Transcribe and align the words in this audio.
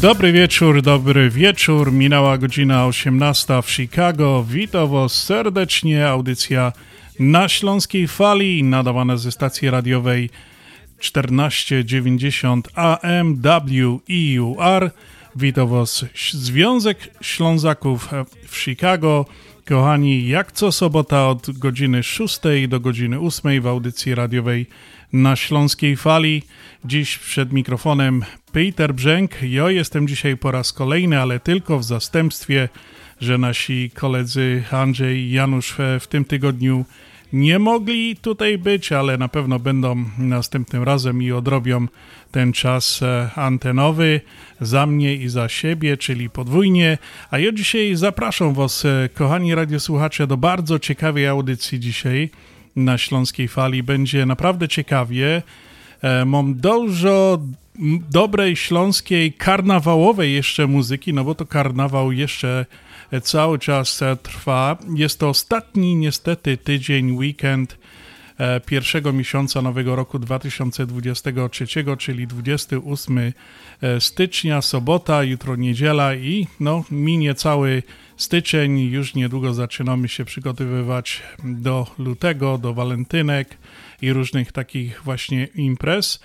Dobry 0.00 0.32
wieczór, 0.32 0.82
dobry 0.82 1.30
wieczór. 1.30 1.92
Minęła 1.92 2.38
godzina 2.38 2.86
18 2.86 3.62
w 3.62 3.70
Chicago. 3.70 4.44
Witam 4.48 4.88
Was 4.88 5.12
serdecznie. 5.12 6.08
Audycja 6.08 6.72
na 7.18 7.48
Śląskiej 7.48 8.08
Fali, 8.08 8.64
nadawana 8.64 9.16
ze 9.16 9.32
stacji 9.32 9.70
radiowej 9.70 10.30
1490 10.98 12.68
AM 12.74 13.36
WEUR. 13.36 14.90
Witam 15.36 15.68
Was 15.68 16.04
Związek 16.32 16.98
Ślązaków 17.20 18.08
w 18.48 18.56
Chicago. 18.56 19.26
Kochani, 19.64 20.28
jak 20.28 20.52
co 20.52 20.72
sobota 20.72 21.28
od 21.28 21.58
godziny 21.58 22.02
6 22.02 22.40
do 22.68 22.80
godziny 22.80 23.20
8 23.20 23.60
w 23.60 23.66
audycji 23.66 24.14
radiowej 24.14 24.66
na 25.12 25.36
Śląskiej 25.36 25.96
Fali. 25.96 26.42
Dziś 26.84 27.18
przed 27.18 27.52
mikrofonem 27.52 28.24
Peter 28.52 28.94
Brzęk. 28.94 29.42
Ja 29.42 29.70
jestem 29.70 30.08
dzisiaj 30.08 30.36
po 30.36 30.50
raz 30.50 30.72
kolejny, 30.72 31.20
ale 31.20 31.40
tylko 31.40 31.78
w 31.78 31.84
zastępstwie, 31.84 32.68
że 33.20 33.38
nasi 33.38 33.90
koledzy 33.94 34.62
Andrzej 34.70 35.18
i 35.18 35.30
Janusz 35.30 35.74
w 36.00 36.06
tym 36.06 36.24
tygodniu 36.24 36.84
nie 37.32 37.58
mogli 37.58 38.16
tutaj 38.16 38.58
być, 38.58 38.92
ale 38.92 39.18
na 39.18 39.28
pewno 39.28 39.58
będą 39.58 40.04
następnym 40.18 40.82
razem 40.82 41.22
i 41.22 41.32
odrobią 41.32 41.86
ten 42.30 42.52
czas 42.52 43.02
e, 43.02 43.30
antenowy 43.34 44.20
za 44.60 44.86
mnie 44.86 45.14
i 45.14 45.28
za 45.28 45.48
siebie, 45.48 45.96
czyli 45.96 46.30
podwójnie. 46.30 46.98
A 47.30 47.38
ja 47.38 47.52
dzisiaj 47.52 47.96
zapraszam 47.96 48.54
Was, 48.54 48.84
e, 48.84 49.08
kochani 49.14 49.54
radiosłuchacze, 49.54 50.26
do 50.26 50.36
bardzo 50.36 50.78
ciekawej 50.78 51.26
audycji 51.26 51.80
dzisiaj 51.80 52.30
na 52.76 52.98
Śląskiej 52.98 53.48
Fali. 53.48 53.82
Będzie 53.82 54.26
naprawdę 54.26 54.68
ciekawie. 54.68 55.42
E, 56.02 56.24
mam 56.24 56.54
dużo 56.54 57.40
dobrej 58.10 58.56
śląskiej, 58.56 59.32
karnawałowej 59.32 60.34
jeszcze 60.34 60.66
muzyki, 60.66 61.14
no 61.14 61.24
bo 61.24 61.34
to 61.34 61.46
karnawał 61.46 62.12
jeszcze 62.12 62.66
cały 63.22 63.58
czas 63.58 64.00
trwa. 64.22 64.76
Jest 64.94 65.20
to 65.20 65.28
ostatni 65.28 65.96
niestety 65.96 66.56
tydzień, 66.56 67.12
weekend 67.12 67.72
e, 67.72 67.85
pierwszego 68.66 69.12
miesiąca 69.12 69.62
nowego 69.62 69.96
roku 69.96 70.18
2023, 70.18 71.66
czyli 71.98 72.26
28 72.26 73.18
e, 73.18 74.00
stycznia, 74.00 74.62
sobota, 74.62 75.22
jutro 75.22 75.56
niedziela 75.56 76.14
i 76.14 76.46
no, 76.60 76.84
minie 76.90 77.34
cały 77.34 77.82
styczeń. 78.16 78.80
Już 78.80 79.14
niedługo 79.14 79.54
zaczynamy 79.54 80.08
się 80.08 80.24
przygotowywać 80.24 81.22
do 81.44 81.86
lutego, 81.98 82.58
do 82.58 82.74
walentynek 82.74 83.58
i 84.02 84.12
różnych 84.12 84.52
takich 84.52 85.02
właśnie 85.04 85.48
imprez. 85.54 86.20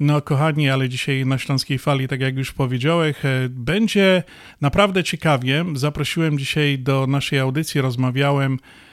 No, 0.00 0.22
kochani, 0.22 0.70
ale 0.70 0.88
dzisiaj 0.88 1.26
na 1.26 1.38
Śląskiej 1.38 1.78
Fali, 1.78 2.08
tak 2.08 2.20
jak 2.20 2.36
już 2.36 2.52
powiedziałem, 2.52 3.14
e, 3.24 3.48
będzie 3.48 4.22
naprawdę 4.60 5.04
ciekawie. 5.04 5.64
Zaprosiłem 5.74 6.38
dzisiaj 6.38 6.78
do 6.78 7.06
naszej 7.06 7.38
audycji, 7.38 7.80
rozmawiałem 7.80 8.54
e, 8.54 8.83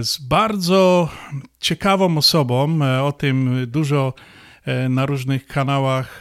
z 0.00 0.18
bardzo 0.18 1.08
ciekawą 1.60 2.18
osobą. 2.18 2.84
E, 2.84 3.02
o 3.02 3.12
tym 3.12 3.66
dużo 3.66 4.14
na 4.88 5.06
różnych 5.06 5.46
kanałach 5.46 6.20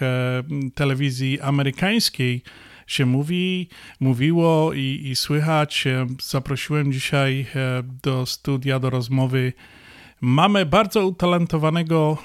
telewizji 0.76 1.42
amerykańskiej 1.42 2.44
się 2.88 3.06
mówi, 3.06 3.70
mówiło 4.00 4.74
i, 4.74 5.02
i 5.06 5.16
słychać. 5.16 5.86
Zaprosiłem 6.24 6.94
dzisiaj 6.94 7.46
do 8.04 8.26
studia, 8.26 8.80
do 8.80 8.90
rozmowy. 8.90 9.54
Mamy 10.22 10.66
bardzo 10.66 11.08
utalentowanego 11.08 12.18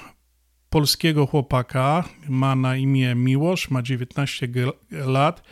polskiego 0.69 1.25
chłopaka. 1.25 2.03
Ma 2.29 2.55
na 2.55 2.75
imię 2.75 3.15
Miłosz, 3.15 3.69
ma 3.69 3.81
19 3.81 4.47
lat 4.91 5.43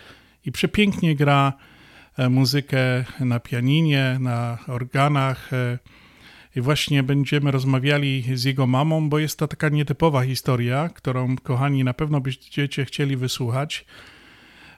i 0.45 0.51
przepięknie 0.51 1.15
gra 1.15 1.53
e, 1.57 1.72
muzykę 2.29 3.05
na 3.19 3.39
pianinie, 3.39 4.17
na 4.19 4.57
organach. 4.67 5.53
E, 5.53 5.79
I 6.55 6.61
właśnie 6.61 7.03
będziemy 7.03 7.51
rozmawiali 7.51 8.23
z 8.33 8.43
jego 8.43 8.67
mamą, 8.67 9.09
bo 9.09 9.19
jest 9.19 9.39
to 9.39 9.47
taka 9.47 9.69
nietypowa 9.69 10.23
historia, 10.23 10.89
którą, 10.89 11.37
kochani, 11.37 11.83
na 11.83 11.93
pewno 11.93 12.21
będziecie 12.21 12.85
chcieli 12.85 13.17
wysłuchać. 13.17 13.85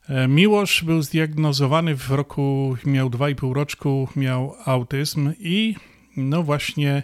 E, 0.09 0.27
Miłosz 0.27 0.83
był 0.83 1.01
zdiagnozowany 1.01 1.95
w 1.95 2.11
roku, 2.11 2.77
miał 2.85 3.09
2,5 3.09 3.53
roczku, 3.53 4.07
miał 4.15 4.55
autyzm 4.65 5.33
i 5.39 5.75
no 6.17 6.43
właśnie 6.43 7.03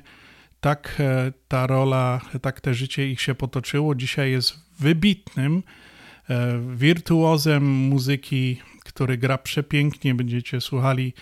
tak 0.59 0.95
e, 0.99 1.31
ta 1.47 1.67
rola, 1.67 2.21
tak 2.41 2.61
te 2.61 2.73
życie 2.73 3.07
ich 3.07 3.21
się 3.21 3.35
potoczyło. 3.35 3.95
Dzisiaj 3.95 4.31
jest 4.31 4.59
wybitnym 4.79 5.63
e, 6.29 6.59
wirtuozem 6.75 7.65
muzyki, 7.65 8.61
który 8.83 9.17
gra 9.17 9.37
przepięknie. 9.37 10.15
Będziecie 10.15 10.61
słuchali 10.61 11.13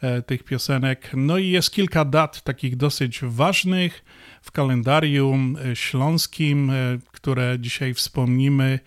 e, 0.00 0.22
tych 0.22 0.44
piosenek. 0.44 1.10
No 1.14 1.38
i 1.38 1.48
jest 1.48 1.70
kilka 1.70 2.04
dat 2.04 2.42
takich 2.42 2.76
dosyć 2.76 3.20
ważnych 3.22 4.04
w 4.42 4.50
kalendarium 4.50 5.56
śląskim, 5.74 6.72
które 7.12 7.56
dzisiaj 7.60 7.94
wspomnimy. 7.94 8.78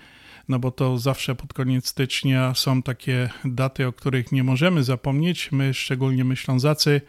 No 0.49 0.59
bo 0.59 0.71
to 0.71 0.97
zawsze 0.97 1.35
pod 1.35 1.53
koniec 1.53 1.87
stycznia 1.87 2.53
są 2.53 2.81
takie 2.81 3.29
daty, 3.45 3.87
o 3.87 3.93
których 3.93 4.31
nie 4.31 4.43
możemy 4.43 4.83
zapomnieć, 4.83 5.51
my 5.51 5.73
szczególnie 5.73 6.23
my 6.23 6.35
Ślązacy. 6.35 7.01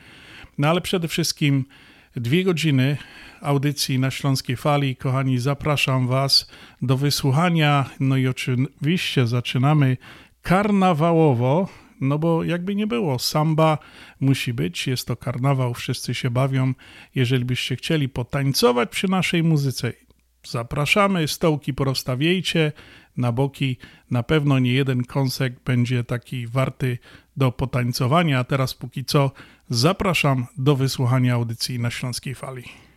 No 0.58 0.69
ale 0.69 0.80
przede 0.80 1.08
wszystkim 1.08 1.64
Dwie 2.16 2.44
godziny 2.44 2.96
audycji 3.40 3.98
na 3.98 4.10
Śląskiej 4.10 4.56
Fali. 4.56 4.96
Kochani, 4.96 5.38
zapraszam 5.38 6.06
Was 6.06 6.50
do 6.82 6.96
wysłuchania. 6.96 7.90
No 8.00 8.16
i 8.16 8.26
oczywiście 8.26 9.26
zaczynamy 9.26 9.96
karnawałowo, 10.48 11.69
no 12.00 12.19
bo 12.19 12.44
jakby 12.44 12.75
nie 12.75 12.86
było, 12.86 13.19
samba 13.19 13.78
musi 14.20 14.52
być, 14.52 14.87
jest 14.87 15.06
to 15.06 15.17
karnawał, 15.17 15.75
wszyscy 15.75 16.14
się 16.14 16.31
bawią. 16.31 16.75
Jeżeli 17.14 17.44
byście 17.44 17.76
chcieli 17.76 18.08
potańcować 18.08 18.90
przy 18.90 19.08
naszej 19.08 19.43
muzyce, 19.43 19.93
zapraszamy, 20.46 21.28
stołki 21.28 21.75
porozstawiejcie 21.75 22.72
na 23.17 23.32
boki. 23.32 23.76
Na 24.11 24.22
pewno 24.22 24.58
nie 24.58 24.72
jeden 24.72 25.05
kąsek 25.05 25.61
będzie 25.64 26.05
taki 26.05 26.46
warty 26.46 26.99
do 27.37 27.52
potańcowania, 27.52 28.38
a 28.38 28.44
teraz 28.44 28.75
póki 28.75 29.05
co 29.05 29.31
zapraszam 29.70 30.46
do 30.58 30.76
wysłuchania 30.76 31.34
audycji 31.34 31.78
na 31.78 31.90
Śląskiej 31.90 32.34
Fali. 32.34 32.88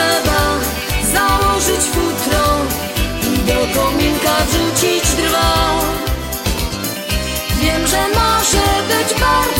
trzeba 0.00 0.58
założyć 1.12 1.80
futro 1.80 2.44
i 3.22 3.38
do 3.38 3.80
kominka 3.80 4.36
wrzucić 4.48 5.04
drwa. 5.16 5.80
Wiem, 7.60 7.86
że 7.86 8.08
może 8.08 8.66
być 8.88 9.20
bardzo 9.20 9.59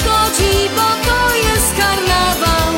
szkodzi, 0.00 0.70
bo 0.76 1.06
to 1.06 1.34
jest 1.36 1.74
karnawał. 1.76 2.72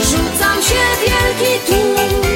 Rzucam 0.00 0.62
się 0.62 0.84
wielki 1.00 1.66
tłum 1.66 2.33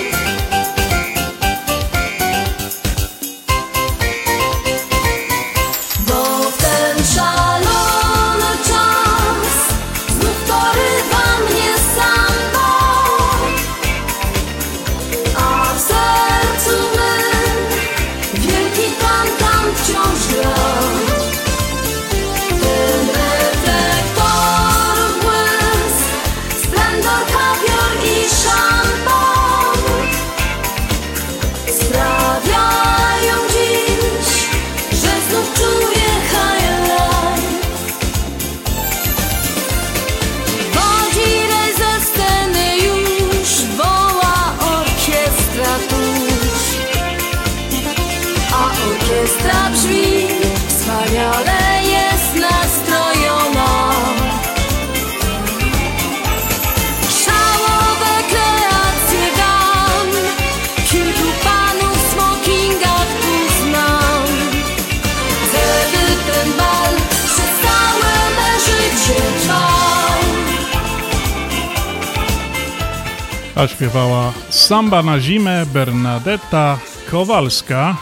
A 73.58 73.68
śpiewała 73.68 74.32
Samba 74.48 75.02
na 75.02 75.20
zimę 75.20 75.66
Bernadetta 75.72 76.78
Kowalska. 77.10 77.96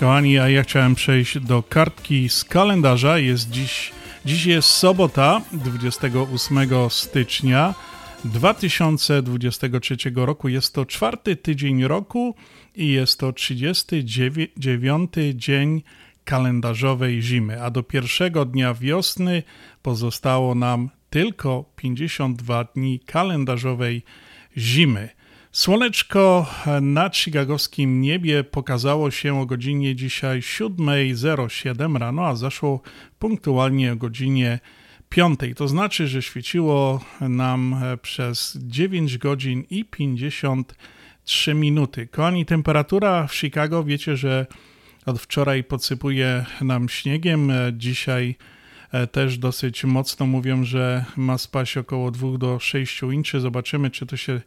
Kochani, 0.00 0.38
a 0.38 0.48
ja 0.48 0.62
chciałem 0.62 0.94
przejść 0.94 1.38
do 1.38 1.62
kartki 1.62 2.28
z 2.28 2.44
kalendarza. 2.44 3.18
Jest 3.18 3.50
dziś, 3.50 3.92
dziś 4.24 4.46
jest 4.46 4.68
sobota, 4.68 5.40
28 5.52 6.58
stycznia 6.90 7.74
2023 8.24 9.96
roku. 10.14 10.48
Jest 10.48 10.74
to 10.74 10.86
czwarty 10.86 11.36
tydzień 11.36 11.84
roku 11.84 12.34
i 12.76 12.88
jest 12.88 13.20
to 13.20 13.32
39 13.32 15.12
dzień 15.34 15.82
kalendarzowej 16.24 17.22
zimy, 17.22 17.62
a 17.62 17.70
do 17.70 17.82
pierwszego 17.82 18.44
dnia 18.44 18.74
wiosny 18.74 19.42
pozostało 19.82 20.54
nam 20.54 20.90
tylko 21.10 21.64
52 21.76 22.64
dni 22.64 23.00
kalendarzowej 23.00 23.94
zimy. 23.94 24.29
Słoneczko 25.52 26.46
nad 26.80 27.16
chicagowskim 27.16 28.00
niebie 28.00 28.44
pokazało 28.44 29.10
się 29.10 29.40
o 29.40 29.46
godzinie 29.46 29.96
dzisiaj 29.96 30.40
7.07 30.40 31.96
rano, 31.96 32.26
a 32.26 32.36
zaszło 32.36 32.80
punktualnie 33.18 33.92
o 33.92 33.96
godzinie 33.96 34.60
5. 35.08 35.40
To 35.56 35.68
znaczy, 35.68 36.08
że 36.08 36.22
świeciło 36.22 37.04
nam 37.20 37.76
przez 38.02 38.58
9 38.60 39.18
godzin 39.18 39.64
i 39.70 39.84
53 39.84 41.54
minuty. 41.54 42.06
Kochani, 42.06 42.46
temperatura 42.46 43.26
w 43.26 43.34
Chicago, 43.34 43.84
wiecie, 43.84 44.16
że 44.16 44.46
od 45.06 45.20
wczoraj 45.20 45.64
podsypuje 45.64 46.44
nam 46.60 46.88
śniegiem. 46.88 47.52
Dzisiaj 47.72 48.34
też 49.12 49.38
dosyć 49.38 49.84
mocno 49.84 50.26
mówią, 50.26 50.64
że 50.64 51.04
ma 51.16 51.38
spaść 51.38 51.76
około 51.76 52.10
2 52.10 52.38
do 52.38 52.58
6 52.58 53.02
inczy. 53.02 53.40
Zobaczymy, 53.40 53.90
czy 53.90 54.06
to 54.06 54.16
się 54.16 54.40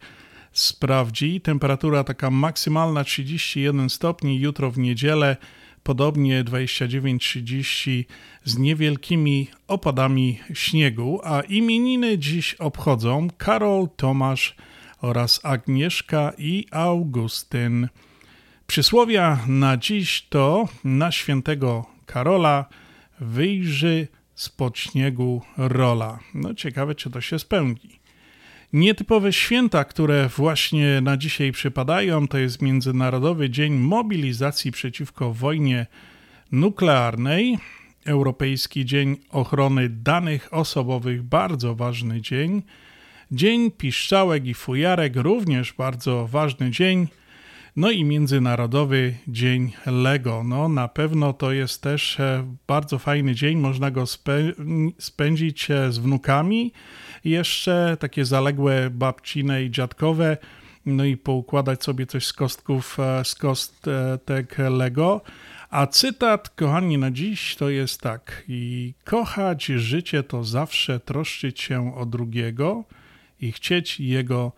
sprawdzi. 0.52 1.42
Temperatura 1.42 2.04
taka 2.04 2.30
maksymalna 2.30 3.04
31 3.04 3.90
stopni. 3.90 4.40
Jutro 4.40 4.72
w 4.72 4.78
niedzielę 4.78 5.38
podobnie 5.84 6.44
29-30 6.44 8.06
z 8.44 8.58
niewielkimi 8.58 9.48
opadami 9.68 10.40
śniegu. 10.54 11.22
A 11.24 11.42
imieniny 11.42 12.18
dziś 12.18 12.54
obchodzą 12.54 13.28
Karol, 13.38 13.88
Tomasz 13.96 14.56
oraz 15.02 15.40
Agnieszka 15.44 16.34
i 16.38 16.66
Augustyn. 16.72 17.88
Przysłowia 18.68 19.40
na 19.48 19.78
dziś 19.78 20.26
to 20.30 20.68
na 20.84 21.12
świętego 21.12 21.86
Karola 22.06 22.66
wyjrzy 23.20 24.08
spod 24.44 24.78
śniegu 24.78 25.42
rola. 25.58 26.20
No 26.34 26.54
ciekawe, 26.54 26.96
czy 26.96 27.10
to 27.10 27.22
się 27.22 27.40
spełni. 27.40 28.00
Nietypowe 28.74 29.34
święta, 29.34 29.84
które 29.84 30.30
właśnie 30.38 31.02
na 31.02 31.18
dzisiaj 31.18 31.52
przypadają, 31.52 32.28
to 32.28 32.38
jest 32.38 32.62
Międzynarodowy 32.62 33.50
Dzień 33.50 33.74
Mobilizacji 33.74 34.72
przeciwko 34.72 35.34
wojnie 35.34 35.86
nuklearnej, 36.52 37.58
Europejski 38.06 38.86
Dzień 38.86 39.18
Ochrony 39.30 39.90
Danych 39.90 40.54
Osobowych, 40.54 41.24
bardzo 41.24 41.76
ważny 41.76 42.22
dzień, 42.22 42.62
Dzień 43.32 43.72
Piszczałek 43.72 44.46
i 44.46 44.54
Fujarek, 44.54 45.16
również 45.16 45.74
bardzo 45.74 46.28
ważny 46.28 46.72
dzień, 46.72 47.08
no 47.76 47.92
i 47.92 48.04
Międzynarodowy 48.04 49.14
Dzień 49.28 49.72
Lego. 49.86 50.44
No 50.44 50.70
na 50.70 50.88
pewno 50.88 51.34
to 51.34 51.52
jest 51.52 51.82
też 51.82 52.20
e, 52.20 52.56
bardzo 52.68 53.00
fajny 53.00 53.36
dzień, 53.36 53.58
można 53.58 53.92
go 53.92 54.04
spędzić 55.00 55.72
e, 55.72 55.92
z 55.92 55.98
wnukami, 55.98 56.74
jeszcze 57.24 57.98
takie 58.00 58.26
zaległe 58.26 58.90
babcine 58.90 59.64
i 59.64 59.72
dziadkowe, 59.72 60.38
no 60.86 61.06
i 61.06 61.18
poukładać 61.18 61.84
sobie 61.84 62.06
coś 62.06 62.26
z 62.26 62.34
kostków, 62.34 62.98
e, 63.00 63.26
z 63.26 63.36
kostek 63.36 64.58
Lego. 64.70 65.22
A 65.70 65.88
cytat, 65.88 66.50
kochani, 66.50 66.98
na 66.98 67.12
dziś 67.12 67.56
to 67.56 67.70
jest 67.70 68.02
tak. 68.02 68.44
I 68.48 68.94
kochać 69.04 69.66
życie 69.66 70.24
to 70.24 70.44
zawsze 70.44 71.00
troszczyć 71.00 71.62
się 71.62 71.96
o 71.96 72.06
drugiego 72.06 72.84
i 73.42 73.52
chcieć 73.52 74.00
jego 74.00 74.52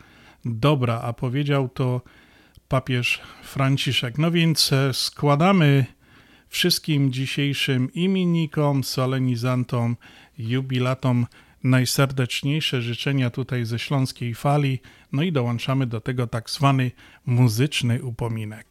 dobra. 0.45 1.01
A 1.01 1.13
powiedział 1.13 1.69
to 1.69 2.01
papież 2.75 3.21
Franciszek. 3.43 4.17
No 4.17 4.31
więc 4.31 4.71
składamy 4.93 5.85
wszystkim 6.49 7.11
dzisiejszym 7.11 7.93
imiennikom, 7.93 8.83
solenizantom, 8.83 9.97
jubilatom 10.37 11.25
najserdeczniejsze 11.63 12.81
życzenia 12.81 13.29
tutaj 13.29 13.65
ze 13.65 13.79
Śląskiej 13.79 14.35
Fali, 14.35 14.79
no 15.11 15.23
i 15.23 15.31
dołączamy 15.31 15.87
do 15.87 16.01
tego 16.01 16.27
tak 16.27 16.49
zwany 16.49 16.91
muzyczny 17.25 18.03
upominek. 18.03 18.67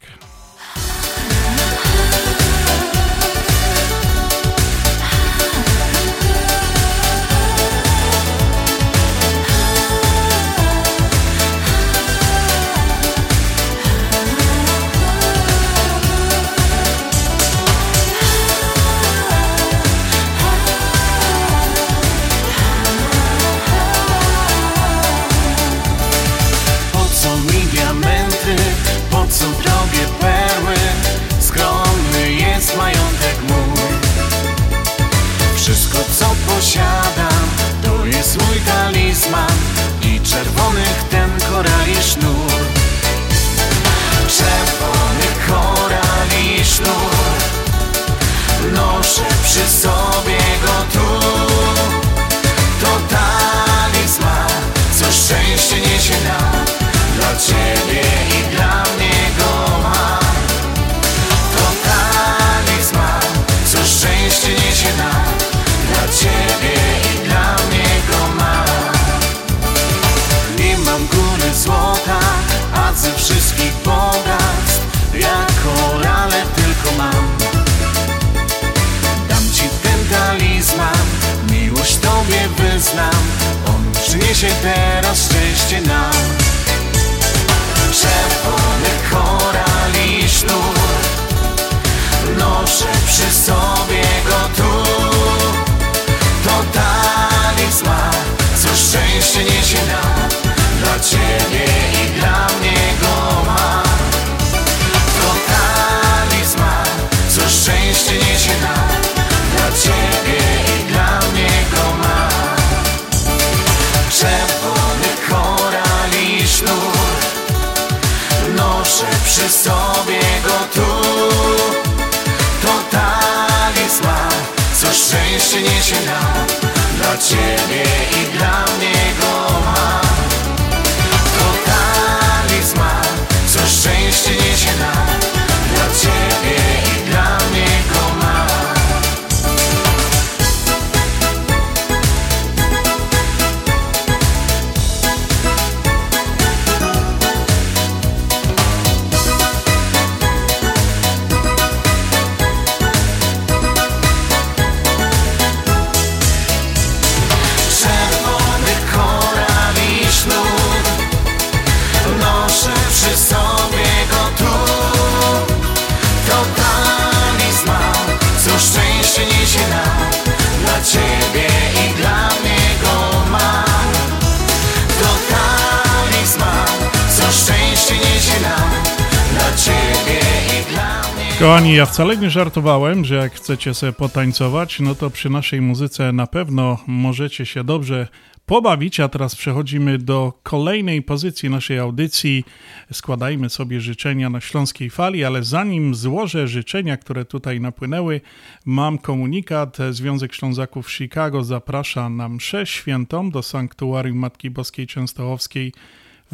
Kochani, 181.65 181.77
ja 181.77 181.87
wcale 181.87 182.17
nie 182.17 182.31
żartowałem, 182.31 183.05
że 183.05 183.15
jak 183.15 183.35
chcecie 183.35 183.75
sobie 183.75 183.93
potańcować, 183.93 184.81
no 184.81 184.95
to 184.95 185.11
przy 185.11 185.31
naszej 185.31 185.61
muzyce 185.61 186.13
na 186.13 186.27
pewno 186.27 186.79
możecie 186.87 187.47
się 187.47 187.65
dobrze 187.65 188.09
pobawić, 188.47 189.01
a 189.01 189.09
teraz 189.09 189.37
przechodzimy 189.37 189.99
do 189.99 190.33
kolejnej 190.43 191.03
pozycji 191.03 191.51
naszej 191.51 191.79
audycji. 191.79 192.45
Składajmy 192.93 193.51
sobie 193.51 193.81
życzenia 193.81 194.31
na 194.31 194.41
Śląskiej 194.41 194.91
Fali, 194.91 195.25
ale 195.25 195.43
zanim 195.43 195.95
złożę 195.95 196.49
życzenia, 196.49 196.97
które 196.97 197.25
tutaj 197.25 197.61
napłynęły, 197.61 198.21
mam 198.65 198.99
komunikat. 198.99 199.79
Związek 199.91 200.35
Ślązaków 200.35 200.93
Chicago 200.93 201.45
zaprasza 201.45 202.09
na 202.09 202.29
mszę 202.29 202.67
świętą 202.67 203.31
do 203.31 203.43
Sanktuarium 203.43 204.19
Matki 204.19 204.51
Boskiej 204.51 204.87
Częstochowskiej 204.87 205.73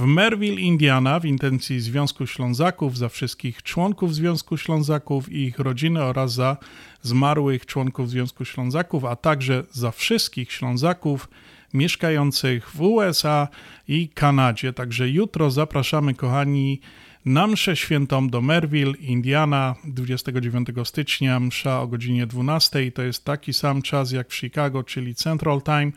w 0.00 0.04
Merville, 0.04 0.60
Indiana, 0.60 1.20
w 1.20 1.24
intencji 1.24 1.80
Związku 1.80 2.26
Ślązaków, 2.26 2.98
za 2.98 3.08
wszystkich 3.08 3.62
członków 3.62 4.14
Związku 4.14 4.56
Ślązaków 4.56 5.32
i 5.32 5.36
ich 5.44 5.58
rodziny 5.58 6.02
oraz 6.02 6.32
za 6.32 6.56
zmarłych 7.02 7.66
członków 7.66 8.10
Związku 8.10 8.44
Ślązaków, 8.44 9.04
a 9.04 9.16
także 9.16 9.64
za 9.70 9.90
wszystkich 9.90 10.52
Ślązaków 10.52 11.28
mieszkających 11.74 12.70
w 12.70 12.80
USA 12.80 13.48
i 13.88 14.08
Kanadzie. 14.08 14.72
Także 14.72 15.08
jutro 15.08 15.50
zapraszamy, 15.50 16.14
kochani, 16.14 16.80
na 17.24 17.46
mszę 17.46 17.76
świętą 17.76 18.28
do 18.28 18.40
Merville, 18.40 18.96
Indiana, 19.00 19.74
29 19.84 20.68
stycznia, 20.84 21.40
msza 21.40 21.80
o 21.80 21.86
godzinie 21.86 22.26
12. 22.26 22.92
To 22.92 23.02
jest 23.02 23.24
taki 23.24 23.52
sam 23.52 23.82
czas 23.82 24.12
jak 24.12 24.28
w 24.28 24.34
Chicago, 24.34 24.84
czyli 24.84 25.14
Central 25.14 25.62
Time. 25.62 25.92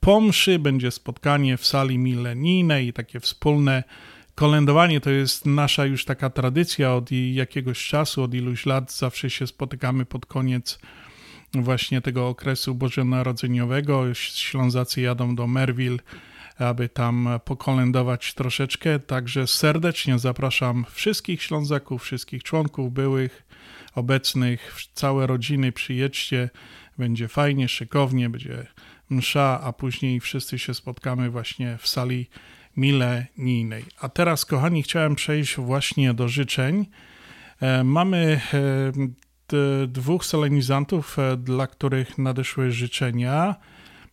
Po 0.00 0.20
mszy 0.20 0.58
będzie 0.58 0.90
spotkanie 0.90 1.56
w 1.56 1.66
sali 1.66 1.98
milenijnej, 1.98 2.92
takie 2.92 3.20
wspólne 3.20 3.84
kolędowanie. 4.34 5.00
To 5.00 5.10
jest 5.10 5.46
nasza 5.46 5.84
już 5.84 6.04
taka 6.04 6.30
tradycja 6.30 6.94
od 6.94 7.10
jakiegoś 7.32 7.88
czasu, 7.88 8.22
od 8.22 8.34
iluś 8.34 8.66
lat. 8.66 8.92
Zawsze 8.92 9.30
się 9.30 9.46
spotykamy 9.46 10.06
pod 10.06 10.26
koniec 10.26 10.78
właśnie 11.54 12.00
tego 12.00 12.28
okresu 12.28 12.74
bożonarodzeniowego. 12.74 14.14
Ślązacy 14.14 15.00
jadą 15.00 15.34
do 15.34 15.46
Merville, 15.46 15.98
aby 16.58 16.88
tam 16.88 17.28
pokolędować 17.44 18.34
troszeczkę. 18.34 18.98
Także 18.98 19.46
serdecznie 19.46 20.18
zapraszam 20.18 20.84
wszystkich 20.90 21.42
Ślązaków, 21.42 22.02
wszystkich 22.02 22.42
członków 22.42 22.92
byłych, 22.92 23.46
obecnych, 23.94 24.74
całe 24.94 25.26
rodziny 25.26 25.72
przyjedźcie. 25.72 26.50
Będzie 26.98 27.28
fajnie, 27.28 27.68
szykownie, 27.68 28.30
będzie 28.30 28.66
msza, 29.10 29.60
a 29.60 29.72
później 29.72 30.20
wszyscy 30.20 30.58
się 30.58 30.74
spotkamy 30.74 31.30
właśnie 31.30 31.78
w 31.80 31.88
sali 31.88 32.26
milenijnej. 32.76 33.84
A 34.00 34.08
teraz, 34.08 34.44
kochani, 34.44 34.82
chciałem 34.82 35.14
przejść 35.14 35.56
właśnie 35.56 36.14
do 36.14 36.28
życzeń. 36.28 36.86
E, 37.60 37.84
Mamy 37.84 38.40
e, 38.54 39.86
dwóch 39.86 40.24
solenizantów, 40.24 41.18
e, 41.18 41.36
dla 41.36 41.66
których 41.66 42.18
nadeszły 42.18 42.70
życzenia. 42.70 43.54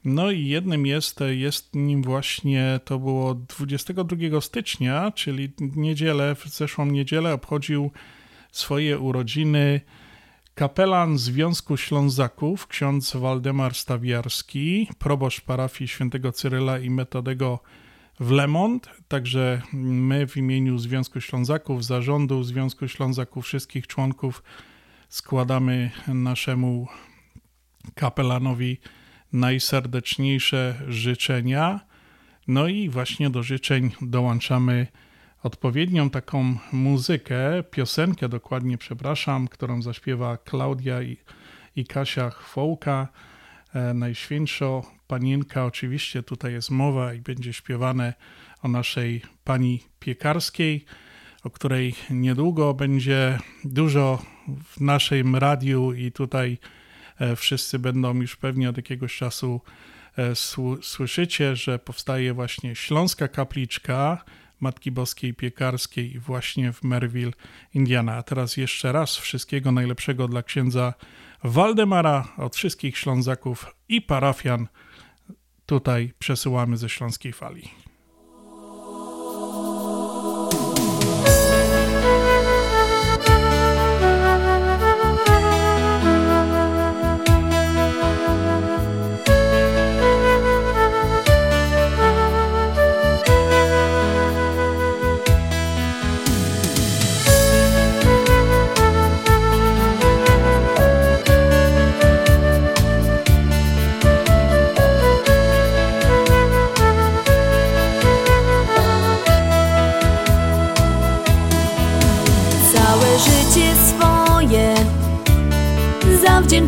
No 0.06 0.32
i 0.32 0.48
jednym 0.48 0.86
jest, 0.86 1.20
jest 1.30 1.76
nim 1.76 2.04
właśnie, 2.04 2.80
to 2.86 3.00
było 3.00 3.36
22 3.36 4.42
stycznia, 4.42 5.12
czyli 5.12 5.50
niedzielę, 5.60 6.36
w 6.36 6.48
zeszłą 6.48 6.86
niedzielę 6.86 7.34
obchodził 7.34 7.92
swoje 8.52 9.00
urodziny 9.00 9.82
kapelan 10.56 11.18
Związku 11.18 11.78
Ślązaków, 11.78 12.68
ksiądz 12.68 13.16
Waldemar 13.16 13.76
Stawiarski, 13.76 14.88
proboszcz 15.00 15.42
parafii 15.42 15.88
świętego 15.88 16.32
Cyryla 16.32 16.80
i 16.80 16.90
Metodego 16.90 17.60
w 18.20 18.32
Lemont. 18.32 18.90
Także 19.08 19.62
my 19.74 20.28
w 20.28 20.38
imieniu 20.38 20.78
Związku 20.78 21.22
Ślązaków, 21.22 21.86
zarządu 21.86 22.44
Związku 22.44 22.88
Ślązaków, 22.88 23.46
wszystkich 23.46 23.88
członków 23.88 24.44
składamy 25.10 25.92
naszemu 26.08 26.88
kapelanowi 27.96 28.78
najserdeczniejsze 29.34 30.82
życzenia. 30.88 31.80
No 32.48 32.68
i 32.68 32.90
właśnie 32.90 33.30
do 33.30 33.44
życzeń 33.44 33.92
dołączamy 34.02 34.88
odpowiednią 35.44 36.10
taką 36.10 36.58
muzykę, 36.72 37.64
piosenkę 37.72 38.30
dokładnie, 38.30 38.78
przepraszam, 38.78 39.48
którą 39.48 39.82
zaśpiewa 39.82 40.38
Klaudia 40.38 41.02
i, 41.02 41.18
i 41.76 41.86
Kasia 41.86 42.30
Chwołka. 42.30 43.08
E, 43.74 43.94
Najświętszo 43.94 44.84
Panienka, 45.08 45.66
oczywiście 45.66 46.24
tutaj 46.24 46.54
jest 46.54 46.70
mowa 46.72 47.14
i 47.14 47.22
będzie 47.22 47.54
śpiewane 47.54 48.14
o 48.62 48.68
naszej 48.68 49.22
Pani 49.44 49.84
Piekarskiej, 50.00 50.86
o 51.44 51.50
której 51.50 51.96
niedługo 52.10 52.74
będzie 52.74 53.40
dużo 53.64 54.26
w 54.66 54.82
naszym 54.82 55.36
radiu 55.36 55.94
i 55.94 56.12
tutaj 56.12 56.58
e, 57.20 57.36
wszyscy 57.36 57.80
będą 57.80 58.14
już 58.14 58.36
pewnie 58.36 58.70
od 58.70 58.78
jakiegoś 58.78 59.18
czasu 59.18 59.62
e, 60.18 60.32
sł- 60.32 60.82
słyszycie, 60.82 61.56
że 61.56 61.80
powstaje 61.80 62.34
właśnie 62.34 62.76
Śląska 62.76 63.28
Kapliczka 63.28 64.24
Matki 64.64 64.92
Boskiej 64.92 65.34
Piekarskiej 65.34 66.20
właśnie 66.20 66.74
w 66.74 66.84
Merville, 66.84 67.32
Indiana. 67.74 68.16
A 68.16 68.24
teraz 68.24 68.58
jeszcze 68.58 68.92
raz 68.92 69.18
wszystkiego 69.18 69.72
najlepszego 69.72 70.28
dla 70.28 70.44
księdza 70.44 70.94
Waldemara 71.44 72.28
od 72.38 72.56
wszystkich 72.56 72.98
Ślązaków 72.98 73.76
i 73.90 74.02
parafian 74.02 74.68
tutaj 75.66 76.14
przesyłamy 76.20 76.78
ze 76.78 76.90
Śląskiej 76.90 77.34
Fali. 77.34 77.83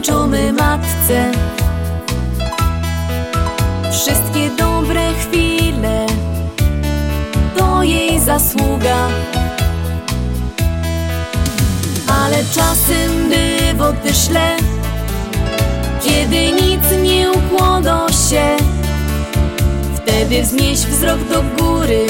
Zawdzięczamy 0.06 0.54
matce. 0.54 1.32
Wszystkie 3.91 4.50
dobre 4.58 5.13
chwile 5.13 6.06
To 7.58 7.84
jej 7.84 8.20
zasługa. 8.20 9.08
Ale 12.22 12.38
czasem 12.54 13.30
bywa 13.30 13.94
też 13.94 14.18
źle 14.18 14.58
Kiedy 16.04 16.52
nic 16.52 16.84
nie 17.04 17.32
układa 17.32 18.08
się 18.10 18.58
Wtedy 19.96 20.44
wznieś 20.44 20.80
wzrok 20.80 21.20
do 21.30 21.44
góry 21.63 22.08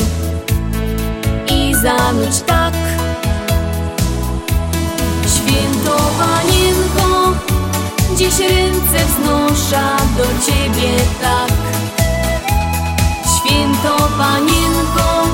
I 1.51 1.75
zanudź 1.75 2.41
tak. 2.47 2.73
Święto 5.35 5.97
Panienko 6.19 6.94
Dziś 8.17 8.39
ręce 8.39 9.05
wznosza 9.05 9.97
do 10.17 10.23
Ciebie 10.23 10.91
tak. 11.21 11.51
Święto 13.35 14.09
Panienko 14.17 15.27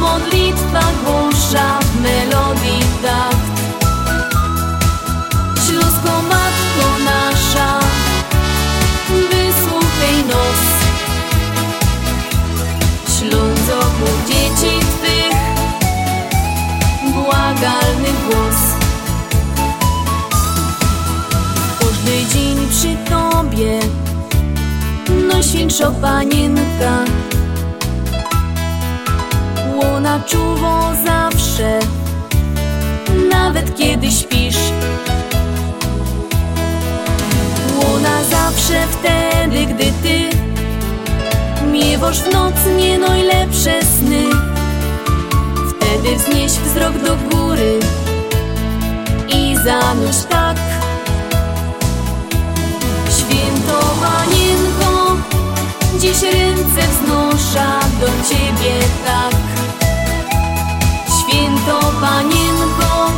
Modlitwa 0.00 0.82
głosza 1.04 1.78
w 1.80 2.00
melodii 2.00 2.82
tak 3.02 3.27
Najświętsza 25.48 25.90
Panienka 25.90 27.04
Łona 29.76 30.20
czuwa 30.26 30.94
zawsze 31.06 31.78
Nawet 33.30 33.76
kiedy 33.76 34.10
śpisz. 34.10 34.58
Łona 37.76 38.24
zawsze 38.24 38.86
wtedy, 38.90 39.66
gdy 39.66 39.92
Ty 40.02 40.36
Miewasz 41.72 42.20
w 42.20 42.32
noc 42.32 42.54
nie 42.78 42.98
najlepsze 42.98 43.82
sny. 43.82 44.24
Wtedy 45.70 46.16
wznieś 46.16 46.52
wzrok 46.52 46.98
do 46.98 47.16
góry 47.16 47.78
I 49.28 49.56
zanudź 49.64 50.24
tak 50.28 50.67
Dziś 55.98 56.22
ręce 56.22 56.88
wznosza 56.90 57.80
do 58.00 58.06
Ciebie 58.06 58.74
tak. 59.06 59.34
Święto 61.18 61.80
Panienko 62.00 63.12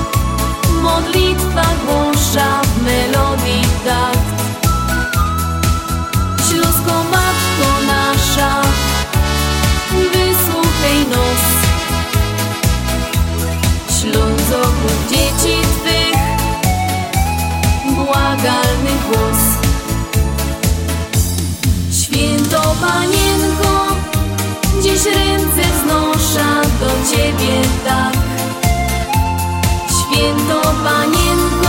Modlitwa 0.83 1.64
głosza 1.87 2.62
w 2.62 2.83
melodii 2.83 3.62
tak 3.85 4.19
Śląsko 6.49 7.05
Matko 7.05 7.71
nasza 7.87 8.62
Wysłuchaj 9.90 11.07
nos. 11.11 11.45
Ślązoków 14.01 15.09
dzieci 15.11 15.30
Panienko 22.81 23.97
Dziś 24.83 25.05
ręce 25.05 25.62
wznosza 25.77 26.62
do 26.81 27.16
Ciebie 27.16 27.62
tak. 27.85 28.16
Święto 29.88 30.62
Panienko 30.85 31.60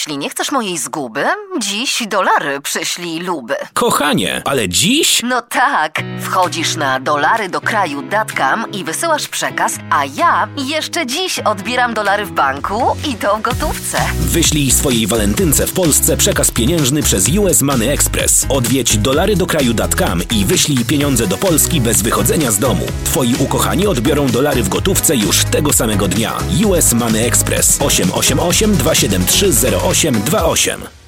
Jeśli 0.00 0.18
nie 0.18 0.30
chcesz 0.30 0.52
mojej 0.52 0.78
zguby, 0.78 1.24
dziś 1.58 2.02
dolary 2.06 2.60
przyślij 2.60 3.20
luby. 3.20 3.54
Kochanie, 3.74 4.42
ale 4.44 4.68
dziś? 4.68 5.20
No 5.22 5.42
tak, 5.42 6.02
wchodzisz 6.20 6.76
na 6.76 7.00
dolarydokraju.com 7.00 8.72
i 8.72 8.84
wysyłasz 8.84 9.28
przekaz, 9.28 9.76
a 9.90 10.04
ja 10.04 10.48
jeszcze 10.56 11.06
dziś 11.06 11.38
odbieram 11.38 11.94
dolary 11.94 12.24
w 12.24 12.32
banku 12.32 12.82
i 13.10 13.14
to 13.14 13.36
w 13.36 13.42
gotówce. 13.42 13.98
Wyślij 14.20 14.70
swojej 14.70 15.06
walentynce 15.06 15.66
w 15.66 15.72
Polsce 15.72 16.16
przekaz 16.16 16.50
pieniężny 16.50 17.02
przez 17.02 17.28
US 17.28 17.62
Money 17.62 17.88
Express. 17.88 18.46
Odwiedź 18.48 18.98
dolarydokraju.com 18.98 20.22
i 20.30 20.44
wyślij 20.44 20.84
pieniądze 20.84 21.26
do 21.26 21.36
Polski 21.36 21.80
bez 21.80 22.02
wychodzenia 22.02 22.50
z 22.50 22.58
domu. 22.58 22.86
Twoi 23.04 23.34
ukochani 23.38 23.86
odbiorą 23.86 24.26
dolary 24.26 24.62
w 24.62 24.68
gotówce 24.68 25.16
już 25.16 25.44
tego 25.44 25.72
samego 25.72 26.08
dnia. 26.08 26.38
US 26.66 26.92
Money 26.92 27.26
Express 27.26 27.78
888 27.80 28.76
273 28.76 29.52
0828 30.00 30.99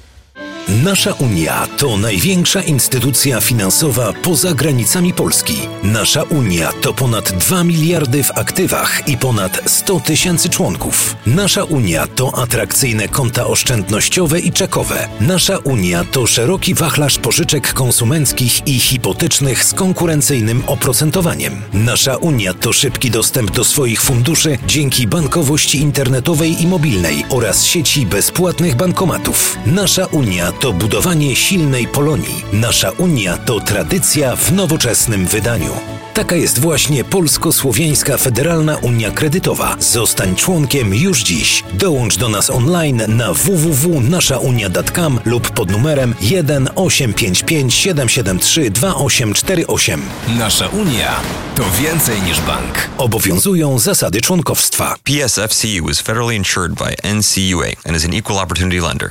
Nasza 0.69 1.13
Unia 1.13 1.67
to 1.79 1.97
największa 1.97 2.63
instytucja 2.63 3.41
finansowa 3.41 4.13
poza 4.13 4.55
granicami 4.55 5.15
Polski. 5.15 5.55
Nasza 5.83 6.23
Unia 6.23 6.73
to 6.73 6.93
ponad 6.93 7.33
2 7.33 7.65
miliardy 7.65 8.23
w 8.23 8.31
aktywach 8.31 9.09
i 9.09 9.17
ponad 9.17 9.61
100 9.67 10.01
tysięcy 10.01 10.49
członków. 10.49 11.17
Nasza 11.27 11.65
Unia 11.65 12.07
to 12.07 12.39
atrakcyjne 12.39 13.09
konta 13.09 13.47
oszczędnościowe 13.47 14.41
i 14.41 14.53
czekowe. 14.53 15.09
Nasza 15.21 15.59
Unia 15.59 16.05
to 16.05 16.27
szeroki 16.27 16.75
wachlarz 16.75 17.19
pożyczek 17.19 17.73
konsumenckich 17.73 18.67
i 18.67 18.81
hipotecznych 18.81 19.65
z 19.65 19.75
konkurencyjnym 19.75 20.63
oprocentowaniem. 20.67 21.63
Nasza 21.73 22.17
Unia 22.17 22.55
to 22.55 22.73
szybki 22.73 23.11
dostęp 23.11 23.51
do 23.51 23.65
swoich 23.65 24.03
funduszy 24.03 24.59
dzięki 24.67 25.07
bankowości 25.07 25.79
internetowej 25.79 26.63
i 26.63 26.67
mobilnej 26.67 27.25
oraz 27.29 27.65
sieci 27.65 28.07
bezpłatnych 28.07 28.77
bankomatów. 28.77 29.59
Nasza 29.67 30.07
Unia 30.07 30.52
to 30.61 30.73
budowanie 30.73 31.37
silnej 31.37 31.89
Polonii. 31.89 32.45
Nasza 32.53 32.91
Unia 32.91 33.37
to 33.37 33.61
tradycja 33.61 34.37
w 34.37 34.53
nowoczesnym 34.53 35.27
wydaniu. 35.27 35.73
Taka 36.15 36.37
jest 36.37 36.59
właśnie 36.59 37.05
Polsko-Słowiańska 37.05 38.17
Federalna 38.17 38.77
Unia 38.77 39.11
Kredytowa. 39.11 39.77
Zostań 39.81 40.37
członkiem 40.37 40.95
już 40.95 41.23
dziś. 41.23 41.65
Dołącz 41.73 42.17
do 42.17 42.29
nas 42.29 42.51
online 42.51 43.03
na 43.09 43.33
www.naszaunia.com 43.33 45.21
lub 45.25 45.51
pod 45.51 45.71
numerem 45.71 46.15
1 46.21 46.69
855 46.75 47.75
773 47.75 48.71
2848. 48.71 50.03
Nasza 50.39 50.69
Unia 50.69 51.21
to 51.55 51.65
więcej 51.83 52.23
niż 52.23 52.41
bank. 52.41 52.89
Obowiązują 52.99 53.79
zasady 53.79 54.21
członkowstwa. 54.21 54.97
PSFCU 55.05 55.91
is 55.91 56.03
federally 56.03 56.37
insured 56.37 56.73
by 56.75 57.15
NCUA 57.15 57.67
and 57.89 57.97
is 57.97 58.05
an 58.05 58.15
equal 58.15 58.39
opportunity 58.39 58.81
lender. 58.81 59.11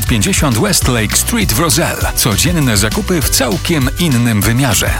950 0.05 0.59
Westlake 0.59 1.17
Street 1.17 1.53
w 1.53 1.59
Roselle. 1.59 2.13
Codzienne 2.15 2.77
zakupy 2.77 3.21
w 3.21 3.29
całkiem 3.29 3.89
innym 3.99 4.41
wymiarze. 4.41 4.99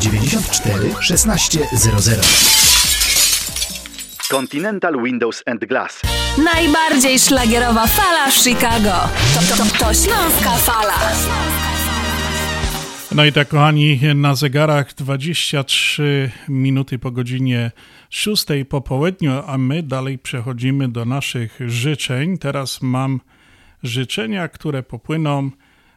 94 0.01 0.95
1600. 0.95 2.21
Continental 4.29 5.03
Windows 5.03 5.43
and 5.45 5.65
Glass. 5.65 6.01
Najbardziej 6.43 7.19
szlagierowa 7.19 7.87
fala 7.87 8.31
w 8.31 8.33
Chicago. 8.33 8.93
To, 9.33 9.39
to, 9.39 9.63
to, 9.63 9.85
to 9.85 9.93
Śląska 9.93 10.51
Fala. 10.57 10.93
No 13.15 13.25
i 13.25 13.31
tak, 13.31 13.47
kochani, 13.47 13.99
na 14.15 14.35
zegarach 14.35 14.93
23 14.93 16.31
minuty 16.49 16.99
po 16.99 17.11
godzinie 17.11 17.71
6 18.09 18.45
po 18.69 18.81
południu, 18.81 19.31
a 19.47 19.57
my 19.57 19.83
dalej 19.83 20.19
przechodzimy 20.19 20.89
do 20.89 21.05
naszych 21.05 21.59
życzeń. 21.67 22.37
Teraz 22.37 22.81
mam 22.81 23.19
życzenia, 23.83 24.47
które 24.47 24.83
popłyną 24.83 25.51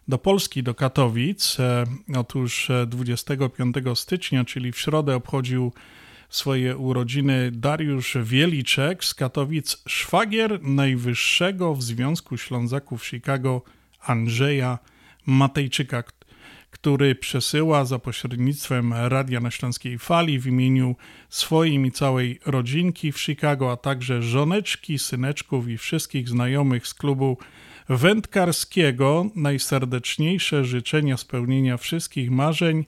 do 0.08 0.18
Polski, 0.18 0.62
do 0.62 0.74
Katowic. 0.74 1.60
E, 1.60 1.84
otóż 2.16 2.70
25 2.86 3.76
e, 3.76 3.96
stycznia, 3.96 4.44
czyli 4.44 4.72
w 4.72 4.78
środę, 4.78 5.16
obchodził 5.16 5.72
swoje 6.28 6.76
urodziny 6.76 7.50
Dariusz 7.52 8.16
Wieliczek 8.22 9.04
z 9.04 9.14
Katowic, 9.14 9.82
szwagier 9.86 10.62
najwyższego 10.62 11.74
w 11.74 11.82
Związku 11.82 12.36
Ślązaków 12.36 13.06
Chicago 13.06 13.62
Andrzeja 14.06 14.78
Matejczyka, 15.26 16.02
który 16.70 17.14
przesyła 17.14 17.84
za 17.84 17.98
pośrednictwem 17.98 18.92
Radia 18.92 19.40
na 19.40 19.50
Śląskiej 19.50 19.98
Fali 19.98 20.38
w 20.40 20.46
imieniu 20.46 20.96
swoim 21.28 21.86
i 21.86 21.92
całej 21.92 22.40
rodzinki 22.46 23.12
w 23.12 23.20
Chicago, 23.20 23.72
a 23.72 23.76
także 23.76 24.22
żoneczki, 24.22 24.98
syneczków 24.98 25.68
i 25.68 25.78
wszystkich 25.78 26.28
znajomych 26.28 26.86
z 26.86 26.94
klubu 26.94 27.38
wędkarskiego 27.88 29.26
najserdeczniejsze 29.34 30.64
życzenia 30.64 31.16
spełnienia 31.16 31.76
wszystkich 31.76 32.30
marzeń, 32.30 32.84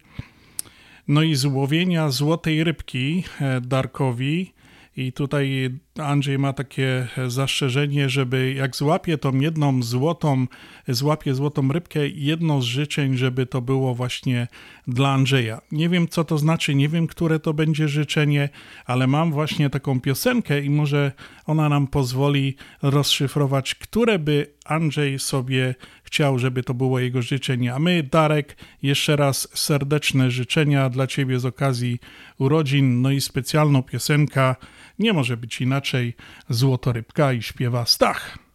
no 1.08 1.22
i 1.22 1.34
złowienia 1.34 2.10
złotej 2.10 2.64
rybki 2.64 3.24
e, 3.40 3.60
Darkowi. 3.60 4.56
I 4.98 5.12
tutaj 5.12 5.70
Andrzej 5.98 6.38
ma 6.38 6.52
takie 6.52 7.08
zastrzeżenie, 7.26 8.08
żeby 8.08 8.52
jak 8.52 8.76
złapie 8.76 9.18
tą 9.18 9.40
jedną 9.40 9.82
złotą, 9.82 10.46
złapie 10.88 11.34
złotą 11.34 11.72
rybkę, 11.72 12.08
jedno 12.08 12.62
z 12.62 12.64
życzeń, 12.64 13.16
żeby 13.16 13.46
to 13.46 13.62
było 13.62 13.94
właśnie 13.94 14.48
dla 14.86 15.12
Andrzeja. 15.12 15.60
Nie 15.72 15.88
wiem, 15.88 16.08
co 16.08 16.24
to 16.24 16.38
znaczy, 16.38 16.74
nie 16.74 16.88
wiem, 16.88 17.06
które 17.06 17.40
to 17.40 17.54
będzie 17.54 17.88
życzenie, 17.88 18.48
ale 18.86 19.06
mam 19.06 19.32
właśnie 19.32 19.70
taką 19.70 20.00
piosenkę 20.00 20.60
i 20.60 20.70
może 20.70 21.12
ona 21.46 21.68
nam 21.68 21.86
pozwoli 21.86 22.56
rozszyfrować, 22.82 23.74
które 23.74 24.18
by 24.18 24.55
Andrzej 24.68 25.18
sobie 25.18 25.74
chciał, 26.02 26.38
żeby 26.38 26.62
to 26.62 26.74
było 26.74 27.00
jego 27.00 27.22
życzenie. 27.22 27.74
A 27.74 27.78
my, 27.78 28.02
Darek, 28.02 28.56
jeszcze 28.82 29.16
raz 29.16 29.48
serdeczne 29.54 30.30
życzenia 30.30 30.90
dla 30.90 31.06
Ciebie 31.06 31.38
z 31.38 31.44
okazji 31.44 32.00
urodzin, 32.38 33.02
no 33.02 33.10
i 33.10 33.20
specjalną 33.20 33.82
piosenka. 33.82 34.56
Nie 34.98 35.12
może 35.12 35.36
być 35.36 35.60
inaczej. 35.60 36.14
Złotorybka 36.48 37.32
i 37.32 37.42
śpiewa 37.42 37.86
Stach. 37.86 38.45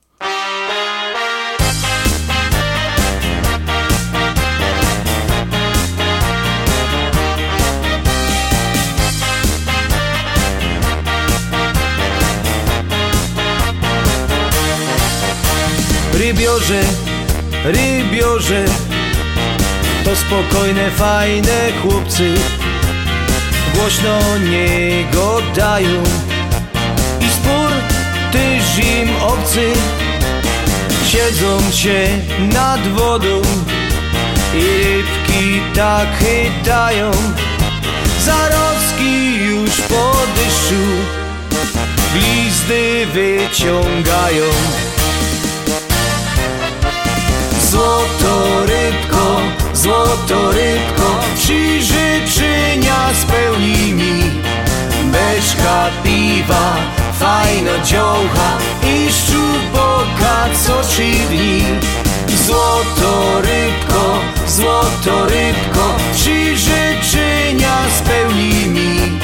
Rybiorze, 16.31 16.81
rybiorze 17.63 18.65
To 20.03 20.15
spokojne, 20.15 20.91
fajne 20.91 21.71
chłopcy 21.81 22.33
Głośno 23.75 24.19
nie 24.37 25.03
gadają 25.03 26.03
I 27.21 27.29
spór 27.29 27.71
tyż 28.31 28.85
im 28.85 29.15
obcy 29.21 29.73
Siedzą 31.07 31.71
się 31.71 32.07
nad 32.53 32.87
wodą 32.87 33.41
I 34.55 34.59
rybki 34.59 35.61
tak 35.75 36.07
chytają. 36.17 37.11
Zarostki 38.25 39.35
już 39.35 39.81
po 39.81 40.15
deszczu 40.35 40.83
Glizdy 42.13 43.07
wyciągają 43.13 44.43
Złoto 47.71 48.65
rybko, 48.65 49.41
złoto 49.73 50.51
rybko 50.51 51.19
Trzy 51.37 51.81
życzenia 51.81 52.95
spełni 53.21 53.93
mi. 53.93 54.23
Beczka 55.03 55.89
piwa, 56.03 56.75
fajno 57.19 57.71
dziołcha 57.85 58.57
I 58.83 59.11
szczuboka 59.13 60.49
co 60.65 60.81
trzy 60.87 61.11
dni. 61.29 61.63
Złoto 62.45 63.41
rybko, 63.41 64.19
złoto 64.47 65.25
rybko 65.25 65.95
Trzy 66.15 66.57
życzenia 66.57 67.77
spełni 67.97 68.67
mi. 68.67 69.19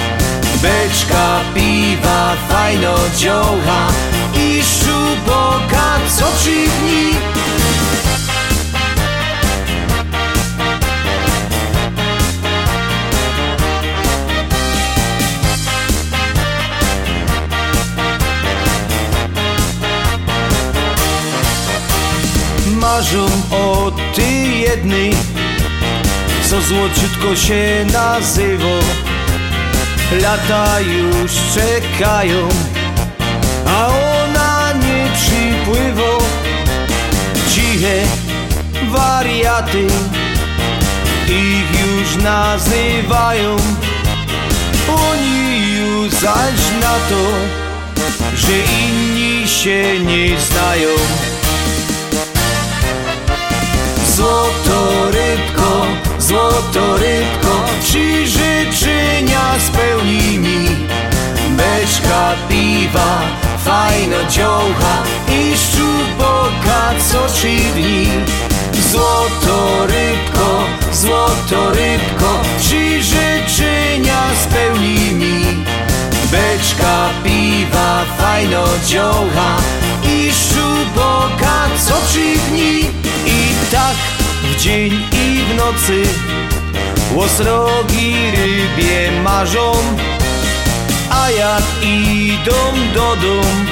Beczka 0.61 1.39
piwa, 1.53 2.33
fajno 2.49 2.95
dziołcha 3.17 3.87
I 4.33 4.63
szczuboka 4.63 5.99
co 6.17 6.25
trzy 6.39 6.67
dni 6.79 7.46
marzą 22.97 23.25
o 23.51 23.91
ty 24.15 24.31
jednej 24.57 25.13
Co 26.49 26.61
złociutko 26.61 27.35
się 27.35 27.85
nazywa. 27.93 28.79
Lata 30.21 30.79
już 30.79 31.31
czekają 31.55 32.47
A 33.67 33.87
ona 33.87 34.73
nie 34.73 35.11
przypływa. 35.13 36.17
Ciche 37.49 38.03
wariaty 38.91 39.87
Ich 41.27 41.81
już 41.81 42.23
nazywają. 42.23 43.55
Oni 44.89 45.71
już 45.77 46.13
zaś 46.13 46.59
na 46.81 46.93
to 47.09 47.23
Że 48.35 48.53
inni 48.81 49.47
się 49.47 49.99
nie 49.99 50.39
znają 50.39 50.89
Złoto 54.17 55.11
rybko, 55.11 55.85
złoto 56.19 56.97
rybko 56.97 57.65
Trzy 57.83 58.27
życzenia 58.27 59.41
spełni 59.67 60.39
mi 60.39 60.69
Beczka 61.49 62.35
piwa, 62.49 63.21
fajno 63.65 64.17
dziołcha 64.29 65.03
I 65.27 65.57
szczuboka 65.57 66.93
co 67.11 67.33
trzy 67.33 67.57
dni. 67.75 68.07
Złoto 68.91 69.85
rybko, 69.85 70.63
złoto 70.93 71.69
rybko 71.69 72.41
Trzy 72.59 73.03
życzenia 73.03 74.21
spełni 74.43 75.13
mi 75.13 75.45
Beczka 76.31 77.09
piwa, 77.23 78.05
fajno 78.17 78.63
dziołcha 78.85 79.55
I 80.03 80.31
szczuboka 80.31 81.69
co 81.87 81.93
trzy 82.07 82.39
dni 82.49 83.06
tak 83.71 83.95
w 84.43 84.55
dzień 84.55 84.93
i 85.11 85.43
w 85.43 85.55
nocy. 85.55 86.03
Łosrogi 87.13 88.13
rybie 88.31 89.21
marzą 89.23 89.71
A 91.09 91.31
jak 91.31 91.63
idą 91.81 92.53
do 92.93 93.15
dom 93.15 93.65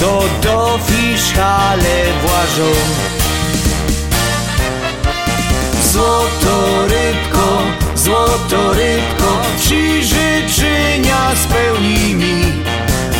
To 0.00 0.22
do 0.42 0.78
fiszkale 0.86 2.04
włażą. 2.22 2.72
Złoto 5.92 6.86
rybko, 6.86 7.62
złoto 7.94 8.72
rybko 8.72 9.40
Trzy 9.58 10.02
życzenia 10.02 11.30
spełni 11.44 12.14
mi 12.14 12.42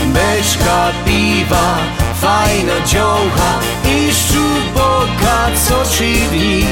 Beczka 0.06 0.90
piwa, 1.04 1.78
fajna 2.20 2.80
dziołcha 2.86 3.58
I 3.84 4.12
szczuboka 4.12 5.50
co 5.68 5.84
trzy 5.90 6.14
dni 6.30 6.66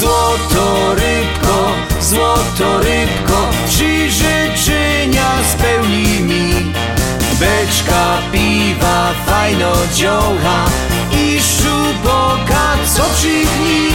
Złoto 0.00 0.94
rybko, 0.94 1.72
złoto 2.00 2.78
rybko 2.78 3.48
Trzy 3.68 4.10
życzenia 4.10 5.30
spełni 5.52 6.20
mi. 6.20 6.72
Beczka 7.40 8.18
piwa, 8.32 9.12
fajno 9.26 9.72
dziołcha 9.94 10.64
I 11.12 11.40
szczuboka 11.40 12.76
co 12.96 13.02
trzy 13.14 13.28
dni 13.28 13.90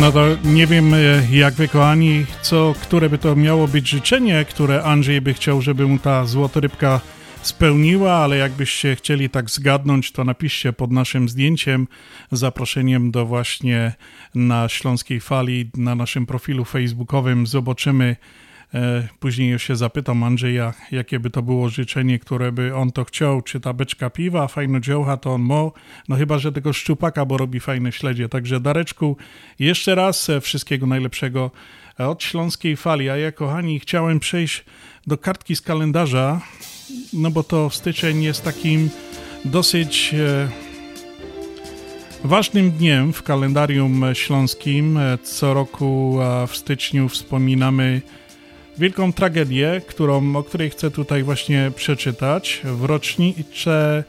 No 0.00 0.12
to 0.12 0.26
nie 0.44 0.66
wiem, 0.66 0.94
e, 0.94 0.98
jak 1.32 1.54
wy 1.54 1.68
kochani, 1.68 2.26
co, 2.42 2.74
które 2.82 3.10
by 3.10 3.18
to 3.18 3.36
miało 3.36 3.68
być 3.68 3.88
życzenie, 3.88 4.44
które 4.44 4.82
Andrzej 4.82 5.20
by 5.20 5.34
chciał, 5.34 5.62
żeby 5.62 5.86
mu 5.86 5.98
ta 5.98 6.26
złotorybka 6.26 7.00
spełniła, 7.42 8.12
ale 8.12 8.36
jakbyście 8.36 8.96
chcieli 8.96 9.30
tak 9.30 9.50
zgadnąć, 9.50 10.12
to 10.12 10.24
napiszcie 10.24 10.72
pod 10.72 10.92
naszym 10.92 11.28
zdjęciem, 11.28 11.88
zaproszeniem 12.32 13.10
do 13.10 13.26
właśnie 13.26 13.92
na 14.34 14.68
Śląskiej 14.68 15.20
Fali, 15.20 15.70
na 15.76 15.94
naszym 15.94 16.26
profilu 16.26 16.64
facebookowym. 16.64 17.46
Zobaczymy, 17.46 18.16
później 19.18 19.50
już 19.50 19.62
się 19.62 19.76
zapytam 19.76 20.22
Andrzeja, 20.22 20.74
jakie 20.90 21.20
by 21.20 21.30
to 21.30 21.42
było 21.42 21.68
życzenie, 21.68 22.18
które 22.18 22.52
by 22.52 22.74
on 22.74 22.92
to 22.92 23.04
chciał, 23.04 23.42
czy 23.42 23.60
ta 23.60 23.72
beczka 23.72 24.10
piwa, 24.10 24.48
fajno 24.48 24.80
dziołcha, 24.80 25.16
to 25.16 25.34
on 25.34 25.42
mo, 25.42 25.72
no 26.08 26.16
chyba, 26.16 26.38
że 26.38 26.52
tego 26.52 26.72
szczupaka, 26.72 27.24
bo 27.24 27.36
robi 27.36 27.60
fajne 27.60 27.92
śledzie. 27.92 28.28
Także 28.28 28.60
Dareczku, 28.60 29.16
jeszcze 29.58 29.94
raz 29.94 30.30
e, 30.30 30.40
wszystkiego 30.40 30.86
najlepszego 30.86 31.50
e, 32.00 32.08
od 32.08 32.22
Śląskiej 32.22 32.76
Fali. 32.76 33.10
A 33.10 33.16
ja, 33.16 33.32
kochani, 33.32 33.80
chciałem 33.80 34.20
przejść 34.20 34.64
do 35.06 35.18
kartki 35.18 35.56
z 35.56 35.60
kalendarza, 35.60 36.40
no 37.12 37.30
bo 37.30 37.42
to 37.42 37.70
styczeń 37.70 38.22
jest 38.22 38.44
takim 38.44 38.90
dosyć 39.44 40.14
ważnym 42.24 42.70
dniem 42.70 43.12
w 43.12 43.22
kalendarium 43.22 44.04
śląskim. 44.12 44.98
Co 45.22 45.54
roku 45.54 46.18
w 46.48 46.56
styczniu 46.56 47.08
wspominamy 47.08 48.02
wielką 48.78 49.12
tragedię, 49.12 49.82
którą, 49.86 50.36
o 50.36 50.42
której 50.42 50.70
chcę 50.70 50.90
tutaj 50.90 51.22
właśnie 51.22 51.72
przeczytać. 51.76 52.60
W 52.64 52.84
rocznicze, 52.84 54.04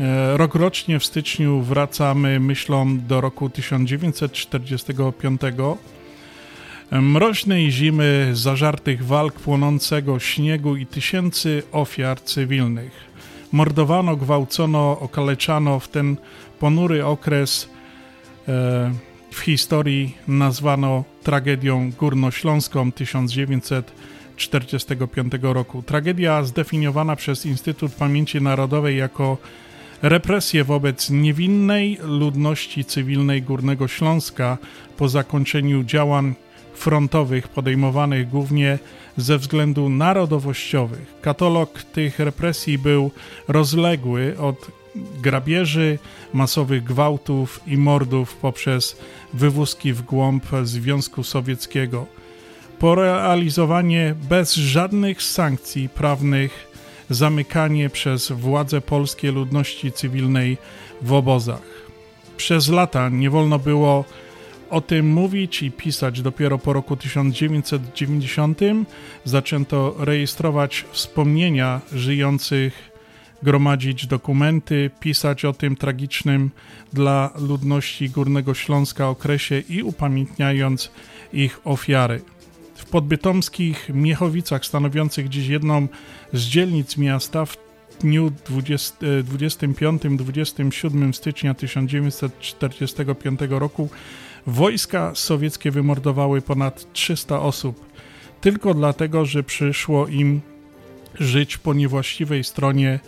e, 0.00 0.36
rok 0.36 0.54
rocznie 0.54 0.98
w 0.98 1.04
styczniu 1.04 1.62
wracamy 1.62 2.40
myślą 2.40 2.98
do 2.98 3.20
roku 3.20 3.50
1945. 3.50 5.40
Mroźnej 6.90 7.70
zimy, 7.70 8.30
zażartych 8.32 9.06
walk, 9.06 9.34
płonącego 9.34 10.18
śniegu 10.18 10.76
i 10.76 10.86
tysięcy 10.86 11.62
ofiar 11.72 12.20
cywilnych. 12.20 13.08
Mordowano, 13.52 14.16
gwałcono, 14.16 15.00
okaleczano 15.00 15.80
w 15.80 15.88
ten 15.88 16.16
ponury 16.58 17.06
okres 17.06 17.68
e, 18.48 18.92
w 19.30 19.38
historii 19.38 20.16
nazwano 20.28 21.04
tragedią 21.28 21.90
górnośląską 21.98 22.92
1945 22.92 25.32
roku. 25.42 25.82
Tragedia 25.82 26.42
zdefiniowana 26.42 27.16
przez 27.16 27.46
Instytut 27.46 27.92
Pamięci 27.92 28.42
Narodowej 28.42 28.96
jako 28.96 29.38
represje 30.02 30.64
wobec 30.64 31.10
niewinnej 31.10 31.98
ludności 32.02 32.84
cywilnej 32.84 33.42
Górnego 33.42 33.88
Śląska 33.88 34.58
po 34.96 35.08
zakończeniu 35.08 35.84
działań 35.84 36.34
frontowych 36.74 37.48
podejmowanych 37.48 38.28
głównie 38.28 38.78
ze 39.16 39.38
względu 39.38 39.88
narodowościowych. 39.88 41.14
Katalog 41.20 41.82
tych 41.82 42.18
represji 42.18 42.78
był 42.78 43.10
rozległy 43.48 44.38
od 44.38 44.77
grabieży, 45.22 45.98
masowych 46.32 46.84
gwałtów 46.84 47.60
i 47.66 47.76
mordów 47.76 48.36
poprzez 48.36 48.96
wywózki 49.34 49.92
w 49.92 50.02
głąb 50.02 50.46
Związku 50.62 51.24
Sowieckiego. 51.24 52.06
Po 52.78 52.94
realizowanie 52.94 54.14
bez 54.28 54.54
żadnych 54.54 55.22
sankcji 55.22 55.88
prawnych 55.88 56.68
zamykanie 57.10 57.90
przez 57.90 58.32
władze 58.32 58.80
polskie 58.80 59.32
ludności 59.32 59.92
cywilnej 59.92 60.58
w 61.02 61.12
obozach. 61.12 61.62
Przez 62.36 62.68
lata 62.68 63.08
nie 63.08 63.30
wolno 63.30 63.58
było 63.58 64.04
o 64.70 64.80
tym 64.80 65.08
mówić 65.08 65.62
i 65.62 65.70
pisać. 65.70 66.22
Dopiero 66.22 66.58
po 66.58 66.72
roku 66.72 66.96
1990 66.96 68.60
zaczęto 69.24 69.94
rejestrować 69.98 70.84
wspomnienia 70.92 71.80
żyjących 71.92 72.87
gromadzić 73.42 74.06
dokumenty, 74.06 74.90
pisać 75.00 75.44
o 75.44 75.52
tym 75.52 75.76
tragicznym 75.76 76.50
dla 76.92 77.30
ludności 77.38 78.10
Górnego 78.10 78.54
Śląska 78.54 79.08
okresie 79.08 79.62
i 79.68 79.82
upamiętniając 79.82 80.90
ich 81.32 81.60
ofiary. 81.64 82.20
W 82.74 82.84
podbytomskich 82.84 83.90
Miechowicach, 83.94 84.66
stanowiących 84.66 85.28
dziś 85.28 85.46
jedną 85.46 85.88
z 86.32 86.42
dzielnic 86.42 86.96
miasta, 86.96 87.44
w 87.44 87.56
dniu 88.00 88.32
25-27 88.50 91.12
stycznia 91.12 91.54
1945 91.54 93.40
roku 93.48 93.88
wojska 94.46 95.12
sowieckie 95.14 95.70
wymordowały 95.70 96.42
ponad 96.42 96.92
300 96.92 97.40
osób, 97.40 97.86
tylko 98.40 98.74
dlatego, 98.74 99.26
że 99.26 99.42
przyszło 99.42 100.06
im 100.06 100.40
żyć 101.14 101.58
po 101.58 101.74
niewłaściwej 101.74 102.44
stronie 102.44 103.00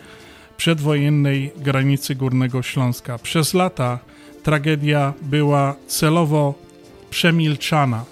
przedwojennej 0.61 1.51
granicy 1.57 2.15
Górnego 2.15 2.61
Śląska. 2.61 3.17
Przez 3.17 3.53
lata 3.53 3.99
tragedia 4.43 5.13
była 5.21 5.75
celowo 5.87 6.53
przemilczana. 7.09 8.05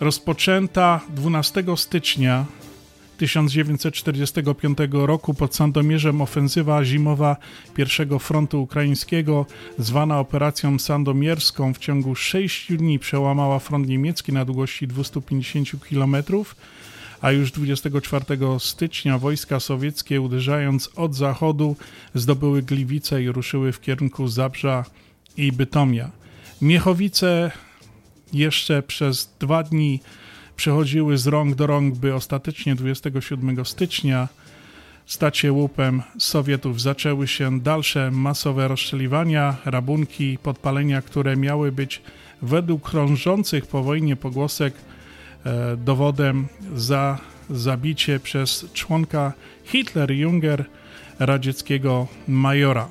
Rozpoczęta 0.00 1.00
12 1.08 1.64
stycznia 1.76 2.44
1945 3.18 4.78
roku 4.92 5.34
pod 5.34 5.54
Sandomierzem 5.54 6.20
ofensywa 6.20 6.84
zimowa 6.84 7.36
I 7.78 8.18
Frontu 8.18 8.62
Ukraińskiego, 8.62 9.46
zwana 9.78 10.18
operacją 10.18 10.78
sandomierską, 10.78 11.74
w 11.74 11.78
ciągu 11.78 12.14
6 12.14 12.72
dni 12.72 12.98
przełamała 12.98 13.58
front 13.58 13.88
niemiecki 13.88 14.32
na 14.32 14.44
długości 14.44 14.86
250 14.86 15.88
kilometrów 15.88 16.56
a 17.22 17.32
już 17.32 17.52
24 17.52 18.24
stycznia 18.58 19.18
wojska 19.18 19.60
sowieckie 19.60 20.20
uderzając 20.20 20.90
od 20.96 21.14
zachodu 21.14 21.76
zdobyły 22.14 22.62
Gliwice 22.62 23.22
i 23.22 23.28
ruszyły 23.28 23.72
w 23.72 23.80
kierunku 23.80 24.28
Zabrza 24.28 24.84
i 25.36 25.52
Bytomia. 25.52 26.10
Miechowice 26.62 27.50
jeszcze 28.32 28.82
przez 28.82 29.34
dwa 29.40 29.62
dni 29.62 30.00
przechodziły 30.56 31.18
z 31.18 31.26
rąk 31.26 31.54
do 31.54 31.66
rąk, 31.66 31.94
by 31.94 32.14
ostatecznie 32.14 32.74
27 32.74 33.64
stycznia 33.64 34.28
stać 35.06 35.38
się 35.38 35.52
łupem 35.52 36.02
Sowietów. 36.18 36.80
Zaczęły 36.80 37.28
się 37.28 37.60
dalsze 37.60 38.10
masowe 38.10 38.68
rozstrzeliwania, 38.68 39.56
rabunki, 39.64 40.38
podpalenia, 40.42 41.02
które 41.02 41.36
miały 41.36 41.72
być 41.72 42.02
według 42.42 42.90
krążących 42.90 43.66
po 43.66 43.82
wojnie 43.82 44.16
pogłosek 44.16 44.74
dowodem 45.76 46.48
za 46.74 47.18
zabicie 47.50 48.20
przez 48.20 48.66
członka 48.72 49.32
Hitler-Junger 49.72 50.64
radzieckiego 51.18 52.06
majora. 52.28 52.88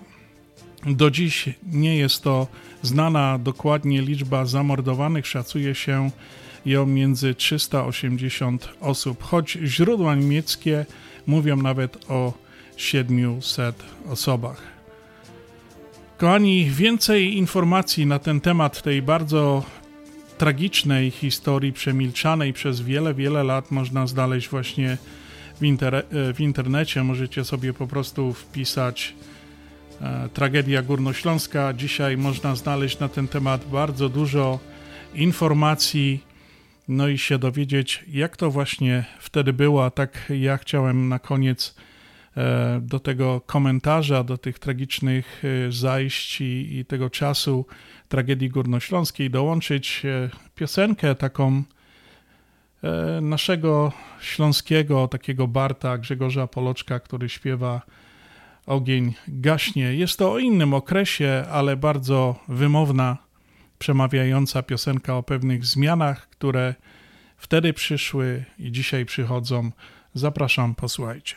Do 0.85 1.11
dziś 1.11 1.49
nie 1.71 1.97
jest 1.97 2.23
to 2.23 2.47
znana 2.81 3.37
dokładnie 3.37 4.01
liczba 4.01 4.45
zamordowanych, 4.45 5.27
szacuje 5.27 5.75
się 5.75 6.09
ją 6.65 6.85
między 6.85 7.35
380 7.35 8.69
osób, 8.81 9.23
choć 9.23 9.51
źródła 9.63 10.15
niemieckie 10.15 10.85
mówią 11.27 11.57
nawet 11.57 12.09
o 12.09 12.33
700 12.77 13.83
osobach. 14.09 14.61
Kochani, 16.17 16.69
więcej 16.71 17.37
informacji 17.37 18.05
na 18.05 18.19
ten 18.19 18.41
temat 18.41 18.81
tej 18.81 19.01
bardzo 19.01 19.63
tragicznej 20.41 21.12
historii 21.12 21.73
przemilczanej 21.73 22.54
przez 22.54 22.82
wiele, 22.82 23.13
wiele 23.13 23.43
lat 23.43 23.71
można 23.71 24.08
znaleźć 24.08 24.49
właśnie 24.49 24.97
w, 25.60 25.63
inter 25.63 26.06
w 26.12 26.36
internecie. 26.39 27.04
Możecie 27.04 27.43
sobie 27.45 27.73
po 27.73 27.88
prostu 27.88 28.34
wpisać 28.34 29.15
e, 30.01 30.30
tragedia 30.34 30.82
górnośląska. 30.82 31.73
Dzisiaj 31.73 32.17
można 32.17 32.56
znaleźć 32.56 32.99
na 32.99 33.10
ten 33.10 33.27
temat 33.27 33.65
bardzo 33.71 34.10
dużo 34.10 34.60
informacji, 35.15 36.23
no 36.88 37.08
i 37.08 37.17
się 37.17 37.38
dowiedzieć, 37.38 38.06
jak 38.08 38.38
to 38.38 38.51
właśnie 38.51 39.06
wtedy 39.19 39.54
było. 39.54 39.86
A 39.86 39.89
tak 39.89 40.32
ja 40.39 40.58
chciałem 40.58 41.10
na 41.10 41.19
koniec 41.19 41.75
e, 42.38 42.80
do 42.84 42.99
tego 42.99 43.41
komentarza, 43.41 44.23
do 44.23 44.38
tych 44.38 44.60
tragicznych 44.60 45.43
e, 45.67 45.71
zajść 45.71 46.41
i 46.41 46.86
tego 46.88 47.10
czasu 47.10 47.65
tragedii 48.12 48.50
górnośląskiej 48.50 49.30
dołączyć 49.30 50.04
e, 50.06 50.30
piosenkę 50.56 51.15
taką 51.15 51.63
naszego 53.21 53.91
śląskiego, 54.21 55.08
takiego 55.08 55.47
Barta 55.47 55.97
Grzegorza 55.97 56.47
Poloczka, 56.47 57.00
który 57.00 57.30
śpiewa 57.30 57.82
Ogień 58.65 59.13
gaśnie. 59.28 59.93
Jest 59.93 60.19
to 60.19 60.32
o 60.32 60.39
innym 60.39 60.74
okresie, 60.74 61.45
ale 61.52 61.78
bardzo 61.78 62.36
wymowna, 62.47 63.17
przemawiająca 63.80 64.63
piosenka 64.63 65.17
o 65.17 65.24
pewnych 65.24 65.65
zmianach, 65.65 66.30
które 66.30 66.76
wtedy 67.38 67.74
przyszły 67.74 68.45
i 68.60 68.71
dzisiaj 68.71 69.06
przychodzą. 69.06 69.71
Zapraszam, 70.13 70.76
posłuchajcie. 70.76 71.36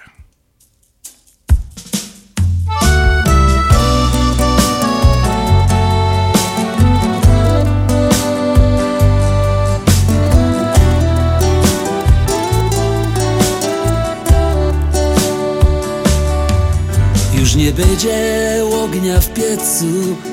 Już 17.54 17.62
nie 17.62 17.72
będzie 17.72 18.62
ognia 18.84 19.20
w 19.20 19.28
piecu 19.28 19.86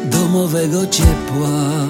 domowego 0.05 0.87
ciepła. 0.87 1.87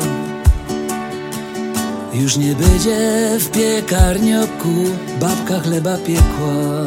Już 2.13 2.37
nie 2.37 2.55
będzie 2.55 3.29
w 3.39 3.51
piekarnioku 3.51 4.75
babka 5.19 5.59
chleba 5.59 5.97
piekła. 5.97 6.85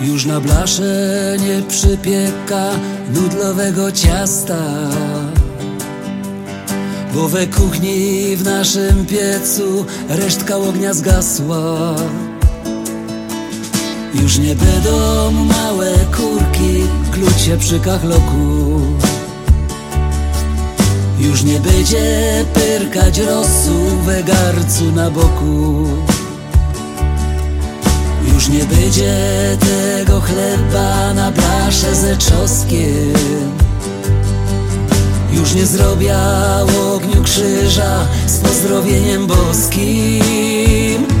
Już 0.00 0.26
na 0.26 0.40
blasze 0.40 1.36
nie 1.40 1.62
przypieka 1.68 2.70
nudlowego 3.14 3.92
ciasta. 3.92 4.90
Bo 7.14 7.28
we 7.28 7.46
kuchni 7.46 8.36
w 8.36 8.44
naszym 8.44 9.06
piecu 9.06 9.86
resztka 10.08 10.56
ognia 10.56 10.94
zgasła 10.94 11.94
już 14.14 14.38
nie 14.38 14.54
będą 14.54 15.30
małe 15.30 15.92
kurki 16.16 16.82
klucie 17.12 17.56
przy 17.56 17.80
kachloku. 17.80 18.80
Już 21.18 21.42
nie 21.42 21.60
będzie 21.60 22.44
pyrkać 22.54 23.18
rosu 23.18 23.96
we 24.04 24.22
garcu 24.22 24.92
na 24.92 25.10
boku. 25.10 25.86
Już 28.34 28.48
nie 28.48 28.64
będzie 28.64 29.16
tego 29.60 30.20
chleba 30.20 31.14
na 31.14 31.30
blasze 31.30 31.94
ze 31.94 32.16
czoskiem 32.16 33.12
Już 35.32 35.54
nie 35.54 35.66
zrobię 35.66 36.16
ogniu 36.94 37.22
krzyża 37.22 38.06
z 38.26 38.38
pozdrowieniem 38.38 39.26
boskim 39.26 41.19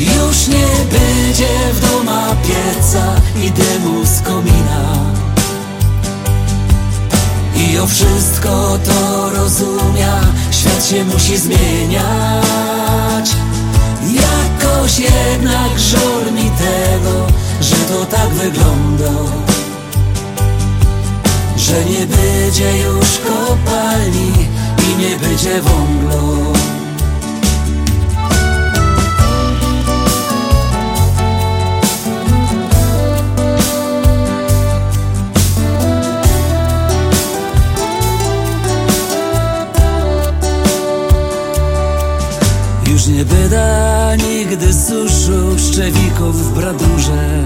już 0.00 0.48
nie 0.48 0.66
będzie 0.90 1.48
w 1.72 1.80
doma 1.80 2.36
pieca 2.42 3.04
i 3.44 3.50
dymu 3.50 4.04
z 4.04 4.20
komina. 4.20 4.94
I 7.56 7.78
o 7.78 7.86
wszystko 7.86 8.78
to 8.84 9.30
rozumia, 9.30 10.20
świat 10.50 10.86
się 10.86 11.04
musi 11.04 11.38
zmieniać. 11.38 13.30
Jakoś 14.02 14.98
jednak 14.98 15.78
żal 15.78 16.32
mi 16.32 16.50
tego, 16.50 17.26
że 17.60 17.76
to 17.76 18.06
tak 18.06 18.28
wygląda. 18.28 19.12
Że 21.56 21.84
nie 21.84 22.06
będzie 22.06 22.78
już 22.78 23.08
kopalni 23.18 24.32
i 24.78 24.96
nie 25.02 25.16
będzie 25.16 25.62
wąglo 25.62 26.60
nie 43.10 43.24
byda 43.24 44.16
nigdy 44.16 44.74
suszu 44.74 45.58
szczewików 45.58 46.50
w 46.50 46.54
bradurze. 46.54 47.42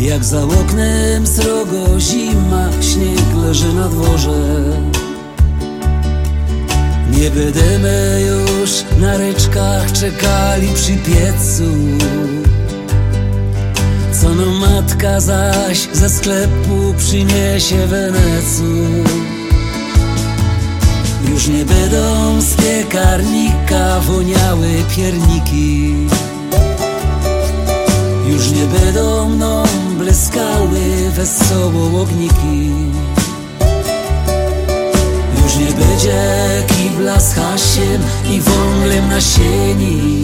Jak 0.00 0.24
za 0.24 0.42
oknem 0.42 1.26
srogo 1.26 2.00
zima, 2.00 2.68
śnieg 2.80 3.36
leży 3.42 3.74
na 3.74 3.88
dworze. 3.88 4.62
Nie 7.10 7.30
będziemy 7.30 8.22
już 8.28 8.70
na 9.00 9.16
ryczkach 9.16 9.92
czekali 9.92 10.68
przy 10.74 10.92
piecu. 10.92 11.72
Co 14.12 14.34
no 14.34 14.46
matka 14.46 15.20
zaś 15.20 15.88
ze 15.92 16.10
sklepu 16.10 16.94
przyniesie 16.98 17.86
wenecu 17.86 18.64
już 21.36 21.48
nie 21.48 21.64
będą 21.64 22.40
z 22.40 22.54
piekarnika 22.54 24.00
woniały 24.00 24.68
pierniki. 24.96 25.94
Już 28.26 28.50
nie 28.50 28.66
będą 28.66 29.28
mną 29.28 29.62
bleskały 29.98 31.10
wesoło 31.10 32.00
ogniki. 32.02 32.70
Już 35.42 35.56
nie 35.56 35.84
będzie 35.84 36.22
kibla 36.66 37.20
z 37.20 37.34
hasiem 37.34 38.02
i 38.30 38.40
wąglem 38.40 39.08
na 39.08 39.20
sieni. 39.20 40.22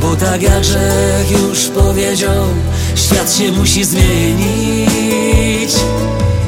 Bo 0.00 0.16
tak 0.16 0.42
jak 0.42 0.60
Grzech 0.60 1.30
już 1.30 1.68
powiedział, 1.68 2.44
świat 2.94 3.32
się 3.32 3.52
musi 3.52 3.84
zmienić 3.84 5.74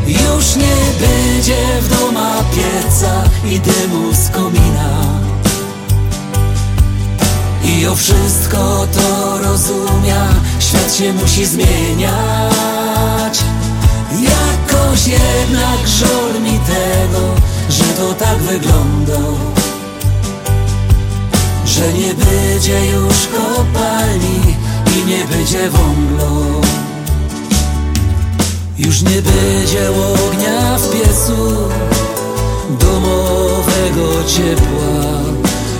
już 0.07 0.57
nie 0.57 0.76
będzie 1.00 1.57
w 1.80 1.88
doma 1.88 2.44
pieca 2.54 3.22
i 3.44 3.61
dymu 3.61 4.12
z 4.12 4.30
komina. 4.30 5.02
I 7.64 7.86
o 7.86 7.94
wszystko 7.96 8.86
to 8.92 9.38
rozumia, 9.38 10.26
świat 10.59 10.94
się 10.94 11.12
musi 11.12 11.46
zmieniać. 11.46 13.38
Jakoś 14.12 15.07
jednak 15.07 15.86
żal 15.86 16.42
mi 16.42 16.59
tego, 16.59 17.34
że 17.70 17.84
to 17.84 18.14
tak 18.14 18.38
wygląda. 18.38 19.20
Że 21.66 21.92
nie 21.92 22.14
będzie 22.14 22.86
już 22.86 23.16
kopalni 23.26 24.57
i 24.96 25.11
nie 25.11 25.24
będzie 25.24 25.70
wąglo 25.70 26.61
już 28.79 29.03
nie 29.03 29.22
będzie 29.22 29.91
ognia 29.91 30.79
w 30.79 30.91
piecu 30.91 31.68
Domowego 32.81 34.24
ciepła. 34.27 34.97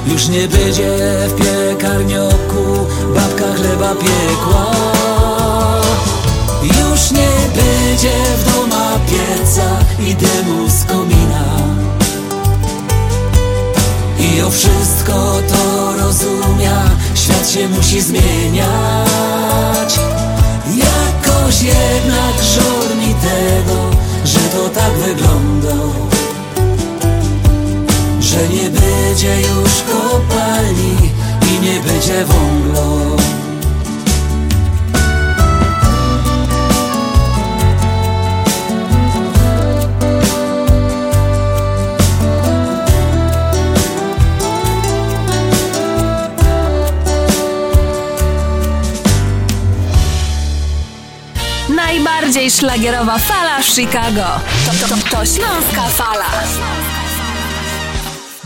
Już 0.07 0.29
nie 0.29 0.49
będzie 0.49 0.99
w 1.29 1.35
piekarnioku 1.35 2.87
Babka 3.15 3.55
chleba 3.55 3.95
piekła. 3.95 4.67
Już 6.63 7.11
nie 7.11 7.31
będzie 7.55 8.13
w 8.39 8.53
doma 8.53 8.99
pieca 9.07 9.79
I 10.01 10.15
dymu 10.15 10.69
z 10.69 10.85
komina. 10.85 11.45
I 14.21 14.43
o 14.43 14.51
wszystko 14.51 15.41
to 15.49 15.93
rozumia 15.97 16.83
Świat 17.15 17.51
się 17.51 17.69
musi 17.69 18.01
zmieniać 18.03 19.47
Jakoś 21.47 21.63
jednak 21.63 22.43
żal 22.43 22.97
mi 22.99 23.15
tego, 23.15 23.91
że 24.25 24.39
to 24.39 24.69
tak 24.69 24.93
wygląda. 24.93 25.75
Że 28.21 28.49
nie 28.49 28.71
będzie 28.71 29.41
już 29.41 29.83
kopalni 29.93 31.13
i 31.43 31.61
nie 31.61 31.81
będzie 31.81 32.25
wąglo 32.25 33.17
szlagierowa 52.51 53.19
fala 53.19 53.63
w 53.63 53.67
Chicago. 53.67 54.41
To, 54.67 54.73
to, 54.81 54.89
to, 54.89 55.17
to 55.17 55.27
Śląska 55.27 55.89
Fala. 55.89 56.76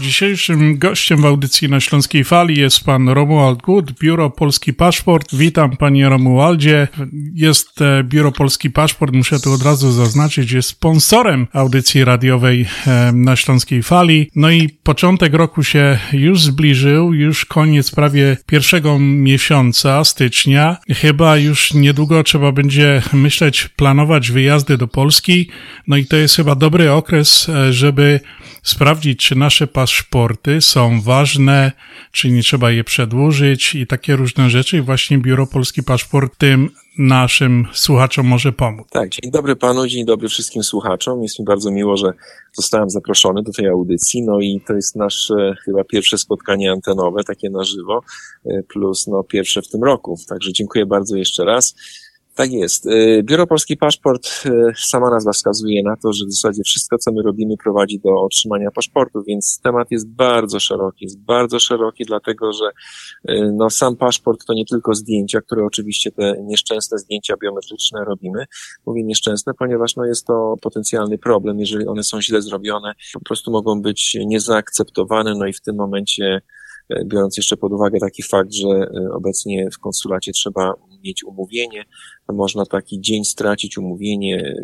Dzisiejszym 0.01 0.79
gościem 0.79 1.23
w 1.23 1.25
audycji 1.25 1.69
na 1.69 1.81
Śląskiej 1.81 2.25
Fali 2.25 2.61
jest 2.61 2.85
pan 2.85 3.09
Romuald 3.09 3.63
Good, 3.63 3.93
Biuro 3.93 4.31
Polski 4.31 4.73
Paszport. 4.75 5.35
Witam 5.35 5.77
panie 5.77 6.09
Romualdzie. 6.09 6.89
Jest 7.35 7.83
e, 7.83 8.05
Biuro 8.05 8.33
Polski 8.33 8.71
Paszport, 8.71 9.15
muszę 9.15 9.41
tu 9.41 9.53
od 9.53 9.63
razu 9.63 9.93
zaznaczyć, 9.93 10.53
jest 10.53 10.69
sponsorem 10.69 11.47
audycji 11.53 12.05
radiowej 12.05 12.67
e, 12.87 13.13
na 13.13 13.37
Śląskiej 13.37 13.83
Fali. 13.83 14.31
No 14.37 14.51
i 14.51 14.69
początek 14.69 15.35
roku 15.35 15.63
się 15.63 15.99
już 16.13 16.43
zbliżył, 16.43 17.15
już 17.15 17.45
koniec 17.45 17.91
prawie 17.91 18.37
pierwszego 18.47 18.99
miesiąca, 18.99 20.05
stycznia. 20.05 20.77
Chyba 20.89 21.37
już 21.37 21.75
niedługo 21.75 22.23
trzeba 22.23 22.53
będzie 22.53 23.03
myśleć, 23.13 23.69
planować 23.77 24.31
wyjazdy 24.31 24.79
do 24.79 24.89
Polski. 24.89 25.51
No 25.87 25.97
i 25.97 26.07
to 26.07 26.17
jest 26.17 26.37
chyba 26.37 26.55
dobry 26.55 26.93
okres, 26.93 27.49
e, 27.49 27.73
żeby 27.73 28.21
sprawdzić, 28.63 29.27
czy 29.27 29.35
nasze 29.35 29.67
paszporty 29.67 30.61
są 30.61 31.01
ważne, 31.01 31.73
czy 32.13 32.31
nie 32.31 32.43
trzeba 32.43 32.71
je 32.71 32.85
przedłużyć 32.85 33.75
i 33.75 33.87
takie 33.87 34.17
różne 34.17 34.51
rzeczy. 34.51 34.77
I 34.77 34.81
właśnie 34.81 35.19
Biuro 35.19 35.47
Polski 35.47 35.83
Paszport 35.83 36.39
tym 36.39 36.71
naszym 36.99 37.67
słuchaczom 37.73 38.27
może 38.27 38.53
pomóc. 38.53 38.87
Tak, 38.91 39.09
dzień 39.09 39.31
dobry 39.31 39.57
panu, 39.57 39.87
dzień 39.87 40.05
dobry 40.05 40.29
wszystkim 40.29 40.63
słuchaczom. 40.63 41.23
Jest 41.23 41.39
mi 41.39 41.45
bardzo 41.45 41.71
miło, 41.71 41.97
że 41.97 42.13
zostałem 42.53 42.91
zaproszony 42.91 43.43
do 43.43 43.53
tej 43.53 43.69
audycji. 43.69 44.23
No 44.23 44.41
i 44.41 44.61
to 44.67 44.73
jest 44.73 44.97
nasze 44.97 45.55
chyba 45.65 45.85
pierwsze 45.85 46.19
spotkanie 46.19 46.73
antenowe, 46.73 47.25
takie 47.25 47.51
na 47.51 47.65
żywo, 47.65 48.03
e, 48.47 48.63
plus 48.63 49.07
no 49.07 49.25
pierwsze 49.25 49.63
w 49.63 49.69
tym 49.69 49.85
roku. 49.85 50.19
Także 50.29 50.53
dziękuję 50.53 50.87
bardzo 50.87 51.17
jeszcze 51.17 51.45
raz. 51.45 51.75
Tak 52.35 52.53
jest. 52.53 52.87
Y, 52.87 53.23
Biuro 53.25 53.47
Polski 53.47 53.77
Paszport, 53.77 54.29
y, 54.47 54.51
sama 54.77 55.11
nazwa 55.11 55.33
wskazuje 55.33 55.83
na 55.83 55.97
to, 55.97 56.13
że 56.13 56.25
w 56.27 56.33
zasadzie 56.33 56.63
wszystko, 56.63 56.99
co 56.99 57.13
my 57.13 57.23
robimy, 57.23 57.57
prowadzi 57.57 58.01
do 58.01 58.11
otrzymania 58.11 58.71
paszportu, 58.71 59.23
więc 59.23 59.61
temat 59.63 59.91
jest 59.91 60.09
bardzo 60.09 60.61
szeroki. 60.61 61.05
Jest 61.05 61.19
bardzo 61.19 61.61
szeroki, 61.61 62.05
dlatego 62.05 62.53
że 62.53 62.71
y, 63.31 63.53
no, 63.57 63.71
sam 63.71 63.97
paszport 63.97 64.45
to 64.47 64.55
nie 64.55 64.65
tylko 64.65 64.95
zdjęcia, 64.95 65.41
które 65.41 65.65
oczywiście 65.65 66.13
te 66.13 66.37
nieszczęsne 66.43 66.99
zdjęcia 66.99 67.35
biometryczne 67.43 68.05
robimy. 68.05 68.45
Mówię 68.87 69.05
nieszczęsne, 69.05 69.55
ponieważ 69.55 69.97
no, 69.97 70.05
jest 70.05 70.27
to 70.27 70.55
potencjalny 70.63 71.19
problem. 71.19 71.61
Jeżeli 71.61 71.87
one 71.87 72.05
są 72.05 72.23
źle 72.23 72.43
zrobione, 72.43 72.93
po 73.13 73.21
prostu 73.21 73.51
mogą 73.51 73.83
być 73.83 74.17
niezaakceptowane, 74.27 75.35
no 75.35 75.47
i 75.47 75.53
w 75.53 75.61
tym 75.61 75.77
momencie 75.77 76.41
biorąc 77.05 77.37
jeszcze 77.37 77.57
pod 77.57 77.73
uwagę 77.73 77.99
taki 78.01 78.23
fakt, 78.23 78.53
że 78.53 78.91
obecnie 79.13 79.69
w 79.71 79.79
konsulacie 79.79 80.33
trzeba 80.33 80.75
mieć 81.05 81.25
umówienie, 81.25 81.85
można 82.33 82.67
taki 82.67 83.01
dzień 83.01 83.25
stracić, 83.25 83.79
umówienie, 83.79 84.55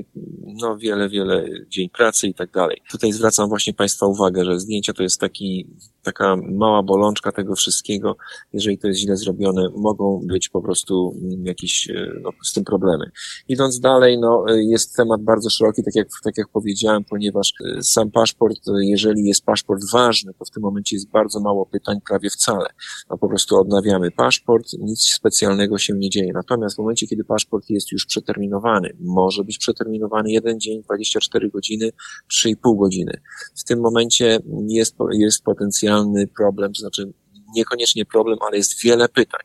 no 0.44 0.78
wiele, 0.78 1.08
wiele 1.08 1.44
dzień 1.68 1.88
pracy 1.88 2.28
i 2.28 2.34
tak 2.34 2.50
dalej. 2.50 2.82
Tutaj 2.90 3.12
zwracam 3.12 3.48
właśnie 3.48 3.74
Państwa 3.74 4.06
uwagę, 4.06 4.44
że 4.44 4.60
zdjęcia 4.60 4.92
to 4.92 5.02
jest 5.02 5.20
taki, 5.20 5.66
taka 6.02 6.36
mała 6.36 6.82
bolączka 6.82 7.32
tego 7.32 7.54
wszystkiego. 7.54 8.16
Jeżeli 8.52 8.78
to 8.78 8.88
jest 8.88 9.00
źle 9.00 9.16
zrobione, 9.16 9.68
mogą 9.76 10.20
być 10.24 10.48
po 10.48 10.62
prostu 10.62 11.14
jakieś 11.42 11.88
no, 12.22 12.30
z 12.44 12.52
tym 12.52 12.64
problemy. 12.64 13.10
Idąc 13.48 13.80
dalej, 13.80 14.18
no 14.18 14.44
jest 14.48 14.96
temat 14.96 15.22
bardzo 15.22 15.50
szeroki, 15.50 15.82
tak 15.84 15.94
jak, 15.94 16.08
tak 16.24 16.38
jak 16.38 16.48
powiedziałem, 16.48 17.04
ponieważ 17.04 17.52
e, 17.64 17.82
sam 17.82 18.10
paszport, 18.10 18.58
jeżeli 18.80 19.24
jest 19.24 19.44
paszport 19.44 19.82
ważny, 19.92 20.32
to 20.38 20.44
w 20.44 20.50
tym 20.50 20.62
momencie 20.62 20.96
jest 20.96 21.10
bardzo 21.10 21.40
mało 21.40 21.66
pytań, 21.66 21.98
prawie 22.08 22.30
wcale. 22.30 22.66
No 23.10 23.18
po 23.18 23.28
prostu 23.28 23.56
odnawiamy 23.56 24.10
paszport, 24.10 24.66
nic 24.78 25.00
specjalnego 25.00 25.78
się 25.78 25.94
nie 25.94 26.10
dzieje. 26.10 26.32
Natomiast 26.34 26.76
w 26.76 26.78
momencie, 26.78 27.06
kiedy 27.06 27.24
paszport 27.24 27.55
paszport 27.56 27.70
jest 27.70 27.92
już 27.92 28.06
przeterminowany. 28.06 28.96
Może 29.00 29.44
być 29.44 29.58
przeterminowany 29.58 30.30
jeden 30.30 30.60
dzień, 30.60 30.82
24 30.82 31.50
godziny, 31.50 31.90
3,5 32.32 32.78
godziny. 32.78 33.20
W 33.56 33.64
tym 33.64 33.80
momencie 33.80 34.38
jest, 34.68 34.96
jest 35.12 35.44
potencjalny 35.44 36.26
problem, 36.26 36.72
to 36.72 36.80
znaczy 36.80 37.12
niekoniecznie 37.54 38.04
problem, 38.04 38.38
ale 38.46 38.56
jest 38.56 38.82
wiele 38.82 39.08
pytań. 39.08 39.40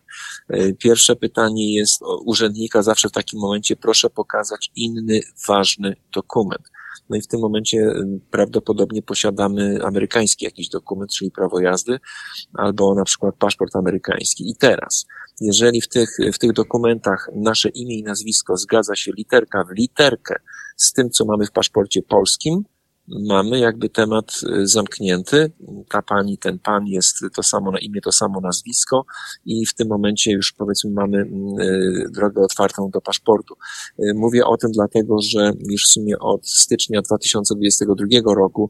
E, 0.49 0.73
pierwsze 0.73 1.15
pytanie 1.15 1.75
jest 1.75 2.01
urzędnika 2.25 2.81
zawsze 2.81 3.09
w 3.09 3.11
takim 3.11 3.39
momencie 3.39 3.75
proszę 3.75 4.09
pokazać 4.09 4.71
inny 4.75 5.21
ważny 5.47 5.95
dokument. 6.13 6.63
No 7.09 7.17
i 7.17 7.21
w 7.21 7.27
tym 7.27 7.39
momencie 7.39 7.77
y, 7.77 8.19
prawdopodobnie 8.31 9.01
posiadamy 9.01 9.79
amerykański 9.83 10.45
jakiś 10.45 10.69
dokument, 10.69 11.11
czyli 11.11 11.31
prawo 11.31 11.59
jazdy, 11.59 11.99
albo 12.53 12.95
na 12.95 13.03
przykład 13.03 13.35
paszport 13.35 13.75
amerykański. 13.75 14.49
I 14.49 14.55
teraz, 14.55 15.05
jeżeli 15.41 15.81
w 15.81 15.87
tych, 15.87 16.17
w 16.33 16.37
tych 16.37 16.53
dokumentach 16.53 17.29
nasze 17.35 17.69
imię 17.69 17.95
i 17.95 18.03
nazwisko 18.03 18.57
zgadza 18.57 18.95
się 18.95 19.11
literka 19.17 19.63
w 19.63 19.71
literkę 19.77 20.35
z 20.77 20.93
tym, 20.93 21.09
co 21.09 21.25
mamy 21.25 21.45
w 21.45 21.51
paszporcie 21.51 22.01
polskim, 22.01 22.63
mamy 23.19 23.59
jakby 23.59 23.89
temat 23.89 24.41
y, 24.43 24.67
zamknięty. 24.67 25.51
Ta 25.89 26.01
pani, 26.01 26.37
ten 26.37 26.59
pan 26.59 26.87
jest 26.87 27.15
to 27.35 27.43
samo 27.43 27.71
na 27.71 27.79
imię, 27.79 28.01
to 28.01 28.11
samo 28.11 28.41
nazwisko 28.41 29.05
i 29.45 29.65
w 29.65 29.73
tym 29.73 29.87
momencie 29.87 30.31
już 30.31 30.51
powiedzmy 30.51 30.91
mamy 30.91 31.17
y, 31.17 32.09
drogę 32.11 32.41
otwartą 32.41 32.89
do 32.89 33.01
paszportu. 33.01 33.55
Y, 33.99 34.13
mówię 34.15 34.45
o 34.45 34.57
tym 34.57 34.71
dlatego, 34.71 35.21
że 35.21 35.51
już 35.69 35.85
w 35.85 35.93
sumie 35.93 36.19
od 36.19 36.47
stycznia 36.47 37.01
2022 37.01 38.33
roku 38.35 38.69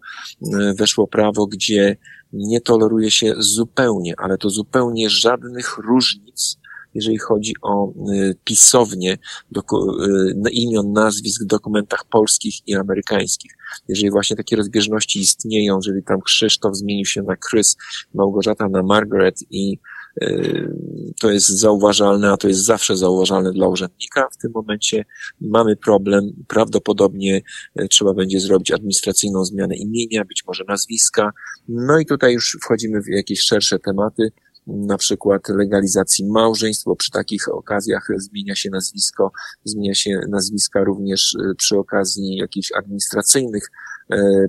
weszło 0.75 1.07
prawo, 1.07 1.47
gdzie 1.47 1.97
nie 2.33 2.61
toleruje 2.61 3.11
się 3.11 3.33
zupełnie, 3.37 4.13
ale 4.17 4.37
to 4.37 4.49
zupełnie 4.49 5.09
żadnych 5.09 5.77
różnic 5.77 6.60
jeżeli 6.93 7.17
chodzi 7.17 7.53
o 7.61 7.93
y, 8.13 8.35
pisownie 8.43 9.17
y, 9.57 10.49
imion, 10.51 10.93
nazwisk 10.93 11.43
w 11.43 11.47
dokumentach 11.47 12.05
polskich 12.05 12.67
i 12.67 12.75
amerykańskich. 12.75 13.51
Jeżeli 13.87 14.11
właśnie 14.11 14.35
takie 14.35 14.55
rozbieżności 14.55 15.19
istnieją, 15.19 15.75
jeżeli 15.75 16.03
tam 16.03 16.21
Krzysztof 16.21 16.77
zmienił 16.77 17.05
się 17.05 17.21
na 17.21 17.35
Chris, 17.49 17.77
Małgorzata 18.13 18.69
na 18.69 18.83
Margaret 18.83 19.39
i 19.49 19.77
y, 20.23 20.73
to 21.19 21.31
jest 21.31 21.47
zauważalne, 21.47 22.31
a 22.31 22.37
to 22.37 22.47
jest 22.47 22.65
zawsze 22.65 22.97
zauważalne 22.97 23.51
dla 23.51 23.67
urzędnika. 23.67 24.27
W 24.31 24.37
tym 24.37 24.51
momencie 24.55 25.05
mamy 25.41 25.75
problem. 25.75 26.23
Prawdopodobnie 26.47 27.41
trzeba 27.89 28.13
będzie 28.13 28.39
zrobić 28.39 28.71
administracyjną 28.71 29.45
zmianę 29.45 29.75
imienia, 29.75 30.25
być 30.25 30.43
może 30.47 30.63
nazwiska. 30.67 31.31
No 31.67 31.99
i 31.99 32.05
tutaj 32.05 32.33
już 32.33 32.57
wchodzimy 32.61 33.01
w 33.01 33.07
jakieś 33.07 33.41
szersze 33.41 33.79
tematy 33.79 34.31
na 34.67 34.97
przykład 34.97 35.49
legalizacji 35.49 36.25
małżeństw, 36.25 36.85
bo 36.85 36.95
przy 36.95 37.11
takich 37.11 37.49
okazjach 37.49 38.07
zmienia 38.17 38.55
się 38.55 38.69
nazwisko, 38.69 39.31
zmienia 39.63 39.95
się 39.95 40.19
nazwiska 40.29 40.83
również 40.83 41.33
y, 41.33 41.55
przy 41.57 41.77
okazji 41.77 42.35
jakichś 42.35 42.71
administracyjnych 42.71 43.71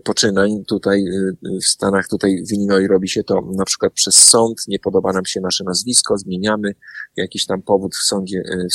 poczynań. 0.05 0.65
Tutaj 0.65 1.05
e, 1.07 1.59
w 1.61 1.65
Stanach, 1.65 2.09
tutaj 2.09 2.45
w 2.49 2.53
Illinois 2.53 2.89
robi 2.89 3.09
się 3.09 3.25
to 3.25 3.41
na 3.57 3.65
przykład 3.65 3.93
przez 3.93 4.15
sąd, 4.15 4.69
nie 4.69 4.79
podoba 4.79 5.13
nam 5.13 5.25
się 5.25 5.41
nasze 5.41 5.65
nazwisko, 5.65 6.19
zmieniamy, 6.19 6.75
jakiś 7.17 7.47
tam 7.47 7.63
powód 7.63 7.95
w 7.95 8.03
sądzie, 8.03 8.39
e, 8.39 8.67
w, 8.69 8.75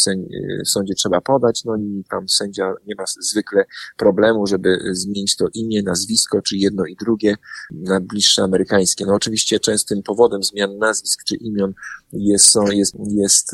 w 0.66 0.70
sądzie 0.70 0.94
trzeba 0.94 1.22
podać, 1.22 1.64
no 1.66 1.76
i 1.78 2.04
tam 2.10 2.30
sędzia 2.30 2.74
nie 2.88 2.96
ma 2.96 3.04
zwykle 3.20 3.66
problemu, 3.98 4.48
żeby 4.48 4.80
zmienić 4.92 5.36
to 5.36 5.46
imię, 5.54 5.84
nazwisko, 5.84 6.42
czy 6.42 6.58
jedno 6.58 6.86
i 6.86 6.96
drugie 6.96 7.36
na 7.72 8.00
bliższe 8.00 8.44
amerykańskie. 8.44 9.06
No 9.06 9.14
oczywiście 9.14 9.60
częstym 9.60 10.04
powodem 10.04 10.44
zmian 10.44 10.78
nazwisk 10.78 11.24
czy 11.24 11.36
imion 11.36 11.74
jest, 12.14 12.56
jest, 12.72 12.96
jest 13.08 13.52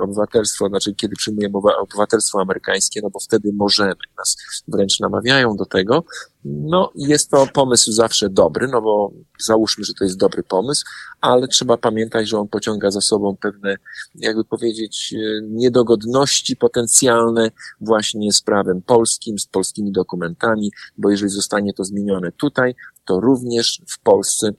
obywatelstwo, 0.00 0.68
znaczy 0.68 0.94
kiedy 0.94 1.16
przyjmujemy 1.16 1.58
obywatelstwo 1.80 2.40
amerykańskie, 2.40 3.00
no 3.02 3.10
bo 3.10 3.20
wtedy 3.20 3.52
możemy, 3.52 3.94
nas 4.18 4.36
wręcz 4.68 5.00
namawiają 5.00 5.56
do 5.56 5.64
tego, 5.64 6.04
no, 6.44 6.92
jest 6.94 7.30
to 7.30 7.46
pomysł 7.46 7.92
zawsze 7.92 8.30
dobry, 8.30 8.68
no 8.68 8.82
bo 8.82 9.12
załóżmy, 9.40 9.84
że 9.84 9.94
to 9.94 10.04
jest 10.04 10.16
dobry 10.16 10.42
pomysł, 10.42 10.84
ale 11.20 11.48
trzeba 11.48 11.76
pamiętać, 11.76 12.28
że 12.28 12.38
on 12.38 12.48
pociąga 12.48 12.90
za 12.90 13.00
sobą 13.00 13.36
pewne, 13.36 13.76
jakby 14.14 14.44
powiedzieć, 14.44 15.14
e, 15.14 15.42
niedogodności 15.42 16.56
potencjalne 16.56 17.50
właśnie 17.80 18.32
z 18.32 18.42
prawem 18.42 18.82
polskim, 18.82 19.38
z 19.38 19.46
polskimi 19.46 19.92
dokumentami, 19.92 20.70
bo 20.98 21.10
jeżeli 21.10 21.30
zostanie 21.30 21.72
to 21.72 21.84
zmienione 21.84 22.32
tutaj, 22.32 22.74
to 23.04 23.20
również 23.20 23.82
w 23.88 24.00
Polsce 24.00 24.52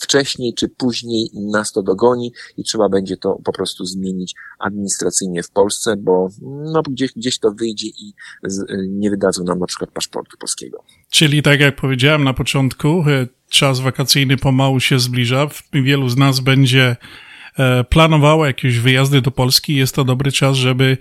wcześniej 0.00 0.54
czy 0.54 0.68
później 0.68 1.30
nas 1.34 1.72
to 1.72 1.82
dogoni 1.82 2.32
i 2.56 2.64
trzeba 2.64 2.88
będzie 2.88 3.16
to 3.16 3.38
po 3.44 3.52
prostu 3.52 3.84
zmienić 3.84 4.34
administracyjnie 4.58 5.42
w 5.42 5.50
Polsce, 5.50 5.96
bo 5.96 6.28
no, 6.42 6.82
gdzieś, 6.82 7.12
gdzieś 7.12 7.38
to 7.38 7.50
wyjdzie 7.50 7.86
i 7.86 8.12
z, 8.44 8.64
nie 8.88 9.10
wydadzą 9.10 9.44
nam 9.44 9.58
na 9.58 9.66
przykład 9.66 9.90
paszportu 9.90 10.36
polskiego. 10.38 10.84
Czyli 11.10 11.42
tak 11.42 11.60
jak 11.60 11.76
powiedziałem 11.76 12.24
na 12.24 12.34
początku, 12.34 12.88
e, 12.88 13.26
czas 13.48 13.80
wakacyjny 13.80 14.36
pomału 14.36 14.80
się 14.80 14.98
zbliża. 14.98 15.48
Wielu 15.72 16.08
z 16.08 16.16
nas 16.16 16.40
będzie 16.40 16.96
E, 17.58 17.84
planowała 17.84 18.46
jakieś 18.46 18.78
wyjazdy 18.78 19.20
do 19.20 19.30
Polski, 19.30 19.74
jest 19.74 19.94
to 19.94 20.04
dobry 20.04 20.32
czas, 20.32 20.56
żeby 20.56 20.98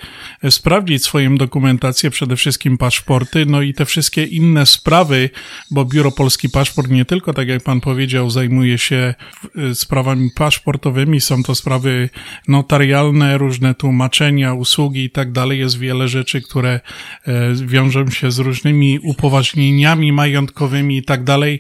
sprawdzić 0.50 1.04
swoją 1.04 1.36
dokumentację, 1.36 2.10
przede 2.10 2.36
wszystkim 2.36 2.78
paszporty, 2.78 3.46
no 3.46 3.62
i 3.62 3.74
te 3.74 3.86
wszystkie 3.86 4.24
inne 4.24 4.66
sprawy, 4.66 5.30
bo 5.72 5.86
Biuro 5.86 6.12
Polski 6.12 6.50
Paszport 6.50 6.92
nie 6.92 7.06
tylko, 7.06 7.34
tak 7.34 7.48
jak 7.48 7.64
pan 7.64 7.82
powiedział, 7.82 8.30
zajmuje 8.30 8.78
się 8.78 9.14
e, 9.56 9.76
sprawami 9.76 10.30
paszportowymi, 10.36 11.22
są 11.22 11.44
to 11.44 11.56
sprawy 11.56 12.10
notarialne, 12.48 13.38
różne 13.38 13.76
tłumaczenia, 13.76 14.54
usługi 14.54 15.04
i 15.04 15.10
tak 15.10 15.32
dalej. 15.32 15.60
Jest 15.60 15.80
wiele 15.80 16.08
rzeczy, 16.08 16.42
które 16.42 16.80
e, 17.28 17.54
wiążą 17.66 18.10
się 18.12 18.32
z 18.32 18.40
różnymi 18.40 19.00
upoważnieniami 19.00 20.12
majątkowymi 20.12 20.98
i 20.98 21.04
tak 21.04 21.24
dalej. 21.24 21.60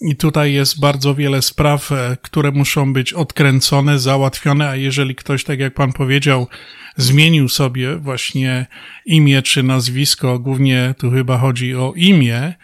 I 0.00 0.16
tutaj 0.16 0.52
jest 0.52 0.80
bardzo 0.80 1.14
wiele 1.14 1.42
spraw, 1.42 1.92
e, 1.92 2.16
które 2.22 2.50
muszą 2.50 2.92
być 2.92 3.12
odkręcone, 3.12 3.98
załatwione, 3.98 4.68
a 4.68 4.76
jeżeli 4.76 5.14
ktoś, 5.14 5.44
tak 5.44 5.60
jak 5.60 5.74
pan 5.74 5.92
powiedział, 5.92 6.48
zmienił 6.96 7.48
sobie 7.48 7.96
właśnie 7.96 8.66
imię 9.06 9.42
czy 9.42 9.62
nazwisko, 9.62 10.38
głównie 10.38 10.94
tu 10.98 11.10
chyba 11.10 11.38
chodzi 11.38 11.74
o 11.74 11.92
imię, 11.96 12.54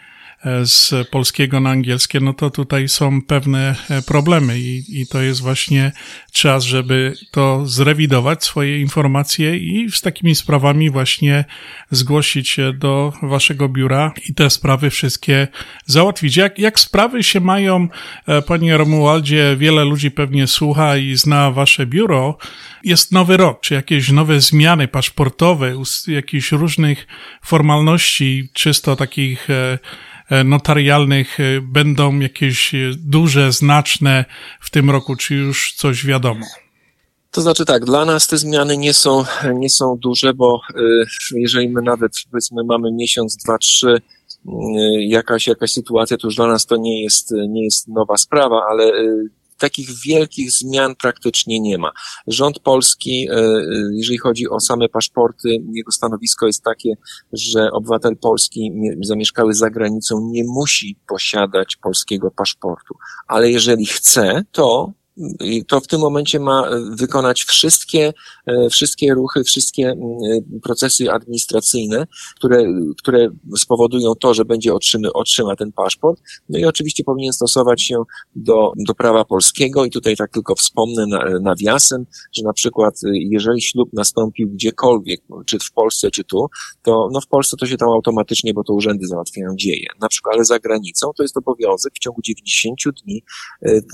z 0.63 0.93
polskiego 1.09 1.59
na 1.59 1.69
angielskie, 1.69 2.19
no 2.19 2.33
to 2.33 2.49
tutaj 2.49 2.89
są 2.89 3.21
pewne 3.21 3.75
e, 3.89 4.01
problemy 4.01 4.59
i, 4.59 5.01
i 5.01 5.07
to 5.07 5.21
jest 5.21 5.41
właśnie 5.41 5.91
czas, 6.31 6.63
żeby 6.63 7.13
to 7.31 7.65
zrewidować, 7.65 8.43
swoje 8.43 8.79
informacje 8.79 9.57
i 9.57 9.91
z 9.91 10.01
takimi 10.01 10.35
sprawami 10.35 10.89
właśnie 10.89 11.45
zgłosić 11.91 12.49
się 12.49 12.73
do 12.73 13.13
waszego 13.21 13.69
biura 13.69 14.13
i 14.29 14.33
te 14.33 14.49
sprawy 14.49 14.89
wszystkie 14.89 15.47
załatwić. 15.85 16.37
Jak, 16.37 16.59
jak 16.59 16.79
sprawy 16.79 17.23
się 17.23 17.39
mają, 17.39 17.87
e, 18.27 18.41
panie 18.41 18.77
Romualdzie, 18.77 19.55
wiele 19.57 19.83
ludzi 19.83 20.11
pewnie 20.11 20.47
słucha 20.47 20.97
i 20.97 21.15
zna 21.15 21.51
wasze 21.51 21.85
biuro, 21.85 22.37
jest 22.83 23.11
nowy 23.11 23.37
rok, 23.37 23.61
czy 23.61 23.73
jakieś 23.73 24.09
nowe 24.09 24.41
zmiany 24.41 24.87
paszportowe, 24.87 25.73
jakichś 26.07 26.51
różnych 26.51 27.07
formalności, 27.41 28.49
czysto 28.53 28.95
takich 28.95 29.49
e, 29.49 29.79
E, 30.10 30.10
notarialnych 30.43 31.39
e, 31.39 31.61
będą 31.61 32.19
jakieś 32.19 32.75
e, 32.75 32.77
duże, 32.97 33.51
znaczne 33.51 34.25
w 34.61 34.69
tym 34.69 34.89
roku, 34.89 35.15
czy 35.15 35.35
już 35.35 35.73
coś 35.77 36.05
wiadomo? 36.05 36.45
To 37.31 37.41
znaczy 37.41 37.65
tak, 37.65 37.85
dla 37.85 38.05
nas 38.05 38.27
te 38.27 38.37
zmiany 38.37 38.77
nie 38.77 38.93
są, 38.93 39.23
nie 39.53 39.69
są 39.69 39.97
duże, 39.97 40.33
bo 40.33 40.61
jeżeli 41.35 41.69
my 41.69 41.81
nawet 41.81 42.11
powiedzmy 42.31 42.63
mamy 42.63 42.91
miesiąc, 42.91 43.37
dwa, 43.37 43.57
trzy, 43.57 44.01
jakaś, 44.99 45.47
jakaś 45.47 45.71
sytuacja, 45.71 46.17
to 46.17 46.27
już 46.27 46.35
dla 46.35 46.47
nas 46.47 46.65
to 46.65 46.77
nie 46.77 47.03
jest, 47.03 47.31
nie 47.49 47.63
jest 47.63 47.87
nowa 47.87 48.17
sprawa, 48.17 48.65
ale 48.69 48.91
takich 49.61 49.89
wielkich 50.05 50.51
zmian 50.51 50.95
praktycznie 50.95 51.59
nie 51.59 51.77
ma. 51.77 51.91
Rząd 52.27 52.59
polski, 52.59 53.27
e, 53.29 53.35
e, 53.35 53.61
jeżeli 53.93 54.17
chodzi 54.17 54.49
o 54.49 54.59
same 54.59 54.89
paszporty, 54.89 55.49
jego 55.73 55.91
stanowisko 55.91 56.47
jest 56.47 56.63
takie, 56.63 56.93
że 57.33 57.71
obywatel 57.71 58.17
polski 58.17 58.71
zamieszkały 59.01 59.53
za 59.53 59.69
granicą 59.69 60.29
nie 60.31 60.43
musi 60.43 60.97
posiadać 61.07 61.75
polskiego 61.75 62.31
paszportu, 62.31 62.95
ale 63.27 63.51
jeżeli 63.51 63.85
chce, 63.85 64.43
to 64.51 64.93
to 65.67 65.79
w 65.79 65.87
tym 65.87 65.99
momencie 65.99 66.39
ma 66.39 66.69
wykonać 66.91 67.43
wszystkie, 67.43 68.13
e, 68.47 68.69
wszystkie 68.69 69.13
ruchy, 69.13 69.43
wszystkie 69.43 69.89
mm, 69.89 70.01
procesy 70.63 71.11
administracyjne, 71.11 72.07
które, 72.35 72.65
które 72.97 73.29
spowodują 73.57 74.15
to, 74.15 74.33
że 74.33 74.45
będzie 74.45 74.73
otrzymy, 74.73 75.13
otrzyma 75.13 75.55
ten 75.55 75.71
paszport. 75.71 76.21
No 76.49 76.59
i 76.59 76.65
oczywiście 76.65 77.03
powinien 77.03 77.33
stosować 77.33 77.83
się 77.83 78.03
do, 78.35 78.71
do 78.87 78.95
prawa 78.95 79.25
polskiego 79.25 79.85
i 79.85 79.91
tutaj 79.91 80.15
tak 80.15 80.31
tylko 80.31 80.55
wspomnę 80.55 81.05
nawiasem, 81.41 82.05
że 82.33 82.43
na 82.43 82.53
przykład 82.53 82.99
jeżeli 83.13 83.61
ślub 83.61 83.89
nastąpił 83.93 84.49
gdziekolwiek, 84.49 85.21
czy 85.45 85.59
w 85.59 85.71
Polsce, 85.71 86.11
czy 86.11 86.23
tu, 86.23 86.47
to 86.81 87.09
no 87.11 87.21
w 87.21 87.27
Polsce 87.27 87.57
to 87.57 87.65
się 87.65 87.77
tam 87.77 87.89
automatycznie, 87.89 88.53
bo 88.53 88.63
to 88.63 88.73
urzędy 88.73 89.07
załatwiają, 89.07 89.55
dzieje. 89.55 89.87
Na 90.01 90.07
przykład, 90.07 90.35
ale 90.35 90.45
za 90.45 90.59
granicą 90.59 91.11
to 91.17 91.23
jest 91.23 91.37
obowiązek 91.37 91.93
w 91.95 91.99
ciągu 91.99 92.21
90 92.21 92.79
dni 93.03 93.23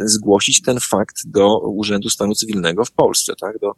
zgłosić 0.06 0.62
ten 0.62 0.80
fakt 0.80 1.07
do 1.26 1.60
Urzędu 1.60 2.10
Stanu 2.10 2.36
Cywilnego 2.36 2.86
w 2.86 2.92
Polsce, 2.92 3.34
tak? 3.42 3.60
Do, 3.60 3.72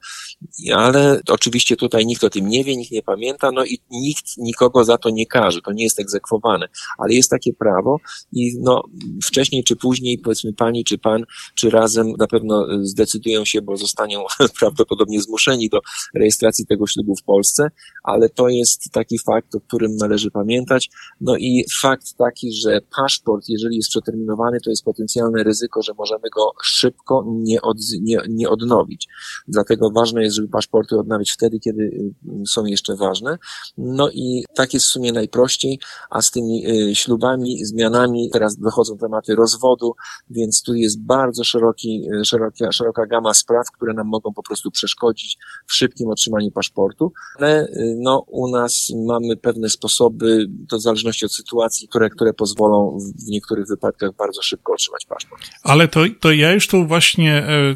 ale 0.76 1.22
oczywiście 1.30 1.76
tutaj 1.76 2.06
nikt 2.06 2.24
o 2.24 2.30
tym 2.30 2.48
nie 2.48 2.64
wie, 2.64 2.78
nikt 2.78 2.92
nie 2.92 3.04
pamięta, 3.04 3.52
no 3.52 3.66
i 3.66 3.80
nikt 3.92 4.38
nikogo 4.38 4.84
za 4.84 4.98
to 4.98 5.10
nie 5.10 5.26
każe, 5.26 5.62
to 5.62 5.72
nie 5.72 5.84
jest 5.84 6.00
egzekwowane, 6.00 6.68
ale 6.98 7.14
jest 7.14 7.30
takie 7.30 7.54
prawo 7.54 8.00
i 8.32 8.60
no 8.60 8.84
wcześniej 9.24 9.64
czy 9.64 9.76
później, 9.76 10.18
powiedzmy 10.18 10.54
pani 10.54 10.84
czy 10.84 10.98
pan, 10.98 11.24
czy 11.56 11.70
razem 11.70 12.14
na 12.18 12.28
pewno 12.28 12.68
zdecydują 12.82 13.46
się, 13.46 13.62
bo 13.62 13.78
zostaną 13.78 14.26
prawdopodobnie 14.60 15.22
zmuszeni 15.22 15.70
do 15.70 15.80
rejestracji 16.16 16.66
tego 16.66 16.88
ślubu 16.88 17.16
w 17.16 17.24
Polsce, 17.24 17.72
ale 18.04 18.30
to 18.30 18.50
jest 18.50 18.92
taki 18.92 19.20
fakt, 19.20 19.56
o 19.56 19.60
którym 19.60 19.96
należy 19.96 20.32
pamiętać. 20.32 20.90
No 21.22 21.38
i 21.38 21.66
fakt 21.82 22.14
taki, 22.18 22.54
że 22.54 22.80
paszport, 22.96 23.46
jeżeli 23.48 23.76
jest 23.76 23.90
przeterminowany, 23.90 24.62
to 24.62 24.70
jest 24.70 24.84
potencjalne 24.84 25.44
ryzyko, 25.44 25.82
że 25.82 25.94
możemy 25.98 26.30
go 26.36 26.52
szybko 26.64 27.19
nie, 27.28 27.62
od, 27.62 27.78
nie, 28.02 28.18
nie 28.30 28.50
odnowić. 28.50 29.08
Dlatego 29.48 29.92
ważne 29.92 30.24
jest, 30.24 30.36
żeby 30.36 30.48
paszporty 30.48 31.00
odnawiać 31.00 31.32
wtedy, 31.32 31.60
kiedy 31.60 31.82
y, 31.82 32.14
są 32.48 32.66
jeszcze 32.66 32.96
ważne. 32.96 33.38
No 33.78 34.10
i 34.10 34.44
tak 34.56 34.74
jest 34.74 34.86
w 34.86 34.90
sumie 34.90 35.12
najprościej, 35.12 35.80
a 36.10 36.22
z 36.22 36.32
tymi 36.32 36.68
y, 36.68 36.96
ślubami, 36.96 37.66
zmianami, 37.66 38.30
teraz 38.34 38.58
dochodzą 38.58 38.98
tematy 38.98 39.36
rozwodu, 39.36 39.96
więc 40.30 40.64
tu 40.64 40.74
jest 40.74 41.02
bardzo 41.02 41.44
szeroki, 41.44 42.04
y, 42.22 42.26
szeroka, 42.26 42.72
szeroka 42.72 43.06
gama 43.06 43.34
spraw, 43.34 43.72
które 43.72 43.94
nam 43.94 44.08
mogą 44.08 44.34
po 44.34 44.44
prostu 44.44 44.72
przeszkodzić 44.72 45.38
w 45.68 45.74
szybkim 45.74 46.10
otrzymaniu 46.10 46.52
paszportu, 46.52 47.12
ale 47.38 47.68
no, 47.98 48.26
u 48.28 48.52
nas 48.52 48.92
mamy 49.08 49.38
pewne 49.38 49.70
sposoby, 49.70 50.46
to 50.70 50.78
w 50.78 50.82
zależności 50.82 51.26
od 51.26 51.34
sytuacji, 51.34 51.88
które, 51.88 52.10
które 52.10 52.34
pozwolą 52.34 52.98
w 53.26 53.30
niektórych 53.30 53.68
wypadkach 53.68 54.16
bardzo 54.16 54.42
szybko 54.42 54.74
otrzymać 54.74 55.06
paszport. 55.06 55.42
Ale 55.64 55.88
to, 55.88 56.00
to 56.20 56.32
ja 56.32 56.54
już 56.54 56.68
tu 56.68 56.88
właśnie 56.88 57.09
właśnie 57.10 57.34
e, 57.34 57.76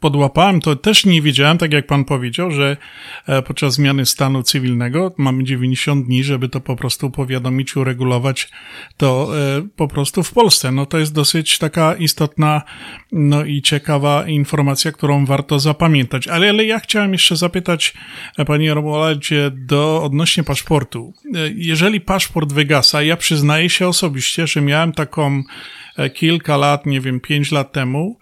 podłapałem, 0.00 0.60
to 0.60 0.76
też 0.76 1.06
nie 1.06 1.22
wiedziałem, 1.22 1.58
tak 1.58 1.72
jak 1.72 1.86
pan 1.86 2.04
powiedział, 2.04 2.50
że 2.50 2.76
e, 3.26 3.42
podczas 3.42 3.74
zmiany 3.74 4.06
stanu 4.06 4.42
cywilnego 4.42 5.14
mamy 5.16 5.44
90 5.44 6.06
dni, 6.06 6.24
żeby 6.24 6.48
to 6.48 6.60
po 6.60 6.76
prostu 6.76 7.10
powiadomić, 7.10 7.76
uregulować 7.76 8.50
to 8.96 9.30
e, 9.38 9.68
po 9.76 9.88
prostu 9.88 10.22
w 10.22 10.32
Polsce. 10.32 10.72
No 10.72 10.86
to 10.86 10.98
jest 10.98 11.14
dosyć 11.14 11.58
taka 11.58 11.94
istotna, 11.94 12.62
no 13.12 13.44
i 13.44 13.62
ciekawa 13.62 14.26
informacja, 14.26 14.92
którą 14.92 15.26
warto 15.26 15.58
zapamiętać. 15.58 16.28
Ale, 16.28 16.50
ale 16.50 16.64
ja 16.64 16.78
chciałem 16.78 17.12
jeszcze 17.12 17.36
zapytać, 17.36 17.94
panie 18.46 18.74
Romualdzie, 18.74 19.50
do 19.54 20.02
odnośnie 20.02 20.44
paszportu. 20.44 21.14
Jeżeli 21.54 22.00
paszport 22.00 22.52
wygasa, 22.52 23.02
ja 23.02 23.16
przyznaję 23.16 23.70
się 23.70 23.88
osobiście, 23.88 24.46
że 24.46 24.60
miałem 24.60 24.92
taką 24.92 25.42
kilka 26.14 26.56
lat, 26.56 26.86
nie 26.86 27.00
wiem, 27.00 27.20
pięć 27.20 27.52
lat 27.52 27.72
temu, 27.72 28.18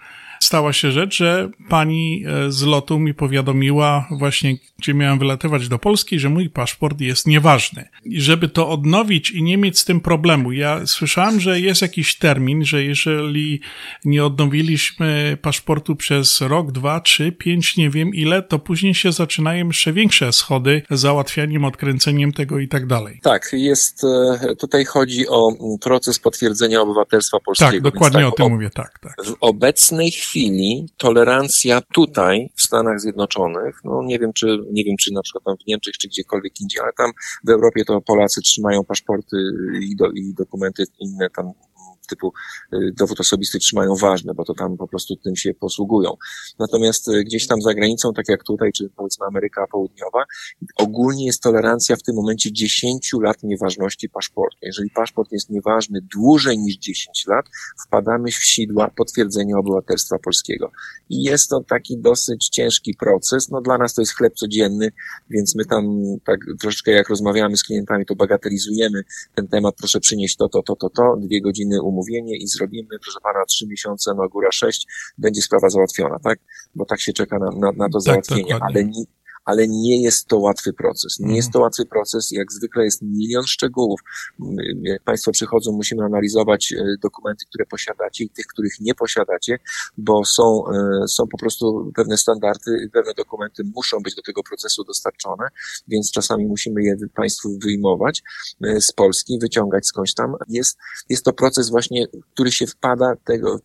stała 0.53 0.73
się 0.73 0.93
rzecz, 0.93 1.17
że 1.17 1.51
pani 1.69 2.25
e, 2.27 2.53
z 2.53 2.63
lotu 2.63 2.99
mi 2.99 3.15
powiadomiła 3.15 4.09
właśnie, 4.11 4.57
gdzie 4.79 4.95
miałem 4.95 5.19
wylatywać 5.19 5.69
do 5.69 5.79
Polski, 5.79 6.19
że 6.19 6.29
mój 6.29 6.51
paszport 6.51 7.01
jest 7.01 7.27
nieważny. 7.27 7.89
I 8.05 8.21
żeby 8.21 8.49
to 8.49 8.69
odnowić 8.69 9.31
i 9.31 9.43
nie 9.43 9.57
mieć 9.57 9.79
z 9.79 9.85
tym 9.85 10.01
problemu, 10.01 10.53
ja 10.53 10.87
słyszałem, 10.87 11.41
że 11.41 11.61
jest 11.61 11.83
jakiś 11.83 12.19
termin, 12.19 12.65
że 12.65 12.85
jeżeli 12.85 13.61
nie 14.05 14.25
odnowiliśmy 14.25 15.39
paszportu 15.43 15.97
przez 15.97 16.41
rok, 16.41 16.73
dwa, 16.73 17.01
trzy, 17.01 17.33
pięć, 17.33 17.77
nie 17.77 17.91
wiem 17.91 18.15
ile, 18.15 18.43
to 18.43 18.59
później 18.59 18.95
się 18.95 19.13
zaczynają 19.13 19.67
jeszcze 19.67 19.93
większe 19.93 20.33
schody 20.33 20.83
załatwianiem, 20.91 21.65
odkręceniem 21.65 22.33
tego 22.33 22.59
i 22.59 22.69
tak 22.69 22.87
dalej. 22.87 23.21
Tak, 23.23 23.51
jest, 23.53 24.05
e, 24.05 24.57
tutaj 24.57 24.85
chodzi 24.85 25.29
o 25.29 25.53
proces 25.81 26.19
potwierdzenia 26.19 26.81
obywatelstwa 26.81 27.41
polskiego. 27.41 27.73
Tak, 27.73 27.81
dokładnie 27.81 28.21
tak, 28.21 28.33
o 28.33 28.37
tym 28.37 28.47
o, 28.47 28.49
mówię, 28.49 28.71
tak, 28.71 28.99
tak. 28.99 29.25
W 29.25 29.37
obecnej 29.41 30.11
chwili 30.11 30.42
chwili 30.43 30.87
tolerancja 30.97 31.81
tutaj 31.81 32.51
w 32.57 32.63
Stanach 32.63 33.01
Zjednoczonych, 33.01 33.81
no 33.85 34.03
nie 34.03 34.19
wiem 34.19 34.33
czy, 34.33 34.59
nie 34.73 34.85
wiem 34.85 34.97
czy 35.01 35.13
na 35.13 35.23
przykład 35.23 35.45
tam 35.45 35.57
w 35.57 35.67
Niemczech 35.67 35.95
czy 35.99 36.09
gdziekolwiek 36.09 36.61
indziej, 36.61 36.81
ale 36.83 36.93
tam 36.93 37.11
w 37.45 37.51
Europie 37.51 37.85
to 37.85 38.01
Polacy 38.01 38.41
trzymają 38.41 38.85
paszporty 38.85 39.37
i, 39.81 39.97
do, 39.97 40.11
i 40.11 40.35
dokumenty 40.39 40.85
inne 40.99 41.31
tam 41.31 41.53
typu 42.13 42.33
y, 42.73 42.93
dowód 42.99 43.21
osobisty 43.21 43.59
trzymają 43.59 43.97
ważne, 43.97 44.35
bo 44.35 44.45
to 44.45 44.55
tam 44.55 44.77
po 44.77 44.89
prostu 44.89 45.17
tym 45.17 45.37
się 45.37 45.55
posługują. 45.55 46.17
Natomiast 46.59 47.09
y, 47.09 47.25
gdzieś 47.25 47.47
tam 47.47 47.63
za 47.63 47.75
granicą, 47.75 48.13
tak 48.13 48.29
jak 48.29 48.45
tutaj, 48.45 48.73
czy 48.73 48.91
powiedzmy 48.97 49.27
Ameryka 49.27 49.67
Południowa, 49.67 50.25
ogólnie 50.77 51.27
jest 51.27 51.43
tolerancja 51.43 51.97
w 51.97 52.03
tym 52.03 52.15
momencie 52.15 52.53
10 52.53 53.13
lat 53.21 53.43
nieważności 53.43 54.09
paszportu. 54.09 54.59
Jeżeli 54.63 54.91
paszport 54.91 55.33
jest 55.33 55.51
nieważny 55.51 56.01
dłużej 56.15 56.59
niż 56.59 56.77
10 56.77 57.27
lat, 57.27 57.47
wpadamy 57.87 58.31
w 58.31 58.45
sidła 58.45 58.91
potwierdzenia 58.97 59.57
obywatelstwa 59.57 60.19
polskiego. 60.19 60.71
I 61.11 61.23
jest 61.23 61.51
to 61.51 61.61
taki 61.61 61.99
dosyć 61.99 62.49
ciężki 62.49 62.95
proces. 62.95 63.51
No 63.51 63.61
dla 63.61 63.79
nas 63.79 63.95
to 63.95 64.03
jest 64.03 64.17
chleb 64.17 64.35
codzienny, 64.35 64.93
więc 65.31 65.55
my 65.55 65.65
tam 65.65 66.03
tak 66.25 66.41
troszeczkę 66.61 66.91
jak 66.91 67.09
rozmawiamy 67.09 67.57
z 67.57 67.65
klientami, 67.65 68.07
to 68.07 68.15
bagatelizujemy 68.15 69.03
ten 69.35 69.49
temat, 69.49 69.75
proszę 69.79 70.01
przynieść 70.01 70.37
to, 70.37 70.49
to, 70.49 70.63
to, 70.63 70.77
to, 70.77 70.91
to, 70.91 71.17
dwie 71.17 71.41
godziny 71.41 71.83
umówienia 71.83 72.02
umówienie 72.03 72.37
i 72.37 72.47
zrobimy, 72.47 72.99
proszę 73.03 73.19
pana, 73.23 73.45
trzy 73.45 73.67
miesiące, 73.67 74.15
no 74.17 74.29
góra 74.29 74.53
sześć, 74.53 74.87
będzie 75.19 75.43
sprawa 75.43 75.69
załatwiona, 75.69 76.19
tak? 76.19 76.39
Bo 76.75 76.85
tak 76.85 77.01
się 77.01 77.13
czeka 77.13 77.39
na, 77.39 77.51
na, 77.51 77.73
na 77.73 77.89
to 77.89 77.99
tak, 77.99 78.03
załatwienie, 78.03 78.59
ale, 78.61 78.85
ale 79.45 79.69
nie 79.69 80.03
jest 80.03 80.27
to 80.27 80.39
łatwy 80.39 80.73
proces. 80.73 81.17
Nie 81.21 81.37
jest 81.37 81.49
to 81.53 81.59
Mhm. 81.59 81.63
łatwy 81.63 81.87
proces, 81.87 82.31
jak 82.31 82.53
zwykle 82.53 82.85
jest 82.85 83.03
milion 83.03 83.45
szczegółów. 83.47 84.01
Mm, 84.41 84.57
Jak 84.83 85.03
Państwo 85.03 85.33
przychodzą, 85.33 85.73
musimy 85.73 86.05
analizować 86.05 86.73
e, 86.73 86.85
dokumenty, 87.03 87.47
które 87.47 87.67
posiadacie 87.67 88.25
i 88.25 88.31
tych, 88.31 88.47
których 88.47 88.81
nie 88.81 88.95
posiadacie, 88.95 89.59
bo 89.99 90.25
są, 90.25 90.65
e, 90.69 91.09
są 91.09 91.27
po 91.27 91.39
prostu 91.39 91.93
pewne 91.95 92.17
standardy, 92.17 92.91
pewne 92.93 93.15
dokumenty 93.15 93.63
muszą 93.75 93.99
być 94.01 94.15
do 94.15 94.23
tego 94.23 94.43
procesu 94.43 94.85
dostarczone, 94.85 95.49
więc 95.89 96.11
czasami 96.11 96.47
musimy 96.47 96.83
je 96.83 96.97
Państwu 97.15 97.59
wyjmować 97.63 98.23
e, 98.65 98.81
z 98.81 98.93
Polski, 98.93 99.39
wyciągać 99.39 99.87
skądś 99.87 100.15
tam. 100.15 100.35
Jest, 100.49 100.79
jest 101.09 101.25
to 101.25 101.33
proces 101.33 101.71
właśnie, 101.71 102.07
który 102.35 102.53
się 102.53 102.67
wpada 102.67 103.17
tego, 103.25 103.61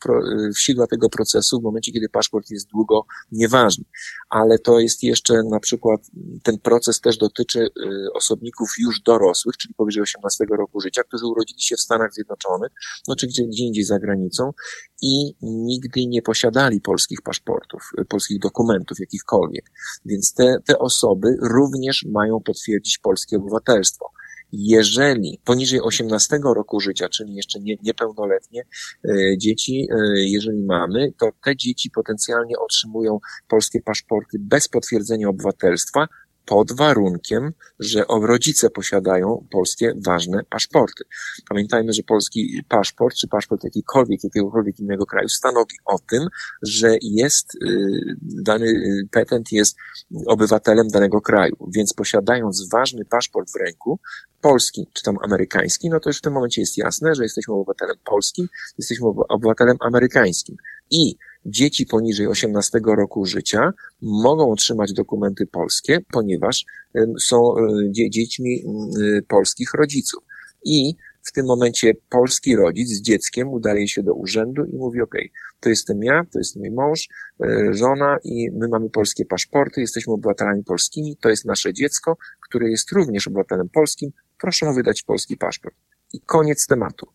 w 0.55 0.59
sidła 0.59 0.87
tego 0.87 1.09
procesu 1.09 1.59
w 1.59 1.63
momencie, 1.63 1.91
kiedy 1.91 2.09
paszport 2.09 2.49
jest 2.49 2.67
długo 2.67 3.05
nieważny. 3.31 3.85
Ale 4.29 4.59
to 4.59 4.79
jest 4.79 5.03
jeszcze 5.03 5.43
na 5.43 5.59
przykład, 5.67 6.01
ten 6.43 6.59
proces 6.59 7.01
też 7.01 7.17
dotyczy 7.17 7.59
e, 7.59 8.13
osobników 8.13 8.69
już 8.79 9.01
dorosłych, 9.01 9.57
czyli 9.57 9.73
powyżej 9.73 10.03
18 10.03 10.45
roku 10.57 10.81
życia, 10.81 11.03
którzy 11.03 11.25
urodzili 11.25 11.61
się 11.61 11.75
w 11.75 11.79
Stanach 11.79 12.13
Zjednoczonych, 12.13 12.71
no 13.07 13.15
czy 13.15 13.27
gdzie, 13.27 13.43
gdzie 13.47 13.63
indziej 13.63 13.83
za 13.83 13.99
granicą 13.99 14.51
i 15.01 15.35
nigdy 15.41 16.05
nie 16.05 16.21
posiadali 16.21 16.81
polskich 16.81 17.21
paszportów, 17.21 17.81
e, 17.97 18.05
polskich 18.05 18.39
dokumentów 18.39 18.99
jakichkolwiek. 18.99 19.65
Więc 20.05 20.33
te, 20.33 20.57
te 20.65 20.79
osoby 20.79 21.27
również 21.41 22.05
mają 22.11 22.39
potwierdzić 22.41 22.97
polskie 22.97 23.37
obywatelstwo. 23.37 24.05
Jeżeli 24.51 25.39
poniżej 25.45 25.81
18 25.81 26.39
roku 26.55 26.79
życia, 26.79 27.09
czyli 27.09 27.35
jeszcze 27.35 27.59
nie, 27.59 27.75
niepełnoletnie 27.83 28.63
e, 29.09 29.37
dzieci, 29.37 29.87
e, 29.91 29.97
jeżeli 30.15 30.63
mamy, 30.63 31.13
to 31.19 31.31
te 31.43 31.55
dzieci 31.55 31.89
potencjalnie 31.89 32.59
otrzymują 32.59 33.19
polskie 33.47 33.81
paszporty 33.81 34.37
bez 34.39 34.67
potwierdzenia 34.67 35.29
obywatelstwa, 35.29 36.07
pod 36.47 36.71
warunkiem, 36.71 37.53
że 37.79 38.05
rodzice 38.21 38.69
posiadają 38.69 39.47
polskie 39.51 39.93
ważne 40.05 40.43
paszporty. 40.49 41.03
Pamiętajmy, 41.49 41.93
że 41.93 42.03
polski 42.03 42.63
paszport, 42.69 43.15
czy 43.15 43.27
paszport 43.27 43.63
jakikolwiek, 43.63 44.23
jakiegokolwiek 44.23 44.79
innego 44.79 45.05
kraju 45.05 45.29
stanowi 45.29 45.75
o 45.85 45.99
tym, 45.99 46.27
że 46.61 46.97
jest, 47.01 47.55
y, 47.55 48.17
dany 48.21 48.65
y, 48.65 49.07
petent 49.11 49.51
jest 49.51 49.75
obywatelem 50.27 50.87
danego 50.87 51.21
kraju. 51.21 51.55
Więc 51.75 51.93
posiadając 51.93 52.69
ważny 52.69 53.05
paszport 53.05 53.51
w 53.51 53.55
ręku, 53.55 53.99
polski 54.41 54.87
czy 54.93 55.03
tam 55.03 55.17
amerykański, 55.21 55.89
no 55.89 55.99
to 55.99 56.09
już 56.09 56.17
w 56.17 56.21
tym 56.21 56.33
momencie 56.33 56.61
jest 56.61 56.77
jasne, 56.77 57.15
że 57.15 57.23
jesteśmy 57.23 57.53
obywatelem 57.53 57.97
polskim, 58.03 58.47
jesteśmy 58.77 59.07
oby- 59.07 59.27
obywatelem 59.29 59.77
amerykańskim. 59.79 60.55
I 60.91 61.15
dzieci 61.47 61.85
poniżej 61.85 62.27
18 62.27 62.79
roku 62.85 63.25
życia 63.25 63.73
mogą 64.01 64.51
otrzymać 64.51 64.93
dokumenty 64.93 65.45
polskie, 65.45 65.99
ponieważ 66.11 66.65
są 67.19 67.57
e, 67.57 67.67
dzie- 67.91 68.09
dziećmi 68.09 68.63
mm, 68.65 69.23
polskich 69.27 69.73
rodziców. 69.73 70.23
I 70.63 70.95
w 71.23 71.31
tym 71.31 71.45
momencie 71.45 71.93
polski 72.09 72.55
rodzic 72.55 72.89
z 72.89 73.01
dzieckiem 73.01 73.47
udaje 73.47 73.87
się 73.87 74.03
do 74.03 74.13
urzędu 74.13 74.65
i 74.65 74.75
mówi, 74.75 75.01
ok, 75.01 75.15
to 75.59 75.69
jestem 75.69 76.03
ja, 76.03 76.25
to 76.31 76.39
jest 76.39 76.55
mój 76.55 76.71
mąż, 76.71 77.09
e, 77.43 77.73
żona 77.73 78.17
i 78.23 78.51
my 78.51 78.67
mamy 78.67 78.89
polskie 78.89 79.25
paszporty, 79.25 79.81
jesteśmy 79.81 80.13
obywatelami 80.13 80.63
polskimi, 80.63 81.17
to 81.17 81.29
jest 81.29 81.45
nasze 81.45 81.73
dziecko, 81.73 82.17
które 82.41 82.69
jest 82.69 82.91
również 82.91 83.27
obywatelem 83.27 83.69
polskim, 83.69 84.11
proszę 84.41 84.73
wydać 84.73 85.03
polski 85.03 85.37
paszport. 85.37 85.75
I 86.13 86.21
koniec 86.21 86.67
tematu. 86.67 87.07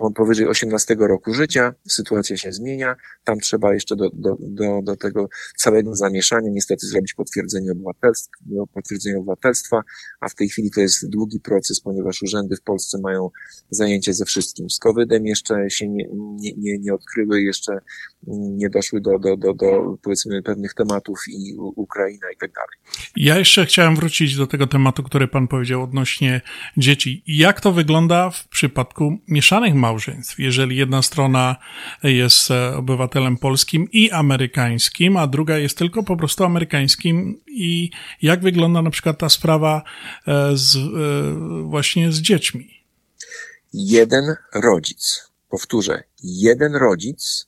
Po- 0.00 0.10
Powyżej 0.10 0.46
18 0.48 0.96
roku 0.98 1.34
życia 1.34 1.74
sytuacja 1.88 2.36
się 2.36 2.52
zmienia, 2.52 2.96
tam 3.24 3.38
trzeba 3.40 3.74
jeszcze 3.74 3.96
do, 3.96 4.10
do, 4.12 4.36
do, 4.40 4.80
do 4.82 4.96
tego 4.96 5.28
całego 5.56 5.94
zamieszania 5.94 6.50
niestety 6.50 6.86
zrobić 6.86 7.14
potwierdzenie 7.14 7.72
obywatelstwa, 7.72 8.32
no, 8.46 8.66
potwierdzenie 8.66 9.18
obywatelstwa, 9.18 9.82
a 10.20 10.28
w 10.28 10.34
tej 10.34 10.48
chwili 10.48 10.70
to 10.70 10.80
jest 10.80 11.08
długi 11.08 11.40
proces, 11.40 11.80
ponieważ 11.80 12.22
urzędy 12.22 12.56
w 12.56 12.62
Polsce 12.62 12.98
mają 13.02 13.30
zajęcie 13.70 14.14
ze 14.14 14.24
wszystkim. 14.24 14.70
Z 14.70 14.78
COVID-em 14.78 15.26
jeszcze 15.26 15.70
się 15.70 15.88
nie, 15.88 16.08
nie, 16.12 16.52
nie, 16.56 16.78
nie 16.78 16.94
odkryły, 16.94 17.42
jeszcze 17.42 17.72
nie 18.26 18.70
doszły 18.70 19.00
do, 19.00 19.18
do, 19.18 19.36
do, 19.36 19.54
do 19.54 19.96
powiedzmy 20.02 20.42
pewnych 20.42 20.74
tematów 20.74 21.18
i 21.28 21.54
Ukraina 21.58 22.26
i 22.34 22.36
tak 22.36 22.52
dalej. 22.52 23.02
Ja 23.16 23.38
jeszcze 23.38 23.66
chciałem 23.66 23.96
wrócić 23.96 24.36
do 24.36 24.46
tego 24.46 24.66
tematu, 24.66 25.02
który 25.02 25.28
pan 25.28 25.48
powiedział 25.48 25.82
odnośnie 25.82 26.40
dzieci. 26.76 27.22
Jak 27.26 27.60
to 27.60 27.72
wygląda 27.72 28.30
w 28.30 28.48
przypadku 28.48 29.18
mieszanych 29.28 29.74
małżeństw, 29.74 30.38
jeżeli 30.38 30.76
jedna 30.76 31.02
strona 31.02 31.56
jest 32.02 32.50
e, 32.50 32.76
obywatelem 32.76 33.36
polskim 33.36 33.88
i 33.92 34.10
amerykańskim, 34.10 35.16
a 35.16 35.26
druga 35.26 35.58
jest 35.58 35.78
tylko 35.78 36.02
po 36.02 36.16
prostu 36.16 36.44
amerykańskim 36.44 37.40
i 37.46 37.90
jak 38.22 38.40
wygląda 38.40 38.82
na 38.82 38.90
przykład 38.90 39.18
ta 39.18 39.28
sprawa 39.28 39.82
e, 40.26 40.56
z, 40.56 40.76
e, 40.76 40.80
właśnie 41.62 42.12
z 42.12 42.20
dziećmi? 42.20 42.80
jeden 43.72 44.36
rodzic, 44.54 45.30
powtórzę, 45.48 46.02
jeden 46.22 46.74
rodzic 46.74 47.46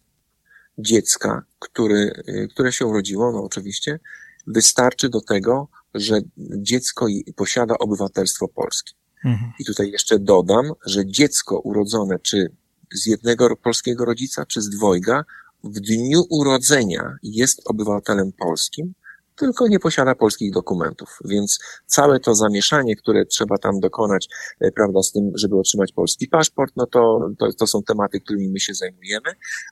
dziecka, 0.79 1.43
który, 1.59 2.23
y, 2.29 2.49
które 2.51 2.73
się 2.73 2.87
urodziło, 2.87 3.33
no 3.33 3.45
oczywiście, 3.45 4.01
wystarczy 4.47 5.09
do 5.09 5.21
tego, 5.21 5.69
że 5.95 6.21
dziecko 6.39 7.07
posiada 7.37 7.79
obywatelstwo 7.79 8.49
polskie. 8.49 8.93
Mhm. 9.25 9.53
I 9.59 9.65
tutaj 9.65 9.91
jeszcze 9.91 10.19
dodam, 10.19 10.73
że 10.87 11.07
dziecko 11.07 11.59
urodzone 11.61 12.19
czy 12.19 12.57
z 12.95 13.07
jednego 13.07 13.57
polskiego 13.57 14.05
rodzica, 14.05 14.47
czy 14.47 14.63
z 14.63 14.71
dwojga, 14.71 15.25
w 15.65 15.81
dniu 15.81 16.23
urodzenia 16.31 17.17
jest 17.23 17.63
obywatelem 17.65 18.33
polskim, 18.33 18.95
tylko 19.43 19.69
nie 19.69 19.79
posiada 19.79 20.15
polskich 20.15 20.53
dokumentów. 20.53 21.19
Więc 21.25 21.59
całe 21.87 22.21
to 22.21 22.35
zamieszanie, 22.35 22.97
które 22.97 23.27
trzeba 23.27 23.59
tam 23.59 23.81
dokonać, 23.81 24.29
e, 24.61 24.73
prawda, 24.73 25.03
z 25.03 25.13
tym, 25.13 25.33
żeby 25.35 25.59
otrzymać 25.59 25.93
polski 25.93 26.29
paszport, 26.29 26.73
no 26.77 26.87
to, 26.87 27.31
to, 27.39 27.53
to 27.53 27.67
są 27.67 27.83
tematy, 27.83 28.21
którymi 28.21 28.49
my 28.49 28.61
się 28.61 28.75
zajmujemy. 28.75 29.31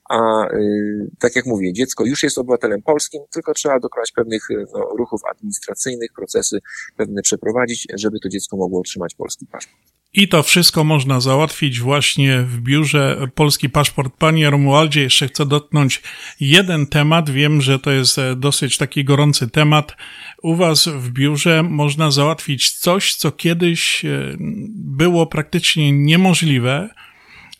A 0.08 0.46
y, 0.54 1.10
tak 1.18 1.36
jak 1.36 1.46
mówię, 1.46 1.72
dziecko 1.72 2.04
już 2.04 2.22
jest 2.22 2.38
obywatelem 2.38 2.82
polskim, 2.82 3.22
tylko 3.32 3.54
trzeba 3.54 3.80
dokonać 3.80 4.12
pewnych 4.12 4.50
y, 4.50 4.64
no, 4.74 4.80
ruchów 4.98 5.20
administracyjnych, 5.30 6.10
procesy 6.16 6.58
pewne 6.96 7.22
przeprowadzić, 7.22 7.86
żeby 7.94 8.20
to 8.20 8.28
dziecko 8.28 8.56
mogło 8.56 8.80
otrzymać 8.80 9.14
polski 9.14 9.46
paszport. 9.46 9.99
I 10.14 10.28
to 10.28 10.42
wszystko 10.42 10.84
można 10.84 11.20
załatwić 11.20 11.80
właśnie 11.80 12.42
w 12.42 12.60
biurze 12.60 13.28
Polski 13.34 13.70
Paszport. 13.70 14.16
Panie 14.18 14.50
Romualdzie, 14.50 15.00
jeszcze 15.00 15.28
chcę 15.28 15.46
dotknąć 15.46 16.02
jeden 16.40 16.86
temat. 16.86 17.30
Wiem, 17.30 17.60
że 17.62 17.78
to 17.78 17.90
jest 17.90 18.18
e, 18.18 18.36
dosyć 18.36 18.76
taki 18.76 19.04
gorący 19.04 19.50
temat. 19.50 19.96
U 20.42 20.56
Was 20.56 20.88
w 20.88 21.10
biurze 21.10 21.62
można 21.62 22.10
załatwić 22.10 22.70
coś, 22.70 23.14
co 23.14 23.32
kiedyś 23.32 24.04
e, 24.04 24.36
było 24.74 25.26
praktycznie 25.26 25.92
niemożliwe, 25.92 26.88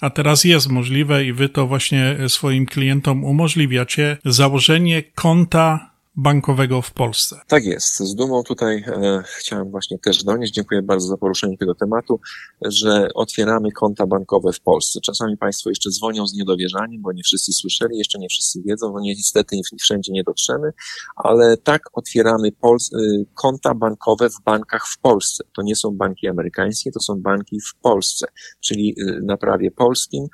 a 0.01 0.11
teraz 0.11 0.45
jest 0.45 0.69
możliwe 0.69 1.25
i 1.25 1.33
Wy 1.33 1.49
to 1.49 1.67
właśnie 1.67 2.17
swoim 2.29 2.67
klientom 2.67 3.25
umożliwiacie. 3.25 4.17
Założenie 4.25 5.03
konta 5.03 5.89
bankowego 6.17 6.83
w 6.83 6.93
Polsce. 6.93 7.41
Tak 7.47 7.65
jest. 7.65 7.99
Z 7.99 8.15
dumą 8.15 8.43
tutaj 8.43 8.85
e, 8.87 9.23
chciałem 9.27 9.71
właśnie 9.71 9.99
też 9.99 10.25
donieść, 10.25 10.53
dziękuję 10.53 10.83
bardzo 10.83 11.09
za 11.09 11.17
poruszenie 11.17 11.59
tego 11.59 11.75
tematu, 11.75 12.21
że 12.63 13.09
otwieramy 13.15 13.73
konta 13.73 14.07
bankowe 14.07 14.53
w 14.53 14.61
Polsce. 14.61 15.01
Czasami 15.01 15.37
Państwo 15.37 15.71
jeszcze 15.71 15.91
dzwonią 15.91 16.27
z 16.27 16.35
niedowierzaniem, 16.35 17.03
bo 17.03 17.13
nie 17.13 17.23
wszyscy 17.23 17.53
słyszeli, 17.53 17.99
jeszcze 17.99 18.19
nie 18.19 18.29
wszyscy 18.29 18.63
wiedzą, 18.63 18.93
no 18.93 19.01
niestety 19.01 19.57
nie 19.57 19.63
wszędzie 19.81 20.13
nie 20.13 20.25
dotrzemy, 20.25 20.73
ale 21.17 21.57
tak 21.57 21.83
otwieramy 21.93 22.53
Pols- 22.53 22.97
y, 22.97 23.27
konta 23.35 23.75
bankowe 23.75 24.31
w 24.31 24.43
bankach 24.45 24.87
w 24.87 24.99
Polsce. 24.99 25.45
To 25.57 25.63
nie 25.63 25.77
są 25.77 25.91
banki 25.91 26.29
amerykańskie, 26.29 26.91
to 26.91 27.01
są 27.01 27.21
banki 27.23 27.61
w 27.61 27.75
Polsce, 27.83 28.27
czyli 28.61 28.95
y, 29.01 29.21
na 29.23 29.37
prawie 29.37 29.71
polskim 29.71 30.27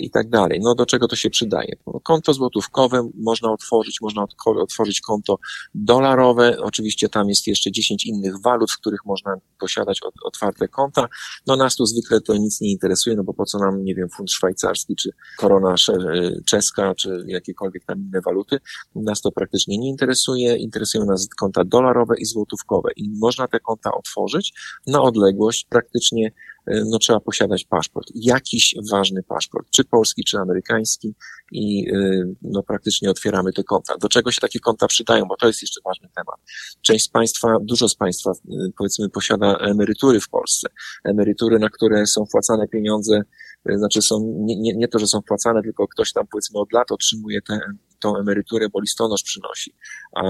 i 0.00 0.10
tak 0.10 0.28
dalej. 0.28 0.60
No 0.62 0.74
do 0.74 0.86
czego 0.86 1.08
to 1.08 1.16
się 1.16 1.30
przydaje? 1.30 1.76
No, 1.86 2.00
Konto 2.00 2.32
złotówkowe 2.34 3.08
można 3.14 3.52
otworzyć, 3.52 4.00
można 4.00 4.26
otworzyć 4.46 5.00
konto 5.00 5.38
dolarowe, 5.74 6.56
oczywiście 6.60 7.08
tam 7.08 7.28
jest 7.28 7.46
jeszcze 7.46 7.72
10 7.72 8.06
innych 8.06 8.34
walut, 8.42 8.70
w 8.72 8.78
których 8.78 9.00
można 9.06 9.34
posiadać 9.60 10.00
ot- 10.02 10.14
otwarte 10.24 10.68
konta. 10.68 11.08
No 11.46 11.56
nas 11.56 11.76
tu 11.76 11.86
zwykle 11.86 12.20
to 12.20 12.36
nic 12.36 12.60
nie 12.60 12.70
interesuje, 12.72 13.16
no 13.16 13.24
bo 13.24 13.34
po 13.34 13.44
co 13.44 13.58
nam, 13.58 13.84
nie 13.84 13.94
wiem, 13.94 14.08
funt 14.16 14.30
szwajcarski, 14.30 14.96
czy 14.96 15.10
korona 15.38 15.76
sze- 15.76 16.32
czeska, 16.46 16.94
czy 16.94 17.24
jakiekolwiek 17.26 17.84
tam 17.84 17.98
inne 17.98 18.20
waluty. 18.20 18.58
Nas 18.94 19.20
to 19.20 19.32
praktycznie 19.32 19.78
nie 19.78 19.88
interesuje. 19.88 20.56
Interesują 20.56 21.04
nas 21.04 21.28
konta 21.38 21.64
dolarowe 21.64 22.14
i 22.18 22.24
złotówkowe 22.24 22.90
i 22.96 23.10
można 23.18 23.48
te 23.48 23.60
konta 23.60 23.90
otworzyć 23.94 24.52
na 24.86 25.02
odległość 25.02 25.66
praktycznie 25.70 26.26
e, 26.26 26.32
no 26.66 26.98
trzeba 26.98 27.20
posiadać 27.20 27.64
paszport. 27.64 28.08
Jakiś 28.14 28.74
ważny 28.90 29.22
paszport, 29.22 29.68
czy 29.70 29.84
polski, 29.84 30.24
czy 30.24 30.38
amerykański 30.38 31.14
i 31.52 31.90
e, 31.92 32.24
no 32.42 32.62
praktycznie 32.62 33.10
otwieramy 33.10 33.52
te 33.52 33.64
konta. 33.64 33.96
Do 33.98 34.08
czego 34.08 34.32
się 34.32 34.40
takie 34.40 34.60
konta 34.60 34.86
przydają, 34.86 35.24
bo 35.24 35.36
to 35.36 35.46
jest 35.46 35.62
jeszcze 35.62 35.80
ważny 35.84 36.08
temat. 36.16 36.40
Część 36.82 37.04
z 37.04 37.08
Państwa, 37.08 37.56
dużo 37.60 37.88
z 37.88 37.94
Państwa 37.94 38.30
e, 38.30 38.34
powiedzmy 38.78 39.08
posiada 39.08 39.56
emerytury 39.56 40.20
w 40.20 40.28
Polsce. 40.28 40.68
Emerytury, 41.04 41.58
na 41.58 41.68
które 41.68 42.06
są 42.06 42.26
wpłacane 42.26 42.68
pieniądze 42.68 43.22
znaczy 43.66 44.02
są, 44.02 44.34
nie, 44.38 44.60
nie, 44.60 44.74
nie 44.76 44.88
to, 44.88 44.98
że 44.98 45.06
są 45.06 45.20
wpłacane, 45.20 45.62
tylko 45.62 45.88
ktoś 45.88 46.12
tam 46.12 46.26
powiedzmy 46.26 46.60
od 46.60 46.72
lat 46.72 46.92
otrzymuje 46.92 47.42
tę 47.42 47.60
tą 48.04 48.16
emeryturę, 48.16 48.68
bo 48.68 48.80
listonosz 48.80 49.22
przynosi. 49.22 49.74
A 50.16 50.22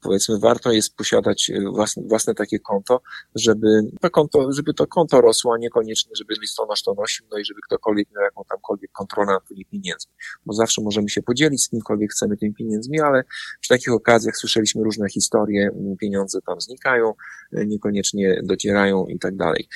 powiedzmy 0.00 0.38
warto 0.38 0.72
jest 0.72 0.96
posiadać 0.96 1.50
własne, 1.74 2.02
własne 2.06 2.34
takie 2.34 2.58
konto, 2.58 3.00
żeby 3.34 3.66
to 4.00 4.10
konto, 4.10 4.52
żeby 4.52 4.74
to 4.74 4.86
konto 4.86 5.20
rosło, 5.20 5.54
a 5.54 5.58
niekoniecznie, 5.58 6.12
żeby 6.16 6.34
listonosz 6.40 6.82
to 6.82 6.94
nosił, 6.94 7.26
no 7.30 7.38
i 7.38 7.44
żeby 7.44 7.60
ktokolwiek 7.66 8.08
miał 8.14 8.24
jaką 8.24 8.44
tamkolwiek 8.48 8.92
kontrolę 8.92 9.32
nad 9.32 9.48
tymi 9.48 9.64
pieniędzmi. 9.64 10.12
Bo 10.46 10.52
zawsze 10.52 10.82
możemy 10.82 11.08
się 11.08 11.22
podzielić 11.22 11.64
z 11.64 11.68
kimkolwiek 11.68 12.10
chcemy 12.12 12.36
tymi 12.36 12.54
pieniędzmi, 12.54 13.00
ale 13.00 13.24
przy 13.60 13.68
takich 13.68 13.92
okazjach 13.92 14.36
słyszeliśmy 14.36 14.84
różne 14.84 15.08
historie, 15.08 15.70
pieniądze 16.00 16.38
tam 16.46 16.60
znikają, 16.60 17.14
niekoniecznie 17.52 18.40
docierają 18.44 19.06
i 19.06 19.18
tak 19.18 19.36
dalej. 19.36 19.68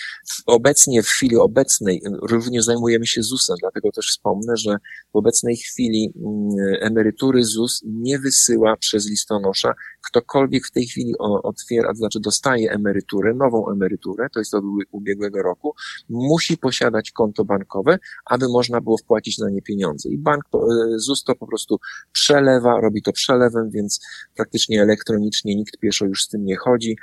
Obecnie, 0.47 1.03
w 1.03 1.09
chwili 1.09 1.37
obecnej, 1.37 2.03
również 2.23 2.64
zajmujemy 2.65 3.07
się 3.07 3.23
ZUS-em, 3.23 3.57
dlatego 3.61 3.91
też 3.93 4.07
wspomnę, 4.07 4.57
że 4.57 4.77
w 5.13 5.17
obecnej 5.17 5.57
chwili 5.57 6.13
mm, 6.17 6.49
emerytury 6.81 7.45
ZUS 7.45 7.83
nie 7.87 8.19
wysyła 8.19 8.77
przez 8.77 9.09
listonosza. 9.09 9.75
Ktokolwiek 10.07 10.67
w 10.67 10.71
tej 10.71 10.87
chwili 10.87 11.15
otwiera, 11.19 11.89
to 11.89 11.95
znaczy 11.95 12.21
dostaje 12.21 12.73
emeryturę, 12.73 13.35
nową 13.35 13.73
emeryturę, 13.73 14.29
to 14.33 14.39
jest 14.39 14.55
od 14.55 14.65
ubiegłego 14.91 15.43
roku, 15.43 15.75
musi 16.09 16.59
posiadać 16.59 17.11
konto 17.11 17.45
bankowe, 17.45 17.99
aby 18.27 18.49
można 18.49 18.81
było 18.81 18.99
wpłacić 18.99 19.39
na 19.39 19.51
nie 19.51 19.63
pieniądze. 19.63 20.09
I 20.09 20.19
bank, 20.19 20.45
e, 20.55 20.59
ZUS 20.99 21.25
to 21.25 21.35
po 21.35 21.47
prostu 21.47 21.79
przelewa, 22.13 22.81
robi 22.81 23.03
to 23.03 23.13
przelewem, 23.13 23.71
więc 23.71 24.01
praktycznie 24.37 24.83
elektronicznie 24.83 25.57
nikt 25.57 25.79
pieszo 25.79 26.05
już 26.05 26.23
z 26.23 26.29
tym 26.29 26.45
nie 26.45 26.57
chodzi. 26.57 26.97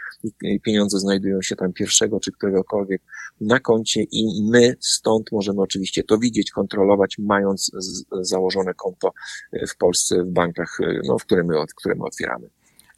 Pieniądze 0.64 1.00
znajdują 1.00 1.42
się 1.42 1.56
tam 1.56 1.74
pierwszego 1.74 2.20
czy 2.20 2.32
któregokolwiek 2.32 3.02
na 3.42 3.60
koncie 3.60 4.04
i 4.12 4.50
my 4.52 4.76
stąd 4.80 5.32
możemy 5.32 5.51
oczywiście 5.60 6.04
to 6.04 6.18
widzieć, 6.18 6.52
kontrolować, 6.52 7.16
mając 7.20 7.72
założone 8.22 8.74
konto 8.74 9.12
w 9.70 9.78
Polsce 9.78 10.24
w 10.24 10.28
bankach, 10.28 10.78
no, 11.04 11.18
w 11.18 11.26
które 11.26 11.44
my, 11.44 11.56
które 11.76 11.96
my 11.96 12.04
otwieramy. 12.04 12.50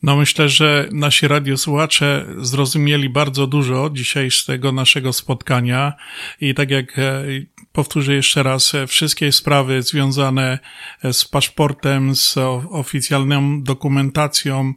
No 0.03 0.15
myślę, 0.15 0.49
że 0.49 0.89
nasi 0.91 1.27
radiosłuchacze 1.27 2.25
zrozumieli 2.37 3.09
bardzo 3.09 3.47
dużo 3.47 3.89
dzisiaj 3.93 4.31
z 4.31 4.45
tego 4.45 4.71
naszego 4.71 5.13
spotkania 5.13 5.93
i 6.41 6.53
tak 6.53 6.71
jak 6.71 6.99
e, 6.99 7.23
powtórzę 7.71 8.13
jeszcze 8.13 8.43
raz, 8.43 8.75
e, 8.75 8.87
wszystkie 8.87 9.31
sprawy 9.31 9.81
związane 9.81 10.59
e, 11.03 11.13
z 11.13 11.25
paszportem, 11.25 12.15
z 12.15 12.37
oficjalną 12.69 13.63
dokumentacją, 13.63 14.73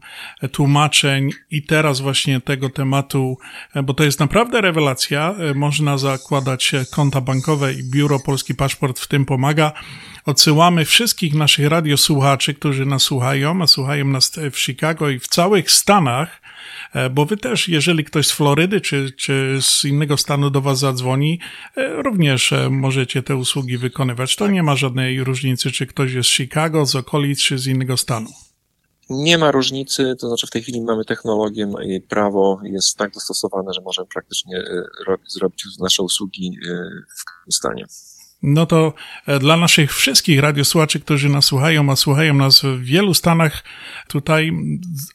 tłumaczeń 0.53 1.31
i 1.51 1.63
teraz 1.63 2.01
właśnie 2.01 2.41
tego 2.41 2.71
tematu, 2.71 3.39
bo 3.85 3.95
to 3.95 4.05
jest 4.05 4.21
naprawdę 4.21 4.61
rewelacja. 4.61 5.35
Można 5.55 5.99
zakładać 5.99 6.73
konta 6.91 7.21
bankowe 7.21 7.75
i 7.75 7.91
Biuro 7.91 8.19
Polski 8.21 8.55
Paszport 8.55 9.01
w 9.01 9.09
tym 9.09 9.25
pomaga. 9.25 9.73
Odsyłamy 10.25 10.85
wszystkich 10.85 11.35
naszych 11.35 11.67
radiosłuchaczy, 11.67 12.55
którzy 12.55 12.87
nas 12.87 13.03
słuchają, 13.03 13.63
a 13.63 13.67
słuchają 13.67 14.05
nas 14.05 14.33
w 14.53 14.59
Chicago 14.59 15.11
w 15.19 15.29
całych 15.29 15.71
Stanach, 15.71 16.43
e, 16.93 17.11
bo 17.11 17.27
wy 17.27 17.37
też, 17.37 17.69
jeżeli 17.69 18.05
ktoś 18.05 18.27
z 18.27 18.33
Florydy 18.33 18.81
czy, 18.81 19.13
czy 19.13 19.59
z 19.61 19.85
innego 19.85 20.17
stanu 20.17 20.51
do 20.51 20.61
was 20.61 20.79
zadzwoni, 20.79 21.41
e, 21.77 22.03
również 22.03 22.53
e, 22.53 22.71
możecie 22.71 23.23
te 23.23 23.37
usługi 23.37 23.79
wykonywać. 23.79 24.37
To 24.37 24.49
nie 24.49 24.63
ma 24.63 24.77
żadnej 24.77 25.25
różnicy, 25.25 25.71
czy 25.71 25.87
ktoś 25.87 26.13
jest 26.13 26.29
z 26.29 26.33
Chicago, 26.33 26.87
z 26.87 26.97
okolic, 26.97 27.41
czy 27.41 27.59
z 27.59 27.67
innego 27.67 27.97
stanu. 27.97 28.29
Nie 29.11 29.39
ma 29.39 29.51
różnicy, 29.51 30.17
to 30.21 30.29
znaczy 30.29 30.47
w 30.47 30.51
tej 30.51 30.63
chwili 30.63 30.81
mamy 30.81 31.05
technologię 31.05 31.69
i 31.87 32.01
prawo 32.01 32.61
jest 32.63 32.97
tak 32.97 33.13
dostosowane, 33.13 33.73
że 33.73 33.81
możemy 33.81 34.07
praktycznie 34.15 34.63
zrobić 35.29 35.65
nasze 35.81 36.03
usługi 36.03 36.59
w 37.21 37.25
każdym 37.25 37.53
stanie. 37.53 37.87
No 38.43 38.67
to 38.67 38.93
e, 39.27 39.39
dla 39.39 39.57
naszych 39.57 39.95
wszystkich 39.95 40.41
radiosłuchaczy, 40.41 41.01
którzy 41.01 41.29
nas 41.29 41.45
słuchają, 41.45 41.91
a 41.91 41.97
słuchają 41.97 42.35
nas 42.35 42.63
w 42.63 42.81
wielu 42.83 43.15
stanach, 43.15 43.63
tutaj 44.09 44.53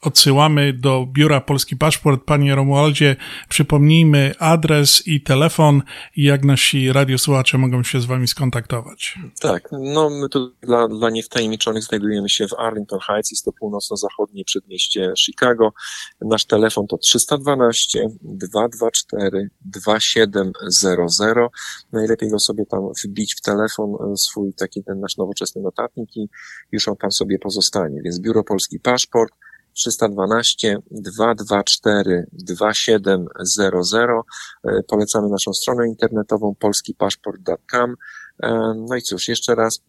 odsyłamy 0.01 0.73
do 0.73 1.07
Biura 1.13 1.41
Polski 1.41 1.75
Paszport. 1.75 2.23
Panie 2.25 2.55
Romualdzie, 2.55 3.15
przypomnijmy 3.49 4.33
adres 4.39 5.07
i 5.07 5.21
telefon 5.21 5.81
jak 6.17 6.45
nasi 6.45 6.91
radiosłuchacze 6.91 7.57
mogą 7.57 7.83
się 7.83 8.01
z 8.01 8.05
Wami 8.05 8.27
skontaktować. 8.27 9.19
Tak, 9.39 9.69
no 9.71 10.09
my 10.09 10.29
tu 10.29 10.53
dla, 10.61 10.87
dla 10.87 11.09
niewtajemniczonych 11.09 11.83
znajdujemy 11.83 12.29
się 12.29 12.47
w 12.47 12.53
Arlington 12.53 12.99
Heights, 12.99 13.31
jest 13.31 13.45
to 13.45 13.51
północno-zachodnie 13.51 14.45
przedmieście 14.45 15.13
Chicago. 15.17 15.73
Nasz 16.21 16.45
telefon 16.45 16.87
to 16.87 16.97
312 16.97 18.09
224 18.21 19.49
2700. 19.61 21.37
Najlepiej 21.91 22.29
go 22.29 22.39
sobie 22.39 22.65
tam 22.65 22.89
wbić 23.11 23.35
w 23.35 23.41
telefon 23.41 23.89
e, 23.93 24.17
swój 24.17 24.53
taki 24.53 24.83
ten 24.83 24.99
nasz 24.99 25.17
nowoczesny 25.17 25.61
notatnik 25.61 26.17
i 26.17 26.29
już 26.71 26.87
on 26.87 26.95
tam 26.97 27.11
sobie 27.11 27.39
pozostanie. 27.39 28.01
Więc 28.03 28.19
Biuro 28.19 28.43
Polski 28.43 28.79
Paszport 28.79 29.33
312 29.73 30.77
224 30.91 32.27
2700. 32.33 34.09
Polecamy 34.87 35.29
naszą 35.29 35.53
stronę 35.53 35.87
internetową 35.87 36.55
polskipaszport.com. 36.59 37.95
E, 38.43 38.73
no 38.89 38.95
i 38.95 39.01
cóż, 39.01 39.27
jeszcze 39.27 39.55
raz 39.55 39.81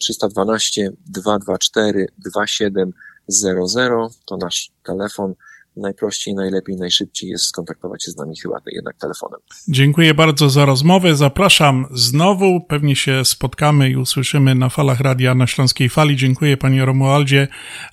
312 0.00 0.90
224 1.06 2.06
2700 2.18 4.12
to 4.26 4.36
nasz 4.36 4.70
telefon 4.82 5.34
najprościej, 5.76 6.34
najlepiej, 6.34 6.76
najszybciej 6.76 7.30
jest 7.30 7.44
skontaktować 7.44 8.04
się 8.04 8.10
z 8.10 8.16
nami 8.16 8.36
chyba 8.42 8.56
jednak 8.66 8.96
telefonem. 8.96 9.40
Dziękuję 9.68 10.14
bardzo 10.14 10.50
za 10.50 10.64
rozmowę. 10.64 11.16
Zapraszam 11.16 11.86
znowu. 11.94 12.60
Pewnie 12.60 12.96
się 12.96 13.24
spotkamy 13.24 13.90
i 13.90 13.96
usłyszymy 13.96 14.54
na 14.54 14.68
falach 14.68 15.00
radia 15.00 15.34
na 15.34 15.46
Śląskiej 15.46 15.88
Fali. 15.88 16.16
Dziękuję 16.16 16.56
panie 16.56 16.84
Romualdzie 16.84 17.48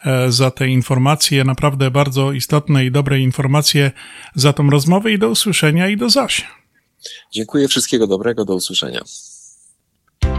e, 0.05 0.31
za 0.31 0.51
te 0.51 0.67
informacje. 0.67 1.43
Naprawdę 1.43 1.91
bardzo 1.91 2.31
istotne 2.31 2.85
i 2.85 2.91
dobre 2.91 3.19
informacje 3.19 3.91
za 4.35 4.53
tą 4.53 4.69
rozmowę 4.69 5.11
i 5.11 5.19
do 5.19 5.29
usłyszenia 5.29 5.89
i 5.89 5.97
do 5.97 6.09
zaś. 6.09 6.47
Dziękuję. 7.31 7.67
Wszystkiego 7.67 8.07
dobrego. 8.07 8.45
Do 8.45 8.55
usłyszenia. 8.55 9.01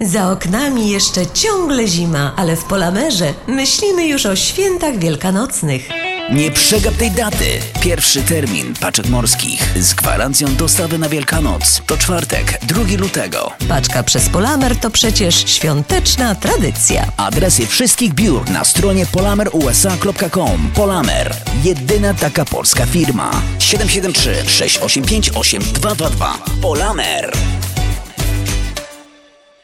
Za 0.00 0.30
oknami 0.30 0.90
jeszcze 0.90 1.26
ciągle 1.26 1.86
zima, 1.86 2.32
ale 2.36 2.56
w 2.56 2.64
Polamerze 2.64 3.34
myślimy 3.46 4.06
już 4.06 4.26
o 4.26 4.36
świętach 4.36 4.98
wielkanocnych. 4.98 5.88
Nie 6.32 6.50
przegap 6.50 6.94
tej 6.94 7.10
daty. 7.10 7.44
Pierwszy 7.80 8.22
termin 8.22 8.74
paczek 8.80 9.08
morskich 9.08 9.72
z 9.80 9.94
gwarancją 9.94 10.56
dostawy 10.56 10.98
na 10.98 11.08
Wielkanoc. 11.08 11.82
To 11.86 11.96
czwartek, 11.96 12.58
2 12.62 12.82
lutego. 12.98 13.52
Paczka 13.68 14.02
przez 14.02 14.28
Polamer 14.28 14.76
to 14.76 14.90
przecież 14.90 15.34
świąteczna 15.50 16.34
tradycja. 16.34 17.12
Adresy 17.16 17.66
wszystkich 17.66 18.14
biur 18.14 18.50
na 18.50 18.64
stronie 18.64 19.06
polamerusa.com. 19.06 20.70
Polamer. 20.74 21.36
Jedyna 21.64 22.14
taka 22.14 22.44
polska 22.44 22.86
firma. 22.86 23.42
773 23.58 24.34
685 24.46 25.30
8222. 25.34 26.38
Polamer. 26.62 27.32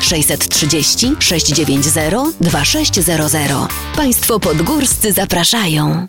630 0.00 1.16
690 1.18 2.36
2600. 2.40 3.52
Państwo 3.96 4.40
podgórscy 4.40 5.12
zapraszają. 5.12 6.06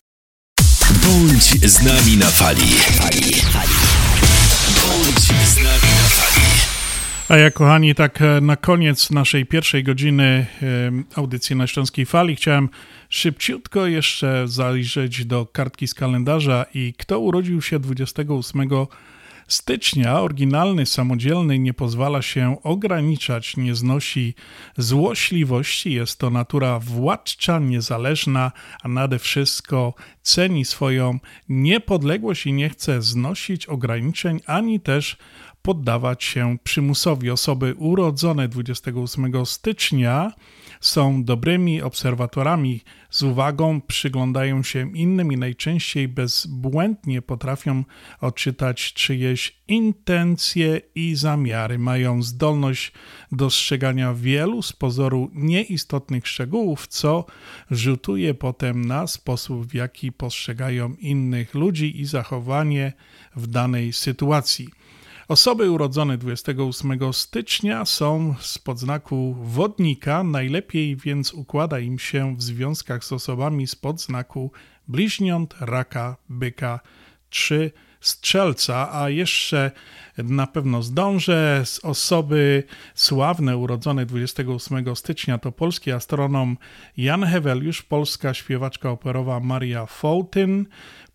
Bądź 1.03 1.71
z 1.71 1.83
nami 1.83 2.17
na 2.17 2.25
fali. 2.25 2.71
Bądź 4.75 5.23
z 5.47 5.55
nami 5.55 5.89
na 6.01 6.09
fali. 6.09 6.29
A 7.29 7.37
ja, 7.37 7.51
kochani, 7.51 7.95
tak 7.95 8.21
e, 8.21 8.41
na 8.41 8.55
koniec 8.55 9.11
naszej 9.11 9.45
pierwszej 9.45 9.83
godziny 9.83 10.23
e, 10.23 10.65
audycji 11.15 11.55
na 11.55 11.67
Śląskiej 11.67 12.05
Fali 12.05 12.35
chciałem 12.35 12.69
szybciutko 13.09 13.87
jeszcze 13.87 14.47
zajrzeć 14.47 15.25
do 15.25 15.45
kartki 15.45 15.87
z 15.87 15.93
kalendarza 15.93 16.65
i 16.73 16.93
kto 16.97 17.19
urodził 17.19 17.61
się 17.61 17.79
28 17.79 18.69
stycznia, 19.49 20.19
oryginalny, 20.19 20.85
samodzielny, 20.85 21.59
nie 21.59 21.73
pozwala 21.73 22.21
się 22.21 22.57
ograniczać, 22.63 23.57
nie 23.57 23.75
znosi 23.75 24.35
złośliwości, 24.77 25.93
jest 25.93 26.19
to 26.19 26.29
natura 26.29 26.79
władcza, 26.79 27.59
niezależna, 27.59 28.51
a 28.83 28.87
nade 28.87 29.19
wszystko 29.19 29.93
ceni 30.21 30.65
swoją 30.65 31.19
niepodległość 31.49 32.45
i 32.45 32.53
nie 32.53 32.69
chce 32.69 33.01
znosić 33.01 33.65
ograniczeń, 33.65 34.39
ani 34.45 34.79
też 34.79 35.17
poddawać 35.61 36.23
się 36.23 36.57
przymusowi. 36.63 37.29
Osoby 37.29 37.75
urodzone 37.77 38.47
28 38.47 39.45
stycznia 39.45 40.31
są 40.81 41.23
dobrymi 41.23 41.81
obserwatorami, 41.81 42.81
z 43.09 43.23
uwagą 43.23 43.81
przyglądają 43.81 44.63
się 44.63 44.97
innym 44.97 45.31
i 45.31 45.37
najczęściej 45.37 46.07
bezbłędnie 46.07 47.21
potrafią 47.21 47.83
odczytać 48.21 48.93
czyjeś 48.93 49.59
intencje 49.67 50.81
i 50.95 51.15
zamiary. 51.15 51.79
Mają 51.79 52.23
zdolność 52.23 52.91
dostrzegania 53.31 54.13
wielu 54.13 54.61
z 54.61 54.73
pozoru 54.73 55.31
nieistotnych 55.33 56.27
szczegółów, 56.27 56.87
co 56.87 57.25
rzutuje 57.71 58.33
potem 58.33 58.85
na 58.85 59.07
sposób, 59.07 59.65
w 59.65 59.73
jaki 59.73 60.11
postrzegają 60.11 60.95
innych 60.99 61.53
ludzi 61.53 62.01
i 62.01 62.05
zachowanie 62.05 62.93
w 63.35 63.47
danej 63.47 63.93
sytuacji. 63.93 64.78
Osoby 65.29 65.71
urodzone 65.71 66.17
28 66.17 67.13
stycznia 67.13 67.85
są 67.85 68.35
z 68.39 68.57
podznaku 68.57 69.35
wodnika, 69.41 70.23
najlepiej 70.23 70.95
więc 70.95 71.33
układa 71.33 71.79
im 71.79 71.99
się 71.99 72.35
w 72.35 72.43
związkach 72.43 73.03
z 73.03 73.11
osobami 73.11 73.67
z 73.67 73.75
podznaku 73.75 74.51
bliźniąt, 74.87 75.55
raka, 75.59 76.17
byka 76.29 76.79
czy 77.29 77.71
strzelca, 78.01 79.01
a 79.01 79.09
jeszcze 79.09 79.71
na 80.17 80.47
pewno 80.47 80.83
zdążę. 80.83 81.61
Z 81.65 81.85
osoby 81.85 82.63
sławne 82.95 83.57
urodzone 83.57 84.05
28 84.05 84.95
stycznia 84.95 85.37
to 85.37 85.51
polski 85.51 85.91
astronom 85.91 86.57
Jan 86.97 87.23
Heweliusz, 87.23 87.81
polska 87.81 88.33
śpiewaczka 88.33 88.89
operowa 88.89 89.39
Maria 89.39 89.85
Fołtyn, 89.85 90.65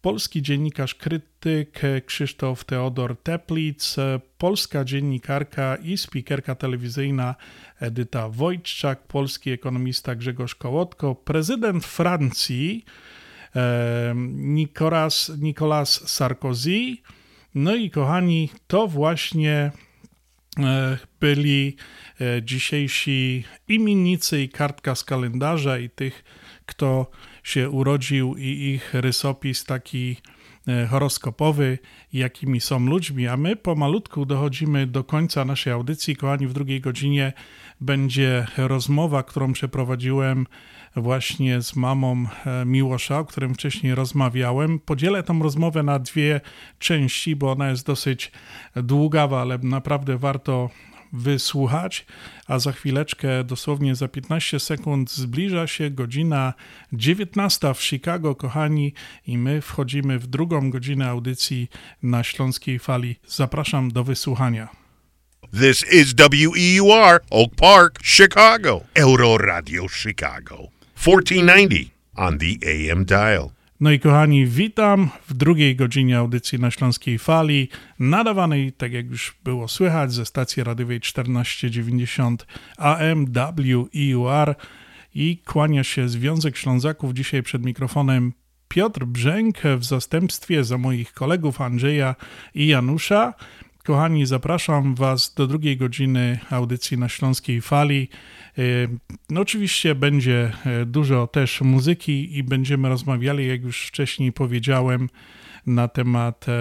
polski 0.05 0.43
dziennikarz 0.43 0.95
krytyk 0.95 1.81
Krzysztof 2.07 2.65
Teodor 2.65 3.17
Teplitz, 3.23 3.97
polska 4.39 4.85
dziennikarka 4.85 5.77
i 5.77 5.97
speakerka 5.97 6.55
telewizyjna 6.55 7.35
Edyta 7.81 8.29
Wojczak, 8.29 9.07
polski 9.07 9.51
ekonomista 9.51 10.15
Grzegorz 10.15 10.55
Kołotko, 10.55 11.15
prezydent 11.15 11.85
Francji 11.85 12.85
Nicolas, 14.35 15.33
Nicolas 15.39 16.09
Sarkozy. 16.09 16.97
No 17.55 17.75
i 17.75 17.91
kochani, 17.91 18.51
to 18.67 18.89
właśnie 18.89 19.73
e, 20.59 20.99
byli 21.21 21.77
e, 22.21 22.43
dzisiejsi 22.43 23.45
imiennicy 23.69 24.43
i 24.43 24.49
kartka 24.49 24.95
z 24.95 25.05
kalendarza 25.05 25.79
i 25.79 25.91
tych, 25.91 26.25
kto 26.67 27.11
się 27.45 27.71
urodził 27.71 28.37
i 28.37 28.49
ich 28.49 28.95
rysopis 28.95 29.65
taki 29.65 30.17
e, 30.69 30.87
horoskopowy, 30.87 31.79
jakimi 32.13 32.61
są 32.61 32.87
ludźmi, 32.87 33.29
a 33.29 33.37
my 33.37 33.57
pomalutku 33.57 34.27
dochodzimy 34.27 34.87
do 34.87 35.05
końca 35.05 35.45
naszej 35.45 35.73
audycji. 35.73 36.17
Kochani, 36.17 36.47
w 36.47 36.53
drugiej 36.53 36.81
godzinie 36.81 37.33
będzie 37.81 38.47
rozmowa, 38.57 39.23
którą 39.23 39.53
przeprowadziłem 39.53 40.47
właśnie 40.97 41.63
z 41.63 41.77
mamą 41.77 42.27
e, 42.47 42.65
Miłosza, 42.65 43.19
o 43.19 43.25
którym 43.25 43.55
wcześniej 43.55 43.95
rozmawiałem. 43.95 44.79
Podzielę 44.79 45.23
tą 45.23 45.43
rozmowę 45.43 45.83
na 45.83 45.99
dwie 45.99 46.41
części, 46.79 47.37
bo 47.37 47.53
ona 47.53 47.71
jest 47.71 47.87
dosyć 47.87 48.33
długawa, 48.77 49.41
ale 49.41 49.59
naprawdę 49.59 50.19
warto 50.19 50.71
wysłuchać, 51.15 52.07
a 52.47 52.59
za 52.59 52.73
chwileczkę, 52.73 53.45
dosłownie 53.45 53.95
za 53.95 54.09
15 54.09 54.61
sekund, 54.61 55.11
zbliża 55.11 55.67
się 55.67 55.91
godzina 55.91 56.55
19 56.93 57.75
w 57.75 57.83
Chicago, 57.83 58.35
kochani, 58.35 58.95
i 59.27 59.39
my 59.39 59.61
wchodzimy 59.61 60.19
w 60.19 60.27
drugą 60.27 60.71
godzinę 60.71 61.09
audycji 61.09 61.69
na 62.03 62.25
Śląskiej 62.25 62.79
Fali. 62.79 63.17
Zapraszam 63.27 63.91
do 63.91 64.05
wysłuchania. 64.05 64.69
This 65.61 65.85
is 65.93 66.15
WEUR, 66.15 67.21
Oak 67.31 67.55
Park, 67.57 67.99
Chicago. 68.03 68.81
Euro 68.95 69.39
Radio 69.39 69.89
Chicago. 69.89 70.69
1490 70.95 71.95
on 72.17 72.39
the 72.39 72.59
AM 72.65 73.05
dial. 73.05 73.53
No 73.81 73.91
i 73.91 74.01
kochani, 74.01 74.47
witam 74.47 75.11
w 75.29 75.35
drugiej 75.35 75.77
godzinie 75.77 76.19
audycji 76.19 76.59
na 76.59 76.71
Śląskiej 76.71 77.19
Fali, 77.19 77.69
nadawanej, 77.99 78.73
tak 78.73 78.93
jak 78.93 79.11
już 79.11 79.37
było 79.45 79.69
słychać, 79.69 80.13
ze 80.13 80.27
stacji 80.27 80.65
radiowej 80.65 81.01
1490 81.01 82.47
AM 82.79 83.27
WEUR 83.33 84.55
i 85.15 85.39
kłania 85.39 85.85
się 85.85 86.09
Związek 86.09 86.57
Ślązaków. 86.57 87.13
Dzisiaj 87.13 87.43
przed 87.43 87.65
mikrofonem 87.65 88.33
Piotr 88.69 89.05
Brzęk 89.05 89.59
w 89.79 89.85
zastępstwie 89.85 90.65
za 90.65 90.79
moich 90.79 91.13
kolegów 91.13 91.61
Andrzeja 91.61 92.15
i 92.55 92.67
Janusza. 92.67 93.35
Kochani, 93.85 94.27
zapraszam 94.27 94.95
Was 94.95 95.35
do 95.35 95.47
drugiej 95.47 95.77
godziny 95.77 96.39
audycji 96.51 96.99
na 96.99 97.09
Śląskiej 97.09 97.61
Fali. 97.61 98.09
No 99.31 99.41
oczywiście 99.41 99.95
będzie 99.95 100.53
e, 100.67 100.87
dużo 100.87 101.27
też 101.27 101.61
muzyki 101.61 102.39
i 102.39 102.43
będziemy 102.43 102.89
rozmawiali, 102.89 103.49
jak 103.49 103.63
już 103.63 103.87
wcześniej 103.87 104.33
powiedziałem, 104.33 105.09
na 105.67 105.89
temat 105.89 106.47
e, 106.49 106.53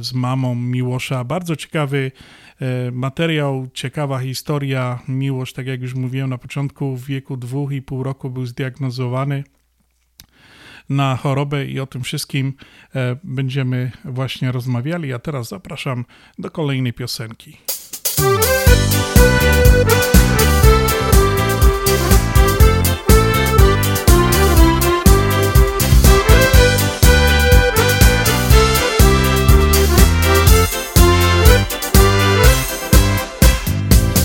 z 0.00 0.12
mamą 0.12 0.54
Miłosza. 0.54 1.24
Bardzo 1.24 1.56
ciekawy 1.56 2.12
e, 2.60 2.90
materiał, 2.90 3.68
ciekawa 3.74 4.18
historia. 4.18 4.98
Miłosz, 5.08 5.52
tak 5.52 5.66
jak 5.66 5.82
już 5.82 5.94
mówiłem 5.94 6.30
na 6.30 6.38
początku, 6.38 6.96
w 6.96 7.06
wieku 7.06 7.36
dwóch 7.36 7.72
i 7.72 7.82
pół 7.82 8.02
roku 8.02 8.30
był 8.30 8.46
zdiagnozowany 8.46 9.44
na 10.88 11.16
chorobę 11.16 11.66
i 11.66 11.80
o 11.80 11.86
tym 11.86 12.02
wszystkim 12.02 12.52
będziemy 13.24 13.92
właśnie 14.04 14.52
rozmawiali. 14.52 15.12
A 15.12 15.18
teraz 15.18 15.48
zapraszam 15.48 16.04
do 16.38 16.50
kolejnej 16.50 16.92
piosenki. 16.92 17.56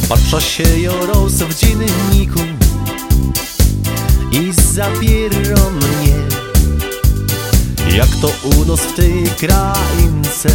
Patrzę 0.10 0.42
się 0.42 0.64
roz 1.08 1.34
w 1.34 1.60
dzienniku 1.60 2.40
i 4.32 4.54
zabiera 4.54 5.70
mnie 5.70 5.93
jak 7.94 8.10
to 8.22 8.32
u 8.44 8.66
nas 8.66 8.80
w 8.80 8.94
tej 8.94 9.24
kraince? 9.38 10.50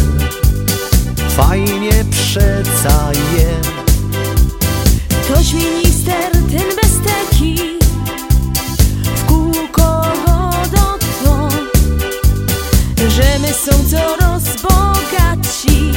Fajnie 1.29 2.05
przeca 2.11 3.11
je 3.37 3.49
Ktoś 5.23 5.53
minister 5.53 6.31
ten 6.31 6.75
besteki 6.75 7.55
W 9.15 9.25
kółko 9.25 10.03
go 10.25 10.51
dotknął 10.63 11.49
Że 13.09 13.39
my 13.39 13.53
są 13.53 13.71
coraz 13.91 14.43
bogaci 14.61 15.91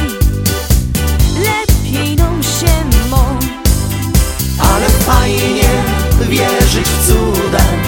Lepiej 1.43 2.15
nam 2.15 2.43
się 2.43 3.07
mą. 3.09 3.39
Ale 4.59 4.89
fajnie 4.89 5.69
wierzyć 6.29 6.87
w 6.87 7.07
cuda. 7.07 7.82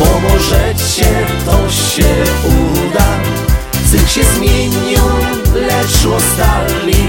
Pomożecie, 0.00 1.26
to 1.44 1.70
się 1.70 2.14
uda. 2.44 3.08
Cykl 3.90 4.06
się 4.06 4.24
zmienił, 4.24 5.02
lecz 5.54 6.06
ostali 6.06 7.08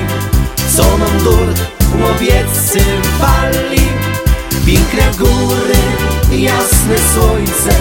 Co 0.76 0.98
nam 0.98 1.24
dur 1.24 1.48
łowiecy 2.02 2.80
Piękne 4.66 5.12
góry, 5.18 5.80
jasne 6.32 6.96
słońce. 7.14 7.76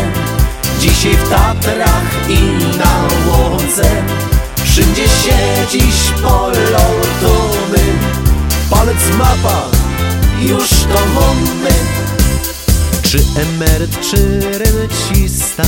Dzisiaj 0.80 1.12
w 1.12 1.30
Tatrach 1.30 2.28
i 2.28 2.76
na 2.78 3.08
Łodze. 3.32 3.90
Wszędzie 4.64 5.04
siedzisz 5.08 6.12
polotowy 6.22 7.80
Palec 8.70 9.18
mapa, 9.18 9.62
już 10.40 10.68
to 10.68 11.06
mamy. 11.14 12.09
Czy 13.11 13.18
emeryt, 13.36 14.00
czy 14.11 14.40
rencista? 14.58 15.62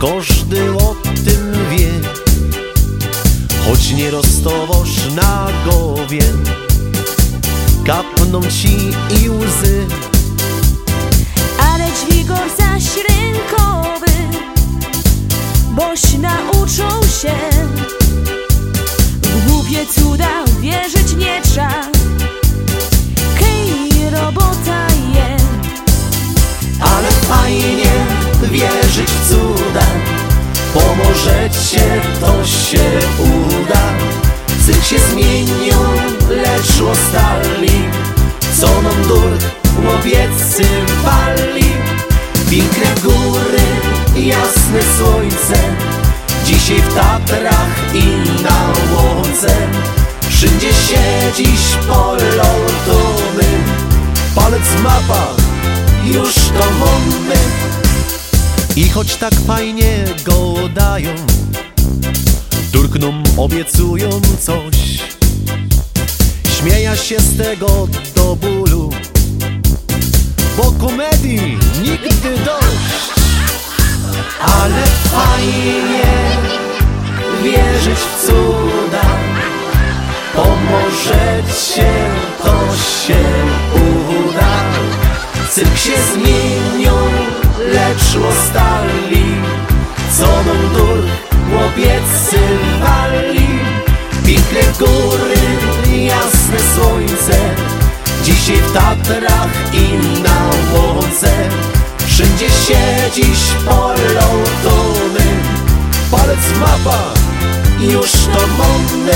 Każdy 0.00 0.72
o 0.72 0.94
tym 1.04 1.52
wie. 1.70 1.90
Choć 3.66 3.90
nie 3.90 4.10
roztowoż 4.10 4.88
na 5.16 5.48
głowie 5.64 6.22
Kapną 7.86 8.40
ci 8.42 8.76
i 9.22 9.30
łzy. 9.30 9.86
Ale 11.58 11.84
dźwigor 11.84 12.48
zaś 12.58 12.84
rynkowy 12.96 14.12
Boś 15.70 16.02
nauczą 16.18 17.02
się. 17.02 17.34
W 19.22 19.50
głupie 19.50 19.86
cuda 19.94 20.44
wierzyć 20.60 21.16
nie 21.16 21.42
trzeba 21.42 21.99
fajnie 27.30 27.92
wierzyć 28.42 29.10
w 29.10 29.28
cuda. 29.28 29.86
Pomożecie, 30.74 32.00
to 32.20 32.46
się 32.46 32.84
uda. 33.18 33.82
Cyk 34.66 34.84
się 34.84 34.98
zmienią, 34.98 35.78
lecz 36.30 36.80
ostali 36.92 37.80
Co 38.60 38.66
nam 38.66 39.02
dur 39.08 39.38
łowieccy 39.86 40.64
pali 41.04 41.64
Piękne 42.50 42.94
góry, 43.02 43.62
jasne 44.16 44.80
słońce. 44.98 45.58
Dzisiaj 46.44 46.76
w 46.76 46.94
Tatrach 46.94 47.94
i 47.94 48.04
na 48.42 48.66
Łodze. 48.94 49.56
Wszędzie 50.28 50.68
się 50.68 51.00
dziś 51.36 51.60
polotomy 51.88 53.48
Palec 54.34 54.82
mapa, 54.82 55.49
już 56.04 56.34
to 56.34 56.70
mamy 56.78 57.36
I 58.76 58.88
choć 58.88 59.16
tak 59.16 59.34
fajnie 59.46 60.04
go 60.24 60.68
dają 60.74 61.14
Turknom 62.72 63.22
obiecują 63.36 64.10
coś. 64.40 65.00
Śmieja 66.58 66.96
się 66.96 67.20
z 67.20 67.36
tego 67.36 67.88
do 68.16 68.36
bólu 68.36 68.90
Bo 70.56 70.72
komedii 70.72 71.58
nigdy 71.82 72.38
dość. 72.44 73.10
Ale 74.40 74.86
fajnie 74.86 76.36
wierzyć 77.42 77.98
w 77.98 78.26
cuda 78.26 79.06
Pomożecie, 80.34 81.92
to 82.42 82.76
się 83.06 83.24
uda 83.74 84.69
Cyrk 85.54 85.78
się 85.78 85.92
zmienią, 86.14 86.92
lecz 87.72 88.24
ostali 88.30 89.24
Co 90.18 90.26
nam 90.26 90.74
dur 90.74 91.04
łowieccy 91.52 92.38
wali? 92.80 93.48
Piękne 94.26 94.72
góry, 94.78 95.40
jasne 96.06 96.58
słońce. 96.74 97.38
Dzisiaj 98.24 98.56
w 98.56 98.72
Tatrach 98.72 99.74
i 99.74 100.18
na 100.22 100.50
Łodze. 100.72 101.48
Wszędzie 102.06 102.48
się 102.50 103.10
dziś 103.14 103.38
polotomy 103.64 105.26
Palec 106.10 106.58
mapa, 106.60 107.02
już 107.80 108.10
to 108.12 108.46
mamy 108.58 109.12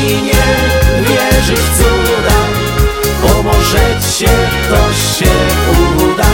Fajnie 0.00 0.32
wierzyć 1.08 1.60
w 1.60 1.78
cuda 1.78 2.36
Pomożecie, 3.22 4.28
to 4.68 4.92
się 4.94 5.30
uda 6.04 6.26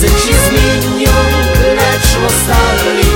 Cyk 0.00 0.10
się 0.10 0.34
zmienią, 0.48 1.10
lecz 1.76 2.26
ostali 2.26 3.08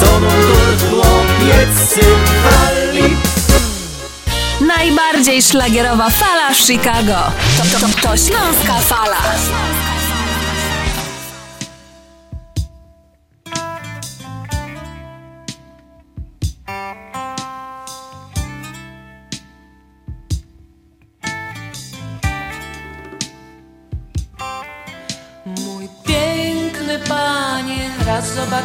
Co 0.00 0.20
nam 0.20 0.40
dur 0.42 0.90
chłopiec 0.90 2.04
wali 2.44 3.16
Najbardziej 4.60 5.42
szlagierowa 5.42 6.10
fala 6.10 6.54
w 6.54 6.56
Chicago. 6.56 7.32
To, 7.56 7.78
to, 7.78 7.86
to, 7.86 8.08
to 8.08 8.16
Śląska 8.16 8.74
Fala. 8.80 9.16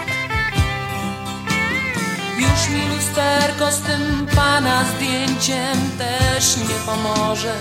Już 2.38 2.70
mi 2.70 2.96
lusterko 2.96 3.72
z 3.72 3.82
tym 3.82 4.28
pana 4.36 4.84
zdjęciem 4.84 5.92
też 5.98 6.58
nie 6.58 6.76
pomoże. 6.86 7.56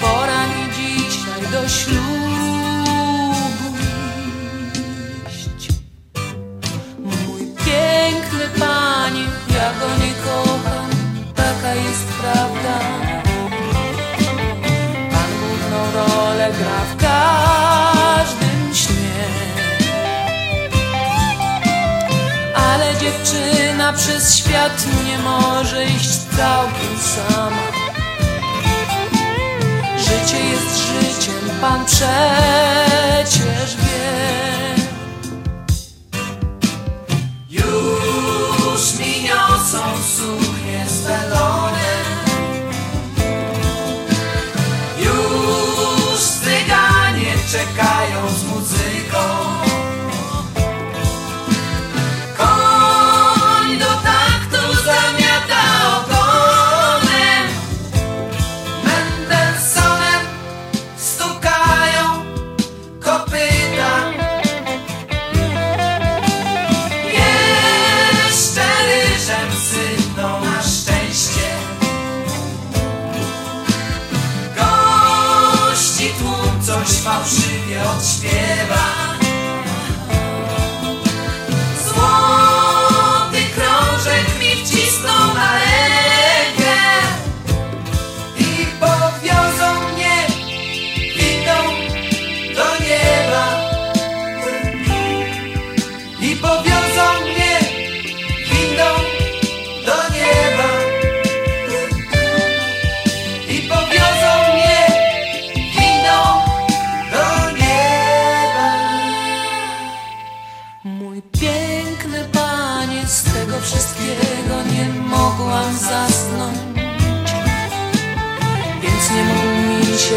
Pora 0.00 0.46
mi 0.46 0.72
dzisiaj 0.74 1.52
do 1.52 1.68
ślubu 1.68 2.51
ja 9.62 9.70
go 9.80 9.88
nie 10.04 10.12
kocham, 10.24 10.90
taka 11.34 11.74
jest 11.74 12.06
prawda. 12.20 12.78
Pan 15.12 15.30
główną 15.40 15.80
rolę 15.94 16.50
gra 16.58 16.80
w 16.92 16.96
każdym 16.96 18.74
śnie. 18.74 19.24
Ale 22.54 22.86
dziewczyna 23.00 23.92
przez 23.92 24.36
świat 24.36 24.86
nie 25.06 25.18
może 25.18 25.84
iść 25.84 26.10
całkiem 26.36 26.98
sama. 27.14 27.66
Życie 29.98 30.40
jest 30.44 30.78
życiem, 30.78 31.50
pan 31.60 31.84
przecież 31.84 33.76
wie. 33.76 34.52
Już 38.72 38.98
mi 38.98 39.11
niosą 39.72 40.02
suknię 40.16 40.86
z 40.88 41.02
Już 44.98 46.20
czekają 47.52 47.91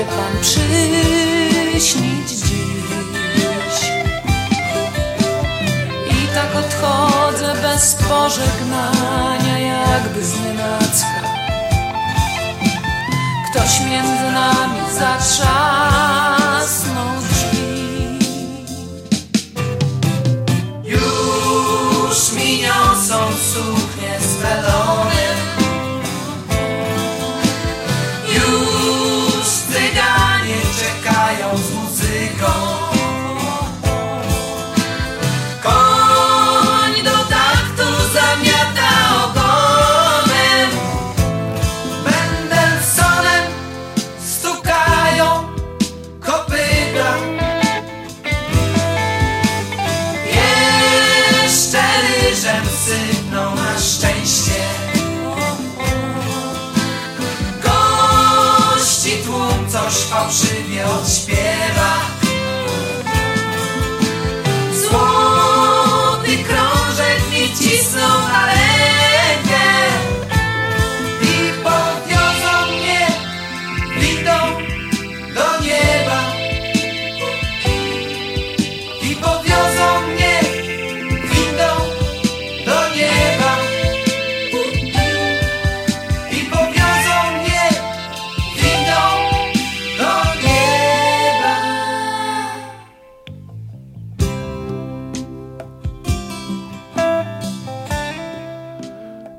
Pan 0.09 0.41
przyśnić 0.41 2.29
dziś. 2.29 3.77
I 6.11 6.27
tak 6.35 6.55
odchodzę 6.55 7.55
bez 7.61 7.95
pożegnania, 7.95 9.57
jakby 9.59 10.25
z 10.25 10.33
nienacka. 10.39 11.21
Ktoś 13.51 13.79
między 13.79 14.31
nami 14.31 14.79
zatrzasnął 14.99 16.41
drzwi. 17.29 18.19
Już 20.83 22.31
mi 22.31 22.61
niosą 22.61 23.17
suknie 23.53 23.74
coś 59.85 59.95
fałszywie 59.95 60.85
odśpiewa 60.87 62.14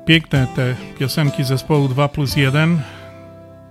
Piękne 0.07 0.47
te 0.55 0.75
piosenki 0.99 1.43
zespołu 1.43 1.87
2 1.87 2.07
plus 2.07 2.35
1. 2.35 2.79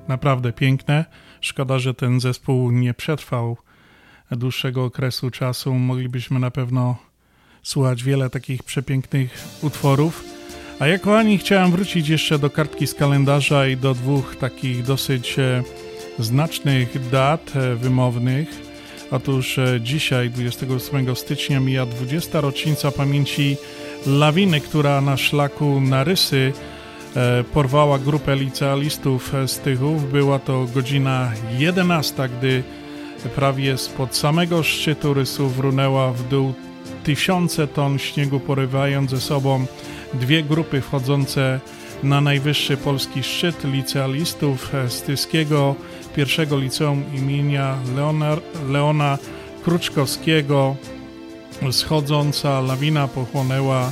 Naprawdę 0.08 0.52
piękne. 0.52 1.04
Szkoda, 1.40 1.78
że 1.78 1.94
ten 1.94 2.20
zespół 2.20 2.70
nie 2.70 2.94
przetrwał 2.94 3.56
dłuższego 4.30 4.84
okresu 4.84 5.30
czasu. 5.30 5.74
Moglibyśmy 5.74 6.40
na 6.40 6.50
pewno 6.50 6.96
słuchać 7.62 8.02
wiele 8.02 8.30
takich 8.30 8.62
przepięknych 8.62 9.44
utworów. 9.62 10.24
A 10.78 10.86
ja, 10.86 10.98
kochani, 10.98 11.38
chciałem 11.38 11.70
wrócić 11.70 12.08
jeszcze 12.08 12.38
do 12.38 12.50
kartki 12.50 12.86
z 12.86 12.94
kalendarza 12.94 13.66
i 13.66 13.76
do 13.76 13.94
dwóch 13.94 14.36
takich 14.36 14.82
dosyć 14.82 15.38
e, 15.38 15.62
znacznych 16.18 17.08
dat 17.10 17.52
e, 17.56 17.74
wymownych. 17.74 18.48
Otóż 19.10 19.58
e, 19.58 19.80
dzisiaj, 19.82 20.30
28 20.30 21.16
stycznia, 21.16 21.60
mija 21.60 21.86
20. 21.86 22.40
rocznica 22.40 22.90
pamięci 22.90 23.56
lawiny, 24.06 24.60
która 24.60 25.00
na 25.00 25.16
szlaku 25.16 25.80
na 25.80 26.04
Rysy 26.04 26.52
e, 27.16 27.44
porwała 27.44 27.98
grupę 27.98 28.36
licealistów 28.36 29.34
e, 29.34 29.48
z 29.48 29.58
Tychów. 29.58 30.12
Była 30.12 30.38
to 30.38 30.66
godzina 30.74 31.32
11, 31.58 32.28
gdy 32.38 32.62
prawie 33.34 33.78
spod 33.78 34.16
samego 34.16 34.62
szczytu 34.62 35.14
Rysów 35.14 35.58
runęła 35.58 36.12
w 36.12 36.28
dół 36.28 36.54
tysiące 37.04 37.66
ton 37.66 37.98
śniegu, 37.98 38.40
porywając 38.40 39.10
ze 39.10 39.20
sobą 39.20 39.66
dwie 40.14 40.42
grupy 40.42 40.80
wchodzące 40.80 41.60
na 42.02 42.20
najwyższy 42.20 42.76
polski 42.76 43.22
szczyt 43.22 43.64
licealistów 43.64 44.74
e, 44.74 44.90
z 44.90 45.02
Tyskiego, 45.02 45.74
pierwszego 46.16 46.58
liceum 46.58 47.02
imienia 47.14 47.76
Leona 48.68 49.18
Kruczkowskiego. 49.64 50.76
Schodząca 51.70 52.60
lawina 52.60 53.08
pochłonęła 53.08 53.90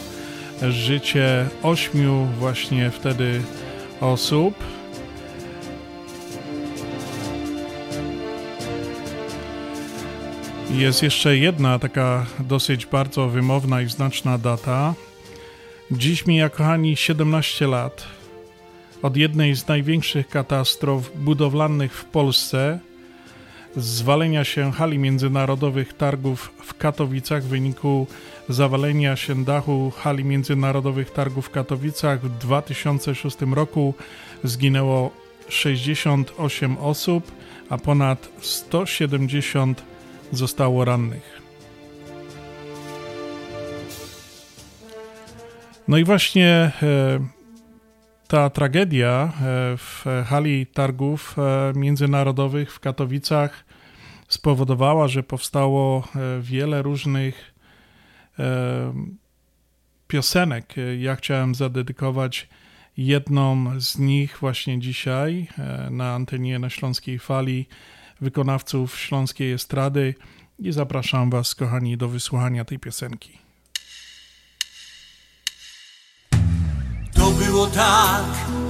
życie 0.62 1.46
ośmiu 1.62 2.26
właśnie 2.38 2.90
wtedy 2.90 3.42
osób. 4.00 4.54
Jest 10.70 11.02
jeszcze 11.02 11.36
jedna 11.36 11.78
taka 11.78 12.26
dosyć 12.38 12.86
bardzo 12.86 13.28
wymowna 13.28 13.82
i 13.82 13.88
znaczna 13.88 14.38
data. 14.38 14.94
Dziś 15.90 16.26
mija, 16.26 16.48
kochani, 16.48 16.96
17 16.96 17.66
lat 17.66 18.04
od 19.02 19.16
jednej 19.16 19.54
z 19.54 19.68
największych 19.68 20.28
katastrof 20.28 21.10
budowlanych 21.16 21.94
w 21.94 22.04
Polsce, 22.04 22.78
zwalenia 23.76 24.44
się 24.44 24.72
hali 24.72 24.98
międzynarodowych 24.98 25.92
targów 25.92 26.52
w 26.62 26.74
Katowicach 26.74 27.42
w 27.42 27.48
wyniku 27.48 28.06
zawalenia 28.48 29.16
się 29.16 29.44
dachu 29.44 29.92
hali 29.96 30.24
międzynarodowych 30.24 31.10
targów 31.10 31.46
w 31.46 31.50
Katowicach 31.50 32.20
w 32.20 32.38
2006 32.38 33.36
roku 33.52 33.94
zginęło 34.44 35.10
68 35.48 36.78
osób, 36.78 37.32
a 37.68 37.78
ponad 37.78 38.28
170 38.40 39.82
zostało 40.32 40.84
rannych. 40.84 41.42
No 45.88 45.98
i 45.98 46.04
właśnie 46.04 46.72
e, 46.82 47.18
ta 48.34 48.50
tragedia 48.50 49.32
e, 49.40 49.76
w 49.76 50.04
hali 50.26 50.66
targów 50.66 51.36
e, 51.38 51.72
międzynarodowych 51.78 52.72
w 52.72 52.80
Katowicach 52.80 53.64
spowodowała, 54.28 55.08
że 55.08 55.22
powstało 55.22 56.08
e, 56.16 56.40
wiele 56.40 56.82
różnych 56.82 57.54
piosenek. 60.08 60.74
Ja 60.98 61.16
chciałem 61.16 61.54
zadedykować 61.54 62.48
jedną 62.96 63.80
z 63.80 63.98
nich 63.98 64.38
właśnie 64.40 64.80
dzisiaj 64.80 65.48
na 65.90 66.14
antenie 66.14 66.58
na 66.58 66.70
Śląskiej 66.70 67.18
Fali 67.18 67.66
wykonawców 68.20 68.98
Śląskiej 68.98 69.52
Estrady 69.52 70.14
i 70.58 70.72
zapraszam 70.72 71.30
Was, 71.30 71.54
kochani, 71.54 71.96
do 71.96 72.08
wysłuchania 72.08 72.64
tej 72.64 72.78
piosenki. 72.78 73.43
Było 77.38 77.66
tak, 77.66 78.24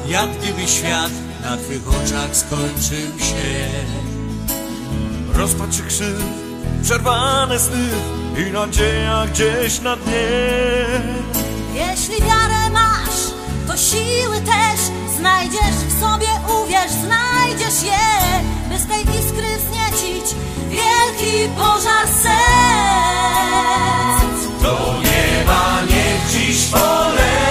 jak 0.07 0.39
gdyby 0.39 0.69
świat 0.69 1.11
na 1.43 1.57
twych 1.57 1.89
oczach 1.89 2.37
skończył 2.37 3.19
się. 3.19 3.69
Rozpacz 5.35 5.79
i 5.79 5.83
krzyw, 5.83 6.23
przerwane 6.83 7.59
sny 7.59 7.89
i 8.39 8.53
nadzieja 8.53 9.27
gdzieś 9.27 9.81
na 9.81 9.97
dnie. 9.97 10.29
Jeśli 11.75 12.21
wiarę 12.21 12.71
masz, 12.73 13.33
to 13.69 13.77
siły 13.77 14.41
też 14.41 14.81
znajdziesz 15.19 15.77
w 15.89 16.01
sobie, 16.01 16.29
uwierz, 16.63 16.93
znajdziesz 16.93 17.83
je, 17.83 18.41
by 18.69 18.79
z 18.79 18.87
tej 18.87 19.03
iskry 19.03 19.49
wzniecić 19.59 20.35
wielki 20.71 21.49
pożar 21.57 22.09
serc. 22.23 22.35
Do 24.63 24.95
nieba 25.01 25.83
niech 25.83 26.31
dziś 26.31 26.65
poleci 26.65 27.44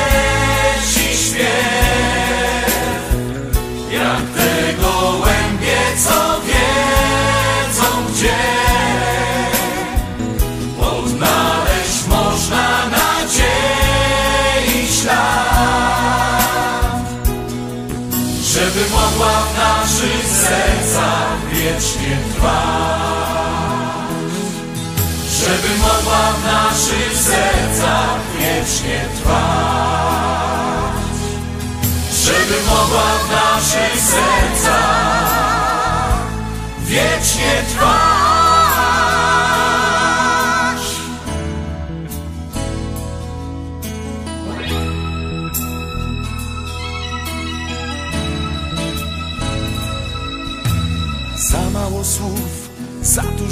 mogła 19.13 19.41
w 19.41 19.57
naszych 19.57 20.27
sercach 20.27 21.49
wiecznie 21.51 22.17
trwać. 22.35 22.53
Żeby 25.29 25.77
mogła 25.77 26.33
w 26.33 26.45
naszych 26.45 27.17
sercach 27.17 28.19
wiecznie 28.39 29.05
trwać. 29.21 29.43
Żeby 32.25 32.61
mogła 32.69 33.17
w 33.17 33.31
naszych 33.31 34.01
sercach 34.01 35.29
wiecznie 36.85 37.63
trwać. 37.73 38.22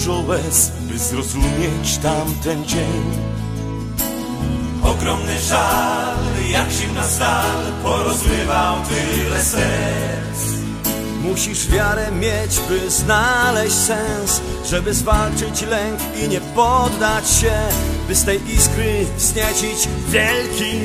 Dużo 0.02 0.24
łez, 0.28 0.72
by 0.82 1.00
zrozumieć 1.00 1.98
tamten 2.04 2.66
dzień. 2.66 3.04
Ogromny 4.84 5.42
żal, 5.42 6.16
jak 6.52 6.72
zimna 6.72 7.04
stal, 7.04 7.46
porozrywał 7.84 8.76
tyle 8.90 9.44
serc. 9.44 10.42
Musisz 11.24 11.68
wiarę 11.68 12.12
mieć, 12.12 12.60
by 12.70 12.90
znaleźć 12.90 13.76
sens 13.76 14.42
Żeby 14.66 14.94
zwalczyć 14.94 15.62
lęk 15.62 16.00
i 16.24 16.30
nie 16.30 16.42
poddać 16.42 17.30
się 17.30 17.54
By 18.08 18.16
z 18.16 18.26
tej 18.26 18.54
iskry 18.54 19.06
wzniecić 19.18 19.88
wielki 20.10 20.80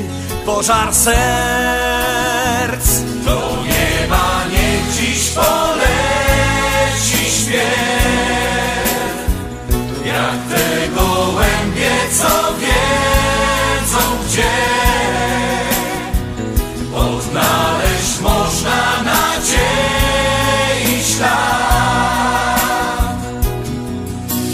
pożar 0.45 0.95
serc 0.95 1.15
Do 3.25 3.57
nieba 3.63 4.43
niech 4.51 4.93
dziś 4.93 5.29
poleci 5.29 7.31
śpiew 7.31 8.06
Jak 10.17 10.39
te 10.49 10.65
gołębie, 10.95 11.91
co 12.11 12.33
wiedzą 12.61 14.01
gdzie 14.25 14.57
Odnaleźć 16.95 18.19
można 18.21 18.79
nadziei 19.03 20.95
ślad 21.03 22.57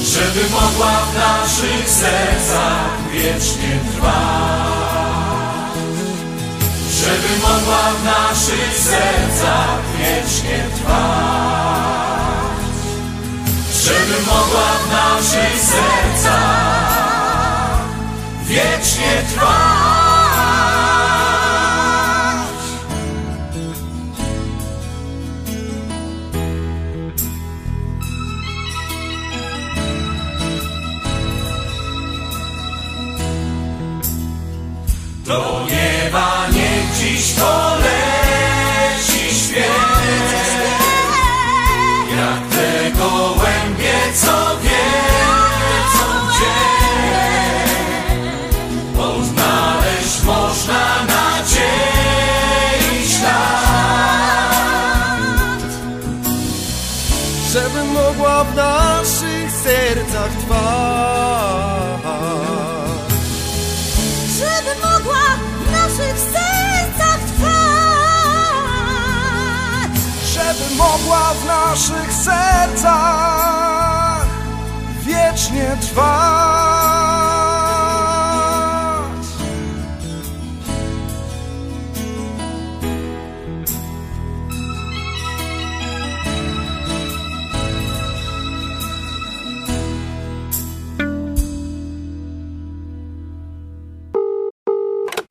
Żeby 0.04 0.44
mogła 0.50 0.96
w 1.06 1.16
naszych 1.16 1.90
sercach 1.90 3.12
wiecznie 3.14 3.80
trwać 3.96 4.64
żeby 7.04 7.32
mogła 7.42 7.84
w 7.92 8.04
naszych 8.06 8.78
sercach 8.78 9.80
wiecznie 9.98 10.58
trwać. 10.76 12.03
Żeby 13.84 14.22
mogła 14.26 14.72
w 14.72 14.92
naszych 14.92 15.60
sercach 15.62 16.98
wiecznie 18.48 19.22
trwać. 19.34 20.03
Naszych 71.74 72.14
sercach 72.14 73.46
wiecznie 75.06 75.78
trwać 75.82 76.53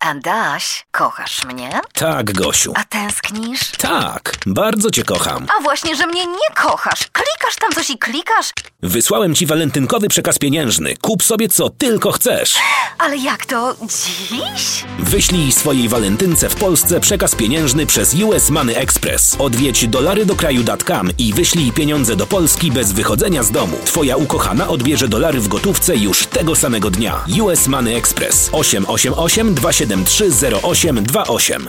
Adaś, 0.06 0.86
kochasz 0.90 1.44
mnie? 1.44 1.80
Tak, 1.92 2.32
Gosiu. 2.32 2.72
A 2.76 2.84
tęsknisz? 2.84 3.70
Tak, 3.78 4.34
bardzo 4.46 4.90
cię 4.90 5.04
kocham. 5.04 5.46
A 5.58 5.62
właśnie, 5.62 5.96
że 5.96 6.06
mnie 6.06 6.26
nie 6.26 6.54
kochasz. 6.54 7.00
Klikasz 7.12 7.56
tam 7.60 7.72
coś 7.72 7.90
i 7.90 7.98
klikasz. 7.98 8.50
Wysłałem 8.84 9.34
ci 9.34 9.46
walentynkowy 9.46 10.09
przekaz 10.09 10.38
pieniężny. 10.38 10.94
Kup 11.00 11.22
sobie 11.22 11.48
co 11.48 11.70
tylko 11.70 12.12
chcesz. 12.12 12.54
Ale 12.98 13.16
jak 13.16 13.46
to 13.46 13.76
dziś? 13.80 14.84
Wyślij 14.98 15.52
swojej 15.52 15.88
walentynce 15.88 16.48
w 16.48 16.54
Polsce 16.54 17.00
przekaz 17.00 17.34
pieniężny 17.34 17.86
przez 17.86 18.14
US 18.14 18.50
Money 18.50 18.76
Express. 18.76 19.36
Odwiedź 19.38 19.88
dolarydokraju.com 19.88 21.10
i 21.18 21.32
wyślij 21.32 21.72
pieniądze 21.72 22.16
do 22.16 22.26
Polski 22.26 22.72
bez 22.72 22.92
wychodzenia 22.92 23.42
z 23.42 23.50
domu. 23.50 23.76
Twoja 23.84 24.16
ukochana 24.16 24.68
odbierze 24.68 25.09
dolary 25.09 25.40
w 25.40 25.48
gotówce 25.48 25.96
już 25.96 26.26
tego 26.26 26.56
samego 26.56 26.90
dnia. 26.90 27.24
US 27.40 27.66
Money 27.66 27.94
Express 27.94 28.50
888 28.52 29.54
273 29.54 30.30
0828. 30.62 31.68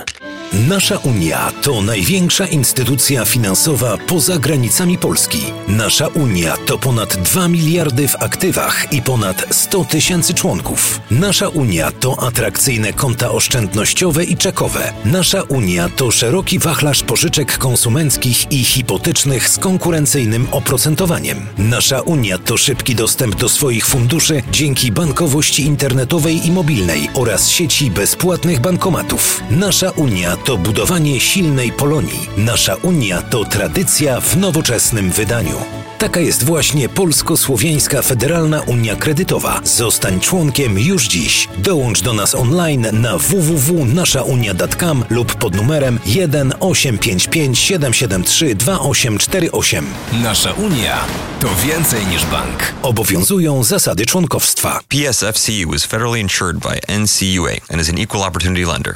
Nasza 0.54 0.98
Unia 0.98 1.52
to 1.62 1.82
największa 1.82 2.46
instytucja 2.46 3.26
finansowa 3.26 3.98
poza 3.98 4.40
granicami 4.40 4.98
Polski. 4.98 5.40
Nasza 5.68 6.08
Unia 6.08 6.58
to 6.66 6.78
ponad 6.78 7.03
2 7.06 7.48
miliardy 7.48 8.08
w 8.08 8.16
aktywach 8.16 8.94
i 8.94 9.02
ponad 9.02 9.46
100 9.52 9.86
tysięcy 9.86 10.34
członków. 10.34 11.02
Nasza 11.12 11.48
Unia 11.48 11.92
to 11.92 12.24
atrakcyjne 12.24 12.94
konta 12.94 13.32
oszczędnościowe 13.32 14.24
i 14.24 14.38
czekowe. 14.38 14.94
Nasza 15.06 15.42
Unia 15.42 15.90
to 15.90 16.12
szeroki 16.12 16.60
wachlarz 16.60 17.04
pożyczek 17.04 17.58
konsumenckich 17.58 18.52
i 18.52 18.64
hipotecznych 18.64 19.50
z 19.50 19.58
konkurencyjnym 19.58 20.48
oprocentowaniem. 20.52 21.46
Nasza 21.58 22.02
Unia 22.02 22.38
to 22.38 22.58
szybki 22.58 22.96
dostęp 22.96 23.36
do 23.36 23.50
swoich 23.50 23.86
funduszy 23.86 24.44
dzięki 24.52 24.92
bankowości 24.92 25.64
internetowej 25.64 26.48
i 26.48 26.52
mobilnej 26.52 27.10
oraz 27.14 27.50
sieci 27.50 27.92
bezpłatnych 27.92 28.60
bankomatów. 28.60 29.44
Nasza 29.52 29.92
Unia 29.92 30.38
to 30.38 30.58
budowanie 30.58 31.20
silnej 31.20 31.72
Polonii. 31.72 32.30
Nasza 32.38 32.76
Unia 32.76 33.22
to 33.22 33.46
tradycja 33.46 34.22
w 34.22 34.38
nowoczesnym 34.38 35.12
wydaniu. 35.12 35.56
Taka 36.04 36.20
jest 36.20 36.44
właśnie 36.44 36.90
Polsko-Słowiańska 36.90 38.02
Federalna 38.02 38.62
Unia 38.62 38.96
Kredytowa. 38.96 39.62
Zostań 39.64 40.20
członkiem 40.20 40.80
już 40.80 41.08
dziś. 41.08 41.48
Dołącz 41.58 42.02
do 42.02 42.14
nas 42.14 42.36
online 42.36 42.88
na 42.92 43.18
www.naszaunia.com 43.18 45.04
lub 45.10 45.36
pod 45.36 45.56
numerem 45.56 46.00
1 46.06 46.54
855 46.60 47.60
773 47.60 48.56
2848. 48.56 49.86
Nasza 50.24 50.54
Unia 50.54 51.06
to 51.40 51.48
więcej 51.68 52.06
niż 52.06 52.26
bank. 52.26 52.74
Obowiązują 52.82 53.64
zasady 53.64 54.06
członkowstwa. 54.06 54.80
PSFCU 54.90 55.74
is 55.76 55.86
federally 55.86 56.20
insured 56.20 56.58
by 56.58 56.98
NCUA 57.00 57.52
and 57.70 57.82
is 57.82 57.90
an 57.90 57.98
equal 58.00 58.24
opportunity 58.24 58.66
lender. 58.66 58.96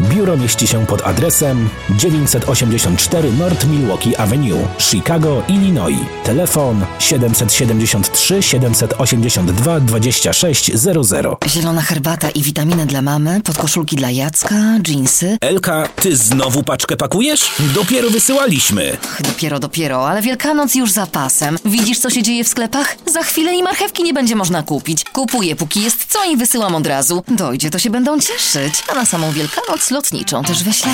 Biuro 0.00 0.36
mieści 0.36 0.66
się 0.66 0.86
pod 0.86 1.06
adresem 1.06 1.68
984 1.90 3.32
North 3.32 3.66
Milwaukee 3.66 4.16
Avenue, 4.16 4.68
Chicago, 4.78 5.42
Illinois. 5.48 5.98
Telefon 6.24 6.84
773 6.98 8.42
782 8.42 9.80
2600. 9.80 11.26
Zielona 11.46 11.82
herbata 11.82 12.30
i 12.30 12.42
witaminy 12.42 12.86
dla 12.86 13.02
mamy, 13.02 13.40
podkoszulki 13.40 13.96
dla 13.96 14.10
Jacka, 14.10 14.54
dżinsy. 14.82 15.36
Elka, 15.40 15.88
ty 15.96 16.16
znowu 16.16 16.62
paczkę 16.62 16.96
pakujesz? 16.96 17.50
Dopiero 17.74 18.10
wysyłaliśmy. 18.10 18.96
Dopiero, 19.20 19.58
dopiero, 19.58 20.08
ale 20.08 20.22
Wielkanoc 20.22 20.74
już 20.74 20.90
za 20.90 21.06
pasem. 21.06 21.58
Widzisz, 21.64 21.98
co 21.98 22.10
się 22.10 22.22
dzieje 22.22 22.44
w 22.44 22.48
sklepach? 22.48 22.96
Za 23.06 23.22
chwilę 23.22 23.54
i 23.54 23.62
marchewki 23.62 24.02
nie 24.02 24.12
będzie 24.14 24.36
można 24.36 24.62
kupić. 24.62 25.04
Kupuję, 25.04 25.56
póki 25.56 25.82
jest 25.82 26.06
co 26.12 26.24
i 26.24 26.36
wysyłam 26.36 26.74
od 26.74 26.86
razu. 26.86 27.24
Dojdzie, 27.28 27.70
to 27.70 27.78
się 27.78 27.90
będą 27.90 28.20
cieszyć. 28.20 28.74
A 28.92 28.94
na 28.94 29.06
samą 29.06 29.32
Wielkanoc 29.32 29.71
lotniczą 29.90 30.44
też 30.44 30.62
wyślę. 30.62 30.92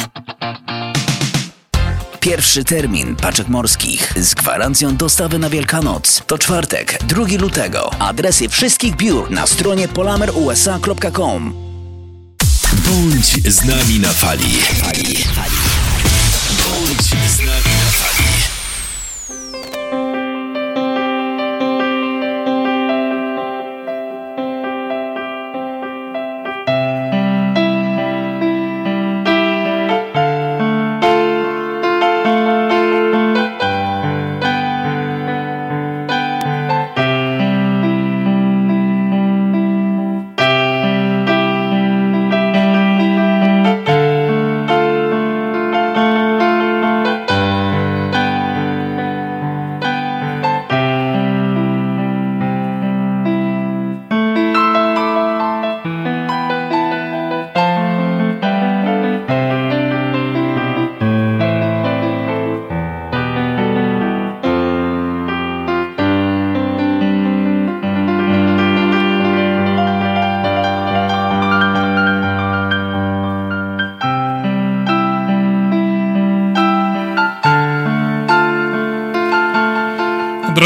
Pierwszy 2.21 2.65
termin 2.65 3.17
paczek 3.17 3.49
morskich 3.49 4.15
z 4.17 4.35
gwarancją 4.35 4.97
dostawy 4.97 5.39
na 5.39 5.51
Wielkanoc 5.51 6.23
to 6.27 6.39
czwartek, 6.39 6.99
2 7.05 7.25
lutego. 7.39 7.91
Adresy 7.99 8.49
wszystkich 8.49 8.97
biur 8.97 9.31
na 9.31 9.47
stronie 9.47 9.89
polamerusa.com. 9.89 11.55
Bądź 12.73 13.53
z 13.53 13.65
nami 13.65 13.99
na 14.01 14.13
fali. 14.13 14.59
Bądź 16.65 17.07
z 17.07 17.39
nami 17.39 17.75
na 17.85 17.91
fali. 17.91 18.08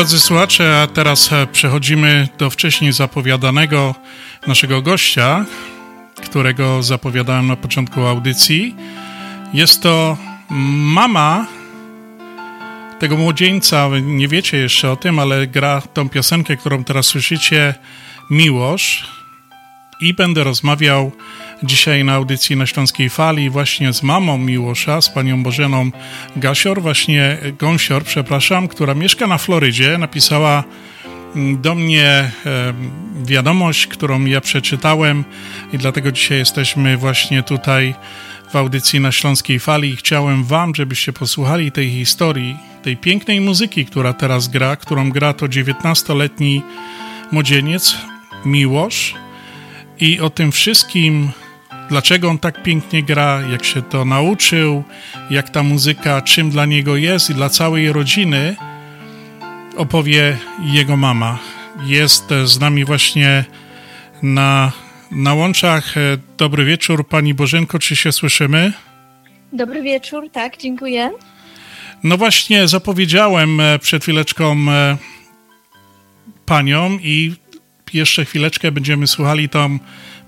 Drodzy 0.03 0.21
słuchacze, 0.21 0.83
a 0.83 0.87
teraz 0.87 1.33
e, 1.33 1.47
przechodzimy 1.47 2.29
do 2.39 2.51
wcześniej 2.51 2.93
zapowiadanego 2.93 3.95
naszego 4.47 4.83
gościa, 4.83 5.47
którego 6.25 6.83
zapowiadałem 6.83 7.47
na 7.47 7.57
początku 7.57 8.07
audycji. 8.07 8.75
Jest 9.55 9.83
to 9.83 10.17
mama 10.51 11.47
tego 12.99 13.17
młodzieńca, 13.17 13.89
nie 14.03 14.29
wiecie 14.29 14.59
jeszcze 14.59 14.91
o 14.91 14.97
tym, 14.97 15.19
ale 15.19 15.47
gra 15.47 15.83
tą 15.95 16.09
piosenkę, 16.09 16.57
którą 16.57 16.85
teraz 16.85 17.07
słyszycie, 17.07 17.75
Miłosz. 18.31 19.07
I 20.01 20.15
będę 20.15 20.45
rozmawiał 20.45 21.13
dzisiaj 21.63 22.05
na 22.05 22.15
audycji 22.15 22.57
na 22.57 22.67
Śląskiej 22.67 23.11
Fali 23.11 23.51
właśnie 23.51 23.93
z 23.93 24.03
mamą 24.03 24.39
Miłosza, 24.39 25.01
z 25.01 25.09
panią 25.09 25.43
Bożeną 25.43 25.91
Gasior, 26.37 26.83
właśnie 26.83 27.39
Gąsior, 27.59 28.05
przepraszam, 28.05 28.69
która 28.69 28.95
mieszka 28.95 29.27
na 29.27 29.39
Florydzie. 29.39 29.99
Napisała 29.99 30.65
do 31.37 31.75
mnie 31.75 32.31
wiadomość, 33.25 33.87
którą 33.87 34.25
ja 34.25 34.41
przeczytałem 34.41 35.25
i 35.73 35.79
dlatego 35.79 36.13
dzisiaj 36.13 36.39
jesteśmy 36.39 36.97
właśnie 36.97 37.43
tutaj 37.43 37.95
w 38.51 38.57
audycji 38.57 39.01
na 39.01 39.13
Śląskiej 39.13 39.59
Fali 39.59 39.89
i 39.89 39.97
chciałem 39.97 40.45
wam, 40.45 40.75
żebyście 40.75 41.13
posłuchali 41.13 41.73
tej 41.73 41.91
historii, 41.91 42.57
tej 42.83 42.97
pięknej 42.97 43.41
muzyki, 43.41 43.87
która 43.87 44.13
teraz 44.13 44.49
gra, 44.49 44.77
którą 44.77 45.11
gra 45.11 45.33
to 45.33 45.47
19-letni 45.47 46.63
młodzieniec 47.33 47.97
Miłosz 48.45 49.15
i 50.01 50.21
o 50.21 50.31
tym 50.31 50.53
wszystkim, 50.53 51.31
dlaczego 51.93 52.29
on 52.29 52.39
tak 52.39 52.63
pięknie 52.63 53.03
gra, 53.03 53.43
jak 53.51 53.65
się 53.65 53.83
to 53.83 54.05
nauczył, 54.05 54.85
jak 55.31 55.51
ta 55.51 55.63
muzyka, 55.63 56.23
czym 56.23 56.51
dla 56.51 56.67
niego 56.67 56.97
jest 56.97 57.31
i 57.31 57.35
dla 57.35 57.49
całej 57.49 57.93
rodziny, 57.93 58.57
opowie 59.77 60.37
jego 60.65 60.97
mama. 60.97 61.39
Jest 61.87 62.25
z 62.45 62.61
nami 62.61 62.85
właśnie 62.85 63.45
na, 64.23 64.73
na 65.11 65.35
łączach. 65.35 65.95
Dobry 66.39 66.65
wieczór, 66.65 67.09
pani 67.09 67.35
Bożenko, 67.35 67.79
czy 67.79 67.97
się 67.97 68.13
słyszymy? 68.13 68.73
Dobry 69.53 69.83
wieczór, 69.83 70.31
tak, 70.33 70.57
dziękuję. 70.57 71.11
No 72.05 72.17
właśnie, 72.17 72.69
zapowiedziałem 72.69 73.61
przed 73.81 74.03
chwileczką 74.03 74.57
panią 76.47 76.99
i 77.03 77.35
jeszcze 77.93 78.25
chwileczkę 78.25 78.73
będziemy 78.73 79.07
słuchali 79.07 79.49
tą 79.49 79.79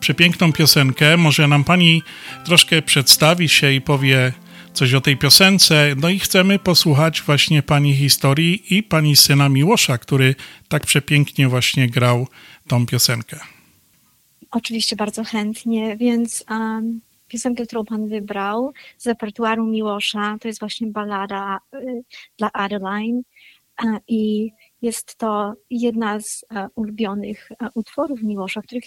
przepiękną 0.05 0.53
piosenkę. 0.53 1.17
Może 1.17 1.49
nam 1.49 1.65
pani 1.65 2.03
troszkę 2.45 2.83
przedstawi 2.83 3.49
się 3.49 3.73
i 3.73 3.81
powie 3.81 4.33
coś 4.73 4.95
o 4.95 5.01
tej 5.01 5.17
piosence. 5.17 5.95
No 5.97 6.09
i 6.09 6.19
chcemy 6.19 6.59
posłuchać 6.59 7.23
właśnie 7.23 7.63
pani 7.63 7.95
historii 7.95 8.77
i 8.77 8.83
pani 8.83 9.17
syna 9.17 9.49
Miłosza, 9.49 9.99
który 9.99 10.35
tak 10.69 10.87
przepięknie 10.87 11.49
właśnie 11.49 11.89
grał 11.89 12.27
tą 12.69 12.87
piosenkę. 12.87 13.41
Oczywiście 14.51 14.97
bardzo 14.97 15.25
chętnie, 15.25 15.97
więc 15.97 16.45
um, 16.51 17.01
piosenkę, 17.29 17.67
którą 17.67 17.85
pan 17.85 18.09
wybrał 18.09 18.73
z 18.99 19.07
repertuaru 19.07 19.67
Miłosza, 19.67 20.37
to 20.41 20.49
jest 20.49 20.61
właśnie 20.61 20.87
balada 20.87 21.59
y, 21.75 22.03
dla 22.39 22.53
Adeline 22.53 23.23
y, 23.85 23.87
i 24.09 24.51
jest 24.85 25.17
to 25.17 25.55
jedna 25.71 26.21
z 26.21 26.45
e, 26.51 26.69
ulubionych 26.75 27.53
e, 27.53 27.69
utworów 27.75 28.23
Miłosza, 28.23 28.63
których, 28.63 28.85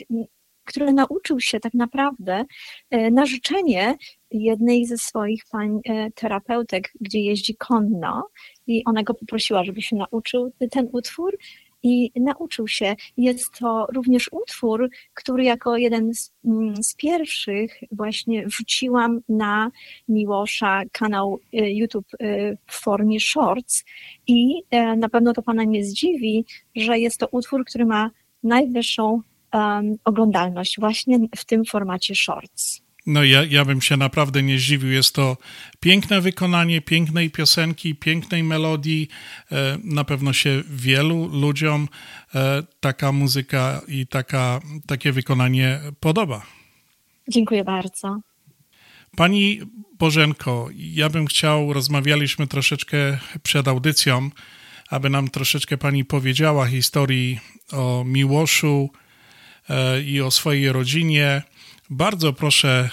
które 0.68 0.94
nauczył 0.94 1.40
się 1.40 1.60
tak 1.60 1.74
naprawdę 1.74 2.46
e, 2.90 3.12
na 3.12 3.26
życzenie 3.26 3.96
jednej 4.32 4.86
ze 4.86 4.98
swoich 4.98 5.44
pań 5.52 5.80
terapeutek, 6.16 6.92
gdzie 7.02 7.20
jeździ 7.20 7.56
konno 7.56 8.28
i 8.68 8.84
ona 8.86 9.04
go 9.04 9.14
poprosiła, 9.14 9.64
żeby 9.64 9.82
się 9.82 9.96
nauczył 9.96 10.52
ten 10.72 10.90
utwór 10.92 11.38
i 11.84 12.12
nauczył 12.16 12.68
się. 12.68 12.96
Jest 13.18 13.52
to 13.60 13.88
również 13.94 14.30
utwór, 14.32 14.90
który 15.14 15.44
jako 15.44 15.78
jeden 15.78 16.14
z, 16.14 16.34
mm, 16.46 16.84
z, 16.84 16.96
pierwszych 16.96 17.80
właśnie 17.92 18.48
wrzuciłam 18.48 19.22
na 19.30 19.72
Miłosza 20.08 20.82
kanał 20.92 21.40
YouTube 21.54 22.08
w 22.68 22.82
formie 22.82 23.20
shorts 23.20 23.86
i 24.28 24.64
e, 24.72 24.96
na 24.96 25.10
pewno 25.10 25.34
to 25.34 25.42
Pana 25.42 25.64
nie 25.64 25.84
zdziwi, 25.84 26.46
że 26.76 27.00
jest 27.00 27.20
to 27.20 27.28
utwór, 27.28 27.66
który 27.66 27.86
ma 27.86 28.12
najwyższą 28.44 29.22
um, 29.58 29.96
oglądalność 30.06 30.76
właśnie 30.80 31.18
w 31.36 31.46
tym 31.46 31.66
formacie 31.66 32.16
shorts. 32.16 32.88
No 33.08 33.24
ja, 33.24 33.44
ja 33.44 33.66
bym 33.66 33.82
się 33.82 33.98
naprawdę 33.98 34.44
nie 34.44 34.60
zdziwił. 34.60 34.92
Jest 34.92 35.16
to 35.16 35.38
piękne 35.80 36.22
wykonanie 36.22 36.82
pięknej 36.82 37.30
piosenki, 37.30 37.96
pięknej 37.96 38.44
melodii. 38.44 39.08
E, 39.52 39.78
na 39.84 40.04
pewno 40.04 40.34
się 40.34 40.64
wielu 40.70 41.28
ludziom 41.28 41.88
e, 42.36 42.64
taka 42.80 43.12
muzyka 43.12 43.82
i 43.88 44.08
taka, 44.08 44.60
takie 44.88 45.12
wykonanie 45.12 45.80
podoba. 46.00 46.46
Dziękuję 47.30 47.64
bardzo. 47.64 48.20
Pani 49.16 49.62
Bożenko, 50.00 50.70
ja 50.76 51.10
bym 51.10 51.26
chciał, 51.26 51.74
rozmawialiśmy 51.74 52.48
troszeczkę 52.48 53.18
przed 53.44 53.68
audycją, 53.68 54.30
aby 54.90 55.10
nam 55.10 55.28
troszeczkę 55.28 55.78
Pani 55.78 56.06
powiedziała 56.06 56.66
historii 56.66 57.40
o 57.72 58.04
Miłoszu 58.08 58.90
i 60.06 60.22
o 60.22 60.32
swojej 60.32 60.72
rodzinie. 60.72 61.42
Bardzo 61.90 62.34
proszę, 62.34 62.90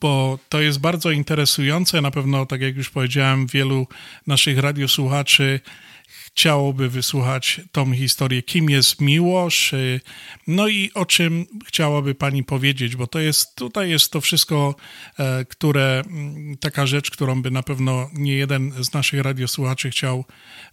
bo 0.00 0.38
to 0.48 0.60
jest 0.60 0.80
bardzo 0.80 1.10
interesujące. 1.10 2.00
Na 2.00 2.10
pewno, 2.10 2.46
tak 2.46 2.60
jak 2.60 2.76
już 2.76 2.90
powiedziałem, 2.90 3.46
wielu 3.46 3.86
naszych 4.26 4.58
radiosłuchaczy 4.58 5.60
chciałoby 6.08 6.88
wysłuchać 6.88 7.60
tą 7.72 7.92
historię, 7.92 8.42
kim 8.42 8.70
jest 8.70 9.00
Miłosz, 9.00 9.72
y, 9.72 10.00
no 10.46 10.68
i 10.68 10.90
o 10.94 11.06
czym 11.06 11.46
chciałaby 11.66 12.14
Pani 12.14 12.44
powiedzieć, 12.44 12.96
bo 12.96 13.06
to 13.06 13.18
jest, 13.18 13.54
tutaj 13.54 13.90
jest 13.90 14.12
to 14.12 14.20
wszystko, 14.20 14.74
e, 15.18 15.44
które, 15.44 16.02
mm, 16.06 16.56
taka 16.56 16.86
rzecz, 16.86 17.10
którą 17.10 17.42
by 17.42 17.50
na 17.50 17.62
pewno 17.62 18.10
nie 18.14 18.36
jeden 18.36 18.84
z 18.84 18.92
naszych 18.92 19.20
radiosłuchaczy 19.20 19.90
chciał 19.90 20.24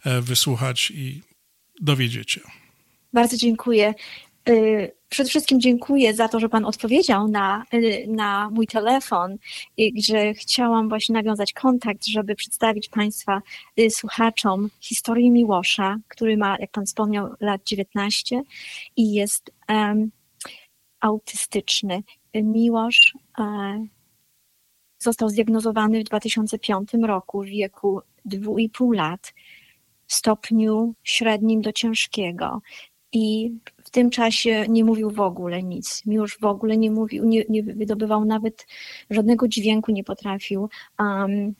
e, 0.04 0.20
wysłuchać 0.20 0.90
i 0.90 1.22
dowiedzieć 1.80 2.32
się. 2.32 2.40
Bardzo 3.12 3.36
dziękuję. 3.36 3.94
Y, 4.48 4.92
przede 5.08 5.28
wszystkim 5.30 5.60
dziękuję 5.60 6.14
za 6.14 6.28
to, 6.28 6.40
że 6.40 6.48
Pan 6.48 6.64
odpowiedział 6.64 7.28
na, 7.28 7.64
y, 7.74 8.06
na 8.08 8.50
mój 8.50 8.66
telefon, 8.66 9.36
że 10.08 10.34
chciałam 10.34 10.88
właśnie 10.88 11.12
nawiązać 11.12 11.52
kontakt, 11.52 12.06
żeby 12.06 12.34
przedstawić 12.34 12.88
Państwa 12.88 13.42
y, 13.80 13.90
słuchaczom 13.90 14.70
historię 14.80 15.30
Miłosza, 15.30 15.96
który 16.08 16.36
ma, 16.36 16.56
jak 16.60 16.70
Pan 16.70 16.86
wspomniał, 16.86 17.34
lat 17.40 17.64
19 17.64 18.42
i 18.96 19.12
jest 19.12 19.50
um, 19.68 20.10
autystyczny. 21.00 22.02
Miłosz 22.34 23.14
um, 23.38 23.88
został 24.98 25.28
zdiagnozowany 25.28 26.00
w 26.00 26.04
2005 26.04 26.90
roku 27.02 27.42
w 27.42 27.46
wieku 27.46 28.00
2,5 28.30 28.94
lat 28.94 29.34
w 30.06 30.14
stopniu 30.14 30.94
średnim 31.04 31.60
do 31.60 31.72
ciężkiego. 31.72 32.60
I 33.16 33.52
w 33.84 33.90
tym 33.90 34.10
czasie 34.10 34.66
nie 34.68 34.84
mówił 34.84 35.10
w 35.10 35.20
ogóle 35.20 35.62
nic. 35.62 36.02
Miłosz 36.06 36.38
w 36.40 36.44
ogóle 36.44 36.76
nie 36.76 36.90
mówił, 36.90 37.24
nie, 37.24 37.44
nie 37.48 37.62
wydobywał 37.62 38.24
nawet 38.24 38.66
żadnego 39.10 39.48
dźwięku, 39.48 39.92
nie 39.92 40.04
potrafił 40.04 40.68
um, 40.98 41.54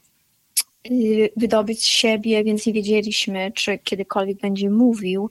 wydobyć 1.36 1.82
z 1.82 1.86
siebie, 1.86 2.44
więc 2.44 2.66
nie 2.66 2.72
wiedzieliśmy, 2.72 3.52
czy 3.54 3.78
kiedykolwiek 3.78 4.40
będzie 4.40 4.70
mówił. 4.70 5.30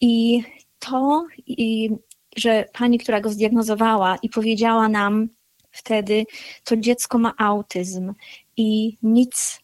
I 0.00 0.42
to, 0.78 1.26
i, 1.46 1.90
że 2.36 2.64
pani, 2.72 2.98
która 2.98 3.20
go 3.20 3.30
zdiagnozowała 3.30 4.16
i 4.22 4.28
powiedziała 4.28 4.88
nam 4.88 5.28
wtedy, 5.70 6.24
to 6.64 6.76
dziecko 6.76 7.18
ma 7.18 7.34
autyzm 7.38 8.12
i 8.56 8.96
nic 9.02 9.61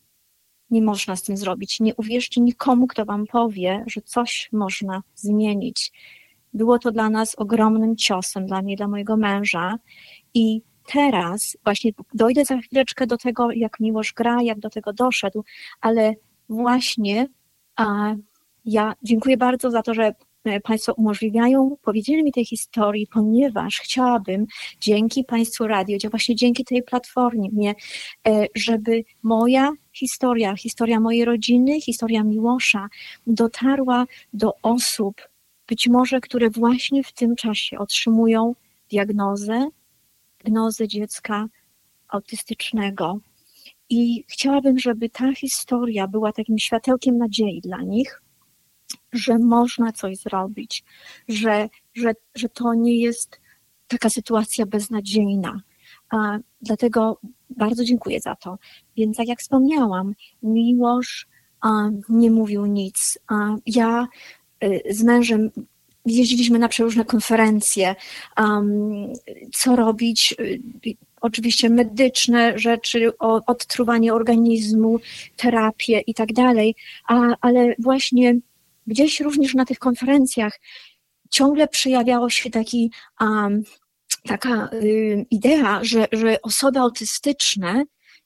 nie 0.70 0.82
można 0.82 1.16
z 1.16 1.23
tym 1.23 1.36
zrobić. 1.36 1.81
Nie 1.81 1.95
uwierzcie 1.95 2.40
nikomu, 2.40 2.86
kto 2.86 3.05
wam 3.05 3.27
powie, 3.27 3.85
że 3.86 4.03
coś 4.03 4.49
można 4.53 5.03
zmienić. 5.15 5.93
Było 6.55 6.78
to 6.78 6.93
dla 6.93 7.11
nas 7.11 7.35
ogromnym 7.35 7.97
ciosem, 7.97 8.47
dla 8.47 8.62
mnie, 8.62 8.77
dla 8.77 8.89
mojego 8.89 9.16
męża. 9.16 9.78
I 10.35 10.62
teraz 10.86 11.57
właśnie 11.65 11.90
dojdę 12.15 12.45
za 12.45 12.59
chwileczkę 12.59 13.07
do 13.07 13.19
tego, 13.19 13.53
jak 13.53 13.81
Miłosz 13.81 14.12
gra, 14.12 14.43
jak 14.43 14.59
do 14.59 14.70
tego 14.70 14.93
doszedł, 14.93 15.45
ale 15.81 16.15
właśnie 16.49 17.27
a, 17.77 18.15
ja 18.65 18.95
dziękuję 19.03 19.36
bardzo 19.36 19.70
za 19.70 19.82
to, 19.82 19.95
że 19.95 20.15
państwo 20.65 20.93
umożliwiają 20.93 21.77
powiedzienie 21.82 22.23
mi 22.23 22.32
tej 22.32 22.44
historii, 22.44 23.06
ponieważ 23.06 23.81
chciałabym 23.81 24.47
dzięki 24.81 25.24
Państwu 25.24 25.66
Radio, 25.66 25.98
właśnie 26.10 26.36
dzięki 26.36 26.65
tej 26.65 26.82
platformie, 26.82 27.74
e, 28.28 28.47
żeby 28.55 29.05
moja 29.23 29.73
historia, 29.93 30.56
historia 30.56 31.01
mojej 31.01 31.24
rodziny, 31.24 31.81
historia 31.81 32.24
Miłosza 32.24 32.89
dotarła 33.27 34.06
do 34.32 34.52
osób, 34.62 35.28
być 35.69 35.89
może, 35.89 36.20
które 36.20 36.51
właśnie 36.51 37.05
w 37.05 37.12
tym 37.12 37.36
czasie 37.36 37.78
otrzymują 37.78 38.55
diagnozę, 38.90 39.69
diagnozę 40.44 40.89
dziecka 40.89 41.47
autystycznego. 42.09 43.19
I 43.90 44.24
chciałabym, 44.28 44.78
żeby 44.78 45.09
ta 45.09 45.35
historia 45.35 46.09
była 46.09 46.32
takim 46.32 46.59
światełkiem 46.59 47.19
nadziei 47.19 47.60
dla 47.60 47.82
nich, 47.82 48.23
że 49.12 49.39
można 49.39 49.93
coś 49.93 50.16
zrobić, 50.16 50.85
że, 51.28 51.69
że, 51.94 52.12
że 52.35 52.48
to 52.48 52.74
nie 52.74 53.01
jest 53.01 53.40
taka 53.89 54.10
sytuacja 54.10 54.66
beznadziejna. 54.66 55.60
A, 56.10 56.39
dlatego 56.62 57.20
bardzo 57.51 57.85
dziękuję 57.85 58.20
za 58.20 58.36
to. 58.36 58.59
Więc 58.97 59.16
tak 59.16 59.28
jak 59.28 59.40
wspomniałam, 59.40 60.15
Miłosz 60.43 61.27
nie 62.09 62.31
mówił 62.31 62.66
nic. 62.66 63.19
A, 63.28 63.56
ja 63.66 64.06
y, 64.65 64.82
z 64.90 65.02
mężem 65.02 65.51
jeździliśmy 66.06 66.59
na 66.59 66.69
przeróżne 66.69 67.05
konferencje, 67.05 67.94
um, 68.39 69.12
co 69.52 69.77
robić, 69.77 70.35
y, 70.40 70.60
oczywiście 71.20 71.70
medyczne 71.70 72.59
rzeczy, 72.59 73.19
o, 73.19 73.44
odtruwanie 73.47 74.15
organizmu, 74.15 74.98
terapię 75.36 76.01
i 76.01 76.15
tak 76.15 76.32
dalej, 76.32 76.74
ale 77.40 77.74
właśnie 77.78 78.35
gdzieś 78.89 79.20
również 79.20 79.55
na 79.55 79.65
tych 79.65 79.78
konferencjach 79.78 80.60
ciągle 81.31 81.69
przejawiało 81.69 82.31
się 82.31 82.51
taki, 82.51 82.90
um, 83.20 83.62
taka 84.24 84.70
y, 84.73 85.27
idea, 85.31 85.85
że, 85.85 86.06
że 86.12 86.43
osoby 86.43 86.78
autystyczne, 86.78 87.85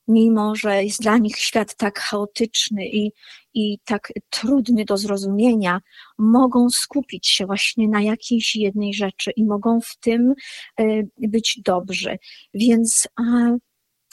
mimo 0.09 0.56
że 0.56 0.84
jest 0.84 1.02
dla 1.02 1.18
nich 1.18 1.36
świat 1.36 1.76
tak 1.76 1.98
chaotyczny 1.98 2.89
i, 2.89 3.12
i 3.55 3.78
tak 3.84 4.12
trudny 4.30 4.84
do 4.84 4.97
zrozumienia, 4.97 5.80
mogą 6.18 6.70
skupić 6.70 7.28
się 7.28 7.47
właśnie 7.47 7.89
na 7.89 8.02
jakiejś 8.02 8.56
jednej 8.56 8.94
rzeczy 8.94 9.30
i 9.36 9.44
mogą 9.44 9.80
w 9.80 9.97
tym 10.01 10.34
y, 10.80 11.09
być 11.18 11.60
dobrzy. 11.64 12.18
Więc 12.55 13.09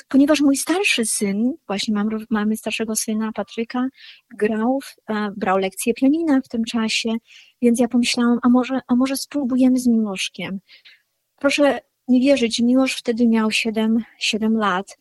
ponieważ 0.10 0.42
mój 0.42 0.58
starszy 0.58 1.06
syn, 1.06 1.54
właśnie 1.68 1.94
mam, 1.94 2.10
mamy 2.30 2.58
starszego 2.58 2.96
syna 2.96 3.32
Patryka, 3.32 3.88
grał, 4.38 4.80
e, 5.10 5.32
brał 5.38 5.58
lekcje 5.58 5.94
pianina 5.94 6.42
w 6.42 6.48
tym 6.48 6.64
czasie, 6.64 7.10
więc 7.62 7.80
ja 7.80 7.88
pomyślałam, 7.88 8.40
a 8.42 8.50
może, 8.50 8.80
a 8.88 8.96
może 8.96 9.18
spróbujemy 9.18 9.80
z 9.80 9.88
Miłoszkiem. 9.88 10.60
Proszę 11.36 11.80
nie 12.08 12.20
wierzyć, 12.20 12.60
Miłosz 12.60 12.96
wtedy 12.96 13.28
miał 13.28 13.52
7, 13.52 14.04
7 14.20 14.58
lat. 14.58 14.98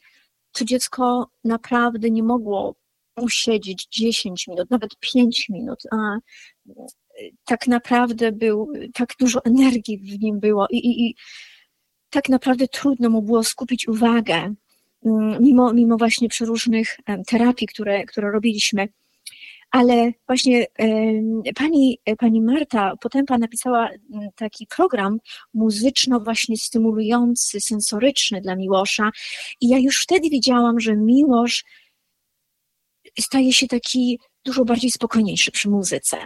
To 0.52 0.64
dziecko 0.64 1.30
naprawdę 1.44 2.10
nie 2.10 2.22
mogło 2.22 2.74
usiedzieć 3.20 3.86
10 3.90 4.48
minut, 4.48 4.70
nawet 4.70 4.90
5 5.00 5.48
minut. 5.48 5.78
A 5.92 6.18
tak 7.44 7.66
naprawdę 7.66 8.32
był, 8.32 8.72
tak 8.94 9.08
dużo 9.20 9.44
energii 9.44 9.98
w 9.98 10.22
nim 10.22 10.40
było 10.40 10.66
i, 10.70 10.76
i, 10.76 11.06
i 11.06 11.14
tak 12.10 12.28
naprawdę 12.28 12.68
trudno 12.68 13.10
mu 13.10 13.22
było 13.22 13.44
skupić 13.44 13.88
uwagę 13.88 14.54
mimo, 15.40 15.72
mimo 15.72 15.96
właśnie 15.96 16.28
przeróżnych 16.28 16.96
terapii, 17.26 17.66
które, 17.66 18.04
które 18.04 18.30
robiliśmy. 18.30 18.88
Ale 19.70 20.12
właśnie 20.26 20.66
pani, 21.54 21.98
pani 22.18 22.42
Marta 22.42 22.96
Potępa 23.00 23.38
napisała 23.38 23.88
mm, 23.88 24.28
taki 24.36 24.66
program 24.66 25.18
muzyczno 25.54 26.20
właśnie 26.20 26.56
stymulujący, 26.56 27.60
sensoryczny 27.60 28.40
dla 28.40 28.56
Miłosza 28.56 29.10
i 29.60 29.68
ja 29.68 29.78
już 29.78 30.02
wtedy 30.02 30.30
widziałam, 30.30 30.80
że 30.80 30.96
Miłosz 30.96 31.64
staje 33.20 33.52
się 33.52 33.66
taki 33.66 34.18
dużo 34.44 34.64
bardziej 34.64 34.90
spokojniejszy 34.90 35.50
przy 35.50 35.70
muzyce. 35.70 36.16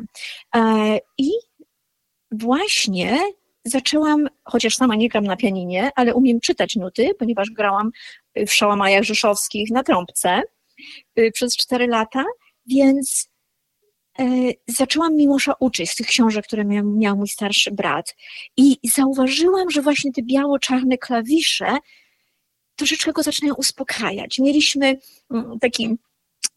E, 0.56 0.98
I 1.18 1.30
właśnie 2.30 3.18
zaczęłam, 3.64 4.28
chociaż 4.44 4.74
sama 4.74 4.96
nie 4.96 5.08
gram 5.08 5.24
na 5.24 5.36
pianinie, 5.36 5.90
ale 5.96 6.14
umiem 6.14 6.40
czytać 6.40 6.76
nuty, 6.76 7.10
ponieważ 7.18 7.50
grałam 7.50 7.90
w 8.36 8.50
szałamajach 8.50 9.02
rzeszowskich 9.04 9.70
na 9.70 9.82
trąbce 9.82 10.42
y, 11.18 11.30
przez 11.34 11.56
cztery 11.56 11.86
lata, 11.86 12.24
więc 12.66 13.30
e, 14.18 14.24
zaczęłam 14.68 15.16
Miłosza 15.16 15.54
uczyć 15.60 15.90
z 15.90 15.96
tych 15.96 16.06
książek, 16.06 16.46
które 16.46 16.64
miał, 16.64 16.84
miał 16.84 17.16
mój 17.16 17.28
starszy 17.28 17.70
brat 17.70 18.16
i 18.56 18.78
zauważyłam, 18.94 19.70
że 19.70 19.82
właśnie 19.82 20.12
te 20.12 20.22
biało-czarne 20.22 20.98
klawisze 20.98 21.78
troszeczkę 22.76 23.12
go 23.12 23.22
zaczynają 23.22 23.54
uspokajać. 23.54 24.38
Mieliśmy 24.38 24.98
mm, 25.30 25.58
taki 25.58 25.96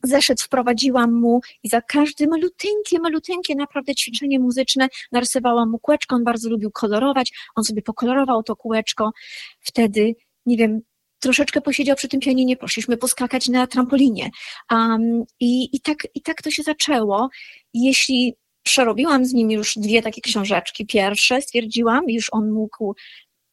zeszyt 0.03 0.41
wprowadziłam 0.41 1.13
mu 1.13 1.41
i 1.63 1.69
za 1.69 1.81
każde 1.81 2.27
maluteńkie, 2.27 2.99
maluteńkie 2.99 3.55
naprawdę 3.55 3.95
ćwiczenie 3.95 4.39
muzyczne 4.39 4.87
narysowałam 5.11 5.69
mu 5.69 5.79
kółeczko, 5.79 6.15
on 6.15 6.23
bardzo 6.23 6.49
lubił 6.49 6.71
kolorować, 6.71 7.31
on 7.55 7.63
sobie 7.63 7.81
pokolorował 7.81 8.43
to 8.43 8.55
kółeczko, 8.55 9.11
wtedy, 9.59 10.13
nie 10.45 10.57
wiem, 10.57 10.81
troszeczkę 11.19 11.61
posiedział 11.61 11.95
przy 11.95 12.07
tym 12.07 12.19
pianinie, 12.19 12.57
poszliśmy 12.57 12.97
poskakać 12.97 13.49
na 13.49 13.67
trampolinie. 13.67 14.29
Um, 14.71 15.23
i, 15.39 15.75
i, 15.75 15.81
tak, 15.81 15.97
i 16.15 16.21
tak 16.21 16.41
to 16.41 16.51
się 16.51 16.63
zaczęło. 16.63 17.29
Jeśli 17.73 18.35
przerobiłam 18.63 19.25
z 19.25 19.33
nim 19.33 19.51
już 19.51 19.73
dwie 19.77 20.01
takie 20.01 20.21
książeczki. 20.21 20.85
Pierwsze, 20.85 21.41
stwierdziłam, 21.41 22.03
już 22.09 22.27
on 22.31 22.51
mógł 22.51 22.95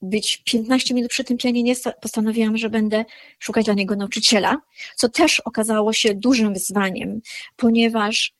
być 0.02 0.42
15 0.44 0.94
minut 0.94 1.10
przy 1.10 1.24
tym 1.24 1.38
pianinie, 1.38 1.74
postanowiłam, 2.00 2.58
że 2.58 2.70
będę 2.70 3.04
szukać 3.38 3.64
dla 3.64 3.74
niego 3.74 3.96
nauczyciela, 3.96 4.56
co 4.96 5.08
też 5.08 5.40
okazało 5.40 5.92
się 5.92 6.14
dużym 6.14 6.54
wyzwaniem, 6.54 7.20
ponieważ 7.56 8.34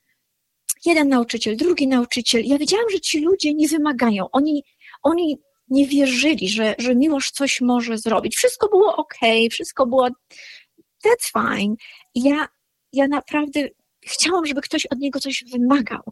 jeden 0.87 1.09
nauczyciel, 1.09 1.57
drugi 1.57 1.89
nauczyciel, 1.89 2.45
ja 2.45 2.59
wiedziałam, 2.59 2.91
że 2.91 3.01
ci 3.01 3.21
ludzie 3.21 3.55
nie 3.55 3.69
wymagają, 3.69 4.31
oni, 4.31 4.65
oni 5.03 5.39
nie 5.69 5.87
wierzyli, 5.87 6.49
że, 6.49 6.75
że 6.79 6.95
Miłosz 6.95 7.31
coś 7.31 7.61
może 7.61 7.99
zrobić. 7.99 8.37
Wszystko 8.37 8.69
było 8.69 8.97
ok, 8.97 9.15
wszystko 9.51 9.87
było 9.87 10.09
that's 11.05 11.33
fine. 11.33 11.75
Ja, 12.15 12.49
ja 12.93 13.09
naprawdę 13.09 13.69
chciałam, 14.07 14.47
żeby 14.47 14.61
ktoś 14.61 14.87
od 14.87 14.99
niego 14.99 15.21
coś 15.21 15.45
wymagał. 15.53 16.03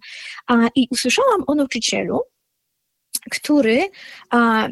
A, 0.47 0.69
I 0.75 0.89
usłyszałam 0.91 1.45
o 1.47 1.55
nauczycielu, 1.55 2.21
który 3.31 3.85
a, 4.31 4.69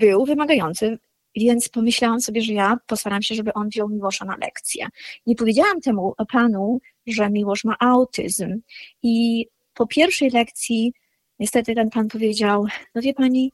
był 0.00 0.24
wymagający, 0.24 0.98
więc 1.36 1.68
pomyślałam 1.68 2.20
sobie, 2.20 2.42
że 2.42 2.52
ja 2.52 2.76
postaram 2.86 3.22
się, 3.22 3.34
żeby 3.34 3.52
on 3.52 3.68
wziął 3.68 3.88
Miłosza 3.88 4.24
na 4.24 4.36
lekcję. 4.36 4.86
Nie 5.26 5.34
powiedziałam 5.34 5.80
temu 5.80 6.14
panu, 6.32 6.80
że 7.06 7.30
Miłosz 7.30 7.64
ma 7.64 7.76
autyzm. 7.80 8.60
I 9.02 9.46
po 9.74 9.86
pierwszej 9.86 10.30
lekcji 10.30 10.92
niestety 11.38 11.74
ten 11.74 11.90
pan 11.90 12.08
powiedział, 12.08 12.66
no 12.94 13.02
wie 13.02 13.14
pani, 13.14 13.52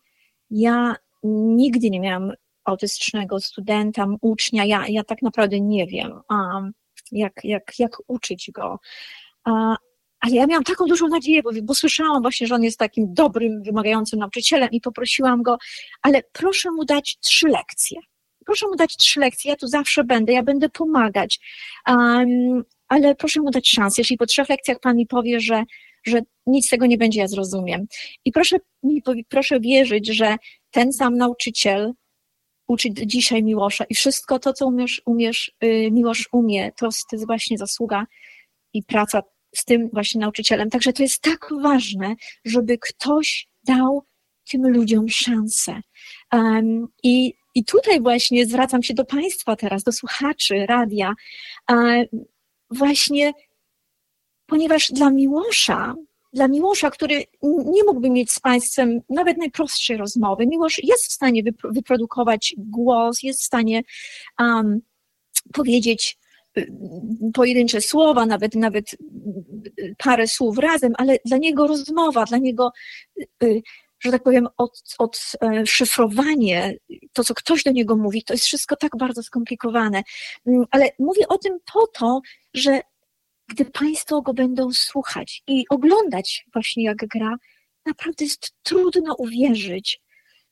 ja 0.51 0.97
nigdy 1.23 1.91
nie 1.91 2.01
miałam 2.01 2.33
autystycznego 2.65 3.41
studenta, 3.41 4.07
ucznia, 4.21 4.65
ja, 4.65 4.85
ja 4.89 5.05
tak 5.05 5.23
naprawdę 5.23 5.61
nie 5.61 5.87
wiem, 5.87 6.21
um, 6.31 6.73
jak, 7.13 7.45
jak, 7.45 7.79
jak 7.79 7.97
uczyć 8.07 8.51
go. 8.51 8.79
Ale 10.27 10.35
ja 10.35 10.47
miałam 10.47 10.65
taką 10.65 10.87
dużą 10.87 11.09
nadzieję, 11.09 11.43
bo, 11.43 11.51
bo 11.63 11.75
słyszałam 11.75 12.23
właśnie, 12.23 12.47
że 12.47 12.55
on 12.55 12.63
jest 12.63 12.79
takim 12.79 13.15
dobrym, 13.15 13.63
wymagającym 13.63 14.19
nauczycielem 14.19 14.71
i 14.71 14.81
poprosiłam 14.81 15.43
go, 15.43 15.59
ale 16.03 16.23
proszę 16.33 16.71
mu 16.71 16.85
dać 16.85 17.19
trzy 17.21 17.49
lekcje. 17.49 18.01
Proszę 18.47 18.67
mu 18.67 18.77
dać 18.77 18.97
trzy 18.97 19.21
lekcje, 19.21 19.51
ja 19.51 19.57
tu 19.57 19.67
zawsze 19.67 20.05
będę, 20.05 20.33
ja 20.33 20.43
będę 20.43 20.69
pomagać. 20.69 21.41
Um, 21.89 22.65
ale 22.89 23.15
proszę 23.15 23.41
mu 23.41 23.51
dać 23.51 23.69
szansę. 23.69 24.01
Jeśli 24.01 24.17
po 24.17 24.27
trzech 24.27 24.49
lekcjach 24.49 24.81
pan 24.81 24.97
mi 24.97 25.07
powie, 25.07 25.41
że, 25.41 25.65
że 26.07 26.21
nic 26.47 26.67
z 26.67 26.69
tego 26.69 26.87
nie 26.87 26.99
będzie, 26.99 27.21
ja 27.21 27.29
zrozumiem. 27.29 27.87
I 28.25 28.33
proszę 28.33 28.57
mi, 28.83 29.03
proszę 29.29 29.61
wierzyć, 29.61 30.07
że 30.09 30.37
ten 30.71 30.93
sam 30.93 31.17
nauczyciel 31.17 31.93
uczy 32.69 32.89
dzisiaj 32.93 33.43
Miłosza 33.43 33.85
i 33.85 33.95
wszystko 33.95 34.39
to, 34.39 34.53
co 34.53 34.67
umiesz, 34.67 35.03
umiesz 35.07 35.53
y, 35.65 35.91
Miłosz 35.93 36.29
umie, 36.33 36.73
to, 36.73 36.89
to 36.89 37.17
jest 37.17 37.27
właśnie 37.27 37.59
zasługa 37.59 38.07
i 38.73 38.83
praca 38.83 39.23
z 39.57 39.65
tym 39.65 39.91
właśnie 39.93 40.21
nauczycielem. 40.21 40.71
Także 40.71 40.93
to 40.93 41.03
jest 41.03 41.23
tak 41.23 41.49
ważne, 41.63 42.15
żeby 42.45 42.79
ktoś 42.79 43.49
dał 43.65 44.05
tym 44.51 44.69
ludziom 44.69 45.09
szansę. 45.09 45.81
Um, 46.33 46.87
i, 47.03 47.35
I 47.55 47.65
tutaj 47.65 48.01
właśnie 48.01 48.47
zwracam 48.47 48.83
się 48.83 48.95
do 48.95 49.05
Państwa 49.05 49.57
teraz, 49.57 49.83
do 49.83 49.93
słuchaczy 49.93 50.67
radia. 50.69 51.15
Um, 51.71 52.05
właśnie, 52.71 53.33
ponieważ 54.47 54.91
dla 54.93 55.11
Miłosza, 55.11 55.95
dla 56.33 56.49
Miłosza, 56.49 56.91
który 56.91 57.25
nie 57.43 57.85
mógłby 57.85 58.11
mieć 58.11 58.33
z 58.33 58.41
Państwem 58.41 59.01
nawet 59.09 59.39
najprostszej 59.39 59.97
rozmowy, 59.97 60.47
Miłosz 60.47 60.81
jest 60.85 61.07
w 61.07 61.13
stanie 61.13 61.43
wyprodukować 61.65 62.55
głos, 62.59 63.23
jest 63.23 63.41
w 63.41 63.45
stanie 63.45 63.83
um, 64.39 64.81
powiedzieć 65.53 66.19
pojedyncze 67.35 67.81
słowa, 67.81 68.27
nawet, 68.27 68.55
nawet 68.55 68.93
y, 69.79 69.95
parę 69.99 70.29
słów 70.29 70.59
razem, 70.59 70.93
ale 70.99 71.19
dla 71.25 71.37
niego 71.37 71.67
rozmowa, 71.67 72.25
dla 72.25 72.39
niego, 72.39 72.73
y, 73.43 73.63
że 74.01 74.11
tak 74.11 74.23
powiem, 74.23 74.49
od, 74.57 74.83
odszyfrowanie, 74.99 76.75
to 77.13 77.25
co 77.25 77.35
ktoś 77.35 77.63
do 77.63 77.73
niego 77.73 77.97
mówi, 77.97 78.25
to 78.25 78.35
jest 78.35 78.45
wszystko 78.45 78.77
tak 78.77 78.97
bardzo 78.99 79.23
skomplikowane. 79.23 80.03
Mm, 80.47 80.65
ale 80.71 80.91
mówię 80.99 81.29
o 81.29 81.39
tym 81.39 81.59
po 81.73 81.87
to, 81.87 82.21
że 82.55 82.81
gdy 83.49 83.65
Państwo 83.65 84.23
go 84.23 84.35
będą 84.35 84.73
słuchać 84.73 85.43
i 85.47 85.65
oglądać 85.71 86.47
właśnie 86.53 86.85
jak 86.85 86.97
gra, 86.97 87.37
naprawdę 87.87 88.25
jest 88.25 88.55
trudno 88.63 89.15
uwierzyć, 89.15 90.01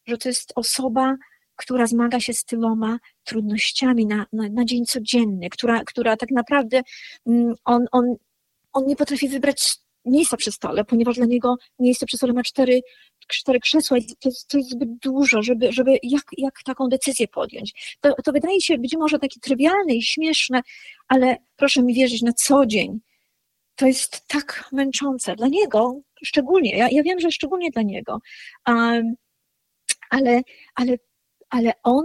że 0.06 0.18
to 0.18 0.28
jest 0.28 0.52
osoba, 0.56 1.16
która 1.56 1.86
zmaga 1.86 2.20
się 2.20 2.32
z 2.32 2.44
tyloma 2.44 2.98
trudnościami 3.24 4.06
na, 4.06 4.26
na, 4.32 4.48
na 4.48 4.64
dzień 4.64 4.85
codzienny, 4.85 5.51
która, 5.51 5.85
która 5.85 6.16
tak 6.16 6.31
naprawdę 6.31 6.82
mm, 7.26 7.55
on, 7.64 7.86
on, 7.93 8.14
on 8.72 8.86
nie 8.86 8.97
potrafi 8.97 9.28
wybrać 9.28 9.76
miejsca 10.05 10.36
przy 10.36 10.52
stole, 10.52 10.85
ponieważ 10.85 11.16
dla 11.16 11.26
niego 11.26 11.56
miejsce 11.78 12.06
przy 12.06 12.16
stole 12.16 12.32
ma 12.32 12.43
cztery, 12.43 12.81
cztery 13.28 13.60
krzesła 13.60 13.98
i 13.98 14.06
to 14.06 14.31
to 14.48 14.59
jest 14.59 14.70
zbyt 14.70 14.89
dużo, 14.98 15.43
żeby, 15.43 15.72
żeby 15.72 15.98
jak, 16.02 16.22
jak 16.39 16.62
taką 16.64 16.89
decyzję 16.89 17.28
podjąć. 17.28 17.97
To, 18.01 18.14
to 18.24 18.32
wydaje 18.32 18.60
się 18.60 18.78
być 18.78 18.97
może 18.97 19.18
takie 19.18 19.40
trywialne 19.40 19.94
i 19.94 20.02
śmieszne, 20.02 20.62
ale 21.09 21.36
proszę 21.56 21.82
mi 21.82 21.94
wierzyć, 21.94 22.22
na 22.22 22.32
co 22.32 22.66
dzień 22.66 23.01
to 23.76 23.86
jest 23.86 24.28
tak 24.28 24.68
męczące. 24.72 25.36
Dla 25.36 25.48
niego 25.48 26.01
szczególnie, 26.24 26.76
ja, 26.76 26.89
ja 26.90 27.02
wiem, 27.02 27.20
że 27.20 27.31
szczególnie 27.31 27.70
dla 27.70 27.82
niego, 27.82 28.18
um, 28.68 29.14
ale, 30.10 30.43
ale, 30.74 30.97
ale 31.55 31.72
on 31.82 32.05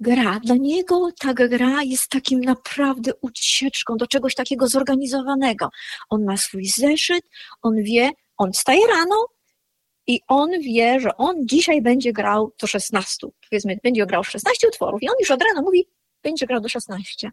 gra. 0.00 0.40
Dla 0.40 0.56
niego 0.56 1.08
ta 1.20 1.34
gra 1.34 1.82
jest 1.82 2.08
takim 2.08 2.40
naprawdę 2.40 3.12
ucieczką 3.20 3.96
do 3.96 4.06
czegoś 4.06 4.34
takiego 4.34 4.68
zorganizowanego. 4.68 5.68
On 6.10 6.24
ma 6.24 6.36
swój 6.36 6.66
zeszyt, 6.66 7.24
on 7.62 7.82
wie, 7.82 8.10
on 8.36 8.52
wstaje 8.52 8.86
rano 8.86 9.26
i 10.06 10.20
on 10.28 10.50
wie, 10.50 11.00
że 11.00 11.16
on 11.16 11.36
dzisiaj 11.46 11.82
będzie 11.82 12.12
grał 12.12 12.52
do 12.60 12.66
16. 12.66 13.26
Powiedzmy, 13.50 13.78
będzie 13.82 14.06
grał 14.06 14.24
16 14.24 14.68
utworów 14.68 15.02
i 15.02 15.08
on 15.08 15.14
już 15.20 15.30
od 15.30 15.42
rana 15.42 15.62
mówi, 15.62 15.88
będzie 16.22 16.46
grał 16.46 16.60
do 16.60 16.68
16. 16.68 17.30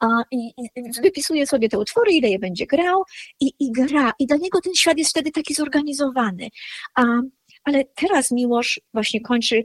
A, 0.00 0.06
i, 0.30 0.52
i 0.56 1.02
wypisuje 1.02 1.46
sobie 1.46 1.68
te 1.68 1.78
utwory, 1.78 2.12
ile 2.12 2.28
je 2.28 2.38
będzie 2.38 2.66
grał 2.66 3.02
i, 3.40 3.52
i 3.60 3.72
gra. 3.72 4.12
I 4.18 4.26
dla 4.26 4.36
niego 4.36 4.60
ten 4.60 4.74
świat 4.74 4.98
jest 4.98 5.10
wtedy 5.10 5.30
taki 5.30 5.54
zorganizowany. 5.54 6.48
A, 6.94 7.02
ale 7.64 7.84
teraz 7.84 8.30
Miłosz 8.30 8.80
właśnie 8.94 9.20
kończy 9.20 9.64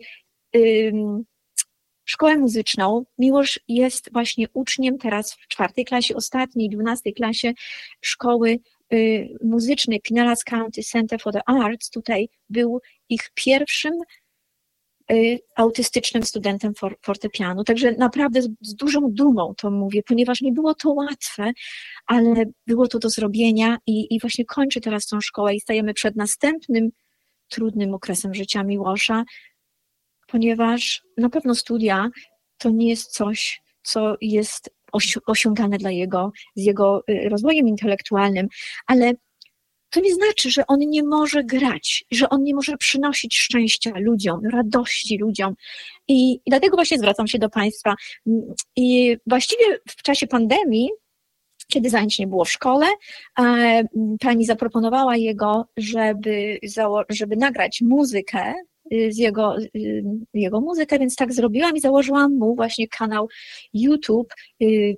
szkołę 2.06 2.38
muzyczną. 2.38 3.06
Miłosz 3.18 3.60
jest 3.68 4.14
właśnie 4.14 4.48
uczniem 4.54 4.98
teraz 4.98 5.34
w 5.34 5.48
czwartej 5.48 5.86
klasie, 5.86 6.16
ostatniej, 6.16 6.70
dwunastej 6.70 7.14
klasie 7.14 7.54
szkoły 8.02 8.60
y, 8.94 9.30
muzycznej 9.44 10.02
Pinellas 10.02 10.44
County 10.44 10.84
Center 10.84 11.22
for 11.22 11.34
the 11.34 11.42
Arts. 11.46 11.90
Tutaj 11.90 12.30
był 12.50 12.80
ich 13.10 13.30
pierwszym 13.34 13.94
y, 15.12 15.40
autystycznym 15.56 16.24
studentem 16.24 16.74
for, 16.76 16.96
fortepianu. 17.02 17.64
Także 17.64 17.92
naprawdę 17.92 18.42
z, 18.42 18.50
z, 18.62 18.76
dużą 18.76 19.02
dumą 19.12 19.54
to 19.58 19.72
mówię, 19.72 20.02
ponieważ 20.08 20.42
nie 20.42 20.52
było 20.52 20.74
to 20.74 20.92
łatwe, 20.92 21.52
ale 22.06 22.46
było 22.68 22.88
to 22.88 23.00
do 23.00 23.10
zrobienia 23.10 23.78
i, 23.88 24.16
i 24.16 24.20
właśnie 24.20 24.46
kończy 24.46 24.82
teraz 24.82 25.08
tą 25.08 25.22
szkołę 25.22 25.56
i 25.56 25.60
stajemy 25.60 25.94
przed 25.94 26.16
następnym 26.16 26.90
trudnym 27.50 27.94
okresem 27.94 28.34
życia 28.34 28.64
Miłosza, 28.64 29.24
ponieważ 30.32 31.04
na 31.18 31.30
pewno 31.30 31.56
studia 31.56 32.10
to 32.58 32.70
nie 32.70 32.90
jest 32.90 33.12
coś, 33.12 33.62
co 33.84 34.16
jest 34.22 34.70
osiągane 35.26 35.78
dla 35.78 35.92
jego, 35.92 36.32
z 36.56 36.64
jego 36.64 37.04
y, 37.10 37.30
rozwojem 37.30 37.68
intelektualnym, 37.68 38.48
ale 38.88 39.14
to 39.90 40.00
nie 40.00 40.14
znaczy, 40.14 40.52
że 40.52 40.68
on 40.68 40.80
nie 40.80 41.04
może 41.04 41.44
grać, 41.44 42.06
że 42.12 42.30
on 42.30 42.44
nie 42.44 42.56
może 42.56 42.78
przynosić 42.78 43.38
szczęścia 43.38 43.92
ludziom, 43.96 44.42
radości 44.54 45.18
ludziom. 45.18 45.54
I, 46.08 46.34
i 46.34 46.50
dlatego 46.50 46.76
właśnie 46.76 46.98
zwracam 46.98 47.28
się 47.28 47.40
do 47.40 47.50
Państwa. 47.50 47.96
I 48.76 49.18
właściwie 49.28 49.80
w 49.90 50.04
czasie 50.04 50.28
pandemii, 50.28 50.90
kiedy 51.68 51.90
zajęć 51.90 52.20
nie 52.20 52.28
było 52.28 52.46
w 52.46 52.52
szkole, 52.52 52.86
e, 53.40 53.84
pani 54.20 54.46
zaproponowała 54.46 55.18
jego, 55.18 55.66
żeby, 55.78 56.60
żeby 57.10 57.36
nagrać 57.36 57.82
muzykę 57.82 58.54
z 59.10 59.18
jego, 59.18 59.56
jego 60.34 60.62
muzykę, 60.62 61.00
więc 61.00 61.16
tak 61.16 61.34
zrobiłam 61.34 61.76
i 61.76 61.80
założyłam 61.80 62.38
mu 62.38 62.56
właśnie 62.56 62.88
kanał 62.88 63.28
YouTube. 63.74 64.34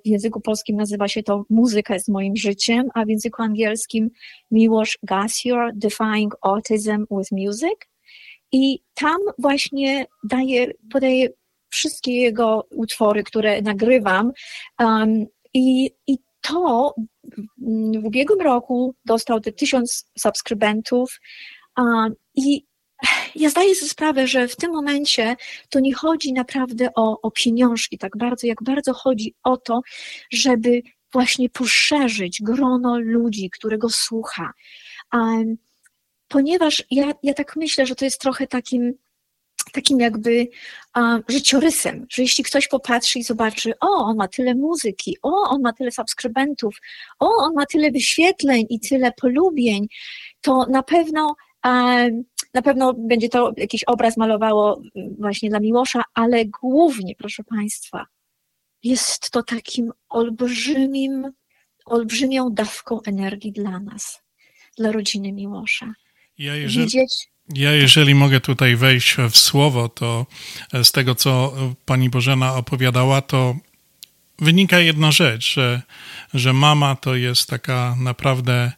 W 0.04 0.08
języku 0.08 0.40
polskim 0.40 0.76
nazywa 0.76 1.08
się 1.08 1.22
to 1.22 1.44
Muzyka 1.50 1.98
z 1.98 2.08
moim 2.08 2.36
życiem, 2.36 2.88
a 2.94 3.04
w 3.04 3.08
języku 3.08 3.42
angielskim 3.42 4.10
Miłosz 4.50 4.98
Gasior 5.02 5.70
Defying 5.74 6.36
Autism 6.42 7.06
with 7.10 7.32
Music. 7.32 7.74
I 8.52 8.78
tam 8.94 9.16
właśnie 9.38 10.06
daję, 10.24 10.66
podaję 10.92 11.28
wszystkie 11.68 12.12
jego 12.12 12.66
utwory, 12.70 13.22
które 13.22 13.62
nagrywam. 13.62 14.32
Um, 14.80 15.26
i, 15.54 15.90
I 16.06 16.18
to 16.40 16.94
w 18.00 18.04
ubiegłym 18.04 18.40
roku 18.40 18.94
dostał 19.04 19.40
te 19.40 19.52
tysiąc 19.52 20.10
subskrybentów. 20.18 21.20
Um, 21.78 22.14
I 22.34 22.66
ja 23.34 23.50
zdaję 23.50 23.74
sobie 23.74 23.90
sprawę, 23.90 24.26
że 24.26 24.48
w 24.48 24.56
tym 24.56 24.72
momencie 24.72 25.36
to 25.68 25.80
nie 25.80 25.94
chodzi 25.94 26.32
naprawdę 26.32 26.88
o, 26.94 27.20
o 27.20 27.30
pieniążki 27.30 27.98
tak 27.98 28.16
bardzo, 28.16 28.46
jak 28.46 28.62
bardzo 28.62 28.94
chodzi 28.94 29.34
o 29.42 29.56
to, 29.56 29.80
żeby 30.32 30.82
właśnie 31.12 31.50
poszerzyć 31.50 32.42
grono 32.42 32.98
ludzi, 32.98 33.50
którego 33.50 33.88
słucha. 33.90 34.52
Um, 35.12 35.56
ponieważ 36.28 36.82
ja, 36.90 37.12
ja 37.22 37.34
tak 37.34 37.56
myślę, 37.56 37.86
że 37.86 37.94
to 37.94 38.04
jest 38.04 38.20
trochę 38.20 38.46
takim, 38.46 38.94
takim 39.72 40.00
jakby 40.00 40.48
um, 40.96 41.22
życiorysem, 41.28 42.06
że 42.10 42.22
jeśli 42.22 42.44
ktoś 42.44 42.68
popatrzy 42.68 43.18
i 43.18 43.22
zobaczy, 43.22 43.72
o, 43.80 43.88
on 43.88 44.16
ma 44.16 44.28
tyle 44.28 44.54
muzyki, 44.54 45.16
o, 45.22 45.48
on 45.48 45.62
ma 45.62 45.72
tyle 45.72 45.90
subskrybentów, 45.90 46.76
o, 47.18 47.28
on 47.28 47.54
ma 47.54 47.66
tyle 47.66 47.90
wyświetleń 47.90 48.66
i 48.68 48.80
tyle 48.80 49.12
polubień, 49.12 49.86
to 50.40 50.66
na 50.70 50.82
pewno 50.82 51.34
um, 51.64 52.24
na 52.54 52.62
pewno 52.62 52.94
będzie 52.94 53.28
to 53.28 53.52
jakiś 53.56 53.84
obraz 53.84 54.16
malowało 54.16 54.82
mm, 54.96 55.14
właśnie 55.18 55.50
dla 55.50 55.60
Miłosza, 55.60 56.02
ale 56.14 56.44
głównie, 56.44 57.14
proszę 57.18 57.44
Państwa, 57.44 58.06
jest 58.82 59.30
to 59.30 59.42
takim 59.42 59.92
olbrzymim, 60.08 61.32
olbrzymią 61.84 62.50
dawką 62.50 63.00
energii 63.02 63.52
dla 63.52 63.80
nas, 63.80 64.22
dla 64.76 64.92
rodziny 64.92 65.32
Miłosza. 65.32 65.94
Ja 66.38 66.56
jeżeli, 66.56 66.86
Widzieć... 66.86 67.28
ja 67.54 67.72
jeżeli 67.72 68.14
mogę 68.14 68.40
tutaj 68.40 68.76
wejść 68.76 69.16
w 69.30 69.36
słowo, 69.36 69.88
to 69.88 70.26
z 70.82 70.92
tego, 70.92 71.14
co 71.14 71.52
pani 71.84 72.10
Bożena 72.10 72.54
opowiadała, 72.54 73.22
to 73.22 73.56
wynika 74.38 74.78
jedna 74.78 75.12
rzecz, 75.12 75.54
że, 75.54 75.82
że 76.34 76.52
mama 76.52 76.96
to 76.96 77.14
jest 77.14 77.48
taka 77.48 77.96
naprawdę 77.98 78.72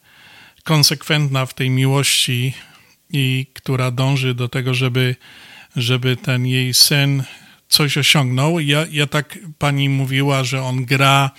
konsekwentna 0.64 1.46
w 1.46 1.54
tej 1.54 1.70
miłości 1.70 2.54
i 3.16 3.46
która 3.52 3.90
dąży 3.90 4.34
do 4.34 4.48
tego, 4.48 4.74
żeby, 4.74 5.16
żeby 5.76 6.16
ten 6.16 6.46
jej 6.46 6.74
syn 6.74 7.22
coś 7.68 7.98
osiągnął. 7.98 8.60
Ja, 8.60 8.86
ja 8.90 9.06
tak 9.06 9.38
pani 9.58 9.88
mówiła, 9.88 10.44
że 10.44 10.62
on 10.62 10.84
gra 10.84 11.30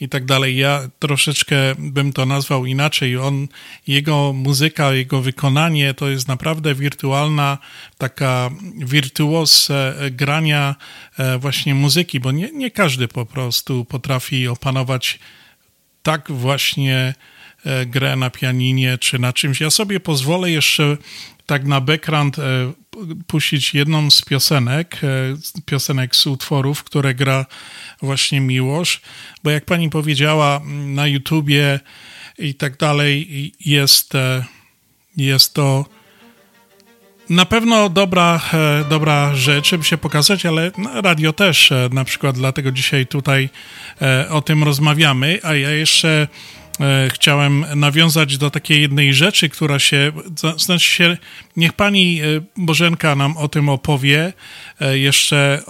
i 0.00 0.08
tak 0.08 0.24
dalej. 0.24 0.56
Ja 0.56 0.88
troszeczkę 0.98 1.56
bym 1.78 2.12
to 2.12 2.26
nazwał 2.26 2.66
inaczej. 2.66 3.16
On, 3.16 3.48
jego 3.86 4.32
muzyka, 4.32 4.92
jego 4.92 5.22
wykonanie 5.22 5.94
to 5.94 6.08
jest 6.08 6.28
naprawdę 6.28 6.74
wirtualna, 6.74 7.58
taka 7.98 8.50
wirtuos 8.76 9.70
e, 9.70 9.94
grania 10.10 10.74
e, 11.18 11.38
właśnie 11.38 11.74
muzyki, 11.74 12.20
bo 12.20 12.32
nie, 12.32 12.50
nie 12.52 12.70
każdy 12.70 13.08
po 13.08 13.26
prostu 13.26 13.84
potrafi 13.84 14.48
opanować 14.48 15.18
tak 16.02 16.32
właśnie 16.32 17.14
grę 17.86 18.16
na 18.16 18.30
pianinie 18.30 18.98
czy 18.98 19.18
na 19.18 19.32
czymś. 19.32 19.60
Ja 19.60 19.70
sobie 19.70 20.00
pozwolę 20.00 20.50
jeszcze 20.50 20.96
tak 21.46 21.64
na 21.64 21.80
background 21.80 22.36
puścić 23.26 23.74
jedną 23.74 24.10
z 24.10 24.22
piosenek, 24.22 25.00
piosenek 25.66 26.16
z 26.16 26.26
utworów, 26.26 26.84
które 26.84 27.14
gra 27.14 27.46
właśnie 28.02 28.40
Miłosz, 28.40 29.00
bo 29.44 29.50
jak 29.50 29.64
pani 29.64 29.90
powiedziała, 29.90 30.60
na 30.86 31.06
YouTubie 31.06 31.80
i 32.38 32.54
tak 32.54 32.76
dalej 32.76 33.52
jest, 33.60 34.14
e, 34.14 34.44
jest 35.16 35.54
to 35.54 35.84
na 37.30 37.44
pewno 37.44 37.88
dobra, 37.88 38.40
e, 38.52 38.84
dobra 38.88 39.34
rzecz, 39.34 39.70
żeby 39.70 39.84
się 39.84 39.98
pokazać, 39.98 40.46
ale 40.46 40.70
radio 40.94 41.32
też 41.32 41.72
e, 41.72 41.88
na 41.92 42.04
przykład, 42.04 42.36
dlatego 42.36 42.72
dzisiaj 42.72 43.06
tutaj 43.06 43.48
o 44.30 44.42
tym 44.42 44.64
rozmawiamy, 44.64 45.40
a 45.42 45.54
ja 45.54 45.70
jeszcze 45.70 46.28
chciałem 47.08 47.64
nawiązać 47.76 48.38
do 48.38 48.50
takiej 48.50 48.80
jednej 48.80 49.14
rzeczy, 49.14 49.48
która 49.48 49.78
się, 49.78 50.12
znaczy 50.56 50.86
się, 50.86 51.16
niech 51.56 51.72
pani 51.72 52.20
Bożenka 52.56 53.16
nam 53.16 53.36
o 53.36 53.48
tym 53.48 53.68
opowie 53.68 54.32
jeszcze 54.92 55.62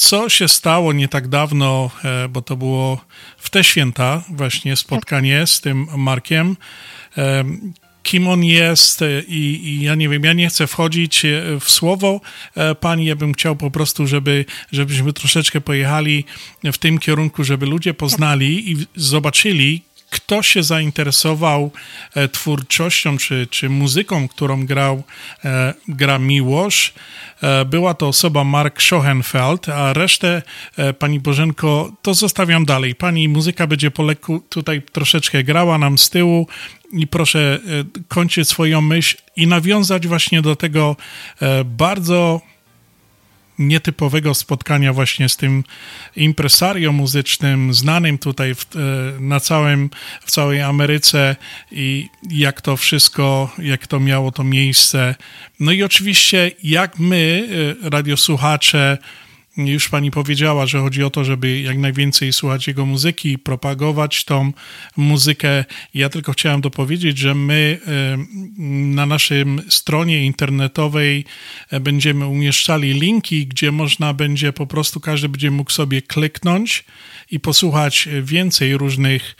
co 0.00 0.28
się 0.28 0.48
stało 0.48 0.92
nie 0.92 1.08
tak 1.08 1.28
dawno, 1.28 1.90
e, 2.04 2.28
bo 2.28 2.42
to 2.42 2.56
było 2.56 3.00
w 3.38 3.50
te 3.50 3.64
święta, 3.64 4.22
właśnie 4.28 4.76
spotkanie 4.76 5.46
z 5.46 5.60
tym 5.60 5.86
Markiem. 5.96 6.56
E, 7.18 7.44
kim 8.02 8.28
on 8.28 8.44
jest 8.44 9.02
e, 9.02 9.20
i, 9.20 9.68
i, 9.68 9.82
ja 9.82 9.94
nie 9.94 10.08
wiem, 10.08 10.24
ja 10.24 10.32
nie 10.32 10.48
chcę 10.48 10.66
wchodzić 10.66 11.22
w 11.60 11.70
słowo 11.70 12.20
pani, 12.80 13.04
ja 13.04 13.16
bym 13.16 13.32
chciał 13.32 13.56
po 13.56 13.70
prostu, 13.70 14.06
żeby, 14.06 14.44
żebyśmy 14.72 15.12
troszeczkę 15.12 15.60
pojechali 15.60 16.24
w 16.64 16.78
tym 16.78 16.98
kierunku, 16.98 17.44
żeby 17.44 17.66
ludzie 17.66 17.94
poznali 17.94 18.72
i 18.72 18.76
zobaczyli, 18.96 19.82
kto 20.10 20.42
się 20.42 20.62
zainteresował 20.62 21.70
e, 22.14 22.28
twórczością 22.28 23.18
czy, 23.18 23.46
czy 23.50 23.68
muzyką, 23.68 24.28
którą 24.28 24.66
grał, 24.66 25.02
e, 25.44 25.74
gra 25.88 26.18
Miłosz. 26.18 26.92
E, 27.42 27.64
była 27.64 27.94
to 27.94 28.08
osoba 28.08 28.44
Mark 28.44 28.82
Schoenfeld, 28.82 29.68
a 29.68 29.92
resztę, 29.92 30.42
pani 30.98 31.20
Bożenko, 31.20 31.92
to 32.02 32.14
zostawiam 32.14 32.64
dalej. 32.64 32.94
Pani 32.94 33.28
muzyka 33.28 33.66
będzie 33.66 33.90
po 33.90 34.02
lekku 34.02 34.40
tutaj 34.48 34.82
troszeczkę 34.92 35.44
grała 35.44 35.78
nam 35.78 35.98
z 35.98 36.10
tyłu 36.10 36.46
i 36.92 37.06
proszę 37.06 37.58
kończyć 38.08 38.48
swoją 38.48 38.80
myśl 38.80 39.16
i 39.36 39.46
nawiązać 39.46 40.06
właśnie 40.06 40.42
do 40.42 40.56
tego 40.56 40.96
bardzo 41.64 42.40
nietypowego 43.60 44.34
spotkania 44.34 44.92
właśnie 44.92 45.28
z 45.28 45.36
tym 45.36 45.64
impresario 46.16 46.92
muzycznym, 46.92 47.74
znanym 47.74 48.18
tutaj 48.18 48.54
w, 48.54 48.66
e, 48.76 49.20
na 49.20 49.40
całym, 49.40 49.90
w 50.20 50.30
całej 50.30 50.62
Ameryce 50.62 51.36
i 51.72 52.08
jak 52.30 52.60
to 52.60 52.76
wszystko, 52.76 53.54
jak 53.58 53.86
to 53.86 54.00
miało 54.00 54.32
to 54.32 54.44
miejsce. 54.44 55.14
No 55.60 55.72
i 55.72 55.82
oczywiście 55.82 56.50
jak 56.62 56.98
my, 56.98 57.48
e, 57.84 57.90
radiosłuchacze, 57.90 58.98
już 59.66 59.88
pani 59.88 60.10
powiedziała, 60.10 60.66
że 60.66 60.78
chodzi 60.78 61.02
o 61.02 61.10
to, 61.10 61.24
żeby 61.24 61.60
jak 61.60 61.78
najwięcej 61.78 62.32
słuchać 62.32 62.66
jego 62.66 62.86
muzyki, 62.86 63.38
propagować 63.38 64.24
tą 64.24 64.52
muzykę. 64.96 65.64
Ja 65.94 66.08
tylko 66.08 66.32
chciałem 66.32 66.60
dopowiedzieć, 66.60 67.18
że 67.18 67.34
my 67.34 67.80
na 68.94 69.06
naszym 69.06 69.62
stronie 69.68 70.24
internetowej 70.26 71.24
e, 71.70 71.80
będziemy 71.80 72.26
umieszczali 72.26 72.92
linki, 72.92 73.46
gdzie 73.46 73.72
można 73.72 74.14
będzie 74.14 74.52
po 74.52 74.66
prostu, 74.66 75.00
każdy 75.00 75.28
będzie 75.28 75.50
mógł 75.50 75.70
sobie 75.70 76.02
kliknąć 76.02 76.84
i 77.30 77.40
posłuchać 77.40 78.08
więcej 78.22 78.76
różnych 78.76 79.36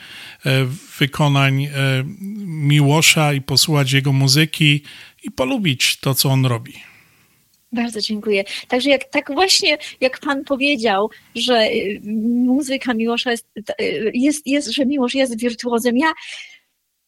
e, 0.46 0.66
wykonań 0.98 1.64
e, 1.64 1.70
Miłosza 2.46 3.32
i 3.32 3.40
posłuchać 3.40 3.92
jego 3.92 4.12
muzyki 4.12 4.82
i 5.22 5.30
polubić 5.30 5.96
to, 5.96 6.14
co 6.14 6.30
on 6.30 6.46
robi. 6.46 6.89
Bardzo 7.72 8.00
dziękuję. 8.00 8.44
Także 8.68 8.90
jak, 8.90 9.04
tak 9.04 9.34
właśnie, 9.34 9.78
jak 10.00 10.20
Pan 10.20 10.44
powiedział, 10.44 11.10
że 11.34 11.62
y, 11.62 12.00
muzyka 12.44 12.94
Miłosza 12.94 13.30
jest, 13.30 13.46
y, 13.80 14.10
jest, 14.14 14.46
jest 14.46 14.68
że 14.68 14.86
Miłosz 14.86 15.14
jest 15.14 15.38
wirtuozem, 15.38 15.96
ja, 15.96 16.12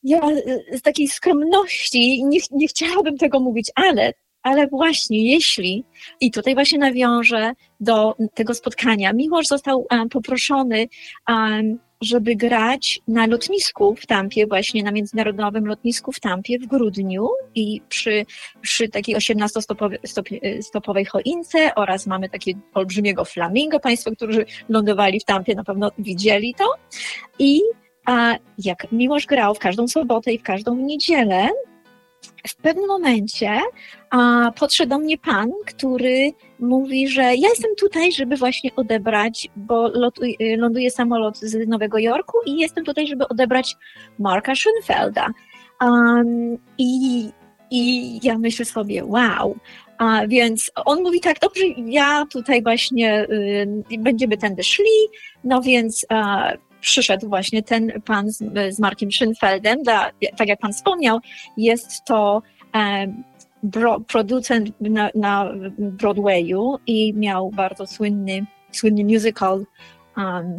ja 0.02 0.30
y, 0.30 0.78
z 0.78 0.82
takiej 0.82 1.08
skromności 1.08 2.24
nie, 2.24 2.38
nie 2.50 2.68
chciałabym 2.68 3.18
tego 3.18 3.40
mówić, 3.40 3.70
ale 3.74 4.12
ale 4.42 4.66
właśnie 4.66 5.32
jeśli, 5.32 5.84
i 6.20 6.30
tutaj 6.30 6.54
właśnie 6.54 6.78
nawiążę 6.78 7.52
do 7.80 8.16
tego 8.34 8.54
spotkania, 8.54 9.12
Miłosz 9.12 9.46
został 9.46 9.86
um, 9.90 10.08
poproszony 10.08 10.88
um, 11.28 11.78
żeby 12.02 12.36
grać 12.36 13.00
na 13.08 13.26
lotnisku 13.26 13.94
w 13.94 14.06
Tampie, 14.06 14.46
właśnie 14.46 14.82
na 14.82 14.92
międzynarodowym 14.92 15.66
lotnisku 15.66 16.12
w 16.12 16.20
Tampie 16.20 16.58
w 16.58 16.66
grudniu 16.66 17.28
i 17.54 17.80
przy, 17.88 18.26
przy 18.60 18.88
takiej 18.88 19.16
18-stopowej 19.16 21.06
choince 21.06 21.74
oraz 21.74 22.06
mamy 22.06 22.28
takie 22.28 22.52
olbrzymiego 22.74 23.24
flamingo. 23.24 23.80
Państwo, 23.80 24.10
którzy 24.10 24.44
lądowali 24.68 25.20
w 25.20 25.24
Tampie 25.24 25.54
na 25.54 25.64
pewno 25.64 25.90
widzieli 25.98 26.54
to. 26.58 26.74
I 27.38 27.60
a 28.06 28.34
jak 28.58 28.92
Miłosz 28.92 29.26
grał 29.26 29.54
w 29.54 29.58
każdą 29.58 29.88
sobotę 29.88 30.32
i 30.32 30.38
w 30.38 30.42
każdą 30.42 30.76
niedzielę, 30.76 31.48
w 32.48 32.56
pewnym 32.56 32.86
momencie 32.86 33.60
a, 34.10 34.50
podszedł 34.58 34.90
do 34.90 34.98
mnie 34.98 35.18
pan, 35.18 35.50
który 35.66 36.32
mówi, 36.60 37.08
że 37.08 37.22
ja 37.22 37.48
jestem 37.48 37.70
tutaj, 37.78 38.12
żeby 38.12 38.36
właśnie 38.36 38.70
odebrać, 38.76 39.48
bo 39.56 39.88
lotuj, 39.88 40.36
ląduje 40.56 40.90
samolot 40.90 41.38
z 41.38 41.68
Nowego 41.68 41.98
Jorku 41.98 42.38
i 42.46 42.58
jestem 42.58 42.84
tutaj, 42.84 43.06
żeby 43.06 43.28
odebrać 43.28 43.76
Marka 44.18 44.54
Schoenfelda. 44.54 45.28
Um, 45.80 46.58
i, 46.78 47.28
I 47.70 48.20
ja 48.22 48.38
myślę 48.38 48.64
sobie, 48.64 49.04
wow. 49.04 49.56
A 49.98 50.26
więc 50.26 50.70
on 50.84 51.02
mówi 51.02 51.20
tak, 51.20 51.40
dobrze, 51.40 51.64
ja 51.86 52.26
tutaj 52.32 52.62
właśnie 52.62 53.26
y, 53.92 53.98
będziemy 53.98 54.36
tędy 54.36 54.62
szli, 54.62 55.08
no 55.44 55.62
więc 55.62 56.06
przyszedł 56.82 57.28
właśnie 57.28 57.62
ten 57.62 57.92
pan 58.04 58.30
z, 58.30 58.38
z 58.74 58.78
Markiem 58.78 59.08
Schönfeldem. 59.08 59.82
Dla, 59.84 60.10
tak 60.36 60.48
jak 60.48 60.60
pan 60.60 60.72
wspomniał, 60.72 61.18
jest 61.56 62.04
to 62.04 62.42
bro, 63.62 64.00
producent 64.00 64.80
na, 64.80 65.10
na 65.14 65.52
Broadwayu 65.78 66.78
i 66.86 67.14
miał 67.14 67.50
bardzo 67.50 67.86
słynny, 67.86 68.46
słynny 68.72 69.04
musical 69.04 69.64
um, 70.16 70.56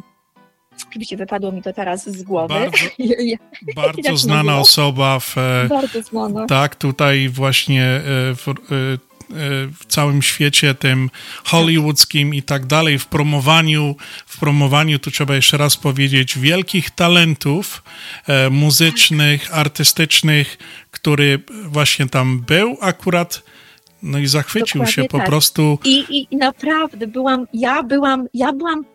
Oczywiście 0.89 1.17
wypadło 1.17 1.51
mi 1.51 1.61
to 1.61 1.73
teraz 1.73 2.09
z 2.09 2.23
głowy. 2.23 2.53
Bardzo, 2.53 2.77
bardzo 3.75 4.17
znana 4.17 4.59
osoba 4.59 5.19
w, 5.19 5.37
e, 5.37 5.67
bardzo 5.69 6.01
znana. 6.01 6.45
Tak, 6.45 6.75
tutaj 6.75 7.29
właśnie 7.29 7.83
e, 7.83 8.01
w, 8.35 8.47
e, 8.47 8.53
w 9.79 9.85
całym 9.87 10.21
świecie 10.21 10.75
tym 10.75 11.09
hollywoodzkim 11.43 12.33
i 12.33 12.43
tak 12.43 12.65
dalej, 12.65 12.99
w 12.99 13.05
promowaniu, 13.05 13.95
w 14.25 14.39
promowaniu, 14.39 14.99
tu 14.99 15.11
trzeba 15.11 15.35
jeszcze 15.35 15.57
raz 15.57 15.77
powiedzieć, 15.77 16.37
wielkich 16.37 16.89
talentów 16.89 17.83
e, 18.27 18.49
muzycznych, 18.49 19.57
artystycznych, 19.57 20.57
który 20.91 21.39
właśnie 21.65 22.07
tam 22.07 22.39
był 22.39 22.77
akurat, 22.81 23.43
no 24.03 24.17
i 24.17 24.27
zachwycił 24.27 24.79
Dokładnie 24.79 24.93
się 24.93 25.03
po 25.03 25.17
tak. 25.17 25.27
prostu. 25.27 25.79
I, 25.85 26.27
I 26.31 26.37
naprawdę 26.37 27.07
byłam, 27.07 27.47
ja 27.53 27.83
byłam, 27.83 28.27
ja 28.33 28.53
byłam 28.53 28.85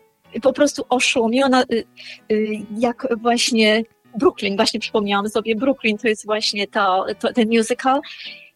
po 0.41 0.53
prostu 0.53 0.85
oszołomiona, 0.89 1.63
y, 1.63 1.85
y, 2.31 2.65
jak 2.77 3.07
właśnie 3.21 3.83
Brooklyn, 4.19 4.55
właśnie 4.55 4.79
przypomniałam 4.79 5.29
sobie, 5.29 5.55
Brooklyn 5.55 5.97
to 5.97 6.07
jest 6.07 6.25
właśnie 6.25 6.67
to, 6.67 7.05
to 7.19 7.33
ten 7.33 7.49
musical, 7.49 8.01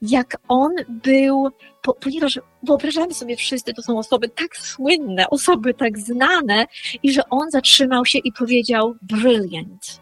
jak 0.02 0.38
on 0.48 0.72
był, 0.90 1.50
po, 1.84 1.94
ponieważ 1.94 2.40
wyobrażamy 2.64 3.14
sobie 3.14 3.36
wszyscy, 3.36 3.74
to 3.74 3.82
są 3.82 4.00
osoby 4.00 4.30
tak 4.30 4.58
słynne, 4.58 5.30
osoby 5.30 5.74
tak 5.74 6.00
znane, 6.00 6.66
i 7.04 7.14
że 7.14 7.22
on 7.30 7.52
zatrzymał 7.52 8.06
się 8.06 8.20
i 8.20 8.32
powiedział 8.32 8.96
brilliant. 9.02 10.02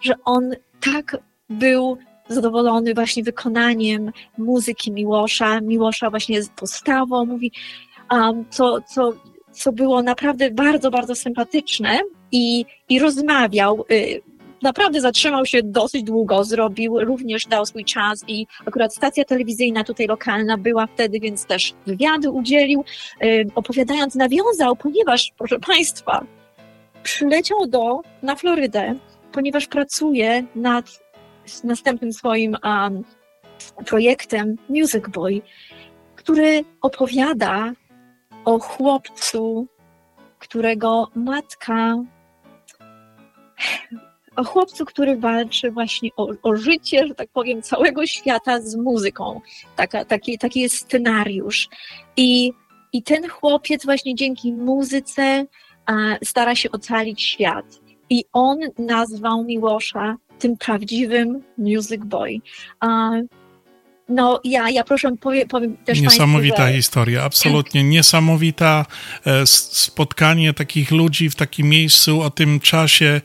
że 0.00 0.14
on 0.24 0.50
tak 0.80 1.16
był 1.50 1.98
zadowolony 2.28 2.94
właśnie 2.94 3.22
wykonaniem 3.22 4.12
muzyki 4.38 4.92
Miłosza, 4.92 5.60
Miłosza 5.60 6.10
właśnie 6.10 6.40
postawą, 6.56 7.24
mówi, 7.24 7.52
um, 8.10 8.44
co, 8.50 8.80
co, 8.80 9.12
co 9.52 9.72
było 9.72 10.02
naprawdę 10.02 10.50
bardzo, 10.50 10.90
bardzo 10.90 11.14
sympatyczne 11.14 12.00
i, 12.32 12.64
i 12.88 12.98
rozmawiał. 12.98 13.84
Y, 13.90 14.22
naprawdę 14.64 15.00
zatrzymał 15.00 15.46
się 15.46 15.62
dosyć 15.62 16.02
długo, 16.02 16.44
zrobił, 16.44 17.00
również 17.00 17.46
dał 17.46 17.66
swój 17.66 17.84
czas 17.84 18.24
i 18.28 18.46
akurat 18.66 18.94
stacja 18.94 19.24
telewizyjna 19.24 19.84
tutaj 19.84 20.06
lokalna 20.06 20.58
była 20.58 20.86
wtedy, 20.86 21.20
więc 21.20 21.46
też 21.46 21.74
wywiady 21.86 22.30
udzielił, 22.30 22.84
y, 23.22 23.46
opowiadając, 23.54 24.14
nawiązał, 24.14 24.76
ponieważ, 24.76 25.32
proszę 25.38 25.58
Państwa, 25.58 26.24
przyleciał 27.02 27.66
do, 27.66 28.00
na 28.22 28.36
Florydę, 28.36 28.94
ponieważ 29.32 29.66
pracuje 29.66 30.46
nad 30.54 31.04
następnym 31.64 32.12
swoim 32.12 32.56
um, 32.64 33.04
projektem 33.86 34.56
Music 34.68 35.08
Boy, 35.08 35.42
który 36.16 36.64
opowiada 36.80 37.72
o 38.44 38.58
chłopcu, 38.58 39.66
którego 40.38 41.08
matka 41.14 41.96
o 44.36 44.44
chłopcu, 44.44 44.84
który 44.84 45.16
walczy 45.16 45.70
właśnie 45.70 46.10
o, 46.16 46.28
o 46.42 46.56
życie, 46.56 47.06
że 47.06 47.14
tak 47.14 47.28
powiem, 47.28 47.62
całego 47.62 48.06
świata 48.06 48.60
z 48.60 48.76
muzyką. 48.76 49.40
Taka, 49.76 50.04
taki, 50.04 50.38
taki 50.38 50.60
jest 50.60 50.76
scenariusz. 50.76 51.68
I, 52.16 52.52
I 52.92 53.02
ten 53.02 53.28
chłopiec 53.28 53.84
właśnie 53.84 54.14
dzięki 54.14 54.52
muzyce 54.52 55.46
a, 55.86 55.92
stara 56.24 56.54
się 56.54 56.70
ocalić 56.70 57.22
świat. 57.22 57.80
I 58.10 58.24
on 58.32 58.58
nazwał 58.78 59.44
Miłosza 59.44 60.16
tym 60.38 60.56
prawdziwym 60.56 61.42
music 61.58 62.04
boy. 62.04 62.38
A, 62.80 63.10
no 64.08 64.40
ja, 64.44 64.70
ja 64.70 64.84
proszę, 64.84 65.16
powiem, 65.20 65.48
powiem 65.48 65.76
też 65.76 66.00
Niesamowita 66.00 66.56
Państwu, 66.56 66.72
że... 66.72 66.76
historia, 66.76 67.22
absolutnie 67.22 67.84
niesamowita. 67.84 68.86
e, 69.26 69.46
Spotkanie 69.46 70.52
takich 70.54 70.90
ludzi 70.90 71.30
w 71.30 71.34
takim 71.34 71.68
miejscu 71.68 72.22
o 72.22 72.30
tym 72.30 72.60
czasie, 72.60 73.20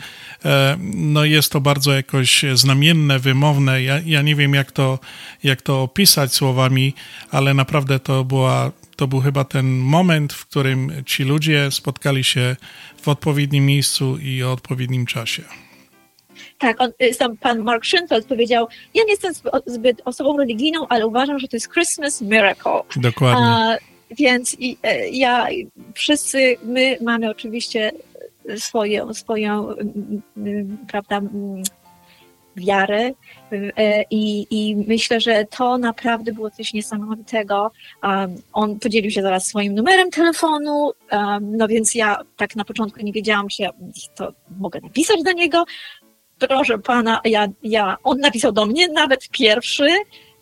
e, 0.45 0.77
no 0.93 1.25
jest 1.25 1.51
to 1.51 1.61
bardzo 1.61 1.93
jakoś 1.93 2.45
znamienne, 2.53 3.19
wymowne. 3.19 3.83
Ja, 3.83 3.99
ja 4.05 4.21
nie 4.21 4.35
wiem, 4.35 4.53
jak 4.53 4.71
to, 4.71 4.99
jak 5.43 5.61
to 5.61 5.81
opisać 5.81 6.33
słowami, 6.33 6.93
ale 7.31 7.53
naprawdę 7.53 7.99
to 7.99 8.23
była 8.23 8.71
to 8.95 9.07
był 9.07 9.21
chyba 9.21 9.43
ten 9.43 9.77
moment, 9.77 10.33
w 10.33 10.45
którym 10.45 10.91
ci 11.05 11.23
ludzie 11.23 11.71
spotkali 11.71 12.23
się 12.23 12.55
w 13.01 13.07
odpowiednim 13.07 13.65
miejscu 13.65 14.17
i 14.17 14.43
o 14.43 14.51
odpowiednim 14.51 15.05
czasie. 15.05 15.43
Tak, 16.59 16.81
on, 16.81 16.91
y, 17.01 17.13
sam 17.13 17.37
pan 17.37 17.59
Mark 17.59 17.83
Schönfeld 17.83 18.27
powiedział, 18.27 18.67
ja 18.93 19.03
nie 19.03 19.11
jestem 19.11 19.33
zbyt 19.65 20.01
osobą 20.05 20.37
religijną, 20.37 20.87
ale 20.87 21.07
uważam, 21.07 21.39
że 21.39 21.47
to 21.47 21.55
jest 21.55 21.73
Christmas 21.73 22.21
miracle. 22.21 22.81
Dokładnie. 22.95 23.45
A, 23.45 23.77
więc 24.11 24.55
i, 24.59 24.77
e, 24.83 25.09
ja, 25.09 25.47
wszyscy 25.93 26.55
my 26.63 26.97
mamy 27.01 27.29
oczywiście 27.29 27.91
swoją, 28.57 29.13
swoją 29.13 29.67
prawda, 30.87 31.21
wiarę 32.55 33.11
e, 33.51 34.03
i, 34.11 34.47
i 34.49 34.75
myślę, 34.75 35.21
że 35.21 35.45
to 35.45 35.77
naprawdę 35.77 36.33
było 36.33 36.51
coś 36.51 36.73
niesamowitego. 36.73 37.71
On 38.53 38.79
podzielił 38.79 39.11
się 39.11 39.21
zaraz 39.21 39.47
swoim 39.47 39.75
numerem 39.75 40.11
telefonu, 40.11 40.91
no 41.41 41.67
więc 41.67 41.95
ja 41.95 42.17
tak 42.37 42.55
na 42.55 42.65
początku 42.65 42.99
nie 43.03 43.11
wiedziałam, 43.11 43.47
czy 43.47 43.61
ja 43.61 43.69
to 44.15 44.33
mogę 44.59 44.79
napisać 44.81 45.23
do 45.23 45.31
niego, 45.31 45.65
proszę 46.39 46.79
pana, 46.79 47.21
ja, 47.25 47.47
ja, 47.63 47.97
on 48.03 48.17
napisał 48.17 48.51
do 48.51 48.65
mnie 48.65 48.87
nawet 48.87 49.29
pierwszy, 49.29 49.87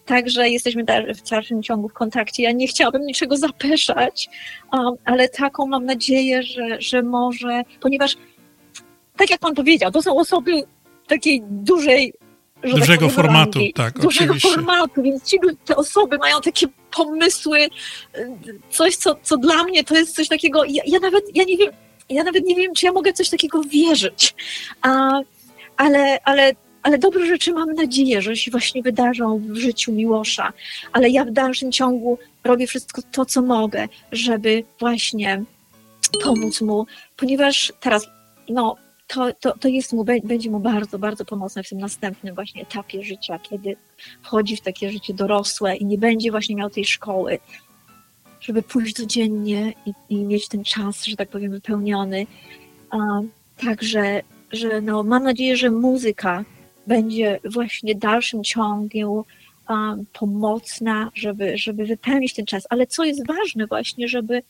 także 0.06 0.50
jesteśmy 0.50 0.84
w 1.16 1.30
dalszym 1.30 1.64
ciągu 1.64 1.90
w 1.90 1.94
kontakcie. 1.94 2.44
Ja 2.44 2.52
nie 2.52 2.68
chciałabym 2.68 3.06
niczego 3.06 3.38
zapeszać, 3.38 4.30
um, 4.74 4.96
ale 5.06 5.30
taką 5.30 5.68
mam 5.68 5.86
nadzieję, 5.86 6.44
że, 6.44 6.82
że 6.82 7.04
może, 7.04 7.62
ponieważ 7.82 8.18
tak 9.18 9.30
jak 9.30 9.40
pan 9.40 9.56
powiedział, 9.56 9.92
to 9.92 10.02
są 10.02 10.18
osoby 10.18 10.64
takiej 11.08 11.42
dużej 11.50 12.14
tak 12.62 12.72
dużego 12.72 13.06
tak 13.06 13.16
formatu, 13.16 13.60
rangi, 13.60 13.74
tak, 13.74 14.00
dużego 14.00 14.32
oczywiście. 14.32 14.50
formatu, 14.50 15.02
więc 15.02 15.24
ci, 15.24 15.38
te 15.66 15.76
osoby 15.76 16.18
mają 16.18 16.42
takie 16.42 16.68
pomysły, 16.92 17.60
y, 17.60 17.70
coś, 18.70 18.96
co, 18.96 19.16
co 19.24 19.38
dla 19.38 19.64
mnie 19.64 19.84
to 19.84 19.96
jest 19.96 20.16
coś 20.16 20.28
takiego, 20.28 20.64
ja, 20.66 20.84
ja 20.86 21.00
nawet, 21.00 21.36
ja 21.36 21.44
nie 21.44 21.58
wiem, 21.58 21.72
ja 22.10 22.24
nawet 22.24 22.46
nie 22.46 22.56
wiem, 22.56 22.74
czy 22.74 22.86
ja 22.86 22.92
mogę 22.92 23.14
coś 23.14 23.30
takiego 23.30 23.64
wierzyć. 23.64 24.36
A, 24.82 25.22
ale, 25.78 26.20
ale, 26.24 26.52
ale 26.84 26.98
dobre 26.98 27.26
rzeczy 27.26 27.54
mam 27.54 27.74
nadzieję, 27.74 28.22
że 28.22 28.36
się 28.36 28.52
właśnie 28.52 28.82
wydarzą 28.82 29.40
w 29.40 29.56
życiu 29.56 29.92
Miłosza, 29.92 30.54
ale 30.94 31.10
ja 31.10 31.26
w 31.26 31.32
dalszym 31.32 31.72
ciągu 31.72 32.18
robię 32.44 32.68
wszystko 32.68 33.02
to, 33.12 33.26
co 33.26 33.42
mogę, 33.42 33.88
żeby 34.12 34.64
właśnie 34.80 35.44
pomóc 36.24 36.62
mu, 36.62 36.86
ponieważ 37.18 37.74
teraz, 37.80 38.08
no, 38.50 38.76
to, 39.08 39.34
to, 39.34 39.58
to 39.58 39.68
jest 39.68 39.94
mu, 39.94 40.06
będzie 40.24 40.52
mu 40.52 40.60
bardzo, 40.60 41.00
bardzo 41.00 41.26
pomocne 41.26 41.64
w 41.64 41.70
tym 41.70 41.80
następnym 41.80 42.36
właśnie 42.36 42.62
etapie 42.62 43.04
życia, 43.04 43.40
kiedy 43.40 43.76
wchodzi 44.24 44.58
w 44.58 44.62
takie 44.62 44.92
życie 44.92 45.14
dorosłe 45.14 45.76
i 45.76 45.86
nie 45.86 45.98
będzie 45.98 46.32
właśnie 46.32 46.56
miał 46.56 46.70
tej 46.70 46.86
szkoły, 46.86 47.40
żeby 48.40 48.62
pójść 48.62 48.96
codziennie 48.96 49.74
i, 49.86 49.94
i 50.10 50.16
mieć 50.16 50.48
ten 50.48 50.64
czas, 50.64 51.06
że 51.06 51.16
tak 51.16 51.30
powiem, 51.30 51.52
wypełniony. 51.52 52.26
Także 53.66 54.22
że 54.52 54.82
no, 54.82 55.04
mam 55.04 55.24
nadzieję, 55.24 55.58
że 55.58 55.72
muzyka 55.72 56.46
będzie 56.88 57.40
właśnie 57.54 57.96
dalszym 57.96 58.44
ciągiem 58.44 59.10
um, 59.10 59.26
pomocna, 60.14 61.12
żeby, 61.16 61.58
żeby 61.58 61.86
wypełnić 61.86 62.34
ten 62.34 62.46
czas. 62.46 62.68
Ale 62.70 62.88
co 62.88 63.04
jest 63.04 63.28
ważne 63.28 63.68
właśnie, 63.68 64.08
żeby, 64.08 64.44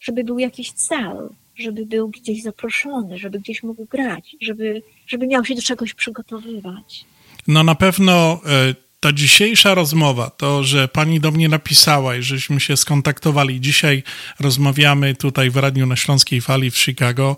żeby 0.00 0.24
był 0.24 0.38
jakiś 0.38 0.72
cel, 0.72 1.28
żeby 1.56 1.86
był 1.86 2.08
gdzieś 2.08 2.42
zaproszony, 2.42 3.18
żeby 3.18 3.40
gdzieś 3.40 3.62
mógł 3.62 3.86
grać, 3.86 4.36
żeby, 4.40 4.82
żeby 5.06 5.26
miał 5.26 5.44
się 5.44 5.54
do 5.54 5.62
czegoś 5.62 5.94
przygotowywać. 5.94 7.04
No 7.48 7.64
na 7.64 7.74
pewno 7.74 8.40
e, 8.46 8.74
ta 9.00 9.12
dzisiejsza 9.12 9.74
rozmowa, 9.74 10.30
to, 10.30 10.64
że 10.64 10.88
pani 10.88 11.20
do 11.20 11.30
mnie 11.30 11.48
napisała 11.48 12.16
i 12.16 12.22
żeśmy 12.22 12.60
się 12.60 12.76
skontaktowali, 12.76 13.60
dzisiaj 13.60 14.02
rozmawiamy 14.40 15.14
tutaj 15.14 15.50
w 15.50 15.56
Radiu 15.56 15.86
na 15.86 15.96
Śląskiej 15.96 16.40
Fali 16.40 16.70
w 16.70 16.78
Chicago, 16.78 17.36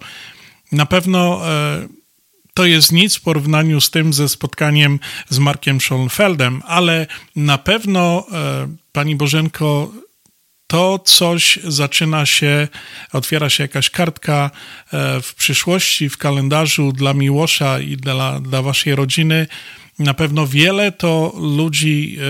na 0.73 0.87
pewno 0.87 1.51
e, 1.51 1.89
to 2.57 2.65
jest 2.65 2.93
nic 2.93 3.17
w 3.17 3.21
porównaniu 3.21 3.81
z 3.81 3.91
tym 3.91 4.13
ze 4.13 4.29
spotkaniem 4.29 5.01
z 5.29 5.39
Markiem 5.39 5.81
Schoenfeldem, 5.81 6.63
ale 6.67 7.07
na 7.37 7.59
pewno, 7.59 8.27
e, 8.33 8.69
pani 8.93 9.17
Bożenko, 9.17 9.93
to 10.67 10.99
coś 10.99 11.59
zaczyna 11.65 12.27
się, 12.27 12.69
otwiera 13.13 13.51
się 13.51 13.65
jakaś 13.65 13.91
kartka 13.91 14.51
e, 14.93 15.21
w 15.21 15.35
przyszłości, 15.35 16.09
w 16.09 16.17
kalendarzu 16.19 16.93
dla 16.93 17.15
Miłosza 17.15 17.81
i 17.81 17.97
dla, 17.97 18.41
dla 18.41 18.63
waszej 18.63 18.95
rodziny. 18.95 19.47
Na 19.99 20.15
pewno 20.15 20.47
wiele 20.47 20.93
to 20.93 21.33
ludzi 21.41 22.19
e, 22.19 22.23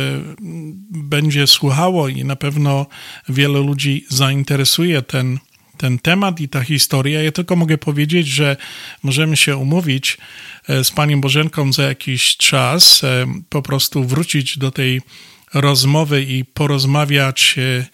będzie 0.90 1.47
słuchało 1.47 2.09
i 2.09 2.24
na 2.24 2.36
pewno 2.36 2.86
wiele 3.28 3.59
ludzi 3.59 4.05
zainteresuje 4.09 5.03
ten 5.03 5.39
ten 5.77 5.98
temat 5.98 6.40
i 6.40 6.48
ta 6.48 6.61
historia. 6.61 7.23
Ja 7.23 7.32
tylko 7.32 7.57
mogę 7.57 7.78
powiedzieć, 7.78 8.27
że 8.27 8.57
możemy 9.03 9.36
się 9.36 9.57
umówić 9.57 10.19
e, 10.69 10.85
z 10.85 10.90
Panią 10.90 11.20
Bożenką 11.20 11.73
za 11.73 11.82
jakiś 11.82 12.36
czas, 12.36 13.05
e, 13.05 13.27
po 13.48 13.62
prostu 13.62 14.05
wrócić 14.05 14.59
do 14.59 14.70
tej 14.70 15.03
rozmowy 15.55 16.23
i 16.23 16.44
porozmawiać 16.44 17.57
e, 17.59 17.86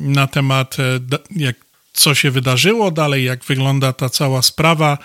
na 0.00 0.26
temat, 0.26 0.76
jak 1.36 1.56
co 1.92 2.14
się 2.14 2.30
wydarzyło 2.30 2.90
dalej, 2.90 3.24
jak 3.24 3.44
wygląda 3.44 3.92
ta 3.92 4.08
cała 4.08 4.42
sprawa 4.42 4.98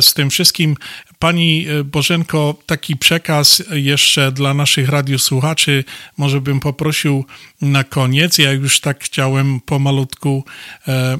z 0.00 0.14
tym 0.14 0.30
wszystkim. 0.30 0.76
Pani 1.20 1.66
e, 1.68 1.84
Bożenko, 1.84 2.54
taki 2.66 2.96
przekaz 2.96 3.62
jeszcze 3.70 4.32
dla 4.32 4.54
naszych 4.54 4.88
radiosłuchaczy, 4.88 5.84
może 6.16 6.40
bym 6.40 6.60
poprosił 6.60 7.24
na 7.62 7.84
koniec. 7.84 8.38
Ja 8.38 8.52
już 8.52 8.80
tak 8.80 9.04
chciałem 9.04 9.60
pomalutku 9.60 10.44
e, 10.88 10.92
e, 10.92 11.18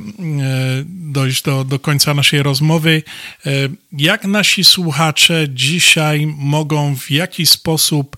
dojść 0.87 1.43
do, 1.43 1.65
do 1.65 1.79
końca 1.79 2.15
naszej 2.15 2.43
rozmowy. 2.43 3.03
Jak 3.93 4.25
nasi 4.25 4.65
słuchacze 4.65 5.47
dzisiaj 5.49 6.27
mogą 6.37 6.97
w 6.97 7.11
jaki 7.11 7.47
sposób 7.47 8.17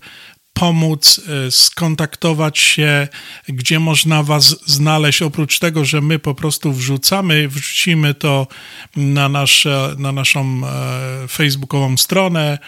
pomóc, 0.53 1.21
e, 1.47 1.51
skontaktować 1.51 2.59
się, 2.59 3.07
gdzie 3.47 3.79
można 3.79 4.23
Was 4.23 4.55
znaleźć. 4.65 5.21
Oprócz 5.21 5.59
tego, 5.59 5.85
że 5.85 6.01
my 6.01 6.19
po 6.19 6.35
prostu 6.35 6.73
wrzucamy, 6.73 7.47
wrzucimy 7.47 8.13
to 8.13 8.47
na, 8.95 9.29
nasze, 9.29 9.95
na 9.97 10.11
naszą 10.11 10.61
e, 10.65 11.27
facebookową 11.27 11.97
stronę. 11.97 12.59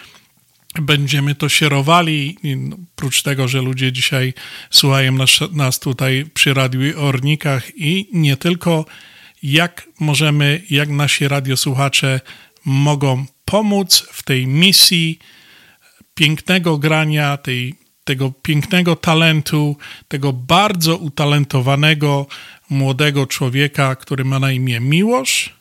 Będziemy 0.80 1.34
to 1.34 1.48
sierowali. 1.48 2.38
Oprócz 2.94 3.22
tego, 3.22 3.48
że 3.48 3.62
ludzie 3.62 3.92
dzisiaj 3.92 4.34
słuchają 4.70 5.12
nas, 5.12 5.40
nas 5.52 5.78
tutaj 5.78 6.26
przy 6.34 6.54
Radiu 6.54 7.00
Ornikach 7.00 7.76
i 7.76 8.08
nie 8.12 8.36
tylko, 8.36 8.84
jak 9.42 9.88
możemy, 10.00 10.62
jak 10.70 10.88
nasi 10.88 11.28
radiosłuchacze 11.28 12.20
mogą 12.64 13.26
pomóc 13.44 14.06
w 14.12 14.22
tej 14.22 14.46
misji 14.46 15.18
pięknego 16.16 16.78
grania, 16.78 17.36
tej, 17.36 17.74
tego 18.04 18.32
pięknego 18.42 18.96
talentu, 18.96 19.76
tego 20.08 20.32
bardzo 20.32 20.96
utalentowanego 20.96 22.26
młodego 22.70 23.26
człowieka, 23.26 23.96
który 23.96 24.24
ma 24.24 24.38
na 24.38 24.52
imię 24.52 24.80
Miłosz. 24.80 25.56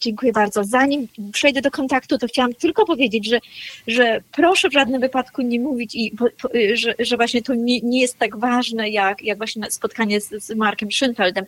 Dziękuję 0.00 0.32
bardzo. 0.32 0.64
Zanim 0.64 1.08
przejdę 1.32 1.60
do 1.62 1.70
kontaktu, 1.70 2.18
to 2.18 2.26
chciałam 2.26 2.54
tylko 2.54 2.86
powiedzieć, 2.86 3.28
że, 3.28 3.40
że 3.86 4.20
proszę 4.32 4.68
w 4.68 4.72
żadnym 4.72 5.00
wypadku 5.00 5.42
nie 5.42 5.60
mówić, 5.60 5.94
i, 5.94 6.12
że, 6.74 6.94
że 6.98 7.16
właśnie 7.16 7.42
to 7.42 7.54
nie, 7.54 7.80
nie 7.80 8.00
jest 8.00 8.18
tak 8.18 8.38
ważne, 8.38 8.90
jak, 8.90 9.22
jak 9.22 9.38
właśnie 9.38 9.70
spotkanie 9.70 10.20
z, 10.20 10.44
z 10.44 10.56
Markiem 10.56 10.88
Schönfeldem. 10.88 11.44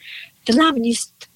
Dla 0.47 0.73
mnie 0.73 0.89
jest 0.89 1.28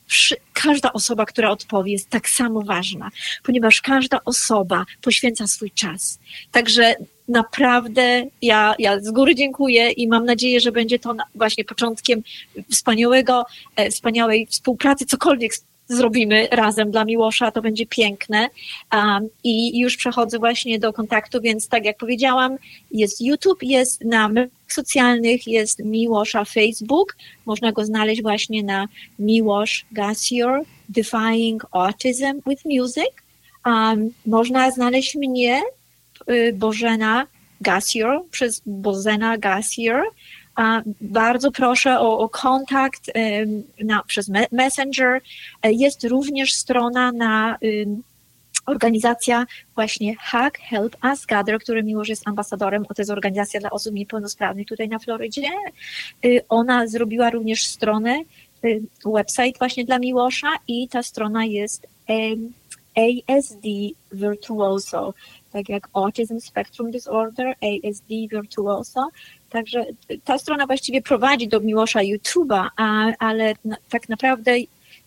każda 0.53 0.93
osoba, 0.93 1.27
która 1.27 1.51
odpowie, 1.51 1.93
jest 1.93 2.11
tak 2.11 2.29
samo 2.29 2.63
ważna, 2.63 3.11
ponieważ 3.43 3.81
każda 3.81 4.21
osoba 4.25 4.85
poświęca 5.03 5.47
swój 5.47 5.71
czas. 5.71 6.19
Także 6.53 6.95
naprawdę 7.29 8.27
ja, 8.43 8.75
ja 8.79 9.01
z 9.01 9.11
góry 9.11 9.35
dziękuję 9.35 9.91
i 9.91 10.09
mam 10.09 10.25
nadzieję, 10.25 10.61
że 10.61 10.73
będzie 10.73 10.99
to 10.99 11.15
właśnie 11.35 11.65
początkiem 11.65 12.23
wspaniałego, 12.71 13.45
e, 13.77 13.91
wspaniałej 13.91 14.47
współpracy, 14.47 15.07
cokolwiek 15.07 15.53
zrobimy 15.89 16.49
razem 16.51 16.91
dla 16.91 17.05
Miłosza, 17.05 17.51
to 17.51 17.63
będzie 17.63 17.87
piękne. 17.87 18.49
Um, 18.93 19.29
I 19.45 19.81
już 19.81 19.97
przechodzę 19.97 20.39
właśnie 20.39 20.79
do 20.79 20.93
kontaktu, 20.93 21.41
więc 21.41 21.69
tak 21.69 21.85
jak 21.85 21.97
powiedziałam, 21.97 22.57
jest 22.91 23.21
YouTube, 23.21 23.63
jest 23.63 24.05
na 24.05 24.29
socjalnych, 24.73 25.47
jest 25.47 25.79
Miłosza 25.79 26.45
Facebook, 26.45 27.17
można 27.47 27.73
go 27.73 27.85
znaleźć 27.85 28.23
właśnie 28.23 28.63
na 28.63 28.89
Miłosz 29.19 29.87
Gassior, 29.93 30.63
Defying 30.89 31.67
Autism 31.71 32.41
with 32.47 32.65
Music. 32.65 33.11
Um, 33.67 34.11
można 34.27 34.71
znaleźć 34.71 35.15
mnie, 35.15 35.63
y, 36.31 36.53
Bożena 36.55 37.27
Gassior, 37.61 38.25
przez 38.31 38.63
Bozena 38.67 39.39
Gassior, 39.39 40.05
bardzo 41.01 41.53
proszę 41.53 42.01
o, 42.01 42.19
o 42.19 42.29
kontakt 42.29 43.11
na, 43.85 44.03
przez 44.03 44.31
Messenger. 44.53 45.21
E, 45.63 45.73
jest 45.73 46.05
również 46.05 46.55
strona 46.55 47.13
na 47.13 47.59
organizacja 48.67 49.47
właśnie 49.75 50.17
Hack 50.17 50.59
Help 50.59 50.97
Us 51.05 51.27
Gather, 51.27 51.59
który 51.59 51.83
Miłosz 51.83 52.09
jest 52.09 52.29
ambasadorem, 52.29 52.85
to 52.85 52.95
jest 52.99 53.11
organizacja 53.11 53.61
dla 53.61 53.71
osób 53.71 53.95
niepełnosprawnych 53.95 54.67
tutaj 54.67 54.89
na 54.89 54.99
Florydzie. 54.99 55.49
Y, 56.25 56.41
ona 56.49 56.87
zrobiła 56.87 57.31
również 57.31 57.67
stronę, 57.67 58.21
y, 58.65 58.83
website 59.05 59.59
właśnie 59.59 59.85
dla 59.85 59.99
Miłosza 59.99 60.49
i 60.69 60.89
ta 60.89 61.03
strona 61.03 61.45
jest 61.45 61.87
ASD 62.97 63.65
Virtuoso, 64.13 65.15
tak 65.53 65.69
jak 65.69 65.89
Autism 65.93 66.41
Spectrum 66.41 66.91
Disorder, 66.91 67.47
ASD 67.47 68.09
Virtuoso. 68.31 69.09
Także 69.51 69.85
ta 70.25 70.39
strona 70.39 70.67
właściwie 70.67 71.03
prowadzi 71.03 71.49
do 71.49 71.61
Miłosza 71.61 72.01
YouTube'a, 72.01 72.69
ale 73.19 73.55
tak 73.89 74.09
naprawdę 74.09 74.53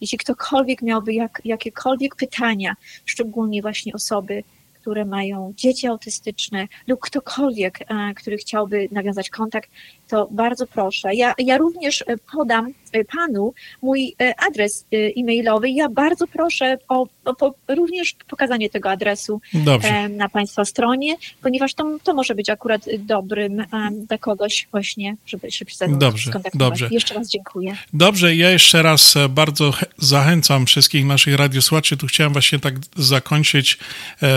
jeśli 0.01 0.17
ktokolwiek 0.17 0.81
miałby 0.81 1.13
jak, 1.13 1.41
jakiekolwiek 1.45 2.15
pytania, 2.15 2.75
szczególnie 3.05 3.61
właśnie 3.61 3.93
osoby, 3.93 4.43
które 4.85 5.05
mają 5.05 5.53
dzieci 5.57 5.87
autystyczne 5.87 6.67
lub 6.87 6.99
ktokolwiek, 6.99 7.79
który 8.15 8.37
chciałby 8.37 8.87
nawiązać 8.91 9.29
kontakt, 9.29 9.69
to 10.07 10.27
bardzo 10.31 10.67
proszę. 10.67 11.15
Ja, 11.15 11.33
ja 11.37 11.57
również 11.57 12.03
e, 12.07 12.17
podam 12.17 12.73
e, 12.91 13.05
panu 13.05 13.53
mój 13.81 14.15
e, 14.21 14.33
adres 14.39 14.85
e-mailowy. 14.91 15.69
Ja 15.69 15.89
bardzo 15.89 16.27
proszę 16.27 16.77
o, 16.87 17.07
o, 17.25 17.53
również 17.67 18.15
pokazanie 18.27 18.69
tego 18.69 18.89
adresu 18.89 19.41
Dobrze. 19.53 20.09
na 20.09 20.29
państwa 20.29 20.65
stronie, 20.65 21.15
ponieważ 21.41 21.73
to, 21.73 21.97
to 22.03 22.13
może 22.13 22.35
być 22.35 22.49
akurat 22.49 22.85
dobrym 22.99 23.63
dla 24.07 24.17
kogoś 24.17 24.67
właśnie, 24.71 25.15
żeby 25.25 25.51
się 25.51 25.65
dobrze, 25.89 26.31
dobrze. 26.53 26.87
Jeszcze 26.91 27.13
raz 27.13 27.29
dziękuję. 27.29 27.77
Dobrze, 27.93 28.35
ja 28.35 28.51
jeszcze 28.51 28.81
raz 28.81 29.15
bardzo 29.29 29.73
zachęcam 29.97 30.65
wszystkich 30.65 31.05
naszych 31.05 31.35
radiosłuchaczy. 31.35 31.97
Tu 31.97 32.07
chciałem 32.07 32.33
właśnie 32.33 32.59
tak 32.59 32.75
zakończyć. 32.95 33.77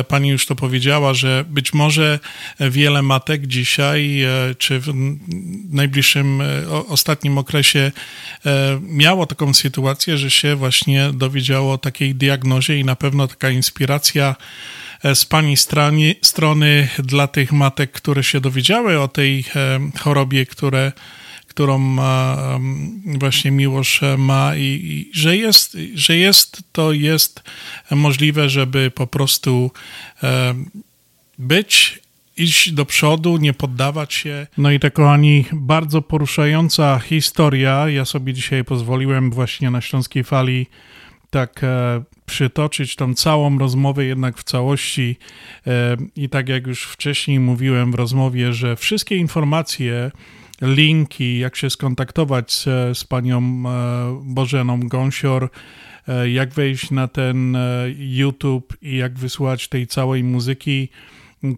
Pani 0.08 0.37
już 0.38 0.46
to 0.46 0.54
powiedziała, 0.54 1.14
że 1.14 1.44
być 1.48 1.74
może 1.74 2.18
wiele 2.60 3.02
matek 3.02 3.46
dzisiaj, 3.46 4.24
czy 4.58 4.80
w 4.80 4.92
najbliższym, 5.70 6.40
e, 6.40 6.68
ostatnim 6.88 7.38
okresie 7.38 7.92
e, 8.46 8.80
miało 8.82 9.26
taką 9.26 9.54
sytuację, 9.54 10.18
że 10.18 10.30
się 10.30 10.56
właśnie 10.56 11.10
dowiedziało 11.12 11.72
o 11.72 11.78
takiej 11.78 12.14
diagnozie 12.14 12.78
i 12.78 12.84
na 12.84 12.96
pewno 12.96 13.28
taka 13.28 13.50
inspiracja 13.50 14.36
e, 15.02 15.14
z 15.14 15.24
Pani 15.24 15.56
strony 16.22 16.88
dla 16.98 17.26
tych 17.26 17.52
matek, 17.52 17.92
które 17.92 18.24
się 18.24 18.40
dowiedziały 18.40 19.00
o 19.00 19.08
tej 19.08 19.44
chorobie, 20.00 20.46
które, 20.46 20.92
którą 21.58 21.96
właśnie 23.04 23.50
Miłosz 23.50 24.00
ma 24.18 24.56
i, 24.56 24.62
i, 24.62 25.10
że, 25.12 25.36
jest, 25.36 25.76
że 25.94 26.16
jest, 26.16 26.62
to 26.72 26.92
jest 26.92 27.42
możliwe, 27.90 28.48
żeby 28.48 28.90
po 28.90 29.06
prostu 29.06 29.70
być 31.38 32.00
iść 32.36 32.72
do 32.72 32.84
przodu, 32.84 33.36
nie 33.36 33.52
poddawać 33.52 34.14
się. 34.14 34.46
No 34.58 34.70
i 34.70 34.80
to, 34.80 34.90
kochani, 34.90 35.44
bardzo 35.52 36.02
poruszająca 36.02 36.98
historia. 36.98 37.88
Ja 37.88 38.04
sobie 38.04 38.34
dzisiaj 38.34 38.64
pozwoliłem 38.64 39.30
właśnie 39.30 39.70
na 39.70 39.80
Śląskiej 39.80 40.24
Fali 40.24 40.66
tak 41.30 41.64
e, 41.64 42.02
przytoczyć 42.26 42.96
tą 42.96 43.14
całą 43.14 43.58
rozmowę 43.58 44.04
jednak 44.04 44.38
w 44.38 44.44
całości. 44.44 45.16
E, 45.66 45.96
I 46.16 46.28
tak 46.28 46.48
jak 46.48 46.66
już 46.66 46.84
wcześniej 46.84 47.40
mówiłem 47.40 47.92
w 47.92 47.94
rozmowie, 47.94 48.52
że 48.52 48.76
wszystkie 48.76 49.16
informacje, 49.16 50.10
linki, 50.62 51.38
jak 51.38 51.56
się 51.56 51.70
skontaktować 51.70 52.52
z, 52.52 52.64
z 52.98 53.04
panią 53.04 53.38
e, 53.40 54.20
Bożeną 54.24 54.80
Gąsior, 54.80 55.50
e, 56.08 56.30
jak 56.30 56.54
wejść 56.54 56.90
na 56.90 57.08
ten 57.08 57.56
e, 57.56 57.84
YouTube 57.98 58.76
i 58.82 58.96
jak 58.96 59.18
wysłać 59.18 59.68
tej 59.68 59.86
całej 59.86 60.24
muzyki, 60.24 60.88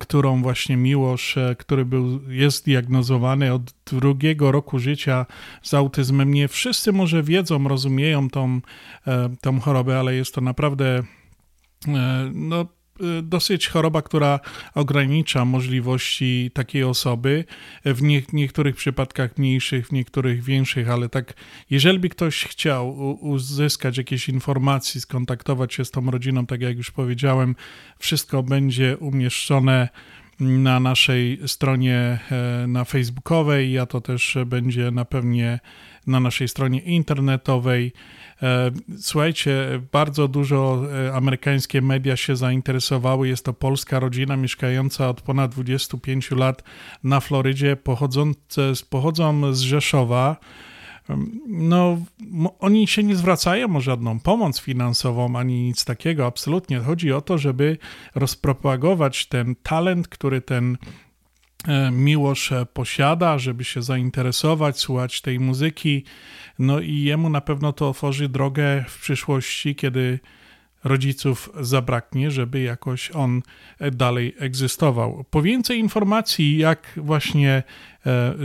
którą 0.00 0.42
właśnie 0.42 0.76
Miłosz, 0.76 1.38
który 1.58 1.84
był, 1.84 2.20
jest 2.28 2.64
diagnozowany 2.64 3.52
od 3.52 3.74
drugiego 3.86 4.52
roku 4.52 4.78
życia 4.78 5.26
z 5.62 5.74
autyzmem. 5.74 6.34
Nie 6.34 6.48
wszyscy 6.48 6.92
może 6.92 7.22
wiedzą, 7.22 7.68
rozumieją 7.68 8.30
tą, 8.30 8.60
tą 9.40 9.60
chorobę, 9.60 9.98
ale 9.98 10.14
jest 10.14 10.34
to 10.34 10.40
naprawdę 10.40 11.02
no, 12.32 12.66
dosyć 13.22 13.68
choroba, 13.68 14.02
która 14.02 14.40
ogranicza 14.74 15.44
możliwości 15.44 16.50
takiej 16.54 16.84
osoby, 16.84 17.44
w 17.84 18.02
nie, 18.02 18.22
niektórych 18.32 18.76
przypadkach 18.76 19.38
mniejszych, 19.38 19.86
w 19.86 19.92
niektórych 19.92 20.44
większych, 20.44 20.90
ale 20.90 21.08
tak, 21.08 21.34
jeżeli 21.70 21.98
by 21.98 22.08
ktoś 22.08 22.44
chciał 22.44 22.98
uzyskać 23.20 23.98
jakieś 23.98 24.28
informacje, 24.28 25.00
skontaktować 25.00 25.74
się 25.74 25.84
z 25.84 25.90
tą 25.90 26.10
rodziną, 26.10 26.46
tak 26.46 26.60
jak 26.60 26.76
już 26.76 26.90
powiedziałem, 26.90 27.56
wszystko 27.98 28.42
będzie 28.42 28.96
umieszczone 28.96 29.88
na 30.40 30.80
naszej 30.80 31.40
stronie 31.46 32.18
e, 32.30 32.66
na 32.66 32.84
facebookowej, 32.84 33.78
a 33.78 33.86
to 33.86 34.00
też 34.00 34.38
będzie 34.46 34.90
na 34.90 35.04
pewnie 35.04 35.60
na 36.06 36.20
naszej 36.20 36.48
stronie 36.48 36.80
internetowej. 36.80 37.92
E, 38.42 38.70
słuchajcie, 38.98 39.82
bardzo 39.92 40.28
dużo 40.28 40.82
e, 41.06 41.14
amerykańskie 41.14 41.82
media 41.82 42.16
się 42.16 42.36
zainteresowały. 42.36 43.28
Jest 43.28 43.44
to 43.44 43.52
polska 43.52 44.00
rodzina 44.00 44.36
mieszkająca 44.36 45.08
od 45.08 45.20
ponad 45.20 45.50
25 45.50 46.30
lat 46.30 46.62
na 47.04 47.20
Florydzie, 47.20 47.76
pochodzące, 47.76 48.72
pochodzą 48.90 49.54
z 49.54 49.60
Rzeszowa. 49.60 50.36
No, 51.46 51.98
oni 52.58 52.86
się 52.86 53.02
nie 53.02 53.16
zwracają 53.16 53.76
o 53.76 53.80
żadną 53.80 54.20
pomoc 54.20 54.60
finansową 54.60 55.36
ani 55.36 55.62
nic 55.62 55.84
takiego, 55.84 56.26
absolutnie. 56.26 56.78
Chodzi 56.78 57.12
o 57.12 57.20
to, 57.20 57.38
żeby 57.38 57.78
rozpropagować 58.14 59.26
ten 59.26 59.54
talent, 59.62 60.08
który 60.08 60.40
ten 60.40 60.78
Miłosz 61.92 62.52
e, 62.52 62.66
posiada, 62.66 63.38
żeby 63.38 63.64
się 63.64 63.82
zainteresować, 63.82 64.78
słuchać 64.78 65.20
tej 65.20 65.40
muzyki. 65.40 66.04
No 66.58 66.80
i 66.80 67.02
jemu 67.02 67.30
na 67.30 67.40
pewno 67.40 67.72
to 67.72 67.88
otworzy 67.88 68.28
drogę 68.28 68.84
w 68.88 69.00
przyszłości, 69.00 69.74
kiedy 69.74 70.18
rodziców 70.84 71.50
zabraknie, 71.60 72.30
żeby 72.30 72.60
jakoś 72.60 73.10
on 73.10 73.42
e, 73.78 73.90
dalej 73.90 74.34
egzystował. 74.38 75.24
Po 75.30 75.42
więcej 75.42 75.78
informacji, 75.78 76.58
jak 76.58 76.92
właśnie 76.96 77.62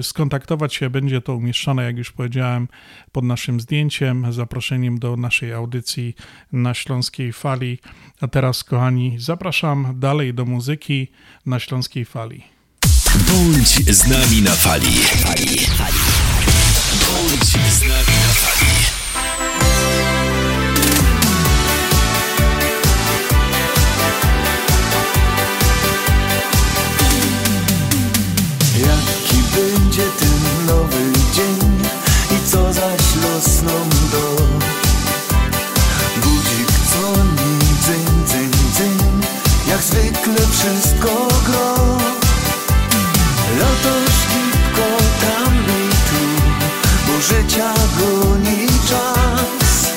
skontaktować 0.02 0.74
się, 0.74 0.90
będzie 0.90 1.22
to 1.22 1.36
umieszczone, 1.36 1.84
jak 1.84 1.98
już 1.98 2.12
powiedziałem, 2.12 2.68
pod 3.12 3.24
naszym 3.24 3.60
zdjęciem, 3.60 4.34
zaproszeniem 4.34 5.00
do 5.00 5.18
naszej 5.18 5.54
audycji 5.54 6.16
na 6.52 6.74
Śląskiej 6.74 7.34
Fali. 7.34 7.80
A 8.22 8.28
teraz, 8.28 8.64
kochani, 8.64 9.16
zapraszam 9.20 10.00
dalej 10.00 10.34
do 10.34 10.46
muzyki 10.46 11.08
na 11.46 11.60
Śląskiej 11.60 12.06
Fali. 12.06 12.55
Bądź 13.28 13.96
z 13.98 14.08
nami 14.08 14.42
na 14.42 14.52
fali. 14.52 15.02
Bądź 17.02 17.50
z 17.74 17.82
nami 17.82 18.16
na 18.24 18.34
fali. 18.34 18.76
Jaki 28.80 29.38
będzie 29.56 30.04
ten 30.20 30.66
nowy 30.68 31.12
dzień 31.34 31.82
i 32.32 32.52
co 32.52 32.74
zaś 32.74 33.16
los 33.24 33.62
nam 33.62 33.90
do? 34.12 34.36
Budzik 36.22 36.72
dzwoni, 36.90 37.60
dzyń, 37.82 38.06
dzyń, 38.28 38.52
dzyń, 38.76 39.22
jak 39.68 39.82
zwykle 39.84 40.48
wszystko 40.52 41.28
gro. 41.46 41.75
Życia 47.28 47.74
goni 48.00 48.68
czas. 48.90 49.92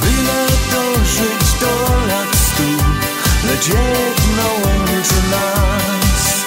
Byle 0.00 0.46
dożyć 0.72 1.60
do 1.60 2.06
lat 2.06 2.36
stu 2.36 2.84
Lecz 3.48 3.66
jedno 3.66 4.46
łączy 4.64 5.20
nas. 5.30 6.44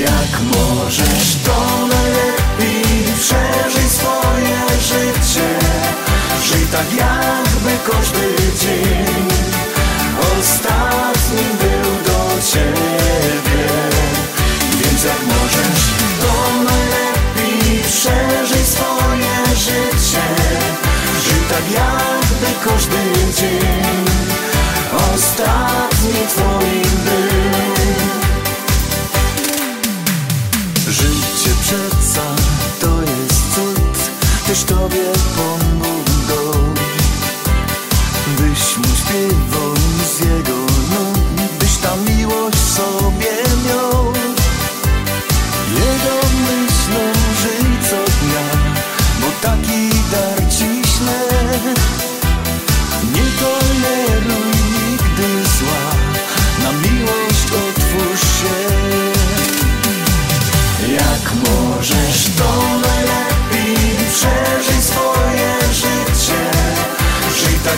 Jak 0.00 0.40
możesz 0.56 1.36
to 1.44 1.86
najlepiej 1.86 3.04
Przeżyj 3.20 3.88
swoje 3.90 4.58
życie? 4.80 5.48
Żyj 6.44 6.66
tak 6.72 6.92
jakby 6.92 7.90
każdy 7.92 8.27
każdy 22.88 23.58
Ostatni 25.14 26.14
twoim 26.28 27.04
był. 27.04 27.38
Życie 30.92 31.50
przeca 31.62 32.22
to 32.80 33.00
jest 33.00 33.54
cud 33.54 34.10
Też 34.46 34.64
tobie 34.64 35.04
Pan 35.36 35.57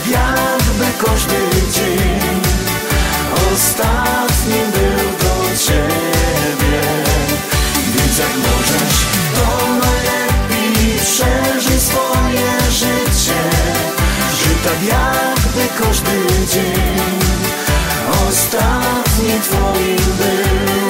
jakby 0.06 1.06
każdy 1.06 1.36
dzień 1.72 2.40
Ostatni 3.52 4.60
był 4.72 5.10
do 5.18 5.56
ciebie. 5.66 6.80
Więc 7.94 8.18
jak 8.18 8.36
możesz 8.36 8.96
to 9.34 9.66
najlepiej 9.66 10.98
Przeżyj 10.98 11.80
swoje 11.80 12.50
życie. 12.70 13.40
Żyj 14.42 14.56
tak 14.64 14.82
jakby 14.82 15.84
każdy 15.84 16.46
dzień 16.52 17.20
Ostatni 18.28 19.40
twoim 19.42 19.96
był. 20.18 20.80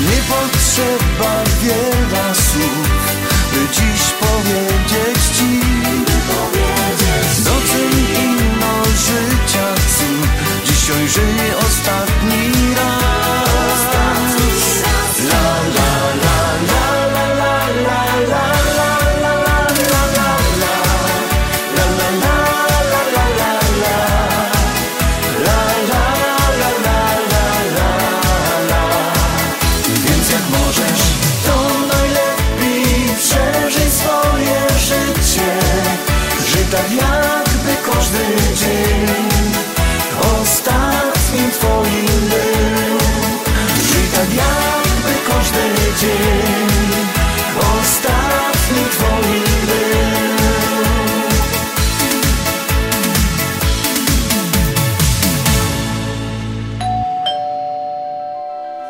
Nie 0.00 0.20
potrzeba 0.28 1.44
wiele 1.62 2.34
słów, 2.34 3.16
by 3.52 3.68
dziś 3.74 4.02
powiedzieć 4.20 5.38
ci 5.38 5.53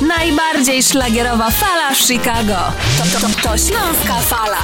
Najbardziej 0.00 0.82
szlagierowa 0.82 1.50
fala 1.50 1.94
w 1.94 1.98
Chicago. 1.98 2.72
To, 2.98 3.20
to, 3.20 3.26
to, 3.26 3.48
to 3.48 3.58
Śląska 3.58 4.20
Fala. 4.20 4.58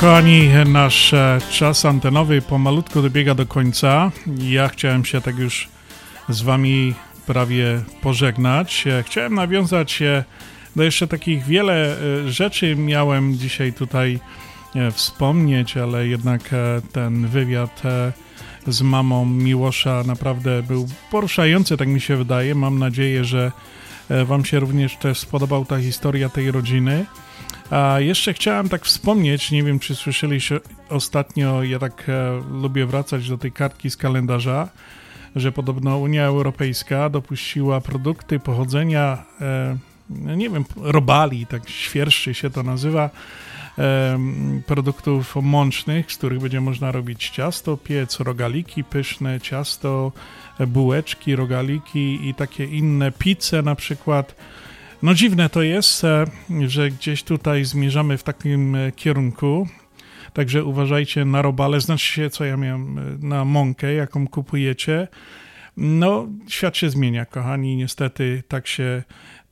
Kochani, 0.00 0.48
nasz 0.66 1.14
czas 1.50 1.84
antenowy 1.84 2.42
pomalutko 2.42 3.02
dobiega 3.02 3.34
do 3.34 3.46
końca. 3.46 4.10
Ja 4.38 4.68
chciałem 4.68 5.04
się 5.04 5.20
tak 5.20 5.38
już 5.38 5.68
z 6.28 6.42
wami 6.42 6.94
prawie 7.26 7.82
pożegnać. 8.00 8.84
Chciałem 9.06 9.34
nawiązać 9.34 10.02
e, 10.02 10.24
do 10.76 10.82
jeszcze 10.82 11.06
takich 11.06 11.44
wiele 11.44 11.96
e, 11.98 12.30
rzeczy 12.30 12.76
miałem 12.76 13.34
dzisiaj 13.34 13.72
tutaj 13.72 14.20
e, 14.74 14.90
wspomnieć, 14.90 15.76
ale 15.76 16.06
jednak 16.06 16.50
ten 16.92 17.26
wywiad 17.26 17.82
z 18.66 18.82
mamą 18.82 19.24
Miłosza 19.24 20.02
naprawdę 20.06 20.62
był 20.62 20.88
poruszający, 21.10 21.76
tak 21.76 21.88
mi 21.88 22.00
się 22.00 22.16
wydaje. 22.16 22.54
Mam 22.54 22.78
nadzieję, 22.78 23.24
że 23.24 23.52
wam 24.24 24.44
się 24.44 24.60
również 24.60 24.96
też 24.96 25.18
spodobał 25.18 25.64
ta 25.64 25.78
historia 25.78 26.28
tej 26.28 26.50
rodziny. 26.50 27.06
A 27.70 28.00
jeszcze 28.00 28.34
chciałem 28.34 28.68
tak 28.68 28.84
wspomnieć, 28.84 29.50
nie 29.50 29.62
wiem 29.62 29.78
czy 29.78 29.94
słyszeliście 29.94 30.60
ostatnio, 30.88 31.62
ja 31.62 31.78
tak 31.78 32.04
e, 32.08 32.42
lubię 32.50 32.86
wracać 32.86 33.28
do 33.28 33.38
tej 33.38 33.52
kartki 33.52 33.90
z 33.90 33.96
kalendarza, 33.96 34.68
że 35.36 35.52
podobno 35.52 35.98
Unia 35.98 36.24
Europejska 36.24 37.10
dopuściła 37.10 37.80
produkty 37.80 38.40
pochodzenia, 38.40 39.24
e, 39.40 39.76
nie 40.10 40.50
wiem, 40.50 40.64
robali, 40.76 41.46
tak 41.46 41.68
świerszczy 41.68 42.34
się 42.34 42.50
to 42.50 42.62
nazywa, 42.62 43.10
e, 43.78 44.18
produktów 44.66 45.36
mącznych, 45.42 46.12
z 46.12 46.16
których 46.16 46.40
będzie 46.40 46.60
można 46.60 46.92
robić 46.92 47.30
ciasto, 47.30 47.76
piec, 47.76 48.20
rogaliki 48.20 48.84
pyszne, 48.84 49.40
ciasto, 49.40 50.12
bułeczki, 50.66 51.36
rogaliki 51.36 52.28
i 52.28 52.34
takie 52.34 52.64
inne 52.64 53.12
pizze 53.12 53.62
na 53.62 53.74
przykład. 53.74 54.34
No 55.06 55.14
dziwne 55.14 55.48
to 55.48 55.62
jest, 55.62 56.04
e, 56.04 56.26
że 56.66 56.90
gdzieś 56.90 57.22
tutaj 57.22 57.64
zmierzamy 57.64 58.18
w 58.18 58.22
takim 58.22 58.74
e, 58.74 58.92
kierunku, 58.92 59.68
także 60.32 60.64
uważajcie 60.64 61.24
na 61.24 61.42
robale, 61.42 61.80
znaczy 61.80 62.06
się 62.06 62.30
co 62.30 62.44
ja 62.44 62.56
miałem 62.56 62.98
e, 62.98 63.02
na 63.20 63.44
mąkę, 63.44 63.94
jaką 63.94 64.28
kupujecie. 64.28 65.08
No 65.76 66.28
świat 66.48 66.76
się 66.76 66.90
zmienia, 66.90 67.24
kochani, 67.24 67.76
niestety 67.76 68.42
tak 68.48 68.66
się 68.66 69.02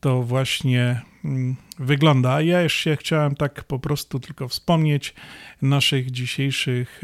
to 0.00 0.22
właśnie 0.22 1.02
mm, 1.24 1.56
wygląda. 1.78 2.40
Ja 2.40 2.62
jeszcze 2.62 2.96
chciałem 2.96 3.36
tak 3.36 3.64
po 3.64 3.78
prostu 3.78 4.20
tylko 4.20 4.48
wspomnieć 4.48 5.14
naszych 5.62 6.10
dzisiejszych 6.10 7.02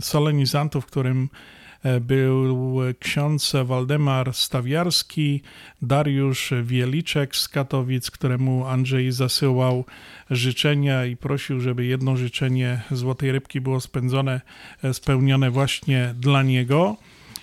solenizantów, 0.00 0.86
którym 0.86 1.28
był 2.00 2.76
ksiądz 2.98 3.52
Waldemar 3.64 4.34
Stawiarski, 4.34 5.42
Dariusz 5.82 6.52
Wieliczek 6.62 7.36
z 7.36 7.48
Katowic, 7.48 8.10
któremu 8.10 8.66
Andrzej 8.66 9.12
zasyłał 9.12 9.84
życzenia 10.30 11.04
i 11.04 11.16
prosił, 11.16 11.60
żeby 11.60 11.84
jedno 11.84 12.16
życzenie 12.16 12.80
Złotej 12.90 13.32
Rybki 13.32 13.60
było 13.60 13.80
spędzone, 13.80 14.40
e, 14.82 14.94
spełnione 14.94 15.50
właśnie 15.50 16.14
dla 16.18 16.42
niego. 16.42 16.96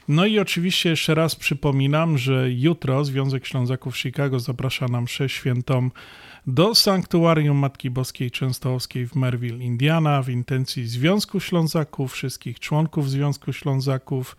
No 0.07 0.25
i 0.25 0.39
oczywiście 0.39 0.89
jeszcze 0.89 1.15
raz 1.15 1.35
przypominam, 1.35 2.17
że 2.17 2.51
jutro 2.51 3.05
Związek 3.05 3.45
Ślązaków 3.45 3.97
Chicago 3.97 4.39
zaprasza 4.39 4.87
na 4.87 5.01
mszę 5.01 5.29
świętą 5.29 5.89
do 6.47 6.75
Sanktuarium 6.75 7.57
Matki 7.57 7.89
Boskiej 7.89 8.31
Częstochowskiej 8.31 9.07
w 9.07 9.15
Merville, 9.15 9.63
Indiana 9.63 10.21
w 10.21 10.29
intencji 10.29 10.87
Związku 10.87 11.39
Ślązaków, 11.39 12.13
wszystkich 12.13 12.59
członków 12.59 13.09
Związku 13.09 13.53
Ślązaków, 13.53 14.37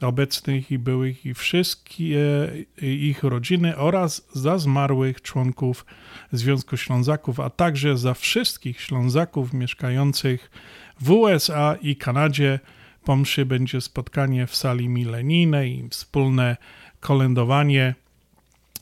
obecnych 0.00 0.70
i 0.70 0.78
byłych 0.78 1.26
i 1.26 1.34
wszystkie 1.34 2.48
ich 2.82 3.22
rodziny 3.22 3.76
oraz 3.76 4.28
za 4.32 4.58
zmarłych 4.58 5.22
członków 5.22 5.86
Związku 6.32 6.76
Ślązaków, 6.76 7.40
a 7.40 7.50
także 7.50 7.98
za 7.98 8.14
wszystkich 8.14 8.80
Ślązaków 8.80 9.52
mieszkających 9.52 10.50
w 11.00 11.10
USA 11.10 11.76
i 11.82 11.96
Kanadzie. 11.96 12.60
Po 13.04 13.16
mszy 13.16 13.46
będzie 13.46 13.80
spotkanie 13.80 14.46
w 14.46 14.56
sali 14.56 14.88
milenijnej 14.88 15.78
i 15.78 15.88
wspólne 15.88 16.56
kolędowanie. 17.00 17.94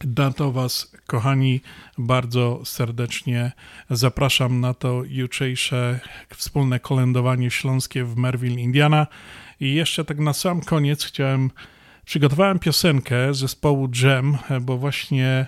Na 0.05 0.31
to 0.31 0.53
Was, 0.53 0.93
kochani, 1.07 1.61
bardzo 1.99 2.61
serdecznie 2.65 3.53
zapraszam 3.91 4.61
na 4.61 4.75
to 4.75 5.03
jutrzejsze 5.07 6.01
wspólne 6.37 6.81
kolędowanie 6.81 7.51
śląskie 7.51 8.05
w 8.05 8.17
Merville, 8.17 8.61
Indiana. 8.61 9.07
I 9.61 9.75
jeszcze 9.75 10.05
tak 10.05 10.19
na 10.19 10.33
sam 10.33 10.61
koniec 10.61 11.05
chciałem, 11.05 11.51
przygotowałem 12.05 12.59
piosenkę 12.59 13.35
zespołu 13.35 13.89
Jam, 14.03 14.39
bo 14.61 14.79
właśnie 14.79 15.47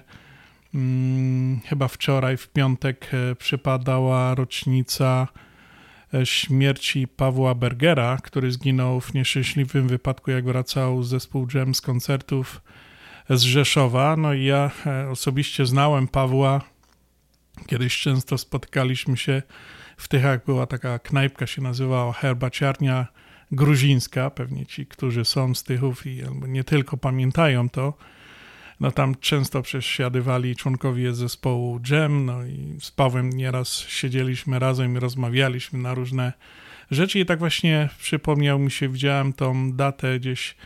hmm, 0.72 1.60
chyba 1.60 1.88
wczoraj, 1.88 2.36
w 2.36 2.48
piątek, 2.48 3.10
e, 3.14 3.34
przypadała 3.34 4.34
rocznica 4.34 5.28
e, 6.14 6.26
śmierci 6.26 7.08
Pawła 7.08 7.54
Bergera, 7.54 8.16
który 8.16 8.52
zginął 8.52 9.00
w 9.00 9.14
nieszczęśliwym 9.14 9.88
wypadku, 9.88 10.30
jak 10.30 10.44
wracał 10.44 11.02
zespół 11.02 11.46
Jam 11.54 11.74
z 11.74 11.80
koncertów 11.80 12.60
z 13.30 13.42
Rzeszowa. 13.42 14.16
No 14.16 14.34
i 14.34 14.44
ja 14.44 14.70
e, 14.86 15.10
osobiście 15.10 15.66
znałem 15.66 16.08
Pawła. 16.08 16.60
Kiedyś 17.66 17.98
często 17.98 18.38
spotykaliśmy 18.38 19.16
się 19.16 19.42
w 19.96 20.08
Tychach. 20.08 20.44
Była 20.44 20.66
taka 20.66 20.98
knajpka, 20.98 21.46
się 21.46 21.62
nazywała 21.62 22.12
Herbaciarnia 22.12 23.06
Gruzińska. 23.52 24.30
Pewnie 24.30 24.66
ci, 24.66 24.86
którzy 24.86 25.24
są 25.24 25.54
z 25.54 25.64
Tychów 25.64 26.06
i 26.06 26.22
nie 26.48 26.64
tylko 26.64 26.96
pamiętają 26.96 27.68
to. 27.68 27.94
No 28.80 28.90
tam 28.90 29.14
często 29.14 29.62
przesiadywali 29.62 30.56
członkowie 30.56 31.14
zespołu 31.14 31.80
Jam, 31.90 32.26
no 32.26 32.44
i 32.44 32.76
z 32.80 32.90
Pawłem 32.90 33.30
nieraz 33.30 33.78
siedzieliśmy 33.78 34.58
razem 34.58 34.96
i 34.96 34.98
rozmawialiśmy 34.98 35.78
na 35.78 35.94
różne 35.94 36.32
rzeczy 36.90 37.18
i 37.18 37.26
tak 37.26 37.38
właśnie 37.38 37.88
przypomniał 37.98 38.58
mi 38.58 38.70
się, 38.70 38.88
widziałem 38.88 39.32
tą 39.32 39.72
datę 39.72 40.18
gdzieś 40.18 40.56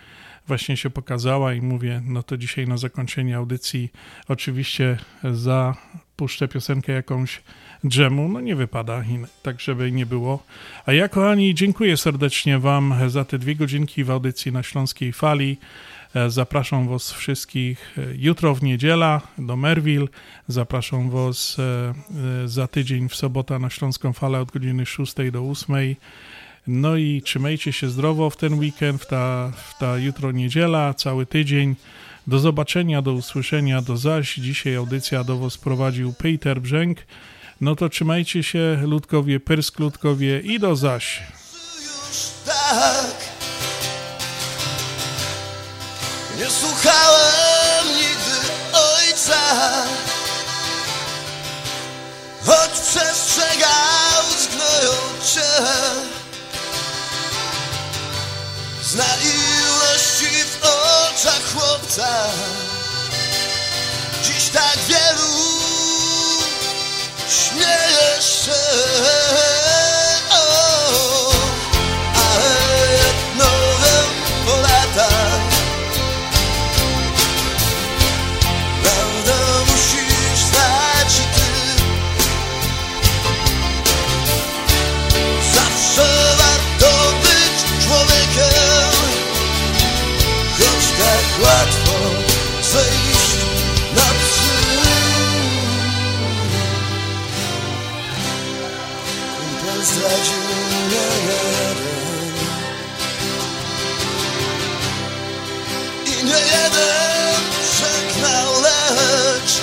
właśnie 0.46 0.76
się 0.76 0.90
pokazała 0.90 1.54
i 1.54 1.60
mówię, 1.60 2.02
no 2.04 2.22
to 2.22 2.36
dzisiaj 2.36 2.68
na 2.68 2.76
zakończenie 2.76 3.36
audycji 3.36 3.92
oczywiście 4.28 4.98
zapuszczę 5.32 6.48
piosenkę 6.48 6.92
jakąś 6.92 7.42
dżemu, 7.86 8.28
no 8.28 8.40
nie 8.40 8.56
wypada, 8.56 9.04
tak 9.42 9.60
żeby 9.60 9.92
nie 9.92 10.06
było. 10.06 10.42
A 10.86 10.92
ja 10.92 11.08
kochani, 11.08 11.54
dziękuję 11.54 11.96
serdecznie 11.96 12.58
Wam 12.58 12.94
za 13.06 13.24
te 13.24 13.38
dwie 13.38 13.56
godzinki 13.56 14.04
w 14.04 14.10
audycji 14.10 14.52
na 14.52 14.62
Śląskiej 14.62 15.12
Fali. 15.12 15.56
Zapraszam 16.28 16.88
Was 16.88 17.12
wszystkich 17.12 17.96
jutro 18.16 18.54
w 18.54 18.62
niedziela 18.62 19.20
do 19.38 19.56
Merville. 19.56 20.06
Zapraszam 20.48 21.10
Was 21.10 21.56
za 22.44 22.66
tydzień 22.66 23.08
w 23.08 23.14
sobota 23.14 23.58
na 23.58 23.70
Śląską 23.70 24.12
Falę 24.12 24.40
od 24.40 24.52
godziny 24.52 24.86
6 24.86 25.14
do 25.32 25.50
8. 25.50 25.76
No 26.66 26.96
i 26.96 27.22
trzymajcie 27.22 27.72
się 27.72 27.90
zdrowo 27.90 28.30
w 28.30 28.36
ten 28.36 28.58
weekend, 28.58 29.02
w 29.02 29.06
ta, 29.06 29.52
w 29.56 29.78
ta 29.78 29.98
jutro 29.98 30.32
niedziela, 30.32 30.94
cały 30.94 31.26
tydzień. 31.26 31.76
Do 32.26 32.38
zobaczenia, 32.38 33.02
do 33.02 33.12
usłyszenia, 33.12 33.82
do 33.82 33.96
zaś. 33.96 34.34
Dzisiaj 34.34 34.76
audycja 34.76 35.24
do 35.24 35.38
Was 35.38 35.58
prowadził 35.58 36.12
Peter 36.12 36.60
Brzęk. 36.60 36.98
No 37.60 37.76
to 37.76 37.88
trzymajcie 37.88 38.42
się, 38.42 38.78
ludkowie, 38.82 39.40
pyrsk 39.40 39.78
ludkowie 39.78 40.40
i 40.40 40.60
do 40.60 40.76
zaś. 40.76 41.22
tak 42.46 43.14
Nie 46.38 46.46
słuchałem 46.46 47.86
nigdy 47.96 48.48
ojca 48.72 49.40
Choć 52.44 52.70
przestrzegał, 52.70 54.24
zgnoją 54.38 54.92
cię 55.34 56.23
Zna 58.94 59.16
ilości 59.16 60.44
w 60.44 60.64
oczach 60.64 61.42
chłopca. 61.52 62.08
Dziś 64.22 64.48
tak 64.48 64.78
wielu 64.88 65.32
śmieje 67.28 68.22
się 68.22 68.52
I 106.06 106.24
nie 106.24 106.32
jeden 106.32 107.34
przegnał, 107.72 108.62
lecz 108.62 109.60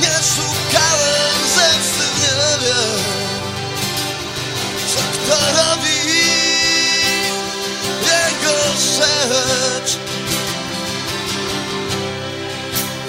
Nie 0.00 0.14
szukałem 0.34 1.38
zemsty, 1.54 2.04
nie 2.20 2.66
wiem 2.66 3.04
Co 4.94 5.00
kto 5.12 5.36
robi 5.56 5.98
jego 8.02 8.56
rzecz. 8.96 9.98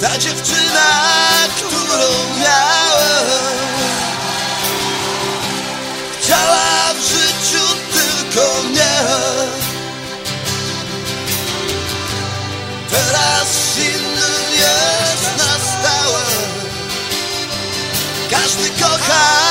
Ta 0.02 0.18
dziewczyna, 0.18 0.90
którą 1.58 2.40
miałem 2.40 2.81
go 18.82 18.98
car. 18.98 19.51